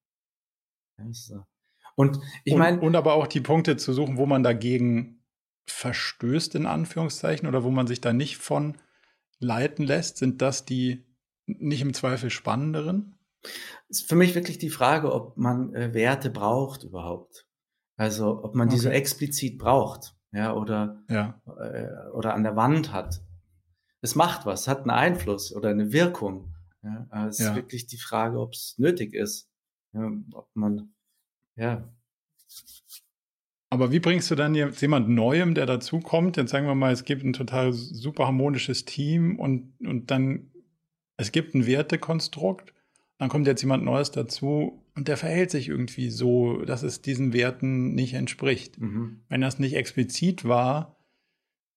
Und 1.96 2.20
ich 2.44 2.54
und, 2.54 2.60
meine, 2.60 2.80
und 2.80 2.96
aber 2.96 3.16
auch 3.16 3.28
die 3.28 3.42
Punkte 3.42 3.76
zu 3.78 3.94
suchen, 3.94 4.18
wo 4.18 4.28
man 4.28 4.44
dagegen 4.44 5.24
verstößt, 5.66 6.54
in 6.56 6.68
Anführungszeichen, 6.68 7.48
oder 7.48 7.64
wo 7.64 7.72
man 7.72 7.88
sich 7.88 8.00
da 8.00 8.14
nicht 8.14 8.38
von 8.38 8.78
leiten 9.40 9.86
lässt, 9.86 10.18
sind 10.18 10.42
das 10.42 10.66
die 10.66 11.06
nicht 11.46 11.82
im 11.82 11.94
Zweifel 11.94 12.30
spannenderen? 12.30 13.18
ist 13.90 14.08
für 14.08 14.16
mich 14.16 14.36
wirklich 14.36 14.58
die 14.58 14.70
Frage, 14.70 15.14
ob 15.14 15.38
man 15.38 15.74
äh, 15.74 15.94
Werte 15.94 16.30
braucht 16.30 16.84
überhaupt. 16.84 17.47
Also, 17.98 18.44
ob 18.44 18.56
man 18.56 18.70
die 18.70 18.78
so 18.78 18.88
Okay. 18.90 18.98
explizit 18.98 19.58
braucht, 19.58 20.16
ja, 20.32 20.54
oder, 20.54 21.04
Ja. 21.10 21.42
äh, 21.48 22.10
oder 22.14 22.34
an 22.36 22.44
der 22.44 22.56
Wand 22.56 22.94
hat. 22.94 23.22
Es 24.02 24.16
macht 24.16 24.46
was, 24.46 24.68
hat 24.68 24.82
einen 24.82 24.92
Einfluss 24.92 25.54
oder 25.54 25.70
eine 25.70 25.92
Wirkung. 25.92 26.54
Ja, 26.84 27.28
es 27.28 27.40
Ja. 27.40 27.50
ist 27.50 27.56
wirklich 27.56 27.88
die 27.88 27.98
Frage, 27.98 28.40
ob 28.40 28.54
es 28.54 28.76
nötig 28.78 29.14
ist. 29.14 29.50
Ja, 29.94 30.12
ob 30.34 30.50
man, 30.54 30.94
ja, 31.56 31.92
Aber 33.70 33.92
wie 33.92 34.00
bringst 34.00 34.32
du 34.32 34.36
dann 34.36 34.56
jetzt 34.56 34.80
jemand 34.82 35.10
Neuem, 35.10 35.54
der 35.54 35.66
dazukommt? 35.66 36.38
Jetzt 36.38 36.52
sagen 36.52 36.68
wir 36.68 36.76
mal, 36.76 36.94
es 36.94 37.04
gibt 37.04 37.24
ein 37.24 37.34
total 37.34 37.74
super 37.74 38.26
harmonisches 38.28 38.86
Team 38.86 39.38
und, 39.40 39.74
und 39.86 40.10
dann, 40.10 40.52
es 41.18 41.32
gibt 41.34 41.54
ein 41.54 41.66
Wertekonstrukt, 41.66 42.74
dann 43.18 43.30
kommt 43.30 43.48
jetzt 43.48 43.62
jemand 43.62 43.84
Neues 43.84 44.12
dazu 44.12 44.84
und 44.96 45.08
der 45.08 45.18
verhält 45.18 45.52
sich 45.52 45.70
irgendwie 45.70 46.10
so, 46.10 46.64
dass 46.66 46.84
es 46.84 47.02
diesen 47.02 47.34
Werten 47.34 47.94
nicht 47.96 48.14
entspricht. 48.14 48.80
mhm. 48.80 49.22
wenn 49.30 49.42
das 49.42 49.60
nicht 49.60 49.76
explizit 49.76 50.46
war, 50.46 50.98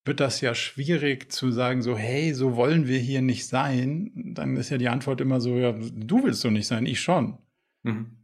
wird 0.05 0.20
das 0.20 0.41
ja 0.41 0.55
schwierig 0.55 1.30
zu 1.30 1.51
sagen, 1.51 1.82
so, 1.82 1.97
hey, 1.97 2.32
so 2.34 2.57
wollen 2.57 2.88
wir 2.88 2.99
hier 2.99 3.22
nicht 3.22 3.47
sein. 3.47 4.32
Dann 4.34 4.57
ist 4.57 4.70
ja 4.70 4.78
die 4.78 4.88
Antwort 4.88 5.20
immer 5.20 5.41
so, 5.41 5.57
ja, 5.57 5.72
du 5.72 6.24
willst 6.24 6.41
so 6.41 6.51
nicht 6.51 6.66
sein, 6.66 6.86
ich 6.86 7.01
schon. 7.01 7.38
Mhm. 7.82 8.16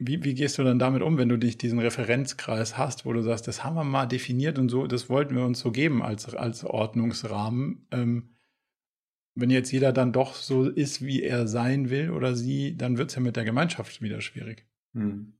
Wie, 0.00 0.22
wie 0.22 0.34
gehst 0.34 0.58
du 0.58 0.62
dann 0.62 0.78
damit 0.78 1.02
um, 1.02 1.18
wenn 1.18 1.28
du 1.28 1.36
dich 1.36 1.58
diesen 1.58 1.80
Referenzkreis 1.80 2.78
hast, 2.78 3.04
wo 3.04 3.12
du 3.12 3.22
sagst, 3.22 3.48
das 3.48 3.64
haben 3.64 3.74
wir 3.74 3.82
mal 3.82 4.06
definiert 4.06 4.58
und 4.58 4.68
so, 4.68 4.86
das 4.86 5.10
wollten 5.10 5.34
wir 5.34 5.44
uns 5.44 5.58
so 5.58 5.72
geben 5.72 6.02
als, 6.02 6.32
als 6.34 6.64
Ordnungsrahmen. 6.64 7.88
Ähm, 7.90 8.28
wenn 9.40 9.50
jetzt 9.50 9.70
jeder 9.70 9.92
dann 9.92 10.12
doch 10.12 10.34
so 10.34 10.68
ist, 10.68 11.00
wie 11.00 11.22
er 11.22 11.46
sein 11.46 11.90
will 11.90 12.10
oder 12.10 12.34
sie, 12.34 12.76
dann 12.76 12.98
wird 12.98 13.10
es 13.10 13.16
ja 13.16 13.22
mit 13.22 13.36
der 13.36 13.44
Gemeinschaft 13.44 14.02
wieder 14.02 14.20
schwierig. 14.20 14.66
Mhm. 14.92 15.34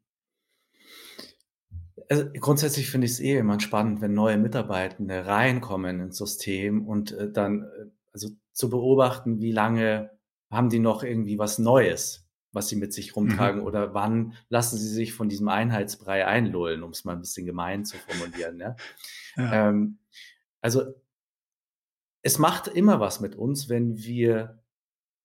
Also 2.08 2.26
grundsätzlich 2.38 2.90
finde 2.90 3.06
ich 3.06 3.12
es 3.12 3.20
eh 3.20 3.36
immer 3.36 3.58
spannend, 3.60 4.00
wenn 4.00 4.14
neue 4.14 4.38
Mitarbeitende 4.38 5.26
reinkommen 5.26 6.00
ins 6.00 6.16
System 6.16 6.86
und 6.86 7.12
äh, 7.12 7.30
dann 7.30 7.64
äh, 7.64 7.86
also 8.12 8.30
zu 8.52 8.70
beobachten, 8.70 9.40
wie 9.40 9.52
lange 9.52 10.10
haben 10.50 10.70
die 10.70 10.78
noch 10.78 11.02
irgendwie 11.02 11.38
was 11.38 11.58
Neues, 11.58 12.26
was 12.52 12.68
sie 12.68 12.76
mit 12.76 12.94
sich 12.94 13.16
rumtragen 13.16 13.60
oder 13.62 13.94
wann 13.94 14.34
lassen 14.48 14.78
sie 14.78 14.88
sich 14.88 15.12
von 15.12 15.28
diesem 15.28 15.48
Einheitsbrei 15.48 16.24
einlullen, 16.24 16.82
um 16.82 16.92
es 16.92 17.04
mal 17.04 17.12
ein 17.12 17.20
bisschen 17.20 17.46
gemein 17.46 17.84
zu 17.84 17.96
formulieren. 17.98 18.58
Ja? 18.58 18.76
Ja. 19.36 19.68
Ähm, 19.68 19.98
also 20.60 20.94
es 22.28 22.38
macht 22.38 22.68
immer 22.68 23.00
was 23.00 23.20
mit 23.20 23.36
uns, 23.36 23.70
wenn 23.70 23.96
wir 23.96 24.60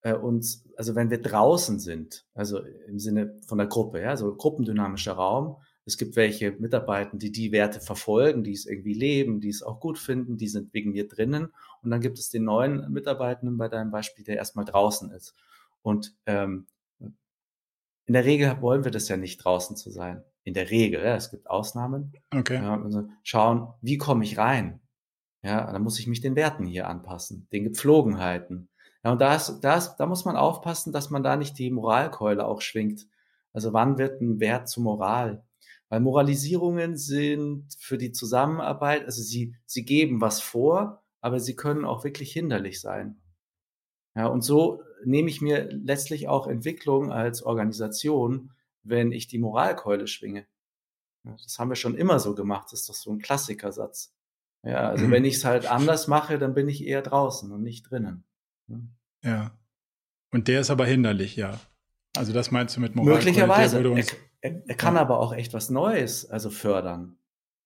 äh, 0.04 0.14
uns, 0.14 0.66
also 0.78 0.96
wenn 0.96 1.10
wir 1.10 1.22
draußen 1.22 1.78
sind, 1.78 2.26
also 2.34 2.60
im 2.88 2.98
Sinne 2.98 3.42
von 3.46 3.58
der 3.58 3.68
Gruppe, 3.68 4.00
ja, 4.00 4.16
so 4.16 4.34
gruppendynamischer 4.34 5.12
Raum. 5.12 5.58
Es 5.84 5.98
gibt 5.98 6.16
welche 6.16 6.52
Mitarbeiter, 6.52 7.18
die 7.18 7.34
die 7.34 7.52
Werte 7.52 7.82
verfolgen, 7.82 8.46
die 8.46 8.54
es 8.54 8.66
irgendwie 8.66 8.94
leben, 8.94 9.42
die 9.42 9.50
es 9.50 9.64
auch 9.64 9.82
gut 9.82 10.00
finden, 10.00 10.38
die 10.38 10.48
sind 10.48 10.74
wegen 10.74 10.94
mir 10.94 11.10
drinnen. 11.10 11.50
Und 11.82 11.92
dann 11.92 12.00
gibt 12.00 12.18
es 12.20 12.30
den 12.30 12.46
neuen 12.46 12.90
Mitarbeitenden 12.90 13.58
bei 13.58 13.68
deinem 13.68 13.92
Beispiel, 13.92 14.24
der 14.24 14.38
erstmal 14.38 14.64
draußen 14.64 15.12
ist. 15.12 15.36
Und 15.82 16.16
ähm, 16.26 16.68
in 18.06 18.14
der 18.14 18.24
Regel 18.24 18.62
wollen 18.62 18.86
wir 18.86 18.92
das 18.92 19.10
ja 19.10 19.18
nicht 19.18 19.44
draußen 19.44 19.76
zu 19.76 19.92
sein. 19.92 20.24
In 20.46 20.54
der 20.54 20.70
Regel, 20.70 21.04
ja, 21.04 21.18
es 21.18 21.32
gibt 21.32 21.50
Ausnahmen. 21.50 22.14
Okay. 22.34 22.56
Ja, 22.56 22.82
also 22.82 23.10
schauen, 23.24 23.74
wie 23.82 23.98
komme 23.98 24.24
ich 24.24 24.38
rein? 24.38 24.80
Ja, 25.44 25.72
dann 25.72 25.84
muss 25.84 26.00
ich 26.00 26.08
mich 26.08 26.22
den 26.22 26.36
Werten 26.36 26.66
hier 26.66 26.88
anpassen, 26.88 27.48
den 27.52 27.66
Gepflogenheiten. 27.66 28.70
Ja, 29.04 29.12
und 29.12 29.20
da, 29.20 29.36
ist, 29.36 29.60
da, 29.62 29.76
ist, 29.76 29.98
da 29.98 30.06
muss 30.06 30.24
man 30.26 30.38
aufpassen, 30.38 30.94
dass 30.94 31.10
man 31.10 31.24
da 31.24 31.36
nicht 31.36 31.58
die 31.60 31.70
Moralkeule 31.70 32.46
auch 32.46 32.62
schwingt. 32.62 33.08
Also 33.52 33.74
wann 33.74 33.98
wird 33.98 34.22
ein 34.22 34.40
Wert 34.40 34.70
zu 34.70 34.82
Moral? 34.82 35.44
Weil 35.90 36.00
Moralisierungen 36.00 36.98
sind 36.98 37.68
für 37.78 37.98
die 37.98 38.14
Zusammenarbeit, 38.14 39.06
also 39.06 39.22
sie, 39.22 39.56
sie 39.66 39.84
geben 39.84 40.22
was 40.22 40.42
vor, 40.42 41.04
aber 41.22 41.40
sie 41.40 41.56
können 41.56 41.86
auch 41.86 42.04
wirklich 42.04 42.32
hinderlich 42.32 42.80
sein. 42.80 43.22
Ja, 44.16 44.28
und 44.28 44.42
so 44.44 44.82
nehme 45.04 45.30
ich 45.30 45.42
mir 45.42 45.70
letztlich 45.72 46.28
auch 46.30 46.48
Entwicklung 46.48 47.12
als 47.12 47.44
Organisation, 47.44 48.54
wenn 48.84 49.12
ich 49.12 49.28
die 49.28 49.40
Moralkeule 49.40 50.08
schwinge. 50.08 50.48
Das 51.24 51.60
haben 51.60 51.70
wir 51.70 51.76
schon 51.76 51.96
immer 51.96 52.20
so 52.20 52.36
gemacht, 52.36 52.68
das 52.72 52.82
ist 52.82 52.90
doch 52.90 52.96
so 52.96 53.12
ein 53.12 53.20
Klassikersatz. 53.20 54.14
Ja, 54.66 54.90
also 54.90 55.12
wenn 55.12 55.26
ich 55.26 55.36
es 55.36 55.46
halt 55.46 55.66
anders 55.70 56.08
mache, 56.08 56.40
dann 56.40 56.54
bin 56.54 56.68
ich 56.68 56.86
eher 56.86 57.02
draußen 57.02 57.52
und 57.52 57.62
nicht 57.64 57.90
drinnen. 57.90 58.24
Ja. 59.24 59.58
Und 60.32 60.48
der 60.48 60.62
ist 60.62 60.72
aber 60.72 60.86
hinderlich, 60.86 61.36
ja. 61.36 61.60
Also 62.16 62.34
das 62.34 62.52
meinst 62.52 62.76
du 62.76 62.82
mit 62.82 62.96
Moral? 62.96 63.16
Möglicherweise. 63.16 63.80
Er, 63.80 64.06
er, 64.42 64.64
er, 64.68 64.76
kann 64.76 64.96
ja. 64.96 65.02
aber 65.02 65.20
auch 65.20 65.34
echt 65.34 65.54
was 65.54 65.70
Neues, 65.70 66.30
also 66.30 66.50
fördern. 66.50 67.18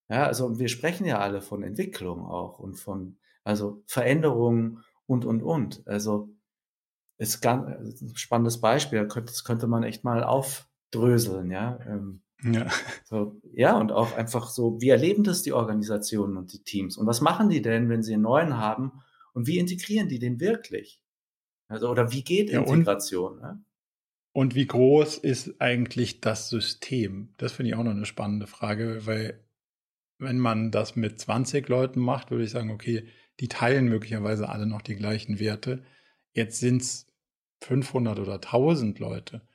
Ja, 0.09 0.25
also 0.25 0.57
wir 0.57 0.69
sprechen 0.69 1.05
ja 1.05 1.19
alle 1.19 1.41
von 1.41 1.63
Entwicklung 1.63 2.25
auch 2.25 2.59
und 2.59 2.75
von, 2.75 3.17
also 3.43 3.83
Veränderungen 3.87 4.83
und, 5.05 5.25
und, 5.25 5.43
und. 5.43 5.85
Also 5.85 6.29
ist 7.17 7.41
ganz 7.41 8.01
ein 8.01 8.15
spannendes 8.15 8.61
Beispiel. 8.61 9.05
Das 9.07 9.43
könnte 9.43 9.67
man 9.67 9.83
echt 9.83 10.03
mal 10.03 10.23
aufdröseln, 10.23 11.51
ja. 11.51 11.79
Ähm, 11.85 12.21
ja. 12.43 12.67
So, 13.05 13.41
ja, 13.53 13.77
und 13.77 13.91
auch 13.91 14.15
einfach 14.15 14.49
so, 14.49 14.79
wie 14.79 14.89
erleben 14.89 15.23
das 15.23 15.41
die 15.41 15.53
Organisationen 15.53 16.37
und 16.37 16.53
die 16.53 16.63
Teams? 16.63 16.97
Und 16.97 17.07
was 17.07 17.21
machen 17.21 17.49
die 17.49 17.61
denn, 17.61 17.89
wenn 17.89 18.03
sie 18.03 18.13
einen 18.13 18.23
neuen 18.23 18.57
haben? 18.57 18.91
Und 19.33 19.47
wie 19.47 19.57
integrieren 19.57 20.07
die 20.07 20.19
den 20.19 20.39
wirklich? 20.39 21.01
Also, 21.67 21.89
oder 21.89 22.11
wie 22.11 22.23
geht 22.23 22.49
ja, 22.49 22.61
Integration? 22.61 23.33
Und, 23.33 23.41
ne? 23.41 23.63
und 24.33 24.55
wie 24.55 24.67
groß 24.67 25.17
ist 25.17 25.59
eigentlich 25.59 26.21
das 26.21 26.49
System? 26.49 27.33
Das 27.37 27.53
finde 27.53 27.69
ich 27.69 27.75
auch 27.75 27.83
noch 27.83 27.91
eine 27.91 28.05
spannende 28.05 28.47
Frage, 28.47 29.05
weil 29.05 29.43
wenn 30.19 30.39
man 30.39 30.71
das 30.71 30.95
mit 30.95 31.19
20 31.19 31.67
Leuten 31.67 31.99
macht, 31.99 32.31
würde 32.31 32.43
ich 32.43 32.51
sagen, 32.51 32.71
okay, 32.71 33.07
die 33.39 33.47
teilen 33.47 33.87
möglicherweise 33.87 34.49
alle 34.49 34.65
noch 34.65 34.81
die 34.81 34.95
gleichen 34.95 35.39
Werte. 35.39 35.83
Jetzt 36.33 36.59
sind 36.59 36.81
es 36.81 37.07
500 37.61 38.19
oder 38.19 38.35
1000 38.35 38.99
Leute 38.99 39.46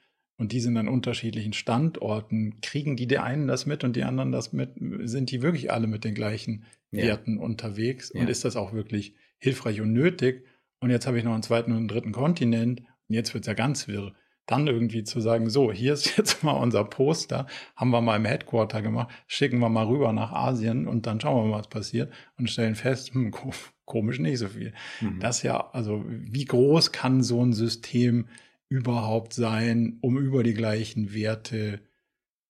und 0.42 0.50
die 0.50 0.58
sind 0.58 0.76
an 0.76 0.88
unterschiedlichen 0.88 1.52
Standorten. 1.52 2.60
Kriegen 2.62 2.96
die 2.96 3.06
der 3.06 3.22
einen 3.22 3.46
das 3.46 3.64
mit 3.64 3.84
und 3.84 3.94
die 3.94 4.02
anderen 4.02 4.32
das 4.32 4.52
mit? 4.52 4.70
Sind 5.04 5.30
die 5.30 5.40
wirklich 5.40 5.70
alle 5.70 5.86
mit 5.86 6.02
den 6.02 6.16
gleichen 6.16 6.64
ja. 6.90 7.04
Werten 7.04 7.38
unterwegs? 7.38 8.10
Ja. 8.12 8.20
Und 8.20 8.28
ist 8.28 8.44
das 8.44 8.56
auch 8.56 8.72
wirklich 8.72 9.14
hilfreich 9.38 9.80
und 9.80 9.92
nötig? 9.92 10.44
Und 10.80 10.90
jetzt 10.90 11.06
habe 11.06 11.16
ich 11.16 11.22
noch 11.22 11.32
einen 11.32 11.44
zweiten 11.44 11.70
und 11.70 11.76
einen 11.78 11.86
dritten 11.86 12.10
Kontinent. 12.10 12.80
Und 12.80 13.14
jetzt 13.14 13.34
wird 13.34 13.44
es 13.44 13.46
ja 13.46 13.54
ganz 13.54 13.86
wirr. 13.86 14.14
Dann 14.46 14.66
irgendwie 14.66 15.04
zu 15.04 15.20
sagen, 15.20 15.48
so, 15.48 15.70
hier 15.70 15.92
ist 15.92 16.16
jetzt 16.18 16.42
mal 16.42 16.54
unser 16.54 16.82
Poster, 16.82 17.46
haben 17.76 17.90
wir 17.90 18.00
mal 18.00 18.16
im 18.16 18.24
Headquarter 18.24 18.82
gemacht, 18.82 19.14
schicken 19.28 19.60
wir 19.60 19.68
mal 19.68 19.86
rüber 19.86 20.12
nach 20.12 20.32
Asien 20.32 20.88
und 20.88 21.06
dann 21.06 21.20
schauen 21.20 21.44
wir 21.44 21.50
mal, 21.52 21.58
was 21.60 21.68
passiert 21.68 22.12
und 22.36 22.50
stellen 22.50 22.74
fest, 22.74 23.14
hm, 23.14 23.32
komisch 23.84 24.18
nicht 24.18 24.40
so 24.40 24.48
viel. 24.48 24.74
Mhm. 25.00 25.20
Das 25.20 25.44
ja, 25.44 25.70
also 25.70 26.04
wie 26.08 26.46
groß 26.46 26.90
kann 26.90 27.22
so 27.22 27.44
ein 27.44 27.52
System 27.52 28.26
überhaupt 28.72 29.34
sein, 29.34 29.98
um 30.00 30.16
über 30.16 30.42
die 30.42 30.54
gleichen 30.54 31.12
Werte 31.12 31.80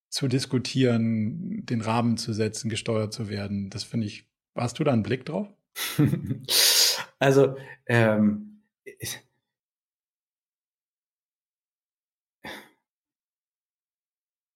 zu 0.09 0.29
diskutieren, 0.29 1.67
den 1.67 1.81
Rahmen 1.81 2.17
zu 2.17 2.33
setzen, 2.33 2.71
gesteuert 2.71 3.13
zu 3.13 3.29
werden? 3.29 3.71
Das 3.71 3.83
finde 3.83 4.07
ich, 4.07 4.29
hast 4.55 4.79
du 4.79 4.85
da 4.85 4.93
einen 4.93 5.03
Blick 5.03 5.27
drauf? 5.27 5.49
Also, 7.19 7.57
ähm, 7.87 8.65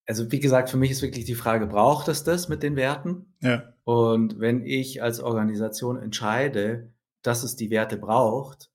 also 0.05 0.33
wie 0.33 0.41
gesagt, 0.41 0.69
für 0.69 0.77
mich 0.77 0.91
ist 0.91 1.03
wirklich 1.03 1.27
die 1.27 1.37
Frage, 1.37 1.69
braucht 1.69 2.09
es 2.09 2.25
das 2.25 2.49
mit 2.49 2.65
den 2.65 2.75
Werten? 2.75 3.37
Ja. 3.41 3.73
Und 3.85 4.41
wenn 4.41 4.67
ich 4.67 5.01
als 5.01 5.21
Organisation 5.21 5.97
entscheide, 5.97 6.93
dass 7.23 7.45
es 7.45 7.55
die 7.55 7.71
Werte 7.71 7.97
braucht, 7.97 8.73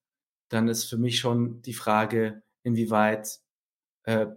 dann 0.48 0.70
ist 0.70 0.86
für 0.86 0.98
mich 0.98 1.20
schon 1.20 1.62
die 1.64 1.74
Frage, 1.74 2.44
inwieweit 2.64 3.40
äh, 4.04 4.28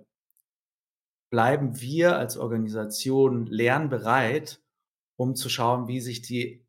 bleiben 1.31 1.81
wir 1.81 2.17
als 2.17 2.37
Organisation 2.37 3.47
lernbereit, 3.47 4.63
um 5.17 5.35
zu 5.35 5.49
schauen, 5.49 5.89
wie 5.89 6.01
sich 6.01 6.23
die 6.23 6.65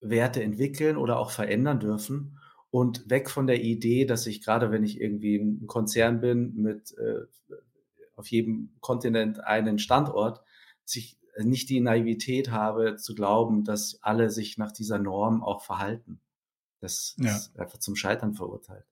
Werte 0.00 0.42
entwickeln 0.42 0.96
oder 0.96 1.18
auch 1.18 1.30
verändern 1.30 1.80
dürfen 1.80 2.38
und 2.70 3.08
weg 3.08 3.30
von 3.30 3.46
der 3.46 3.62
Idee, 3.62 4.04
dass 4.04 4.26
ich 4.26 4.42
gerade, 4.42 4.70
wenn 4.70 4.84
ich 4.84 5.00
irgendwie 5.00 5.36
ein 5.36 5.66
Konzern 5.66 6.20
bin 6.20 6.54
mit 6.54 6.96
äh, 6.98 7.26
auf 8.14 8.28
jedem 8.28 8.74
Kontinent 8.80 9.44
einen 9.44 9.78
Standort, 9.78 10.42
sich 10.84 11.18
nicht 11.38 11.68
die 11.70 11.80
Naivität 11.80 12.50
habe 12.50 12.96
zu 12.96 13.14
glauben, 13.14 13.64
dass 13.64 13.98
alle 14.02 14.30
sich 14.30 14.58
nach 14.58 14.72
dieser 14.72 14.98
Norm 14.98 15.42
auch 15.42 15.62
verhalten. 15.62 16.20
Das 16.80 17.14
ja. 17.18 17.36
ist 17.36 17.58
einfach 17.58 17.78
zum 17.78 17.96
Scheitern 17.96 18.34
verurteilt. 18.34 18.86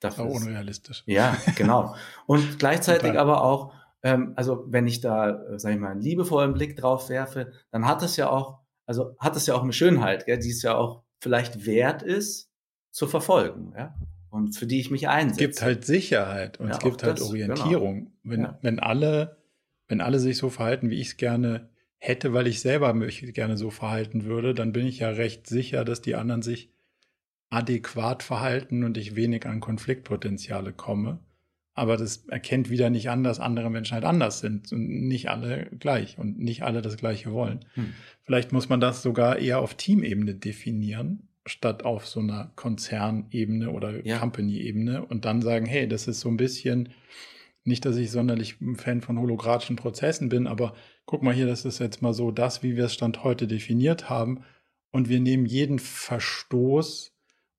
Dafür 0.00 0.24
auch 0.24 0.34
unrealistisch. 0.34 1.04
ja, 1.06 1.36
genau. 1.56 1.94
Und 2.26 2.58
gleichzeitig 2.58 3.18
aber 3.18 3.42
auch, 3.42 3.72
ähm, 4.02 4.32
also 4.36 4.64
wenn 4.68 4.86
ich 4.86 5.00
da, 5.00 5.30
äh, 5.30 5.58
sag 5.58 5.72
ich 5.72 5.78
mal, 5.78 5.92
einen 5.92 6.00
liebevollen 6.00 6.52
Blick 6.52 6.76
drauf 6.76 7.08
werfe, 7.08 7.52
dann 7.70 7.86
hat 7.86 8.02
es 8.02 8.16
ja 8.16 8.28
auch 8.28 8.62
also 8.86 9.16
hat 9.18 9.36
es 9.36 9.46
ja 9.46 9.54
auch 9.54 9.62
eine 9.62 9.72
Schönheit, 9.72 10.26
gell, 10.26 10.38
die 10.38 10.50
es 10.50 10.62
ja 10.62 10.74
auch 10.74 11.02
vielleicht 11.20 11.66
wert 11.66 12.02
ist, 12.02 12.50
zu 12.90 13.06
verfolgen, 13.06 13.72
ja. 13.76 13.94
Und 14.28 14.56
für 14.56 14.66
die 14.66 14.80
ich 14.80 14.90
mich 14.90 15.08
einsetze. 15.08 15.44
Es 15.44 15.48
gibt 15.50 15.62
halt 15.62 15.84
Sicherheit 15.84 16.58
und 16.58 16.68
ja, 16.68 16.72
es 16.72 16.78
gibt 16.78 17.02
halt 17.02 17.20
das, 17.20 17.28
Orientierung. 17.28 18.04
Genau. 18.04 18.12
Wenn, 18.22 18.40
ja. 18.40 18.58
wenn 18.62 18.78
alle, 18.80 19.36
wenn 19.88 20.00
alle 20.00 20.18
sich 20.18 20.38
so 20.38 20.48
verhalten, 20.48 20.88
wie 20.88 21.00
ich 21.00 21.08
es 21.08 21.16
gerne 21.18 21.68
hätte, 21.98 22.32
weil 22.32 22.46
ich 22.46 22.60
selber 22.60 22.94
mich 22.94 23.34
gerne 23.34 23.58
so 23.58 23.70
verhalten 23.70 24.24
würde, 24.24 24.54
dann 24.54 24.72
bin 24.72 24.86
ich 24.86 25.00
ja 25.00 25.10
recht 25.10 25.46
sicher, 25.46 25.84
dass 25.84 26.00
die 26.00 26.14
anderen 26.14 26.40
sich 26.40 26.71
adäquat 27.52 28.22
verhalten 28.22 28.82
und 28.82 28.96
ich 28.96 29.14
wenig 29.14 29.46
an 29.46 29.60
Konfliktpotenziale 29.60 30.72
komme. 30.72 31.20
Aber 31.74 31.96
das 31.96 32.26
erkennt 32.28 32.70
wieder 32.70 32.90
nicht 32.90 33.10
an, 33.10 33.24
dass 33.24 33.40
andere 33.40 33.70
Menschen 33.70 33.94
halt 33.94 34.04
anders 34.04 34.40
sind 34.40 34.72
und 34.72 34.88
nicht 34.88 35.28
alle 35.28 35.70
gleich 35.78 36.18
und 36.18 36.38
nicht 36.38 36.62
alle 36.62 36.82
das 36.82 36.96
Gleiche 36.96 37.32
wollen. 37.32 37.60
Hm. 37.74 37.92
Vielleicht 38.22 38.52
muss 38.52 38.68
man 38.68 38.80
das 38.80 39.02
sogar 39.02 39.38
eher 39.38 39.60
auf 39.60 39.74
Teamebene 39.74 40.34
definieren, 40.34 41.28
statt 41.46 41.84
auf 41.84 42.06
so 42.06 42.20
einer 42.20 42.52
Konzernebene 42.56 43.70
oder 43.70 44.04
ja. 44.06 44.18
Company-Ebene 44.18 45.04
und 45.04 45.24
dann 45.24 45.42
sagen, 45.42 45.66
hey, 45.66 45.86
das 45.88 46.08
ist 46.08 46.20
so 46.20 46.28
ein 46.28 46.36
bisschen, 46.36 46.90
nicht, 47.64 47.84
dass 47.84 47.96
ich 47.96 48.10
sonderlich 48.10 48.60
ein 48.60 48.76
Fan 48.76 49.02
von 49.02 49.18
holographischen 49.18 49.76
Prozessen 49.76 50.28
bin, 50.28 50.46
aber 50.46 50.74
guck 51.04 51.22
mal 51.22 51.34
hier, 51.34 51.46
das 51.46 51.64
ist 51.64 51.80
jetzt 51.80 52.02
mal 52.02 52.14
so 52.14 52.30
das, 52.30 52.62
wie 52.62 52.76
wir 52.76 52.86
es 52.86 52.94
Stand 52.94 53.24
heute 53.24 53.46
definiert 53.46 54.08
haben. 54.10 54.42
Und 54.90 55.08
wir 55.08 55.20
nehmen 55.20 55.46
jeden 55.46 55.78
Verstoß 55.78 57.11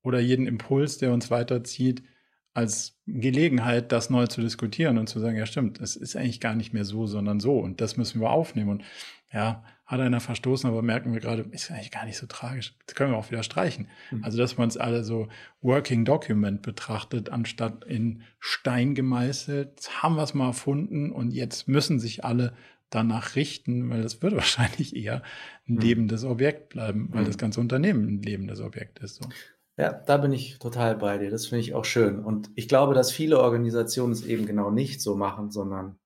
oder 0.04 0.20
jeden 0.20 0.46
Impuls, 0.46 0.98
der 0.98 1.12
uns 1.12 1.32
weiterzieht, 1.32 2.04
als 2.52 3.00
Gelegenheit, 3.06 3.90
das 3.90 4.10
neu 4.10 4.28
zu 4.28 4.40
diskutieren 4.40 4.96
und 4.96 5.08
zu 5.08 5.18
sagen, 5.18 5.36
ja 5.36 5.44
stimmt, 5.44 5.80
es 5.80 5.96
ist 5.96 6.14
eigentlich 6.14 6.40
gar 6.40 6.54
nicht 6.54 6.72
mehr 6.72 6.84
so, 6.84 7.08
sondern 7.08 7.40
so 7.40 7.58
und 7.58 7.80
das 7.80 7.96
müssen 7.96 8.20
wir 8.20 8.30
aufnehmen. 8.30 8.70
Und 8.70 8.84
ja, 9.32 9.64
hat 9.84 10.00
einer 10.00 10.20
verstoßen, 10.20 10.70
aber 10.70 10.80
merken 10.80 11.12
wir 11.12 11.20
gerade, 11.20 11.42
ist 11.50 11.70
eigentlich 11.70 11.90
gar 11.90 12.06
nicht 12.06 12.16
so 12.16 12.26
tragisch. 12.26 12.74
Das 12.86 12.94
können 12.94 13.10
wir 13.10 13.18
auch 13.18 13.30
wieder 13.30 13.42
streichen. 13.42 13.88
Mhm. 14.10 14.24
Also, 14.24 14.38
dass 14.38 14.56
man 14.56 14.68
es 14.68 14.76
alle 14.76 15.02
so 15.02 15.28
Working 15.60 16.04
Document 16.04 16.62
betrachtet, 16.62 17.30
anstatt 17.30 17.84
in 17.84 18.22
Stein 18.38 18.94
gemeißelt. 18.94 19.70
Jetzt 19.70 20.02
haben 20.02 20.14
wir 20.14 20.22
es 20.22 20.32
mal 20.32 20.48
erfunden 20.48 21.10
und 21.10 21.32
jetzt 21.32 21.66
müssen 21.68 21.98
sich 21.98 22.24
alle 22.24 22.54
danach 22.88 23.34
richten, 23.34 23.90
weil 23.90 24.02
das 24.02 24.22
wird 24.22 24.34
wahrscheinlich 24.36 24.96
eher 24.96 25.22
ein 25.68 25.74
mhm. 25.74 25.80
lebendes 25.80 26.24
Objekt 26.24 26.68
bleiben, 26.70 27.08
weil 27.10 27.22
mhm. 27.22 27.26
das 27.26 27.36
ganze 27.36 27.60
Unternehmen 27.60 28.06
ein 28.06 28.22
lebendes 28.22 28.60
Objekt 28.60 29.00
ist. 29.00 29.16
So. 29.16 29.28
Ja, 29.76 29.92
da 29.92 30.18
bin 30.18 30.32
ich 30.32 30.58
total 30.58 30.96
bei 30.96 31.18
dir. 31.18 31.30
Das 31.30 31.46
finde 31.46 31.60
ich 31.60 31.74
auch 31.74 31.84
schön. 31.84 32.20
Und 32.20 32.50
ich 32.54 32.68
glaube, 32.68 32.94
dass 32.94 33.10
viele 33.10 33.40
Organisationen 33.40 34.12
es 34.12 34.24
eben 34.24 34.46
genau 34.46 34.70
nicht 34.70 35.00
so 35.00 35.16
machen, 35.16 35.50
sondern 35.50 35.98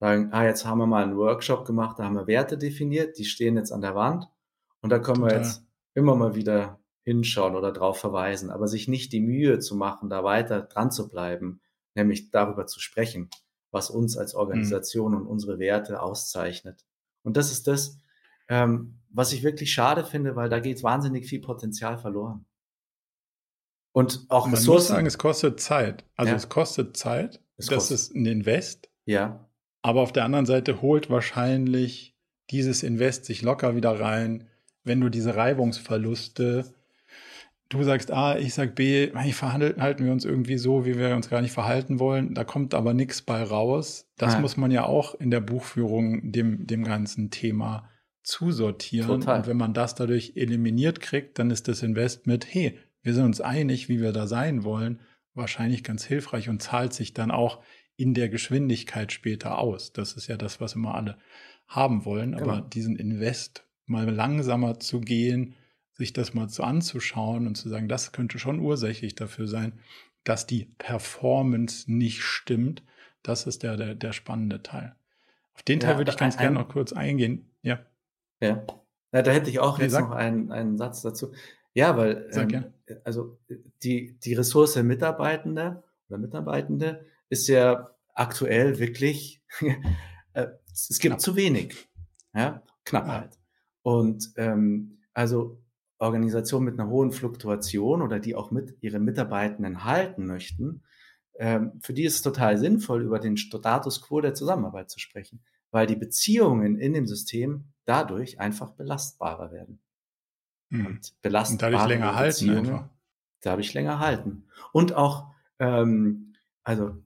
sagen, 0.00 0.30
ah, 0.32 0.44
jetzt 0.44 0.64
haben 0.64 0.78
wir 0.78 0.86
mal 0.86 1.04
einen 1.04 1.18
Workshop 1.18 1.66
gemacht, 1.66 1.98
da 1.98 2.04
haben 2.04 2.16
wir 2.16 2.26
Werte 2.26 2.56
definiert, 2.56 3.18
die 3.18 3.26
stehen 3.26 3.56
jetzt 3.56 3.70
an 3.70 3.82
der 3.82 3.94
Wand 3.94 4.26
und 4.80 4.90
da 4.90 4.98
können 4.98 5.20
total. 5.20 5.30
wir 5.30 5.36
jetzt 5.36 5.62
immer 5.94 6.16
mal 6.16 6.34
wieder 6.34 6.80
hinschauen 7.04 7.54
oder 7.54 7.72
darauf 7.72 7.98
verweisen, 7.98 8.50
aber 8.50 8.66
sich 8.66 8.88
nicht 8.88 9.12
die 9.12 9.20
Mühe 9.20 9.58
zu 9.58 9.76
machen, 9.76 10.08
da 10.08 10.24
weiter 10.24 10.62
dran 10.62 10.90
zu 10.90 11.08
bleiben, 11.08 11.60
nämlich 11.94 12.30
darüber 12.30 12.66
zu 12.66 12.80
sprechen, 12.80 13.28
was 13.70 13.90
uns 13.90 14.16
als 14.16 14.32
mhm. 14.32 14.40
Organisation 14.40 15.12
mhm. 15.12 15.18
und 15.18 15.26
unsere 15.26 15.58
Werte 15.58 16.00
auszeichnet. 16.00 16.86
Und 17.22 17.36
das 17.36 17.52
ist 17.52 17.66
das, 17.66 17.98
ähm, 18.48 19.00
was 19.10 19.32
ich 19.32 19.42
wirklich 19.42 19.72
schade 19.72 20.04
finde, 20.04 20.34
weil 20.34 20.48
da 20.48 20.60
geht 20.60 20.82
wahnsinnig 20.82 21.26
viel 21.26 21.40
Potenzial 21.40 21.98
verloren. 21.98 22.46
Und 23.92 24.26
auch 24.28 24.46
Man 24.46 24.54
Ressourcen. 24.54 24.74
muss 24.74 24.88
sagen, 24.88 25.06
es 25.06 25.18
kostet 25.18 25.60
Zeit. 25.60 26.04
Also 26.16 26.30
ja. 26.30 26.36
es 26.36 26.48
kostet 26.48 26.96
Zeit. 26.96 27.40
Es 27.56 27.66
das 27.66 27.74
kostet. 27.74 27.94
ist 27.96 28.14
ein 28.14 28.26
Invest. 28.26 28.88
Ja. 29.04 29.48
Aber 29.82 30.02
auf 30.02 30.12
der 30.12 30.24
anderen 30.24 30.46
Seite 30.46 30.82
holt 30.82 31.10
wahrscheinlich 31.10 32.16
dieses 32.50 32.82
Invest 32.82 33.24
sich 33.24 33.42
locker 33.42 33.74
wieder 33.74 33.98
rein, 33.98 34.48
wenn 34.84 35.00
du 35.00 35.08
diese 35.08 35.36
Reibungsverluste 35.36 36.74
du 37.70 37.82
sagst 37.82 38.10
A, 38.12 38.36
ich 38.36 38.52
sag 38.52 38.74
B, 38.74 39.10
eigentlich 39.12 39.36
verhalten 39.36 40.04
wir 40.04 40.12
uns 40.12 40.26
irgendwie 40.26 40.58
so, 40.58 40.84
wie 40.84 40.98
wir 40.98 41.16
uns 41.16 41.30
gar 41.30 41.40
nicht 41.40 41.52
verhalten 41.52 41.98
wollen. 41.98 42.34
Da 42.34 42.44
kommt 42.44 42.74
aber 42.74 42.92
nichts 42.92 43.22
bei 43.22 43.42
raus. 43.42 44.06
Das 44.18 44.34
ja. 44.34 44.40
muss 44.40 44.58
man 44.58 44.70
ja 44.70 44.84
auch 44.84 45.14
in 45.14 45.30
der 45.30 45.40
Buchführung 45.40 46.32
dem, 46.32 46.66
dem 46.66 46.84
ganzen 46.84 47.30
Thema 47.30 47.88
zusortieren. 48.22 49.20
Total. 49.20 49.38
Und 49.38 49.46
wenn 49.46 49.56
man 49.56 49.72
das 49.72 49.94
dadurch 49.94 50.32
eliminiert 50.34 51.00
kriegt, 51.00 51.38
dann 51.38 51.50
ist 51.50 51.68
das 51.68 51.82
Invest 51.82 52.26
mit, 52.26 52.52
hey, 52.52 52.78
wir 53.02 53.14
sind 53.14 53.24
uns 53.24 53.40
einig, 53.40 53.88
wie 53.88 54.00
wir 54.00 54.12
da 54.12 54.26
sein 54.26 54.64
wollen, 54.64 55.00
wahrscheinlich 55.34 55.84
ganz 55.84 56.04
hilfreich 56.04 56.48
und 56.48 56.62
zahlt 56.62 56.92
sich 56.92 57.14
dann 57.14 57.30
auch 57.30 57.62
in 57.96 58.14
der 58.14 58.28
Geschwindigkeit 58.28 59.12
später 59.12 59.58
aus. 59.58 59.92
Das 59.92 60.14
ist 60.14 60.26
ja 60.26 60.36
das, 60.36 60.60
was 60.60 60.74
immer 60.74 60.94
alle 60.94 61.18
haben 61.66 62.04
wollen. 62.04 62.32
Genau. 62.32 62.42
Aber 62.42 62.60
diesen 62.60 62.96
Invest 62.96 63.64
mal 63.86 64.08
langsamer 64.08 64.80
zu 64.80 65.00
gehen, 65.00 65.54
sich 65.92 66.12
das 66.12 66.32
mal 66.32 66.48
so 66.48 66.62
anzuschauen 66.62 67.46
und 67.46 67.56
zu 67.56 67.68
sagen, 67.68 67.88
das 67.88 68.12
könnte 68.12 68.38
schon 68.38 68.60
ursächlich 68.60 69.14
dafür 69.14 69.46
sein, 69.46 69.80
dass 70.24 70.46
die 70.46 70.66
Performance 70.78 71.90
nicht 71.92 72.22
stimmt, 72.22 72.82
das 73.22 73.46
ist 73.46 73.62
der, 73.62 73.76
der, 73.76 73.94
der 73.94 74.12
spannende 74.12 74.62
Teil. 74.62 74.94
Auf 75.54 75.62
den 75.62 75.80
Teil 75.80 75.92
ja, 75.92 75.98
würde 75.98 76.10
ich 76.10 76.16
ganz 76.16 76.38
gerne 76.38 76.58
noch 76.58 76.68
kurz 76.68 76.92
eingehen. 76.92 77.50
Ja. 77.62 77.80
Ja. 78.40 78.64
ja 79.12 79.22
da 79.22 79.30
hätte 79.30 79.50
ich 79.50 79.58
auch 79.58 79.78
nee, 79.78 79.84
jetzt 79.84 79.98
noch 79.98 80.10
einen, 80.10 80.50
einen 80.52 80.78
Satz 80.78 81.02
dazu. 81.02 81.32
Ja, 81.74 81.96
weil 81.96 82.28
ähm, 82.32 82.72
also 83.04 83.38
die, 83.82 84.18
die 84.18 84.34
Ressource 84.34 84.76
Mitarbeitende 84.76 85.82
oder 86.08 86.18
Mitarbeitende 86.18 87.06
ist 87.28 87.46
ja 87.48 87.90
aktuell 88.14 88.78
wirklich, 88.78 89.42
äh, 90.32 90.48
es 90.72 90.98
gibt 90.98 91.12
Knapp. 91.12 91.20
zu 91.20 91.36
wenig. 91.36 91.88
Ja, 92.34 92.62
Knappheit. 92.84 93.34
Ja. 93.34 93.40
Und 93.82 94.32
ähm, 94.36 94.98
also 95.14 95.62
Organisationen 95.98 96.64
mit 96.64 96.80
einer 96.80 96.88
hohen 96.88 97.12
Fluktuation 97.12 98.02
oder 98.02 98.18
die 98.18 98.34
auch 98.34 98.50
mit 98.50 98.76
ihre 98.80 98.98
Mitarbeitenden 98.98 99.84
halten 99.84 100.26
möchten, 100.26 100.82
ähm, 101.38 101.72
für 101.80 101.94
die 101.94 102.04
ist 102.04 102.16
es 102.16 102.22
total 102.22 102.58
sinnvoll, 102.58 103.02
über 103.02 103.18
den 103.18 103.36
Status 103.36 104.02
quo 104.02 104.20
der 104.20 104.34
Zusammenarbeit 104.34 104.90
zu 104.90 104.98
sprechen, 104.98 105.42
weil 105.70 105.86
die 105.86 105.96
Beziehungen 105.96 106.78
in 106.78 106.92
dem 106.92 107.06
System 107.06 107.72
dadurch 107.84 108.40
einfach 108.40 108.72
belastbarer 108.72 109.52
werden. 109.52 109.80
Mhm. 110.70 110.86
Und 110.86 111.22
belastbare 111.22 111.74
und 111.74 111.78
dadurch 111.80 111.88
länger 111.88 112.14
halten 112.14 112.50
einfach. 112.50 112.88
Dadurch 113.42 113.74
länger 113.74 113.98
halten. 113.98 114.44
Und 114.72 114.94
auch, 114.94 115.30
ähm, 115.58 116.34
also, 116.62 116.96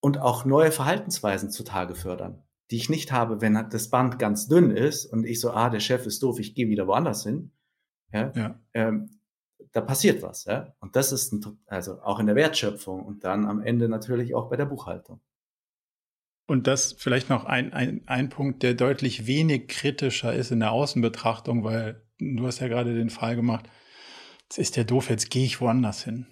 und 0.00 0.18
auch 0.18 0.44
neue 0.44 0.72
Verhaltensweisen 0.72 1.50
zutage 1.50 1.94
fördern, 1.94 2.42
die 2.70 2.76
ich 2.76 2.88
nicht 2.88 3.12
habe, 3.12 3.40
wenn 3.40 3.54
das 3.70 3.90
Band 3.90 4.18
ganz 4.18 4.48
dünn 4.48 4.70
ist 4.70 5.06
und 5.06 5.24
ich 5.24 5.40
so, 5.40 5.50
ah, 5.50 5.70
der 5.70 5.80
Chef 5.80 6.06
ist 6.06 6.22
doof, 6.22 6.38
ich 6.38 6.54
gehe 6.54 6.68
wieder 6.68 6.86
woanders 6.86 7.24
hin. 7.24 7.52
Ja. 8.12 8.32
ja. 8.34 8.60
Ähm, 8.74 9.20
da 9.72 9.80
passiert 9.80 10.22
was, 10.22 10.44
ja. 10.44 10.74
Und 10.80 10.96
das 10.96 11.12
ist 11.12 11.32
ein, 11.32 11.58
also 11.66 12.00
auch 12.02 12.18
in 12.18 12.26
der 12.26 12.36
Wertschöpfung 12.36 13.04
und 13.04 13.24
dann 13.24 13.46
am 13.46 13.62
Ende 13.62 13.88
natürlich 13.88 14.34
auch 14.34 14.48
bei 14.48 14.56
der 14.56 14.66
Buchhaltung. 14.66 15.20
Und 16.46 16.66
das 16.66 16.94
vielleicht 16.98 17.28
noch 17.28 17.44
ein, 17.44 17.72
ein, 17.72 18.02
ein 18.06 18.28
Punkt, 18.28 18.64
der 18.64 18.74
deutlich 18.74 19.26
wenig 19.26 19.68
kritischer 19.68 20.34
ist 20.34 20.50
in 20.50 20.60
der 20.60 20.72
Außenbetrachtung, 20.72 21.62
weil 21.62 22.02
du 22.20 22.46
hast 22.46 22.60
ja 22.60 22.68
gerade 22.68 22.94
den 22.94 23.10
Fall 23.10 23.36
gemacht, 23.36 23.68
jetzt 24.42 24.58
ist 24.58 24.76
der 24.76 24.84
doof, 24.84 25.10
jetzt 25.10 25.30
gehe 25.30 25.44
ich 25.44 25.60
woanders 25.60 26.04
hin. 26.04 26.26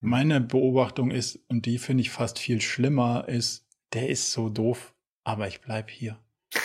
Meine 0.00 0.40
Beobachtung 0.40 1.10
ist, 1.10 1.40
und 1.48 1.66
die 1.66 1.78
finde 1.78 2.02
ich 2.02 2.10
fast 2.10 2.38
viel 2.38 2.60
schlimmer, 2.60 3.28
ist, 3.28 3.66
der 3.92 4.08
ist 4.08 4.32
so 4.32 4.48
doof, 4.48 4.94
aber 5.24 5.48
ich 5.48 5.60
bleibe 5.60 5.90
hier. 5.90 6.18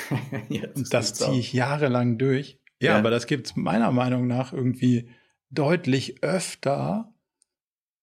und 0.76 0.94
das 0.94 1.14
ziehe 1.14 1.40
ich 1.40 1.54
jahrelang 1.54 2.18
durch. 2.18 2.60
Ja, 2.80 2.92
ja. 2.92 2.98
aber 2.98 3.10
das 3.10 3.28
gibt 3.28 3.48
es 3.48 3.56
meiner 3.56 3.92
Meinung 3.92 4.28
nach 4.28 4.54
irgendwie 4.54 5.10
deutlich 5.50 6.24
öfter 6.24 7.14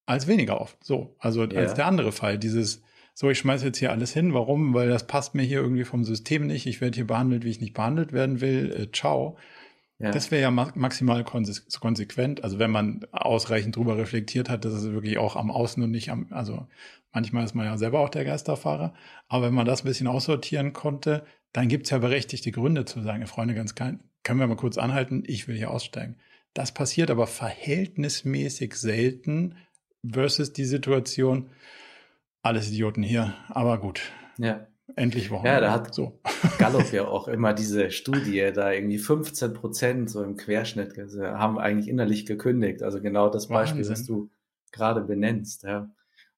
als 0.06 0.26
weniger 0.26 0.60
oft. 0.60 0.82
So, 0.82 1.14
also 1.18 1.44
ja. 1.44 1.60
als 1.60 1.74
der 1.74 1.86
andere 1.86 2.12
Fall. 2.12 2.38
Dieses, 2.38 2.82
so, 3.14 3.30
ich 3.30 3.38
schmeiße 3.38 3.66
jetzt 3.66 3.78
hier 3.78 3.92
alles 3.92 4.12
hin. 4.12 4.34
Warum? 4.34 4.74
Weil 4.74 4.88
das 4.88 5.06
passt 5.06 5.34
mir 5.34 5.42
hier 5.42 5.60
irgendwie 5.60 5.84
vom 5.84 6.04
System 6.04 6.46
nicht. 6.46 6.66
Ich 6.66 6.80
werde 6.80 6.96
hier 6.96 7.06
behandelt, 7.06 7.44
wie 7.44 7.50
ich 7.50 7.60
nicht 7.60 7.74
behandelt 7.74 8.12
werden 8.12 8.40
will. 8.40 8.72
Äh, 8.72 8.92
ciao. 8.92 9.36
Ja. 10.00 10.12
Das 10.12 10.30
wäre 10.30 10.40
ja 10.40 10.50
maximal 10.50 11.24
konsequent. 11.24 12.42
Also 12.42 12.58
wenn 12.58 12.70
man 12.70 13.06
ausreichend 13.12 13.76
drüber 13.76 13.98
reflektiert 13.98 14.48
hat, 14.48 14.64
dass 14.64 14.72
es 14.72 14.90
wirklich 14.90 15.18
auch 15.18 15.36
am 15.36 15.50
Außen 15.50 15.82
und 15.82 15.90
nicht 15.90 16.10
am, 16.10 16.26
also 16.30 16.66
manchmal 17.12 17.44
ist 17.44 17.54
man 17.54 17.66
ja 17.66 17.76
selber 17.76 18.00
auch 18.00 18.08
der 18.08 18.24
Geisterfahrer. 18.24 18.94
Aber 19.28 19.46
wenn 19.46 19.54
man 19.54 19.66
das 19.66 19.82
ein 19.82 19.88
bisschen 19.88 20.06
aussortieren 20.06 20.72
konnte, 20.72 21.26
dann 21.52 21.68
gibt 21.68 21.84
es 21.84 21.90
ja 21.90 21.98
berechtigte 21.98 22.50
Gründe 22.50 22.86
zu 22.86 23.02
sagen, 23.02 23.26
Freunde, 23.26 23.54
ganz 23.54 23.74
kein, 23.74 24.00
können 24.22 24.40
wir 24.40 24.46
mal 24.46 24.56
kurz 24.56 24.78
anhalten, 24.78 25.22
ich 25.26 25.48
will 25.48 25.56
hier 25.56 25.70
aussteigen. 25.70 26.16
Das 26.54 26.72
passiert 26.72 27.10
aber 27.10 27.26
verhältnismäßig 27.26 28.74
selten 28.76 29.56
versus 30.08 30.54
die 30.54 30.64
Situation, 30.64 31.50
alles 32.42 32.70
Idioten 32.70 33.02
hier, 33.02 33.34
aber 33.48 33.78
gut. 33.78 34.00
Ja. 34.38 34.66
Endlich 34.96 35.30
Wochen. 35.30 35.46
Ja, 35.46 35.60
da 35.60 35.72
hat 35.72 35.94
so. 35.94 36.20
Gallup 36.58 36.90
ja 36.92 37.06
auch 37.06 37.28
immer 37.28 37.52
diese 37.52 37.90
Studie, 37.90 38.50
da 38.54 38.72
irgendwie 38.72 38.98
15 38.98 39.54
Prozent 39.54 40.10
so 40.10 40.22
im 40.22 40.36
Querschnitt 40.36 40.96
haben 41.20 41.58
eigentlich 41.58 41.88
innerlich 41.88 42.26
gekündigt. 42.26 42.82
Also 42.82 43.00
genau 43.00 43.28
das 43.28 43.48
Beispiel, 43.48 43.80
Wahnsinn. 43.80 43.92
was 43.92 44.04
du 44.04 44.30
gerade 44.72 45.02
benennst. 45.02 45.64
Ja. 45.64 45.90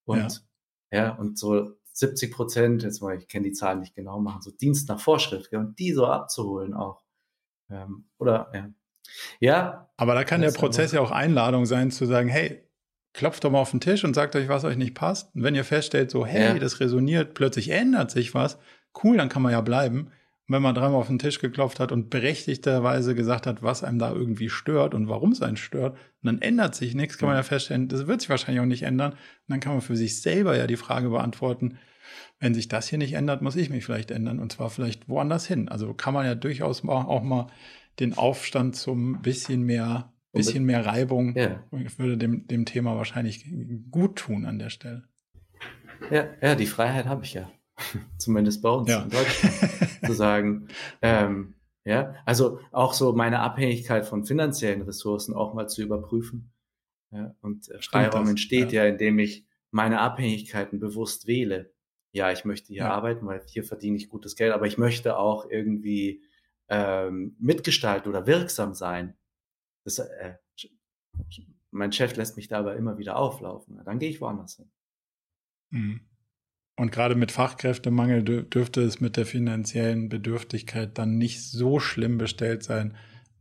Und 0.05 0.45
ja. 0.91 0.99
ja, 0.99 1.11
und 1.15 1.39
so 1.39 1.71
70 1.93 2.33
Prozent, 2.33 2.83
jetzt 2.83 3.03
mal, 3.03 3.17
ich 3.17 3.29
kenne 3.29 3.45
die 3.45 3.53
Zahlen 3.53 3.81
nicht 3.81 3.95
genau, 3.95 4.21
machen 4.21 4.43
so 4.43 4.51
Dienst 4.51 4.89
nach 4.89 5.01
Vorschrift, 5.01 5.53
und 5.53 5.79
die 5.79 5.93
so 5.93 6.07
abzuholen 6.07 6.75
auch. 6.75 7.03
Ähm, 7.71 8.07
oder 8.19 8.51
ja. 8.55 8.71
Ja. 9.41 9.91
Aber 9.97 10.15
da 10.15 10.25
kann 10.25 10.41
der 10.41 10.53
Prozess 10.53 10.93
ja 10.93 11.01
auch 11.01 11.11
Einladung 11.11 11.67
sein, 11.67 11.91
zu 11.91 12.07
sagen, 12.07 12.29
hey, 12.29 12.67
klopft 13.13 13.45
doch 13.45 13.51
mal 13.51 13.61
auf 13.61 13.71
den 13.71 13.81
Tisch 13.81 14.05
und 14.05 14.15
sagt 14.15 14.37
euch, 14.37 14.49
was 14.49 14.65
euch 14.65 14.77
nicht 14.77 14.95
passt. 14.95 15.35
Und 15.35 15.43
wenn 15.43 15.55
ihr 15.55 15.65
feststellt, 15.65 16.11
so, 16.11 16.25
hey, 16.25 16.55
ja. 16.55 16.59
das 16.59 16.81
resoniert, 16.81 17.35
plötzlich 17.35 17.71
ändert 17.71 18.11
sich 18.11 18.35
was, 18.35 18.59
cool, 19.03 19.17
dann 19.17 19.29
kann 19.29 19.43
man 19.43 19.53
ja 19.53 19.61
bleiben. 19.61 20.09
Und 20.49 20.55
wenn 20.57 20.63
man 20.63 20.75
dreimal 20.75 21.01
auf 21.01 21.07
den 21.07 21.19
Tisch 21.19 21.39
geklopft 21.39 21.79
hat 21.79 21.93
und 21.93 22.11
berechtigterweise 22.11 23.15
gesagt 23.15 23.47
hat, 23.47 23.63
was 23.63 23.85
einem 23.85 23.99
da 23.99 24.13
irgendwie 24.13 24.49
stört 24.49 24.95
und 24.95 25.09
warum 25.09 25.33
es 25.33 25.43
einen 25.43 25.57
stört, 25.57 25.93
und 25.93 26.27
dann 26.27 26.43
ändert 26.43 26.75
sich 26.75 26.95
nichts, 26.95 27.19
kann 27.19 27.29
man 27.29 27.37
ja 27.37 27.43
feststellen, 27.43 27.89
das 27.89 28.07
wird 28.07 28.21
sich 28.21 28.31
wahrscheinlich 28.31 28.61
auch 28.61 28.67
nicht 28.67 28.83
ändern. 28.83 29.13
Und 29.13 29.19
dann 29.49 29.61
kann 29.61 29.73
man 29.73 29.83
für 29.83 29.97
sich 29.97 30.21
selber 30.21 30.57
ja 30.57 30.67
die 30.67 30.77
Frage 30.77 31.11
beantworten, 31.11 31.79
wenn 32.41 32.55
sich 32.55 32.69
das 32.69 32.89
hier 32.89 32.99
nicht 32.99 33.13
ändert, 33.13 33.43
muss 33.43 33.57
ich 33.57 33.71
mich 33.71 33.85
vielleicht 33.85 34.11
ändern 34.11 34.41
und 34.41 34.51
zwar 34.53 34.69
vielleicht 34.69 35.09
woanders 35.09 35.47
hin. 35.47 35.69
Also 35.69 35.95
kann 35.95 36.13
man 36.13 36.27
ja 36.27 36.35
durchaus 36.35 36.85
auch 36.85 37.23
mal 37.23 37.47
den 38.01 38.17
Aufstand 38.17 38.75
zum 38.75 39.23
bisschen 39.23 39.63
mehr 39.63 40.13
bisschen 40.33 40.65
mehr 40.65 40.85
Reibung 40.87 41.37
ja. 41.37 41.63
würde 41.71 42.17
dem, 42.17 42.47
dem 42.47 42.65
Thema 42.65 42.97
wahrscheinlich 42.97 43.47
gut 43.91 44.17
tun 44.17 44.47
an 44.47 44.59
der 44.59 44.71
Stelle. 44.71 45.05
Ja, 46.11 46.29
ja, 46.41 46.55
die 46.55 46.67
Freiheit 46.67 47.07
habe 47.07 47.25
ich 47.25 47.35
ja. 47.35 47.51
Zumindest 48.19 48.63
bei 48.63 48.71
uns 48.71 48.89
ja. 48.89 49.03
in 49.03 49.11
Deutschland. 49.11 49.55
zu 50.07 50.13
sagen, 50.13 50.69
ähm, 51.01 51.55
ja, 51.85 52.15
also 52.25 52.61
auch 52.71 52.93
so 52.95 53.13
meine 53.13 53.41
Abhängigkeit 53.41 54.07
von 54.07 54.25
finanziellen 54.25 54.83
Ressourcen 54.83 55.35
auch 55.35 55.55
mal 55.55 55.69
zu 55.69 55.83
überprüfen. 55.83 56.53
Ja, 57.11 57.35
und 57.41 57.65
Stimmt 57.65 57.85
Freiraum 57.85 58.23
das, 58.23 58.31
entsteht 58.31 58.73
ja. 58.73 58.85
ja, 58.85 58.91
indem 58.91 59.19
ich 59.19 59.47
meine 59.71 60.01
Abhängigkeiten 60.01 60.81
bewusst 60.81 61.27
wähle. 61.27 61.73
Ja, 62.13 62.31
ich 62.31 62.45
möchte 62.45 62.69
hier 62.69 62.85
ja. 62.85 62.91
arbeiten, 62.91 63.27
weil 63.27 63.43
hier 63.47 63.65
verdiene 63.65 63.97
ich 63.97 64.09
gutes 64.09 64.37
Geld, 64.37 64.53
aber 64.53 64.67
ich 64.67 64.79
möchte 64.79 65.19
auch 65.19 65.49
irgendwie 65.49 66.23
ähm, 66.69 67.37
mitgestalten 67.39 68.09
oder 68.09 68.27
wirksam 68.27 68.75
sein. 68.75 69.15
Das, 69.85 69.99
äh, 69.99 70.35
mein 71.71 71.93
Chef 71.93 72.17
lässt 72.17 72.37
mich 72.37 72.49
dabei 72.49 72.77
immer 72.77 72.99
wieder 72.99 73.17
auflaufen. 73.17 73.81
Dann 73.85 73.99
gehe 73.99 74.11
ich 74.11 74.21
woanders 74.21 74.57
hin. 74.57 74.71
Mhm. 75.71 76.01
Und 76.77 76.91
gerade 76.91 77.15
mit 77.15 77.33
Fachkräftemangel 77.33 78.23
dürfte 78.25 78.83
es 78.83 79.01
mit 79.01 79.17
der 79.17 79.27
finanziellen 79.27 80.09
Bedürftigkeit 80.09 80.97
dann 80.97 81.19
nicht 81.19 81.43
so 81.43 81.81
schlimm 81.81 82.19
bestellt 82.19 82.63
sein. 82.63 82.97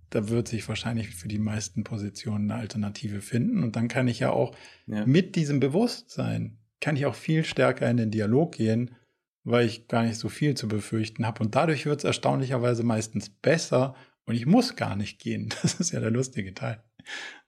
Da 0.10 0.28
wird 0.28 0.50
sich 0.50 0.68
wahrscheinlich 0.68 1.12
für 1.12 1.30
die 1.30 1.40
meisten 1.40 1.86
Positionen 1.86 2.52
eine 2.52 2.60
Alternative 2.60 3.22
finden. 3.22 3.64
Und 3.64 3.78
dann 3.78 3.88
kann 3.88 4.10
ich 4.10 4.20
ja 4.20 4.32
auch 4.32 4.54
ja. 4.86 5.06
mit 5.06 5.36
diesem 5.36 5.62
Bewusstsein, 5.62 6.58
kann 6.82 6.98
ich 6.98 7.06
auch 7.06 7.16
viel 7.16 7.46
stärker 7.46 7.90
in 7.90 7.98
den 7.98 8.12
Dialog 8.12 8.54
gehen, 8.54 8.96
weil 9.44 9.66
ich 9.66 9.88
gar 9.88 10.04
nicht 10.04 10.18
so 10.18 10.28
viel 10.28 10.56
zu 10.56 10.68
befürchten 10.68 11.26
habe. 11.26 11.42
Und 11.42 11.56
dadurch 11.56 11.86
wird 11.86 12.00
es 12.00 12.04
erstaunlicherweise 12.04 12.84
meistens 12.84 13.30
besser 13.30 13.96
und 14.26 14.36
ich 14.36 14.46
muss 14.46 14.76
gar 14.76 14.96
nicht 14.96 15.20
gehen. 15.20 15.50
Das 15.62 15.76
ist 15.76 15.92
ja 15.92 16.00
der 16.00 16.12
lustige 16.12 16.54
Teil. 16.54 16.84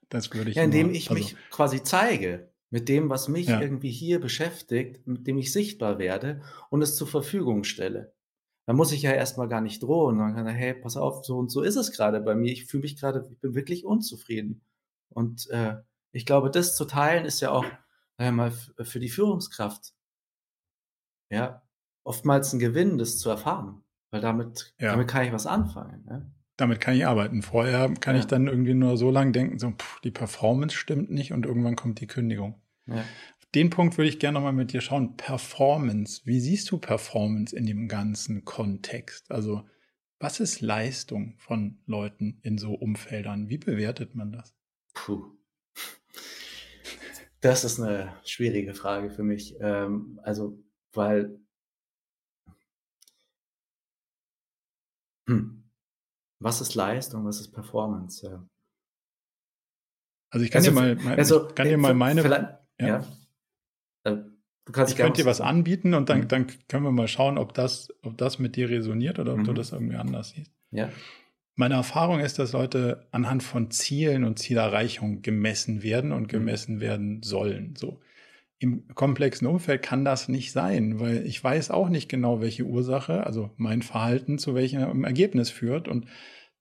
Das 0.08 0.32
würde 0.32 0.50
ich. 0.50 0.56
Ja, 0.56 0.62
indem 0.62 0.88
immer, 0.88 0.96
ich 0.96 1.10
also, 1.10 1.22
mich 1.22 1.36
quasi 1.50 1.82
zeige 1.82 2.50
mit 2.70 2.88
dem, 2.88 3.08
was 3.08 3.28
mich 3.28 3.46
ja. 3.46 3.60
irgendwie 3.60 3.90
hier 3.90 4.20
beschäftigt, 4.20 5.06
mit 5.06 5.26
dem 5.26 5.38
ich 5.38 5.52
sichtbar 5.52 5.98
werde 5.98 6.42
und 6.70 6.82
es 6.82 6.96
zur 6.96 7.06
Verfügung 7.06 7.64
stelle. 7.64 8.14
Da 8.66 8.72
muss 8.72 8.92
ich 8.92 9.02
ja 9.02 9.12
erstmal 9.12 9.48
gar 9.48 9.60
nicht 9.60 9.82
drohen, 9.82 10.16
sondern 10.16 10.34
kann, 10.34 10.46
hey, 10.48 10.74
pass 10.74 10.96
auf, 10.96 11.24
so 11.24 11.36
und 11.36 11.50
so 11.50 11.62
ist 11.62 11.76
es 11.76 11.92
gerade 11.92 12.20
bei 12.20 12.34
mir. 12.34 12.50
Ich 12.50 12.66
fühle 12.66 12.82
mich 12.82 12.96
gerade, 12.96 13.28
ich 13.30 13.38
bin 13.38 13.54
wirklich 13.54 13.84
unzufrieden. 13.84 14.62
Und 15.10 15.48
äh, 15.50 15.76
ich 16.12 16.26
glaube, 16.26 16.50
das 16.50 16.74
zu 16.74 16.84
teilen 16.84 17.26
ist 17.26 17.40
ja 17.40 17.50
auch 17.50 17.66
mal 18.18 18.52
für 18.52 19.00
die 19.00 19.08
Führungskraft 19.08 19.92
ja 21.30 21.62
oftmals 22.04 22.52
ein 22.52 22.58
Gewinn, 22.58 22.98
das 22.98 23.18
zu 23.18 23.28
erfahren, 23.28 23.82
weil 24.10 24.20
damit, 24.20 24.74
ja. 24.78 24.92
damit 24.92 25.08
kann 25.08 25.24
ich 25.24 25.32
was 25.32 25.46
anfangen. 25.46 26.06
Ja? 26.08 26.22
Damit 26.56 26.80
kann 26.80 26.94
ich 26.94 27.06
arbeiten. 27.06 27.42
Vorher 27.42 27.92
kann 28.00 28.14
ja. 28.14 28.20
ich 28.20 28.26
dann 28.26 28.46
irgendwie 28.46 28.74
nur 28.74 28.96
so 28.96 29.10
lange 29.10 29.32
denken, 29.32 29.58
so, 29.58 29.70
pff, 29.70 30.00
die 30.00 30.10
Performance 30.10 30.76
stimmt 30.76 31.10
nicht 31.10 31.32
und 31.32 31.46
irgendwann 31.46 31.76
kommt 31.76 32.00
die 32.00 32.06
Kündigung. 32.06 32.60
Ja. 32.86 33.04
Den 33.54 33.70
Punkt 33.70 33.96
würde 33.98 34.08
ich 34.08 34.18
gerne 34.18 34.34
nochmal 34.34 34.52
mit 34.52 34.72
dir 34.72 34.80
schauen. 34.80 35.16
Performance. 35.16 36.22
Wie 36.24 36.40
siehst 36.40 36.70
du 36.70 36.78
Performance 36.78 37.56
in 37.56 37.66
dem 37.66 37.86
ganzen 37.88 38.44
Kontext? 38.44 39.30
Also, 39.30 39.64
was 40.18 40.40
ist 40.40 40.60
Leistung 40.60 41.34
von 41.38 41.78
Leuten 41.86 42.38
in 42.42 42.58
so 42.58 42.72
Umfeldern? 42.74 43.48
Wie 43.48 43.58
bewertet 43.58 44.14
man 44.14 44.32
das? 44.32 44.54
Puh. 44.92 45.36
Das 47.40 47.62
ist 47.62 47.78
eine 47.78 48.16
schwierige 48.24 48.74
Frage 48.74 49.10
für 49.10 49.22
mich. 49.22 49.56
Ähm, 49.60 50.18
also, 50.22 50.58
weil. 50.92 51.38
Hm. 55.28 55.63
Was 56.40 56.60
ist 56.60 56.74
Leistung? 56.74 57.24
Was 57.24 57.40
ist 57.40 57.52
Performance? 57.52 58.26
Ja. 58.26 58.46
Also 60.30 60.44
ich 60.44 60.50
kann 60.50 60.60
also, 60.60 60.70
dir 60.70 60.74
mal, 60.74 60.94
mein, 60.96 61.18
also, 61.18 61.48
kann 61.48 61.68
dir 61.68 61.78
mal 61.78 61.94
meine. 61.94 62.58
Ja. 62.80 62.86
ja. 62.86 63.04
Äh, 64.02 64.16
du 64.64 64.72
kannst 64.72 64.92
ich 64.92 64.98
könnte 64.98 65.22
dir 65.22 65.26
was 65.26 65.40
anbieten 65.40 65.94
und 65.94 66.08
dann, 66.08 66.22
mhm. 66.22 66.28
dann 66.28 66.46
können 66.68 66.84
wir 66.84 66.90
mal 66.90 67.08
schauen, 67.08 67.38
ob 67.38 67.54
das, 67.54 67.88
ob 68.02 68.18
das 68.18 68.38
mit 68.38 68.56
dir 68.56 68.68
resoniert 68.68 69.18
oder 69.18 69.32
ob 69.32 69.38
mhm. 69.38 69.44
du 69.44 69.52
das 69.52 69.72
irgendwie 69.72 69.96
anders 69.96 70.30
siehst. 70.30 70.50
Ja. 70.72 70.90
Meine 71.56 71.74
Erfahrung 71.74 72.18
ist, 72.18 72.40
dass 72.40 72.52
Leute 72.52 73.06
anhand 73.12 73.44
von 73.44 73.70
Zielen 73.70 74.24
und 74.24 74.40
Zielerreichung 74.40 75.22
gemessen 75.22 75.84
werden 75.84 76.10
und 76.10 76.22
mhm. 76.22 76.28
gemessen 76.28 76.80
werden 76.80 77.22
sollen. 77.22 77.76
So. 77.76 78.00
Im 78.64 78.88
komplexen 78.94 79.46
Umfeld 79.46 79.82
kann 79.82 80.06
das 80.06 80.28
nicht 80.30 80.50
sein, 80.50 80.98
weil 80.98 81.26
ich 81.26 81.44
weiß 81.44 81.70
auch 81.70 81.90
nicht 81.90 82.08
genau, 82.08 82.40
welche 82.40 82.64
Ursache, 82.64 83.26
also 83.26 83.50
mein 83.58 83.82
Verhalten 83.82 84.38
zu 84.38 84.54
welchem 84.54 85.04
Ergebnis 85.04 85.50
führt. 85.50 85.86
Und 85.86 86.06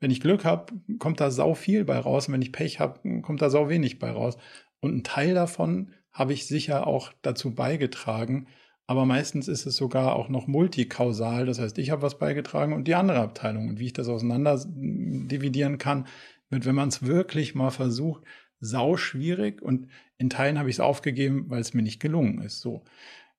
wenn 0.01 0.11
ich 0.11 0.19
Glück 0.19 0.43
habe, 0.43 0.73
kommt 0.99 1.21
da 1.21 1.31
sau 1.31 1.53
viel 1.53 1.85
bei 1.85 1.97
raus. 1.97 2.27
Und 2.27 2.34
wenn 2.34 2.41
ich 2.41 2.51
Pech 2.51 2.81
habe, 2.81 3.21
kommt 3.21 3.41
da 3.41 3.49
sau 3.49 3.69
wenig 3.69 3.99
bei 3.99 4.11
raus. 4.11 4.38
Und 4.81 4.97
ein 4.97 5.03
Teil 5.05 5.34
davon 5.34 5.91
habe 6.11 6.34
ich 6.34 6.45
sicher 6.45 6.88
auch 6.88 7.13
dazu 7.21 7.55
beigetragen. 7.55 8.47
Aber 8.85 9.05
meistens 9.05 9.47
ist 9.47 9.65
es 9.65 9.77
sogar 9.77 10.17
auch 10.17 10.27
noch 10.27 10.45
multikausal. 10.45 11.45
Das 11.45 11.57
heißt, 11.57 11.77
ich 11.77 11.89
habe 11.89 12.01
was 12.01 12.17
beigetragen 12.17 12.73
und 12.73 12.85
die 12.89 12.95
andere 12.95 13.21
Abteilung. 13.21 13.69
Und 13.69 13.80
wie 13.80 13.85
ich 13.85 13.93
das 13.93 14.09
auseinander 14.09 14.61
dividieren 14.67 15.77
kann, 15.77 16.05
wird, 16.49 16.65
wenn 16.65 16.75
man 16.75 16.89
es 16.89 17.05
wirklich 17.05 17.55
mal 17.55 17.71
versucht, 17.71 18.23
sau 18.64 18.98
schwierig. 18.98 19.61
Und 19.61 19.88
in 20.18 20.30
Teilen 20.30 20.60
habe 20.60 20.69
ich 20.69 20.77
es 20.77 20.80
aufgegeben, 20.80 21.45
weil 21.49 21.61
es 21.61 21.73
mir 21.73 21.84
nicht 21.84 21.99
gelungen 21.99 22.41
ist. 22.41 22.61
So. 22.61 22.84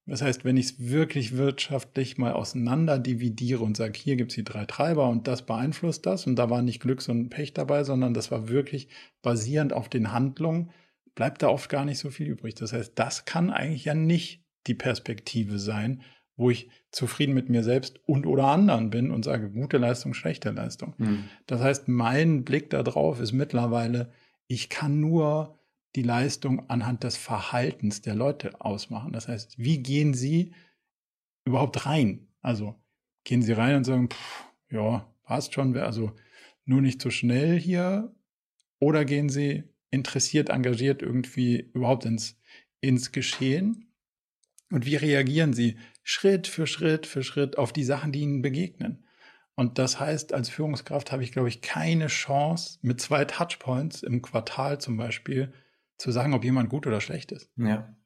Das 0.07 0.21
heißt, 0.21 0.45
wenn 0.45 0.59
ich 0.59 0.67
es 0.67 0.91
wirklich 0.91 1.37
wirtschaftlich 1.37 2.19
mal 2.19 2.33
auseinander 2.33 2.99
dividiere 2.99 3.65
und 3.65 3.77
sage, 3.77 3.99
hier 3.99 4.17
gibt 4.17 4.33
es 4.33 4.37
die 4.37 4.45
drei 4.45 4.67
Treiber 4.67 5.09
und 5.09 5.27
das 5.27 5.47
beeinflusst 5.47 6.05
das 6.05 6.27
und 6.27 6.37
da 6.37 6.51
war 6.51 6.61
nicht 6.61 6.81
Glück 6.81 7.03
und 7.09 7.31
Pech 7.31 7.55
dabei, 7.55 7.85
sondern 7.85 8.13
das 8.13 8.31
war 8.31 8.49
wirklich 8.49 8.89
basierend 9.23 9.73
auf 9.73 9.89
den 9.89 10.13
Handlungen, 10.13 10.71
bleibt 11.15 11.43
da 11.43 11.49
oft 11.49 11.71
gar 11.71 11.87
nicht 11.87 11.99
so 11.99 12.11
viel 12.11 12.29
übrig. 12.29 12.55
Das 12.55 12.75
heißt, 12.75 12.93
das 12.97 13.25
kann 13.25 13.51
eigentlich 13.51 13.87
ja 13.87 13.95
nicht 13.95 14.45
die 14.67 14.75
Perspektive 14.75 15.59
sein, 15.59 16.03
wo 16.37 16.51
ich 16.51 16.69
zufrieden 16.91 17.33
mit 17.33 17.49
mir 17.49 17.63
selbst 17.63 18.01
und 18.07 18.27
oder 18.27 18.47
anderen 18.47 18.91
bin 18.91 19.11
und 19.11 19.25
sage, 19.25 19.51
gute 19.51 19.79
Leistung, 19.79 20.13
schlechte 20.15 20.51
Leistung. 20.51 20.95
Mhm. 20.99 21.25
Das 21.47 21.61
heißt, 21.61 21.89
mein 21.89 22.45
Blick 22.45 22.71
darauf 22.71 23.21
ist 23.21 23.33
mittlerweile, 23.33 24.13
ich 24.47 24.69
kann 24.69 25.01
nur 25.01 25.59
die 25.97 26.03
Leistung 26.03 26.69
anhand 26.69 27.05
des 27.05 27.17
Verhaltens 27.17 28.03
der 28.03 28.15
Leute 28.15 28.61
ausmachen. 28.61 29.13
Das 29.13 29.29
heißt, 29.29 29.59
wie 29.59 29.79
gehen 29.79 30.13
sie 30.15 30.53
überhaupt 31.45 31.87
rein? 31.87 32.29
Also 32.41 32.75
gehen 33.23 33.43
sie 33.43 33.53
rein 33.53 33.77
und 33.77 33.85
sagen, 33.85 34.11
pff, 34.11 34.45
ja, 34.71 35.09
passt 35.23 35.55
schon, 35.55 35.77
also 35.77 36.13
nur 36.65 36.81
nicht 36.81 37.01
zu 37.01 37.09
so 37.09 37.13
schnell 37.13 37.59
hier. 37.59 38.15
Oder 38.81 39.05
gehen 39.05 39.29
sie 39.29 39.65
interessiert, 39.91 40.49
engagiert 40.49 41.01
irgendwie 41.01 41.71
überhaupt 41.73 42.05
ins, 42.05 42.37
ins 42.81 43.13
Geschehen? 43.13 43.93
Und 44.71 44.87
wie 44.87 44.97
reagieren 44.97 45.53
sie 45.53 45.77
Schritt 46.03 46.47
für 46.49 46.67
Schritt 46.67 47.07
für 47.07 47.23
Schritt 47.23 47.57
auf 47.57 47.73
die 47.73 47.85
Sachen, 47.85 48.11
die 48.11 48.21
ihnen 48.21 48.43
begegnen? 48.43 49.04
Und 49.57 49.79
das 49.79 50.01
heißt, 50.01 50.33
als 50.33 50.49
Führungskraft 50.49 51.13
habe 51.13 51.23
ich, 51.23 51.33
glaube 51.33 51.49
ich, 51.49 51.61
keine 51.61 52.09
Chance, 52.09 52.79
mit 52.83 53.01
zwei 53.01 53.25
Touchpoints 53.25 54.03
im 54.03 54.21
Quartal 54.21 54.81
zum 54.81 54.97
Beispiel 54.97 55.53
zu 55.97 56.11
sagen, 56.11 56.35
ob 56.35 56.45
jemand 56.45 56.71
gut 56.71 56.87
oder 56.87 57.01
schlecht 57.01 57.31
ist. 57.31 57.51
Ja. 57.57 57.97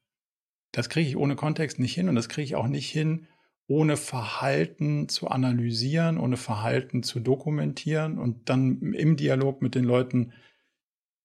Das 0.71 0.89
kriege 0.89 1.09
ich 1.09 1.17
ohne 1.17 1.35
Kontext 1.35 1.79
nicht 1.79 1.95
hin 1.95 2.07
und 2.07 2.15
das 2.15 2.29
kriege 2.29 2.45
ich 2.45 2.55
auch 2.55 2.67
nicht 2.67 2.89
hin, 2.89 3.27
ohne 3.67 3.97
Verhalten 3.97 5.09
zu 5.09 5.27
analysieren, 5.27 6.19
ohne 6.19 6.37
Verhalten 6.37 7.01
zu 7.01 7.19
dokumentieren 7.19 8.19
und 8.19 8.49
dann 8.49 8.93
im 8.93 9.15
Dialog 9.15 9.61
mit 9.61 9.73
den 9.73 9.85
Leuten 9.85 10.33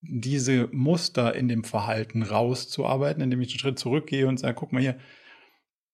diese 0.01 0.69
Muster 0.73 1.35
in 1.35 1.49
dem 1.49 1.65
Verhalten 1.65 2.23
rauszuarbeiten, 2.23 3.23
indem 3.23 3.41
ich 3.41 3.51
einen 3.51 3.59
Schritt 3.59 3.79
zurückgehe 3.79 4.29
und 4.29 4.39
sage, 4.39 4.55
guck 4.55 4.73
mal 4.73 4.83
hier, 4.83 4.99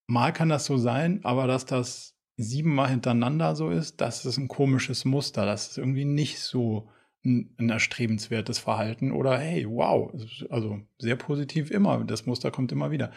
mal 0.09 0.33
kann 0.33 0.49
das 0.49 0.67
so 0.67 0.77
sein, 0.77 1.21
aber 1.25 1.47
dass 1.47 1.67
das 1.67 2.17
siebenmal 2.37 2.89
hintereinander 2.89 3.55
so 3.55 3.71
ist, 3.71 4.01
das 4.01 4.25
ist 4.25 4.39
ein 4.39 4.49
komisches 4.49 5.05
Muster. 5.05 5.45
Das 5.45 5.69
ist 5.69 5.79
irgendwie 5.79 6.05
nicht 6.05 6.41
so 6.41 6.89
ein, 7.25 7.55
ein 7.59 7.71
erstrebenswertes 7.71 8.59
Verhalten. 8.59 9.13
Oder 9.13 9.39
hey, 9.39 9.67
wow, 9.69 10.13
also 10.49 10.81
sehr 10.99 11.17
positiv 11.17 11.71
immer. 11.71 12.03
Das 12.05 12.27
Muster 12.27 12.51
kommt 12.51 12.73
immer 12.73 12.91
wieder. 12.91 13.13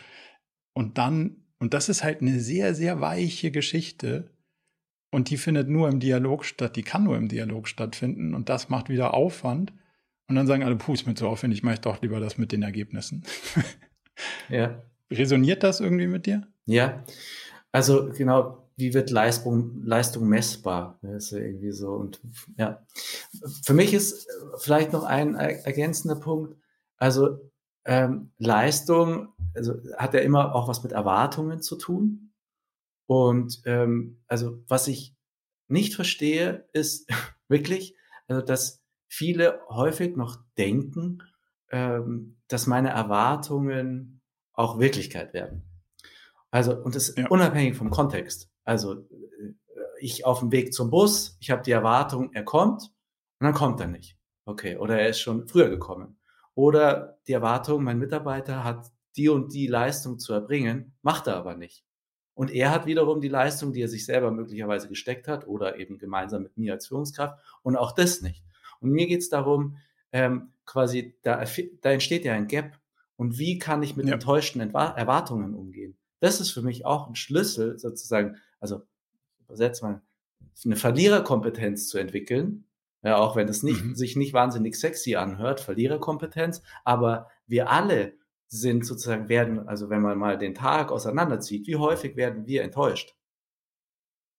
Und 0.73 0.97
dann, 0.97 1.37
und 1.59 1.73
das 1.73 1.89
ist 1.89 2.03
halt 2.03 2.21
eine 2.21 2.39
sehr, 2.39 2.75
sehr 2.75 2.99
weiche 3.01 3.51
Geschichte. 3.51 4.31
Und 5.11 5.29
die 5.29 5.37
findet 5.37 5.69
nur 5.69 5.89
im 5.89 5.99
Dialog 5.99 6.43
statt, 6.43 6.75
die 6.75 6.83
kann 6.83 7.03
nur 7.03 7.15
im 7.17 7.27
Dialog 7.27 7.67
stattfinden. 7.67 8.33
Und 8.33 8.49
das 8.49 8.69
macht 8.69 8.89
wieder 8.89 9.13
Aufwand. 9.13 9.71
Und 10.27 10.35
dann 10.35 10.47
sagen 10.47 10.63
alle, 10.63 10.75
puh, 10.75 10.93
ist 10.93 11.05
mir 11.05 11.15
zu 11.15 11.27
aufwendig, 11.27 11.63
mache 11.63 11.75
ich 11.75 11.81
doch 11.81 12.01
lieber 12.01 12.19
das 12.19 12.37
mit 12.37 12.51
den 12.51 12.63
Ergebnissen. 12.63 13.23
ja. 14.49 14.81
Resoniert 15.11 15.63
das 15.63 15.79
irgendwie 15.79 16.07
mit 16.07 16.25
dir? 16.25 16.47
Ja, 16.65 17.03
also 17.71 18.09
genau, 18.15 18.62
wie 18.83 18.93
wird 18.93 19.09
Leistung, 19.09 19.83
Leistung 19.83 20.27
messbar? 20.27 20.99
Das 21.01 21.25
ist 21.25 21.31
ja 21.31 21.39
irgendwie 21.39 21.71
so. 21.71 21.93
Und 21.93 22.21
ja, 22.57 22.85
für 23.63 23.73
mich 23.73 23.93
ist 23.93 24.27
vielleicht 24.59 24.93
noch 24.93 25.03
ein 25.03 25.35
ergänzender 25.35 26.15
Punkt. 26.15 26.55
Also 26.97 27.39
ähm, 27.85 28.31
Leistung 28.37 29.33
also 29.55 29.75
hat 29.97 30.13
ja 30.13 30.21
immer 30.21 30.55
auch 30.55 30.67
was 30.67 30.83
mit 30.83 30.91
Erwartungen 30.91 31.61
zu 31.61 31.75
tun. 31.75 32.33
Und 33.05 33.61
ähm, 33.65 34.21
also 34.27 34.63
was 34.67 34.87
ich 34.87 35.15
nicht 35.67 35.95
verstehe, 35.95 36.67
ist 36.73 37.09
wirklich, 37.47 37.95
also 38.27 38.41
dass 38.41 38.83
viele 39.07 39.61
häufig 39.69 40.15
noch 40.15 40.37
denken, 40.57 41.23
ähm, 41.71 42.37
dass 42.47 42.67
meine 42.67 42.89
Erwartungen 42.89 44.21
auch 44.53 44.79
Wirklichkeit 44.79 45.33
werden. 45.33 45.63
Also, 46.51 46.75
und 46.75 46.95
das 46.95 47.15
ja. 47.15 47.27
unabhängig 47.29 47.75
vom 47.75 47.89
Kontext. 47.89 48.52
Also, 48.63 48.93
äh, 48.93 49.53
ich 49.99 50.25
auf 50.25 50.39
dem 50.39 50.51
Weg 50.51 50.73
zum 50.73 50.89
Bus, 50.89 51.37
ich 51.39 51.51
habe 51.51 51.63
die 51.63 51.71
Erwartung, 51.71 52.31
er 52.33 52.43
kommt 52.43 52.91
und 53.39 53.45
dann 53.45 53.53
kommt 53.53 53.79
er 53.79 53.87
nicht. 53.87 54.17
Okay, 54.45 54.77
oder 54.77 54.99
er 54.99 55.09
ist 55.09 55.19
schon 55.19 55.47
früher 55.47 55.69
gekommen. 55.69 56.17
Oder 56.55 57.17
die 57.27 57.33
Erwartung, 57.33 57.83
mein 57.83 57.99
Mitarbeiter 57.99 58.63
hat 58.63 58.91
die 59.15 59.29
und 59.29 59.53
die 59.53 59.67
Leistung 59.67 60.19
zu 60.19 60.33
erbringen, 60.33 60.93
macht 61.01 61.27
er 61.27 61.37
aber 61.37 61.55
nicht. 61.55 61.85
Und 62.35 62.51
er 62.51 62.71
hat 62.71 62.85
wiederum 62.85 63.21
die 63.21 63.29
Leistung, 63.29 63.73
die 63.73 63.81
er 63.81 63.87
sich 63.87 64.05
selber 64.05 64.31
möglicherweise 64.31 64.87
gesteckt 64.87 65.27
hat 65.27 65.47
oder 65.47 65.77
eben 65.77 65.99
gemeinsam 65.99 66.43
mit 66.43 66.57
mir 66.57 66.73
als 66.73 66.87
Führungskraft 66.87 67.39
und 67.61 67.75
auch 67.75 67.91
das 67.91 68.21
nicht. 68.21 68.43
Und 68.79 68.91
mir 68.91 69.07
geht 69.07 69.21
es 69.21 69.29
darum, 69.29 69.77
ähm, 70.11 70.51
quasi, 70.65 71.15
da, 71.23 71.43
da 71.81 71.91
entsteht 71.91 72.25
ja 72.25 72.33
ein 72.33 72.47
Gap. 72.47 72.79
Und 73.15 73.37
wie 73.37 73.59
kann 73.59 73.83
ich 73.83 73.95
mit 73.95 74.07
ja. 74.07 74.13
enttäuschten 74.13 74.61
Erwartungen 74.61 75.53
umgehen? 75.53 75.95
Das 76.19 76.41
ist 76.41 76.51
für 76.51 76.61
mich 76.61 76.85
auch 76.85 77.07
ein 77.07 77.15
Schlüssel, 77.15 77.77
sozusagen, 77.77 78.37
also 78.63 78.81
übersetzt 79.41 79.83
mal, 79.83 80.01
eine 80.65 80.75
Verliererkompetenz 80.77 81.89
zu 81.89 81.97
entwickeln. 81.97 82.65
Ja, 83.03 83.17
auch 83.17 83.35
wenn 83.35 83.49
es 83.49 83.61
nicht, 83.61 83.83
mhm. 83.83 83.95
sich 83.95 84.15
nicht 84.15 84.33
wahnsinnig 84.33 84.79
sexy 84.79 85.15
anhört, 85.15 85.59
Verliererkompetenz. 85.59 86.61
Aber 86.85 87.29
wir 87.45 87.69
alle 87.69 88.13
sind 88.47 88.85
sozusagen, 88.85 89.27
werden, 89.27 89.67
also 89.67 89.89
wenn 89.89 90.01
man 90.01 90.17
mal 90.17 90.37
den 90.37 90.55
Tag 90.55 90.91
auseinanderzieht, 90.91 91.67
wie 91.67 91.75
häufig 91.75 92.15
werden 92.15 92.47
wir 92.47 92.63
enttäuscht? 92.63 93.17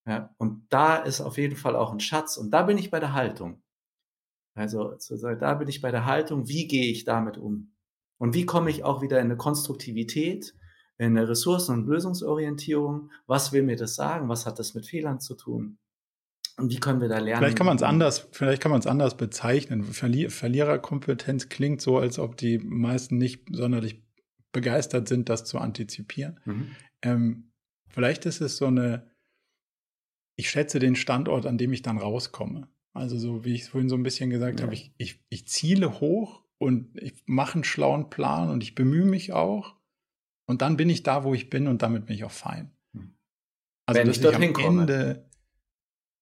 Ja, 0.06 0.34
und 0.38 0.66
da 0.70 0.96
ist 0.96 1.20
auf 1.20 1.36
jeden 1.36 1.56
Fall 1.56 1.76
auch 1.76 1.92
ein 1.92 2.00
Schatz. 2.00 2.38
Und 2.38 2.50
da 2.50 2.62
bin 2.62 2.78
ich 2.78 2.90
bei 2.90 3.00
der 3.00 3.12
Haltung. 3.12 3.62
Also 4.54 4.96
da 5.40 5.54
bin 5.54 5.68
ich 5.68 5.82
bei 5.82 5.90
der 5.90 6.06
Haltung, 6.06 6.48
wie 6.48 6.66
gehe 6.66 6.90
ich 6.90 7.04
damit 7.04 7.36
um? 7.36 7.74
Und 8.16 8.34
wie 8.34 8.46
komme 8.46 8.70
ich 8.70 8.84
auch 8.84 9.02
wieder 9.02 9.18
in 9.18 9.26
eine 9.26 9.36
Konstruktivität, 9.36 10.54
in 10.98 11.16
eine 11.16 11.28
Ressourcen- 11.28 11.74
und 11.74 11.86
Lösungsorientierung? 11.86 13.10
Was 13.26 13.52
will 13.52 13.62
mir 13.62 13.76
das 13.76 13.94
sagen? 13.94 14.28
Was 14.28 14.46
hat 14.46 14.58
das 14.58 14.74
mit 14.74 14.86
Fehlern 14.86 15.20
zu 15.20 15.34
tun? 15.34 15.78
Und 16.56 16.70
wie 16.70 16.78
können 16.78 17.00
wir 17.00 17.08
da 17.08 17.18
lernen? 17.18 17.40
Vielleicht 17.40 17.58
kann 17.58 17.66
man 17.66 17.76
es 17.76 17.82
anders, 17.82 18.28
vielleicht 18.30 18.62
kann 18.62 18.70
man 18.70 18.80
es 18.80 18.86
anders 18.86 19.16
bezeichnen. 19.16 19.82
Verli 19.82 20.30
Verliererkompetenz 20.30 21.48
klingt 21.48 21.80
so, 21.80 21.98
als 21.98 22.18
ob 22.18 22.36
die 22.36 22.58
meisten 22.58 23.18
nicht 23.18 23.42
sonderlich 23.50 24.02
begeistert 24.52 25.08
sind, 25.08 25.28
das 25.28 25.44
zu 25.44 25.58
antizipieren. 25.58 26.40
Mhm. 26.44 26.70
Ähm, 27.02 27.50
vielleicht 27.88 28.24
ist 28.24 28.40
es 28.40 28.56
so 28.56 28.66
eine, 28.66 29.10
ich 30.36 30.48
schätze 30.48 30.78
den 30.78 30.94
Standort, 30.94 31.44
an 31.44 31.58
dem 31.58 31.72
ich 31.72 31.82
dann 31.82 31.98
rauskomme. 31.98 32.68
Also 32.92 33.18
so 33.18 33.44
wie 33.44 33.54
ich 33.54 33.62
es 33.62 33.68
vorhin 33.68 33.88
so 33.88 33.96
ein 33.96 34.04
bisschen 34.04 34.30
gesagt 34.30 34.60
ja. 34.60 34.66
habe, 34.66 34.74
ich, 34.74 34.92
ich, 34.96 35.20
ich 35.28 35.48
ziele 35.48 36.00
hoch 36.00 36.44
und 36.58 36.96
ich 37.02 37.14
mache 37.26 37.54
einen 37.54 37.64
schlauen 37.64 38.08
Plan 38.08 38.48
und 38.48 38.62
ich 38.62 38.76
bemühe 38.76 39.04
mich 39.04 39.32
auch. 39.32 39.74
Und 40.46 40.62
dann 40.62 40.76
bin 40.76 40.90
ich 40.90 41.02
da, 41.02 41.24
wo 41.24 41.34
ich 41.34 41.50
bin 41.50 41.68
und 41.68 41.82
damit 41.82 42.06
bin 42.06 42.16
ich 42.16 42.24
auch 42.24 42.30
fein. 42.30 42.70
Hm. 42.92 43.14
Also 43.86 44.00
Wenn 44.00 44.10
ich 44.10 44.20
dorthin 44.20 44.52
komme. 44.52 45.24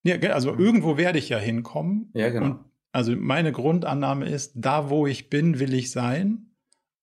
Ja, 0.05 0.17
also 0.33 0.53
hm. 0.53 0.61
irgendwo 0.61 0.97
werde 0.97 1.19
ich 1.19 1.29
ja 1.29 1.39
hinkommen. 1.39 2.11
Ja, 2.15 2.31
genau. 2.31 2.47
Und 2.47 2.65
also 2.93 3.17
meine 3.17 3.53
Grundannahme 3.53 4.29
ist, 4.29 4.53
da 4.55 4.91
wo 4.91 5.07
ich 5.07 5.31
bin, 5.31 5.59
will 5.59 5.75
ich 5.75 5.91
sein. 5.91 6.51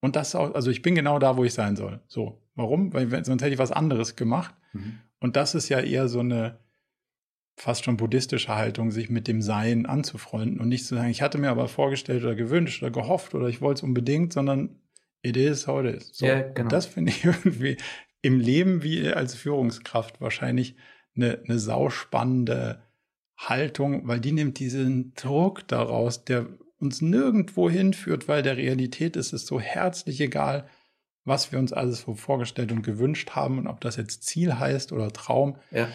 Und 0.01 0.15
das 0.15 0.35
auch, 0.35 0.53
also 0.53 0.71
ich 0.71 0.81
bin 0.81 0.95
genau 0.95 1.19
da, 1.19 1.35
wo 1.35 1.43
ich 1.43 1.53
sein 1.53 1.75
soll. 1.75 2.01
So. 2.07 2.41
Warum? 2.55 2.93
Weil 2.93 3.09
sonst 3.23 3.41
hätte 3.41 3.53
ich 3.53 3.59
was 3.59 3.71
anderes 3.71 4.15
gemacht. 4.15 4.53
Mhm. 4.73 4.99
Und 5.19 5.35
das 5.35 5.55
ist 5.55 5.69
ja 5.69 5.79
eher 5.79 6.07
so 6.07 6.19
eine 6.19 6.59
fast 7.55 7.83
schon 7.83 7.97
buddhistische 7.97 8.55
Haltung, 8.55 8.91
sich 8.91 9.09
mit 9.09 9.27
dem 9.27 9.41
Sein 9.41 9.85
anzufreunden 9.85 10.59
und 10.59 10.69
nicht 10.69 10.85
zu 10.85 10.95
sagen, 10.95 11.09
ich 11.09 11.21
hatte 11.21 11.37
mir 11.37 11.49
aber 11.49 11.67
vorgestellt 11.67 12.23
oder 12.23 12.35
gewünscht 12.35 12.81
oder 12.81 12.91
gehofft 12.91 13.35
oder 13.35 13.47
ich 13.47 13.61
wollte 13.61 13.79
es 13.79 13.83
unbedingt, 13.83 14.31
sondern 14.31 14.79
it 15.21 15.37
is 15.37 15.67
how 15.67 15.83
it 15.83 15.95
is. 15.95 16.09
So. 16.13 16.25
Ja, 16.25 16.41
genau. 16.41 16.69
Das 16.69 16.85
finde 16.85 17.11
ich 17.11 17.23
irgendwie 17.25 17.77
im 18.21 18.39
Leben 18.39 18.83
wie 18.83 19.07
als 19.07 19.35
Führungskraft 19.35 20.21
wahrscheinlich 20.21 20.75
eine, 21.15 21.39
eine 21.43 21.59
sauspannende 21.59 22.83
Haltung, 23.37 24.07
weil 24.07 24.19
die 24.19 24.33
nimmt 24.33 24.59
diesen 24.59 25.13
Druck 25.15 25.67
daraus, 25.67 26.25
der 26.25 26.47
uns 26.79 27.01
nirgendwo 27.01 27.69
hinführt, 27.69 28.27
weil 28.27 28.41
der 28.41 28.57
Realität 28.57 29.15
ist 29.15 29.33
es 29.33 29.45
so 29.45 29.59
herzlich 29.59 30.19
egal, 30.21 30.69
was 31.25 31.51
wir 31.51 31.59
uns 31.59 31.73
alles 31.73 32.01
so 32.01 32.15
vorgestellt 32.15 32.71
und 32.71 32.81
gewünscht 32.81 33.31
haben 33.31 33.59
und 33.59 33.67
ob 33.67 33.81
das 33.81 33.97
jetzt 33.97 34.23
Ziel 34.23 34.57
heißt 34.57 34.91
oder 34.91 35.11
Traum. 35.11 35.57
Ja. 35.71 35.87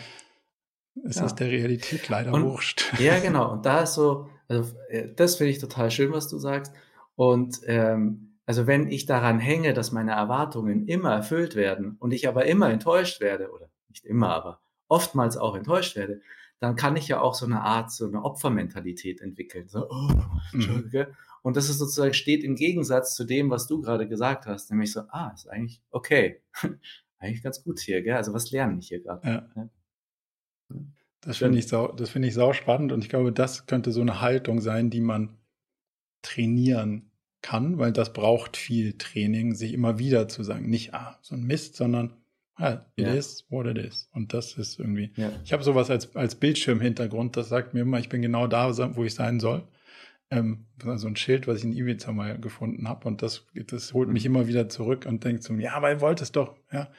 Es 1.07 1.17
ja. 1.17 1.27
ist 1.27 1.37
der 1.37 1.51
Realität 1.51 2.09
leider 2.09 2.33
und, 2.33 2.45
wurscht. 2.45 2.93
Ja, 2.99 3.19
genau. 3.19 3.53
Und 3.53 3.67
da 3.67 3.83
ist 3.83 3.95
so, 3.95 4.29
also 4.49 4.73
äh, 4.89 5.13
das 5.15 5.37
finde 5.37 5.51
ich 5.51 5.59
total 5.59 5.91
schön, 5.91 6.13
was 6.13 6.29
du 6.29 6.39
sagst. 6.39 6.73
Und 7.17 7.61
ähm, 7.67 8.34
also 8.47 8.66
wenn 8.66 8.89
ich 8.89 9.07
daran 9.07 9.39
hänge, 9.39 9.73
dass 9.73 9.93
meine 9.93 10.12
Erwartungen 10.12 10.87
immer 10.87 11.12
erfüllt 11.12 11.57
werden 11.57 11.97
und 11.99 12.12
ich 12.12 12.29
aber 12.29 12.47
immer 12.47 12.71
enttäuscht 12.71 13.21
werde, 13.21 13.51
oder 13.51 13.71
nicht 13.89 14.05
immer, 14.05 14.35
aber 14.35 14.61
oftmals 14.89 15.37
auch 15.37 15.57
enttäuscht 15.57 15.97
werde, 15.97 16.21
dann 16.61 16.77
kann 16.77 16.97
ich 16.97 17.09
ja 17.09 17.21
auch 17.21 17.35
so 17.35 17.47
eine 17.47 17.62
Art, 17.62 17.91
so 17.91 18.07
eine 18.07 18.23
Opfermentalität 18.23 19.21
entwickeln. 19.21 19.69
So, 19.69 19.89
oh, 19.89 20.09
mhm. 20.53 20.91
Und 21.43 21.57
das 21.57 21.69
ist 21.69 21.79
sozusagen, 21.79 22.15
steht 22.15 22.43
im 22.43 22.57
Gegensatz 22.57 23.15
zu 23.15 23.25
dem, 23.25 23.51
was 23.51 23.66
du 23.66 23.81
gerade 23.81 24.09
gesagt 24.09 24.47
hast, 24.47 24.71
nämlich 24.71 24.93
so, 24.93 25.01
ah, 25.09 25.31
ist 25.35 25.49
eigentlich 25.49 25.83
okay. 25.91 26.41
eigentlich 27.19 27.43
ganz 27.43 27.62
gut 27.62 27.81
hier, 27.81 28.03
gell? 28.03 28.16
Also 28.16 28.33
was 28.33 28.51
lerne 28.51 28.79
ich 28.79 28.89
hier 28.89 29.03
gerade? 29.03 29.29
Ja. 29.29 29.69
Das 31.21 31.39
finde 31.39 31.59
ich, 31.59 31.69
sau, 31.69 31.93
das 31.93 32.11
find 32.11 32.25
ich 32.25 32.35
sau 32.35 32.53
spannend 32.53 32.93
und 32.93 33.03
ich 33.03 33.09
glaube, 33.09 33.33
das 33.33 33.66
könnte 33.66 33.93
so 33.93 34.01
eine 34.01 34.21
Haltung 34.21 34.61
sein, 34.61 34.91
die 34.91 35.01
man 35.01 35.37
trainieren 36.23 37.11
kann, 37.45 37.79
weil 37.79 37.93
das 37.93 38.15
braucht 38.15 38.57
viel 38.57 38.97
Training, 38.97 39.55
sich 39.55 39.75
immer 39.75 39.99
wieder 39.99 40.29
zu 40.29 40.43
sagen, 40.43 40.71
nicht, 40.71 40.95
ah, 40.95 41.19
so 41.21 41.35
ein 41.35 41.45
Mist, 41.45 41.77
sondern 41.77 42.15
Ah, 42.57 42.85
it 42.95 43.07
ja. 43.07 43.15
is 43.15 43.45
what 43.51 43.66
it 43.66 43.77
is. 43.77 44.09
Und 44.12 44.33
das 44.33 44.55
ist 44.55 44.79
irgendwie. 44.79 45.11
Ja. 45.16 45.33
Ich 45.45 45.53
habe 45.53 45.65
sowas 45.65 45.91
als, 45.91 46.15
als 46.15 46.37
Bildschirmhintergrund, 46.37 47.37
das 47.37 47.49
sagt 47.49 47.75
mir 47.75 47.81
immer, 47.81 47.99
ich 47.99 48.09
bin 48.09 48.23
genau 48.23 48.47
da, 48.47 48.71
wo 48.97 49.05
ich 49.05 49.15
sein 49.15 49.41
soll. 49.41 49.66
Ähm, 50.31 50.66
so 50.81 51.09
ein 51.09 51.16
Schild, 51.16 51.49
was 51.49 51.59
ich 51.59 51.65
in 51.65 51.73
Ibiza 51.73 52.12
mal 52.12 52.39
gefunden 52.39 52.89
habe. 52.89 53.09
Und 53.09 53.23
das, 53.23 53.45
das 53.55 53.93
holt 53.93 54.09
mich 54.09 54.25
mhm. 54.25 54.37
immer 54.37 54.47
wieder 54.47 54.69
zurück 54.69 55.05
und 55.05 55.25
denkt 55.25 55.43
so, 55.43 55.53
ja, 55.55 55.75
aber 55.75 55.91
ihr 55.91 56.01
wollt 56.01 56.23
es 56.23 56.31
doch, 56.31 56.57
ja. 56.73 56.91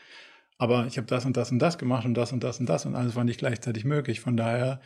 Aber 0.57 0.87
ich 0.87 0.97
habe 0.97 1.07
das 1.07 1.25
und 1.25 1.37
das 1.37 1.51
und 1.51 1.59
das 1.59 1.77
gemacht 1.77 2.05
und 2.05 2.15
das 2.15 2.33
und 2.33 2.43
das 2.43 2.59
und 2.59 2.67
das 2.67 2.85
und 2.85 2.95
alles 2.95 3.15
war 3.15 3.23
nicht 3.23 3.39
gleichzeitig 3.39 3.85
möglich. 3.85 4.19
Von 4.19 4.35
daher, 4.35 4.81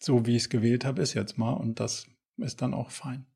so 0.00 0.26
wie 0.26 0.36
ich 0.36 0.42
es 0.42 0.48
gewählt 0.48 0.84
habe, 0.84 1.02
ist 1.02 1.14
jetzt 1.14 1.38
mal. 1.38 1.52
Und 1.52 1.78
das 1.78 2.06
ist 2.36 2.62
dann 2.62 2.74
auch 2.74 2.90
fein. 2.90 3.26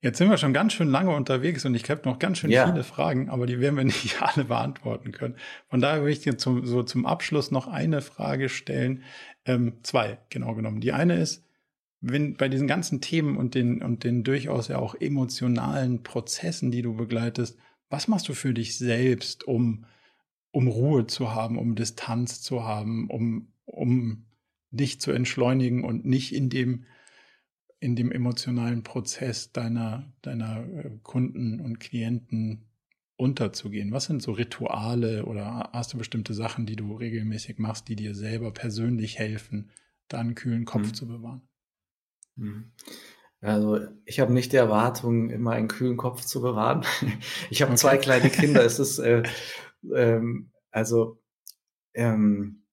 Jetzt 0.00 0.18
sind 0.18 0.30
wir 0.30 0.36
schon 0.36 0.52
ganz 0.52 0.74
schön 0.74 0.88
lange 0.88 1.14
unterwegs 1.14 1.64
und 1.64 1.74
ich 1.74 1.90
habe 1.90 2.08
noch 2.08 2.20
ganz 2.20 2.38
schön 2.38 2.50
ja. 2.50 2.66
viele 2.66 2.84
Fragen, 2.84 3.28
aber 3.28 3.46
die 3.46 3.58
werden 3.58 3.76
wir 3.76 3.84
nicht 3.84 4.22
alle 4.22 4.44
beantworten 4.44 5.10
können. 5.10 5.34
Von 5.68 5.80
daher 5.80 6.04
will 6.04 6.12
ich 6.12 6.20
dir 6.20 6.38
zum, 6.38 6.64
so 6.64 6.84
zum 6.84 7.04
Abschluss 7.04 7.50
noch 7.50 7.66
eine 7.66 8.00
Frage 8.00 8.48
stellen. 8.48 9.02
Ähm, 9.44 9.78
zwei, 9.82 10.18
genau 10.30 10.54
genommen. 10.54 10.80
Die 10.80 10.92
eine 10.92 11.16
ist, 11.16 11.44
wenn 12.00 12.34
bei 12.34 12.48
diesen 12.48 12.68
ganzen 12.68 13.00
Themen 13.00 13.36
und 13.36 13.56
den, 13.56 13.82
und 13.82 14.04
den 14.04 14.22
durchaus 14.22 14.68
ja 14.68 14.78
auch 14.78 14.94
emotionalen 14.94 16.04
Prozessen, 16.04 16.70
die 16.70 16.82
du 16.82 16.94
begleitest, 16.94 17.58
was 17.90 18.06
machst 18.06 18.28
du 18.28 18.34
für 18.34 18.54
dich 18.54 18.78
selbst, 18.78 19.44
um, 19.48 19.84
um 20.52 20.68
Ruhe 20.68 21.08
zu 21.08 21.34
haben, 21.34 21.58
um 21.58 21.74
Distanz 21.74 22.40
zu 22.40 22.62
haben, 22.62 23.10
um, 23.10 23.48
um 23.64 24.26
dich 24.70 25.00
zu 25.00 25.10
entschleunigen 25.10 25.82
und 25.82 26.04
nicht 26.04 26.32
in 26.34 26.50
dem 26.50 26.84
in 27.80 27.96
dem 27.96 28.10
emotionalen 28.10 28.82
Prozess 28.82 29.52
deiner, 29.52 30.12
deiner 30.22 30.64
äh, 30.66 30.90
Kunden 31.02 31.60
und 31.60 31.78
Klienten 31.78 32.64
unterzugehen? 33.16 33.92
Was 33.92 34.04
sind 34.04 34.22
so 34.22 34.32
Rituale 34.32 35.26
oder 35.26 35.70
hast 35.72 35.92
du 35.92 35.98
bestimmte 35.98 36.34
Sachen, 36.34 36.66
die 36.66 36.76
du 36.76 36.94
regelmäßig 36.94 37.58
machst, 37.58 37.88
die 37.88 37.96
dir 37.96 38.14
selber 38.14 38.52
persönlich 38.52 39.18
helfen, 39.18 39.70
da 40.08 40.18
einen 40.18 40.34
kühlen 40.34 40.64
Kopf 40.64 40.88
mhm. 40.88 40.94
zu 40.94 41.06
bewahren? 41.06 41.42
Mhm. 42.36 42.72
Also 43.40 43.78
ich 44.04 44.18
habe 44.18 44.32
nicht 44.32 44.52
die 44.52 44.56
Erwartung, 44.56 45.30
immer 45.30 45.52
einen 45.52 45.68
kühlen 45.68 45.96
Kopf 45.96 46.24
zu 46.24 46.40
bewahren. 46.40 46.84
Ich 47.50 47.62
habe 47.62 47.70
okay. 47.70 47.78
zwei 47.78 47.96
kleine 47.96 48.30
Kinder. 48.30 48.64
es 48.64 48.78
ist 48.80 48.98
äh, 48.98 49.22
ähm, 49.94 50.50
also 50.70 51.20
ähm, 51.94 52.64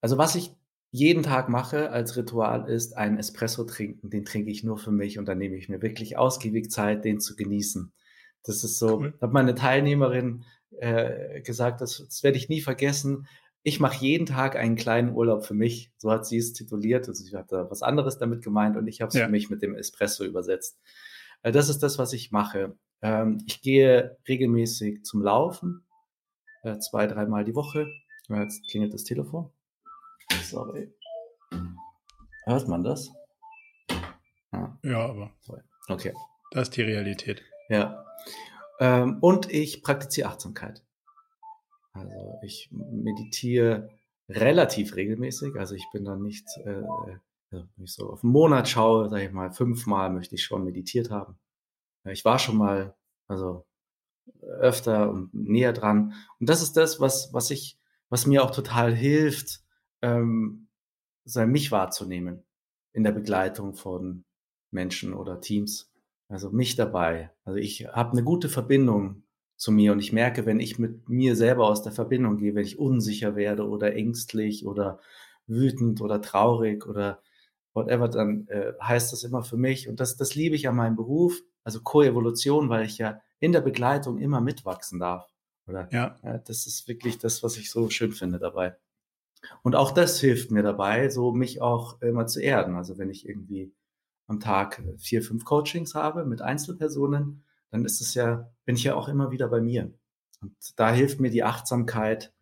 also 0.00 0.18
was 0.18 0.34
ich 0.34 0.55
jeden 0.90 1.22
Tag 1.22 1.48
mache 1.48 1.90
als 1.90 2.16
Ritual 2.16 2.68
ist 2.68 2.96
ein 2.96 3.18
Espresso 3.18 3.64
trinken. 3.64 4.10
Den 4.10 4.24
trinke 4.24 4.50
ich 4.50 4.64
nur 4.64 4.78
für 4.78 4.92
mich 4.92 5.18
und 5.18 5.26
dann 5.26 5.38
nehme 5.38 5.56
ich 5.56 5.68
mir 5.68 5.82
wirklich 5.82 6.16
ausgiebig 6.16 6.70
Zeit, 6.70 7.04
den 7.04 7.20
zu 7.20 7.36
genießen. 7.36 7.92
Das 8.44 8.64
ist 8.64 8.78
so, 8.78 8.98
cool. 8.98 9.14
hat 9.20 9.32
meine 9.32 9.54
Teilnehmerin 9.54 10.44
äh, 10.78 11.40
gesagt, 11.42 11.80
das, 11.80 12.04
das 12.06 12.22
werde 12.22 12.38
ich 12.38 12.48
nie 12.48 12.60
vergessen. 12.60 13.26
Ich 13.62 13.80
mache 13.80 14.04
jeden 14.04 14.26
Tag 14.26 14.54
einen 14.54 14.76
kleinen 14.76 15.12
Urlaub 15.12 15.44
für 15.44 15.54
mich. 15.54 15.90
So 15.96 16.10
hat 16.12 16.24
sie 16.26 16.38
es 16.38 16.52
tituliert. 16.52 17.08
Also 17.08 17.24
sie 17.24 17.36
hat 17.36 17.50
da 17.50 17.68
was 17.70 17.82
anderes 17.82 18.18
damit 18.18 18.44
gemeint 18.44 18.76
und 18.76 18.86
ich 18.86 19.00
habe 19.00 19.08
es 19.08 19.16
ja. 19.16 19.24
für 19.24 19.30
mich 19.30 19.50
mit 19.50 19.62
dem 19.62 19.74
Espresso 19.74 20.24
übersetzt. 20.24 20.78
Äh, 21.42 21.52
das 21.52 21.68
ist 21.68 21.82
das, 21.82 21.98
was 21.98 22.12
ich 22.12 22.30
mache. 22.30 22.76
Ähm, 23.02 23.42
ich 23.46 23.60
gehe 23.60 24.16
regelmäßig 24.28 25.02
zum 25.04 25.22
Laufen, 25.22 25.84
äh, 26.62 26.78
zwei, 26.78 27.06
dreimal 27.06 27.44
die 27.44 27.54
Woche. 27.54 27.86
Jetzt 28.28 28.68
klingelt 28.68 28.94
das 28.94 29.04
Telefon. 29.04 29.50
Sorry. 30.42 30.92
Hört 32.44 32.68
man 32.68 32.84
das? 32.84 33.10
Ah. 34.52 34.76
Ja, 34.82 35.06
aber. 35.06 35.32
Okay. 35.88 36.12
Das 36.52 36.68
ist 36.68 36.76
die 36.76 36.82
Realität. 36.82 37.42
Ja. 37.68 38.04
Ähm, 38.78 39.18
und 39.20 39.50
ich 39.50 39.82
praktiziere 39.82 40.28
Achtsamkeit. 40.28 40.84
Also 41.92 42.38
ich 42.42 42.68
meditiere 42.70 43.90
relativ 44.28 44.96
regelmäßig. 44.96 45.56
Also 45.56 45.74
ich 45.74 45.86
bin 45.92 46.04
dann 46.04 46.22
nicht, 46.22 46.46
äh, 46.64 46.82
wenn 47.50 47.84
ich 47.84 47.92
so 47.92 48.10
auf 48.10 48.22
einen 48.22 48.32
Monat 48.32 48.68
schaue, 48.68 49.08
sage 49.08 49.24
ich 49.24 49.32
mal, 49.32 49.50
fünfmal 49.50 50.10
möchte 50.10 50.34
ich 50.34 50.44
schon 50.44 50.64
meditiert 50.64 51.10
haben. 51.10 51.38
Ich 52.04 52.24
war 52.24 52.38
schon 52.38 52.56
mal, 52.56 52.94
also 53.26 53.66
öfter 54.42 55.10
und 55.10 55.32
näher 55.34 55.72
dran. 55.72 56.14
Und 56.38 56.48
das 56.48 56.62
ist 56.62 56.76
das, 56.76 57.00
was, 57.00 57.32
was 57.32 57.50
ich, 57.50 57.78
was 58.08 58.26
mir 58.26 58.44
auch 58.44 58.50
total 58.50 58.94
hilft, 58.94 59.62
ähm, 60.06 60.68
sozusagen 61.24 61.52
mich 61.52 61.72
wahrzunehmen 61.72 62.44
in 62.92 63.04
der 63.04 63.12
Begleitung 63.12 63.74
von 63.74 64.24
Menschen 64.70 65.12
oder 65.12 65.40
Teams. 65.40 65.92
Also 66.28 66.50
mich 66.50 66.76
dabei. 66.76 67.30
Also 67.44 67.58
ich 67.58 67.86
habe 67.88 68.12
eine 68.12 68.24
gute 68.24 68.48
Verbindung 68.48 69.22
zu 69.56 69.72
mir 69.72 69.92
und 69.92 70.00
ich 70.00 70.12
merke, 70.12 70.44
wenn 70.44 70.60
ich 70.60 70.78
mit 70.78 71.08
mir 71.08 71.36
selber 71.36 71.68
aus 71.68 71.82
der 71.82 71.92
Verbindung 71.92 72.38
gehe, 72.38 72.54
wenn 72.54 72.64
ich 72.64 72.78
unsicher 72.78 73.36
werde 73.36 73.66
oder 73.68 73.94
ängstlich 73.94 74.66
oder 74.66 75.00
wütend 75.46 76.00
oder 76.00 76.20
traurig 76.20 76.86
oder 76.86 77.22
whatever, 77.74 78.08
dann 78.08 78.46
äh, 78.48 78.72
heißt 78.82 79.12
das 79.12 79.24
immer 79.24 79.42
für 79.42 79.56
mich 79.56 79.88
und 79.88 80.00
das, 80.00 80.16
das 80.16 80.34
liebe 80.34 80.56
ich 80.56 80.68
an 80.68 80.76
meinem 80.76 80.96
Beruf, 80.96 81.40
also 81.62 81.80
Koevolution, 81.80 82.68
weil 82.68 82.86
ich 82.86 82.98
ja 82.98 83.20
in 83.38 83.52
der 83.52 83.60
Begleitung 83.60 84.18
immer 84.18 84.40
mitwachsen 84.40 84.98
darf. 84.98 85.28
Oder? 85.66 85.88
Ja. 85.92 86.16
ja. 86.22 86.38
Das 86.38 86.66
ist 86.66 86.88
wirklich 86.88 87.18
das, 87.18 87.42
was 87.42 87.56
ich 87.56 87.70
so 87.70 87.88
schön 87.90 88.12
finde 88.12 88.38
dabei. 88.38 88.76
Und 89.62 89.76
auch 89.76 89.90
das 89.90 90.20
hilft 90.20 90.50
mir 90.50 90.62
dabei, 90.62 91.08
so 91.08 91.32
mich 91.32 91.60
auch 91.60 92.00
immer 92.00 92.26
zu 92.26 92.40
erden. 92.40 92.76
Also 92.76 92.98
wenn 92.98 93.10
ich 93.10 93.28
irgendwie 93.28 93.72
am 94.26 94.40
Tag 94.40 94.82
vier, 94.98 95.22
fünf 95.22 95.44
Coachings 95.44 95.94
habe 95.94 96.24
mit 96.24 96.42
Einzelpersonen, 96.42 97.44
dann 97.70 97.84
ist 97.84 98.00
es 98.00 98.14
ja, 98.14 98.50
bin 98.64 98.76
ich 98.76 98.84
ja 98.84 98.94
auch 98.94 99.08
immer 99.08 99.30
wieder 99.30 99.48
bei 99.48 99.60
mir. 99.60 99.92
Und 100.40 100.54
da 100.76 100.92
hilft 100.92 101.20
mir 101.20 101.30
die 101.30 101.44
Achtsamkeit, 101.44 102.32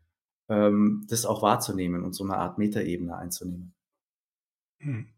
ähm, 0.48 1.06
das 1.08 1.26
auch 1.26 1.42
wahrzunehmen 1.42 2.04
und 2.04 2.12
so 2.14 2.24
eine 2.24 2.36
Art 2.36 2.58
Metaebene 2.58 3.16
einzunehmen. 3.16 3.74
Hm. 4.80 5.08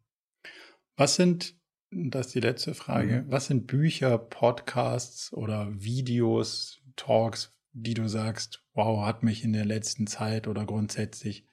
Was 0.96 1.16
sind, 1.16 1.58
das 1.90 2.26
ist 2.26 2.34
die 2.34 2.40
letzte 2.40 2.74
Frage, 2.74 3.22
mhm. 3.22 3.30
was 3.30 3.46
sind 3.46 3.66
Bücher, 3.66 4.18
Podcasts 4.18 5.32
oder 5.32 5.68
Videos, 5.72 6.80
Talks, 6.96 7.54
die 7.72 7.94
du 7.94 8.08
sagst, 8.08 8.64
wow, 8.72 9.04
hat 9.04 9.22
mich 9.22 9.44
in 9.44 9.52
der 9.52 9.66
letzten 9.66 10.06
Zeit 10.06 10.48
oder 10.48 10.64
grundsätzlich 10.64 11.46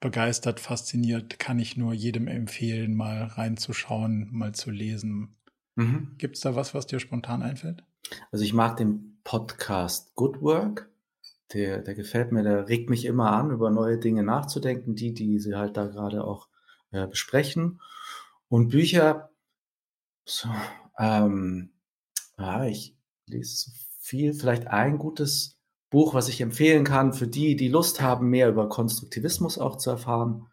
begeistert, 0.00 0.60
fasziniert, 0.60 1.38
kann 1.38 1.58
ich 1.58 1.76
nur 1.76 1.92
jedem 1.92 2.28
empfehlen, 2.28 2.94
mal 2.94 3.24
reinzuschauen, 3.24 4.28
mal 4.30 4.54
zu 4.54 4.70
lesen. 4.70 5.36
Mhm. 5.76 6.14
Gibt 6.18 6.36
es 6.36 6.42
da 6.42 6.54
was, 6.54 6.74
was 6.74 6.86
dir 6.86 7.00
spontan 7.00 7.42
einfällt? 7.42 7.84
Also 8.30 8.44
ich 8.44 8.54
mag 8.54 8.76
den 8.76 9.18
Podcast 9.24 10.14
Good 10.14 10.40
Work. 10.40 10.90
Der, 11.52 11.80
der 11.80 11.94
gefällt 11.94 12.30
mir, 12.30 12.42
der 12.42 12.68
regt 12.68 12.90
mich 12.90 13.06
immer 13.06 13.32
an, 13.32 13.50
über 13.50 13.70
neue 13.70 13.98
Dinge 13.98 14.22
nachzudenken, 14.22 14.94
die, 14.94 15.14
die 15.14 15.38
sie 15.38 15.54
halt 15.54 15.76
da 15.76 15.86
gerade 15.86 16.24
auch 16.24 16.48
äh, 16.90 17.06
besprechen. 17.06 17.80
Und 18.48 18.68
Bücher, 18.68 19.30
so, 20.24 20.48
ähm, 20.98 21.70
ja, 22.38 22.64
ich 22.64 22.96
lese 23.26 23.56
so 23.56 23.70
viel, 24.00 24.34
vielleicht 24.34 24.66
ein 24.66 24.98
gutes 24.98 25.57
Buch, 25.90 26.14
was 26.14 26.28
ich 26.28 26.40
empfehlen 26.40 26.84
kann 26.84 27.12
für 27.12 27.26
die, 27.26 27.56
die 27.56 27.68
Lust 27.68 28.00
haben, 28.00 28.28
mehr 28.28 28.48
über 28.48 28.68
Konstruktivismus 28.68 29.58
auch 29.58 29.76
zu 29.76 29.90
erfahren, 29.90 30.46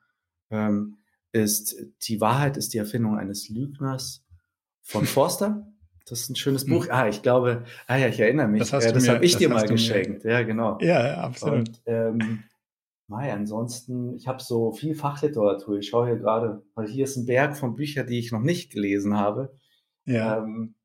ähm, 0.49 0.97
ist 1.31 1.75
Die 2.03 2.21
Wahrheit 2.21 2.55
ist 2.55 2.73
die 2.73 2.77
Erfindung 2.77 3.17
eines 3.17 3.49
Lügners 3.49 4.23
von 4.81 5.05
Forster. 5.05 5.67
Das 6.07 6.21
ist 6.21 6.29
ein 6.29 6.35
schönes 6.35 6.63
hm. 6.63 6.69
Buch. 6.69 6.87
Ah, 6.89 7.07
ich 7.07 7.21
glaube, 7.21 7.63
ah 7.87 7.97
ja, 7.97 8.07
ich 8.07 8.19
erinnere 8.19 8.47
mich. 8.47 8.69
Das, 8.69 8.85
äh, 8.85 8.93
das 8.93 9.09
habe 9.09 9.25
ich 9.25 9.33
das 9.33 9.39
dir 9.39 9.49
mal 9.49 9.67
geschenkt. 9.67 10.23
Mir. 10.23 10.31
Ja, 10.31 10.43
genau. 10.43 10.77
Ja, 10.79 11.17
absolut. 11.17 11.67
Und, 11.67 11.81
ähm, 11.87 12.43
Mai, 13.07 13.31
ansonsten, 13.31 14.15
ich 14.15 14.27
habe 14.27 14.41
so 14.41 14.71
viel 14.71 14.95
Fachliteratur. 14.95 15.77
Ich 15.77 15.89
schaue 15.89 16.07
hier 16.07 16.17
gerade, 16.17 16.63
weil 16.73 16.87
hier 16.87 17.03
ist 17.03 17.17
ein 17.17 17.25
Berg 17.25 17.55
von 17.55 17.75
Büchern, 17.75 18.07
die 18.07 18.17
ich 18.17 18.31
noch 18.31 18.41
nicht 18.41 18.71
gelesen 18.71 19.15
habe. 19.15 19.55
Ja. 20.05 20.39
Ähm, 20.39 20.75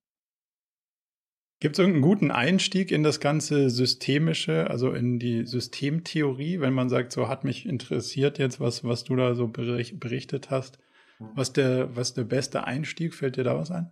Gibt 1.60 1.74
es 1.74 1.78
irgendeinen 1.78 2.02
guten 2.02 2.30
Einstieg 2.30 2.90
in 2.90 3.02
das 3.02 3.20
ganze 3.20 3.68
Systemische, 3.68 4.70
also 4.70 4.92
in 4.92 5.18
die 5.18 5.44
Systemtheorie, 5.44 6.60
wenn 6.60 6.72
man 6.72 6.88
sagt, 6.88 7.12
so 7.12 7.28
hat 7.28 7.44
mich 7.44 7.66
interessiert 7.66 8.38
jetzt, 8.38 8.60
was, 8.60 8.82
was 8.82 9.04
du 9.04 9.14
da 9.14 9.34
so 9.34 9.46
berichtet 9.46 10.50
hast? 10.50 10.78
Was 11.34 11.52
der, 11.52 11.94
was 11.94 12.14
der 12.14 12.24
beste 12.24 12.64
Einstieg? 12.64 13.14
Fällt 13.14 13.36
dir 13.36 13.44
da 13.44 13.58
was 13.58 13.70
ein? 13.70 13.90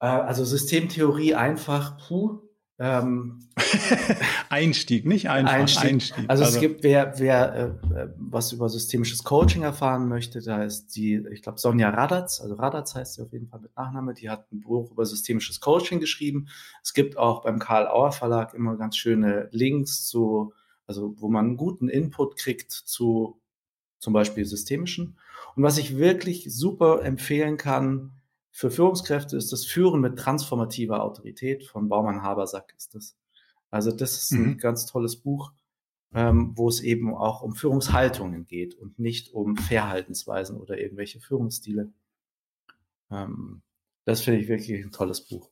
Äh, 0.00 0.06
also 0.06 0.44
Systemtheorie 0.44 1.36
einfach, 1.36 1.96
puh, 2.08 2.40
ähm, 2.78 3.40
Einstieg, 4.50 5.06
nicht 5.06 5.30
einfach 5.30 5.52
Einstieg. 5.52 5.84
Einstieg. 5.84 6.24
Also, 6.28 6.44
also, 6.44 6.56
es 6.56 6.60
gibt, 6.60 6.82
wer, 6.82 7.18
wer 7.18 7.78
äh, 7.94 8.08
was 8.18 8.52
über 8.52 8.68
systemisches 8.68 9.24
Coaching 9.24 9.62
erfahren 9.62 10.08
möchte, 10.08 10.42
da 10.42 10.62
ist 10.62 10.94
die, 10.94 11.24
ich 11.32 11.42
glaube, 11.42 11.58
Sonja 11.58 11.88
Radatz, 11.88 12.40
also 12.40 12.54
Radatz 12.54 12.94
heißt 12.94 13.14
sie 13.14 13.22
auf 13.22 13.32
jeden 13.32 13.48
Fall 13.48 13.60
mit 13.60 13.74
Nachname, 13.76 14.12
die 14.12 14.28
hat 14.28 14.52
ein 14.52 14.60
Buch 14.60 14.90
über 14.90 15.06
systemisches 15.06 15.60
Coaching 15.60 16.00
geschrieben. 16.00 16.48
Es 16.82 16.92
gibt 16.92 17.16
auch 17.16 17.42
beim 17.42 17.58
Karl 17.58 17.88
Auer 17.88 18.12
Verlag 18.12 18.52
immer 18.52 18.76
ganz 18.76 18.96
schöne 18.96 19.48
Links 19.52 20.06
zu, 20.06 20.52
also 20.86 21.14
wo 21.16 21.28
man 21.28 21.46
einen 21.46 21.56
guten 21.56 21.88
Input 21.88 22.36
kriegt 22.36 22.72
zu 22.72 23.40
zum 23.98 24.12
Beispiel 24.12 24.44
systemischen. 24.44 25.18
Und 25.56 25.62
was 25.62 25.78
ich 25.78 25.96
wirklich 25.96 26.54
super 26.54 27.02
empfehlen 27.02 27.56
kann, 27.56 28.12
für 28.56 28.70
Führungskräfte 28.70 29.36
ist 29.36 29.52
das 29.52 29.66
Führen 29.66 30.00
mit 30.00 30.18
transformativer 30.18 31.02
Autorität 31.02 31.66
von 31.66 31.90
Baumann 31.90 32.22
Habersack 32.22 32.72
ist 32.74 32.94
das. 32.94 33.14
Also 33.70 33.90
das 33.90 34.16
ist 34.16 34.30
ein 34.30 34.46
mhm. 34.46 34.56
ganz 34.56 34.86
tolles 34.86 35.16
Buch, 35.16 35.52
ähm, 36.14 36.52
wo 36.56 36.66
es 36.66 36.80
eben 36.80 37.14
auch 37.14 37.42
um 37.42 37.54
Führungshaltungen 37.54 38.46
geht 38.46 38.74
und 38.74 38.98
nicht 38.98 39.34
um 39.34 39.58
Verhaltensweisen 39.58 40.58
oder 40.58 40.78
irgendwelche 40.78 41.20
Führungsstile. 41.20 41.92
Ähm, 43.10 43.60
das 44.06 44.22
finde 44.22 44.40
ich 44.40 44.48
wirklich 44.48 44.82
ein 44.82 44.90
tolles 44.90 45.20
Buch. 45.20 45.50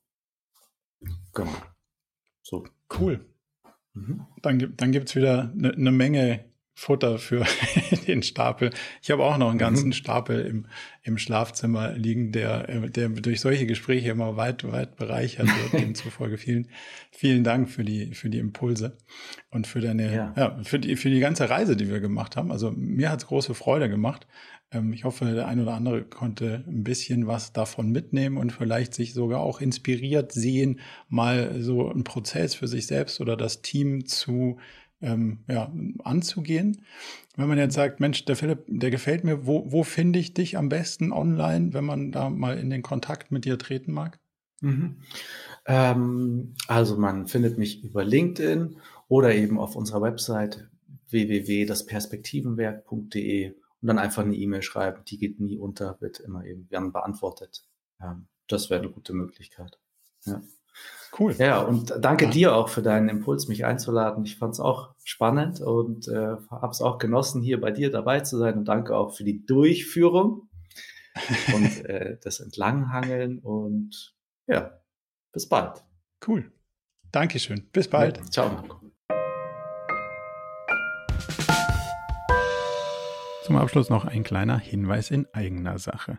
Genau. 1.35 1.53
So. 2.41 2.65
Cool. 2.99 3.23
Mhm. 3.93 4.25
Dann, 4.41 4.73
dann 4.79 4.93
gibt 4.93 5.11
es 5.11 5.15
wieder 5.15 5.53
eine 5.53 5.75
ne 5.77 5.93
Menge 5.93 6.47
Futter 6.77 7.19
für 7.19 7.47
den 8.07 8.23
Stapel. 8.23 8.71
Ich 9.01 9.11
habe 9.11 9.25
auch 9.25 9.39
noch 9.39 9.51
einen 9.51 9.59
ganzen 9.59 9.89
mhm. 9.89 9.93
Stapel 9.93 10.45
im, 10.45 10.67
im 11.03 11.19
Schlafzimmer 11.19 11.93
liegen, 11.93 12.33
der, 12.33 12.67
der 12.89 13.09
durch 13.09 13.41
solche 13.41 13.67
Gespräche 13.67 14.11
immer 14.11 14.37
weit, 14.37 14.71
weit 14.71 14.97
bereichert 14.97 15.47
wird. 15.47 15.73
Demzufolge 15.83 16.37
vielen, 16.37 16.69
vielen 17.13 17.45
Dank 17.45 17.71
für 17.71 17.85
die, 17.85 18.15
für 18.15 18.29
die 18.29 18.39
Impulse 18.39 18.97
und 19.51 19.67
für 19.67 19.81
deine, 19.81 20.15
ja. 20.15 20.35
ja, 20.37 20.61
für 20.65 20.81
die, 20.81 20.97
für 20.97 21.11
die 21.11 21.21
ganze 21.21 21.49
Reise, 21.49 21.77
die 21.77 21.89
wir 21.89 22.01
gemacht 22.01 22.37
haben. 22.37 22.51
Also 22.51 22.73
mir 22.73 23.11
hat 23.11 23.21
es 23.21 23.27
große 23.29 23.55
Freude 23.55 23.89
gemacht. 23.89 24.27
Ähm, 24.73 24.93
ich 24.93 25.05
hoffe, 25.05 25.27
der 25.27 25.47
ein 25.47 25.61
oder 25.61 25.75
andere 25.75 26.03
konnte 26.03 26.65
ein 26.67 26.83
bisschen 26.85 27.27
was 27.27 27.53
davon 27.53 27.91
mitnehmen 27.91 28.37
und 28.37 28.51
vielleicht 28.51 28.95
sich 28.95 29.15
sogar 29.15 29.41
auch 29.41 29.61
inspiriert 29.61 30.33
sehen, 30.33 30.81
mal 31.09 31.63
so 31.63 31.89
einen 31.89 32.05
Prozess 32.05 32.55
für 32.55 32.67
sich 32.67 32.87
selbst 32.87 33.21
oder 33.21 33.37
das 33.37 33.63
Team 33.63 34.07
zu 34.07 34.59
ähm, 35.05 35.45
ja, 35.49 35.73
anzugehen. 36.03 36.85
Wenn 37.37 37.49
man 37.49 37.59
jetzt 37.59 37.75
sagt, 37.75 38.01
Mensch, 38.01 38.25
der 38.25 38.37
Philipp, 38.37 38.65
der 38.69 38.91
gefällt 38.91 39.25
mir, 39.25 39.47
wo, 39.47 39.71
wo 39.71 39.83
finde 39.83 40.19
ich 40.19 40.33
dich 40.35 40.57
am 40.57 40.69
besten 40.69 41.13
online, 41.13 41.75
wenn 41.75 41.85
man 41.85 42.13
da 42.13 42.31
mal 42.31 42.59
in 42.59 42.71
den 42.71 42.83
Kontakt 42.83 43.31
mit 43.31 43.45
dir 43.45 43.59
treten 43.59 43.93
mag? 43.93 44.19
Mhm. 44.61 44.97
Ähm, 45.67 46.55
also 46.69 46.97
man 46.97 47.27
findet 47.27 47.59
mich 47.59 47.85
über 47.85 48.05
LinkedIn 48.05 48.79
oder 49.09 49.35
eben 49.35 49.59
auf 49.59 49.77
unserer 49.77 50.03
Website 50.03 50.69
www.dasperspektivenwerk.de 51.11 53.51
und 53.51 53.89
dann 53.89 53.99
einfach 53.99 54.25
eine 54.25 54.37
E-Mail 54.37 54.63
schreiben, 54.63 55.03
die 55.07 55.19
geht 55.19 55.41
nie 55.41 55.59
unter, 55.59 56.01
wird 56.01 56.21
immer 56.21 56.45
eben 56.45 56.69
gern 56.69 56.93
beantwortet. 56.93 57.67
Ähm, 58.01 58.29
das 58.49 58.71
wäre 58.71 58.81
eine 58.81 58.91
gute 58.91 59.13
Möglichkeit. 59.13 59.79
Ja. 60.25 60.41
Cool. 61.17 61.35
Ja, 61.39 61.61
und 61.61 61.95
danke 62.01 62.29
dir 62.29 62.57
auch 62.57 62.69
für 62.69 62.83
deinen 62.83 63.09
Impuls, 63.09 63.47
mich 63.47 63.65
einzuladen. 63.65 64.25
Ich 64.25 64.37
fand 64.37 64.55
es 64.55 64.61
auch 64.61 64.95
spannend 65.05 65.61
und 65.61 66.09
äh, 66.09 66.37
habe 66.51 66.71
es 66.71 66.81
auch 66.81 66.99
genossen, 66.99 67.41
hier 67.41 67.61
bei 67.61 67.71
dir 67.71 67.93
dabei 67.93 68.21
zu 68.21 68.37
sein. 68.37 68.59
Und 68.59 68.65
danke 68.65 68.97
auch 68.97 69.15
für 69.15 69.23
die 69.23 69.47
Durchführung 69.47 70.49
und 71.55 71.85
äh, 71.85 72.19
das 72.23 72.41
Entlanghangeln. 72.41 73.39
Und 73.39 74.17
ja, 74.49 74.81
bis 75.33 75.49
bald. 75.49 75.85
Cool. 76.27 76.51
Dankeschön. 77.13 77.69
Bis 77.73 77.87
bald. 77.87 78.19
Ja, 78.19 78.25
ciao, 78.25 78.49
Marco. 78.49 78.81
Zum 83.45 83.57
Abschluss 83.57 83.89
noch 83.89 84.05
ein 84.05 84.25
kleiner 84.25 84.59
Hinweis 84.59 85.13
in 85.13 85.29
eigener 85.33 85.79
Sache. 85.79 86.19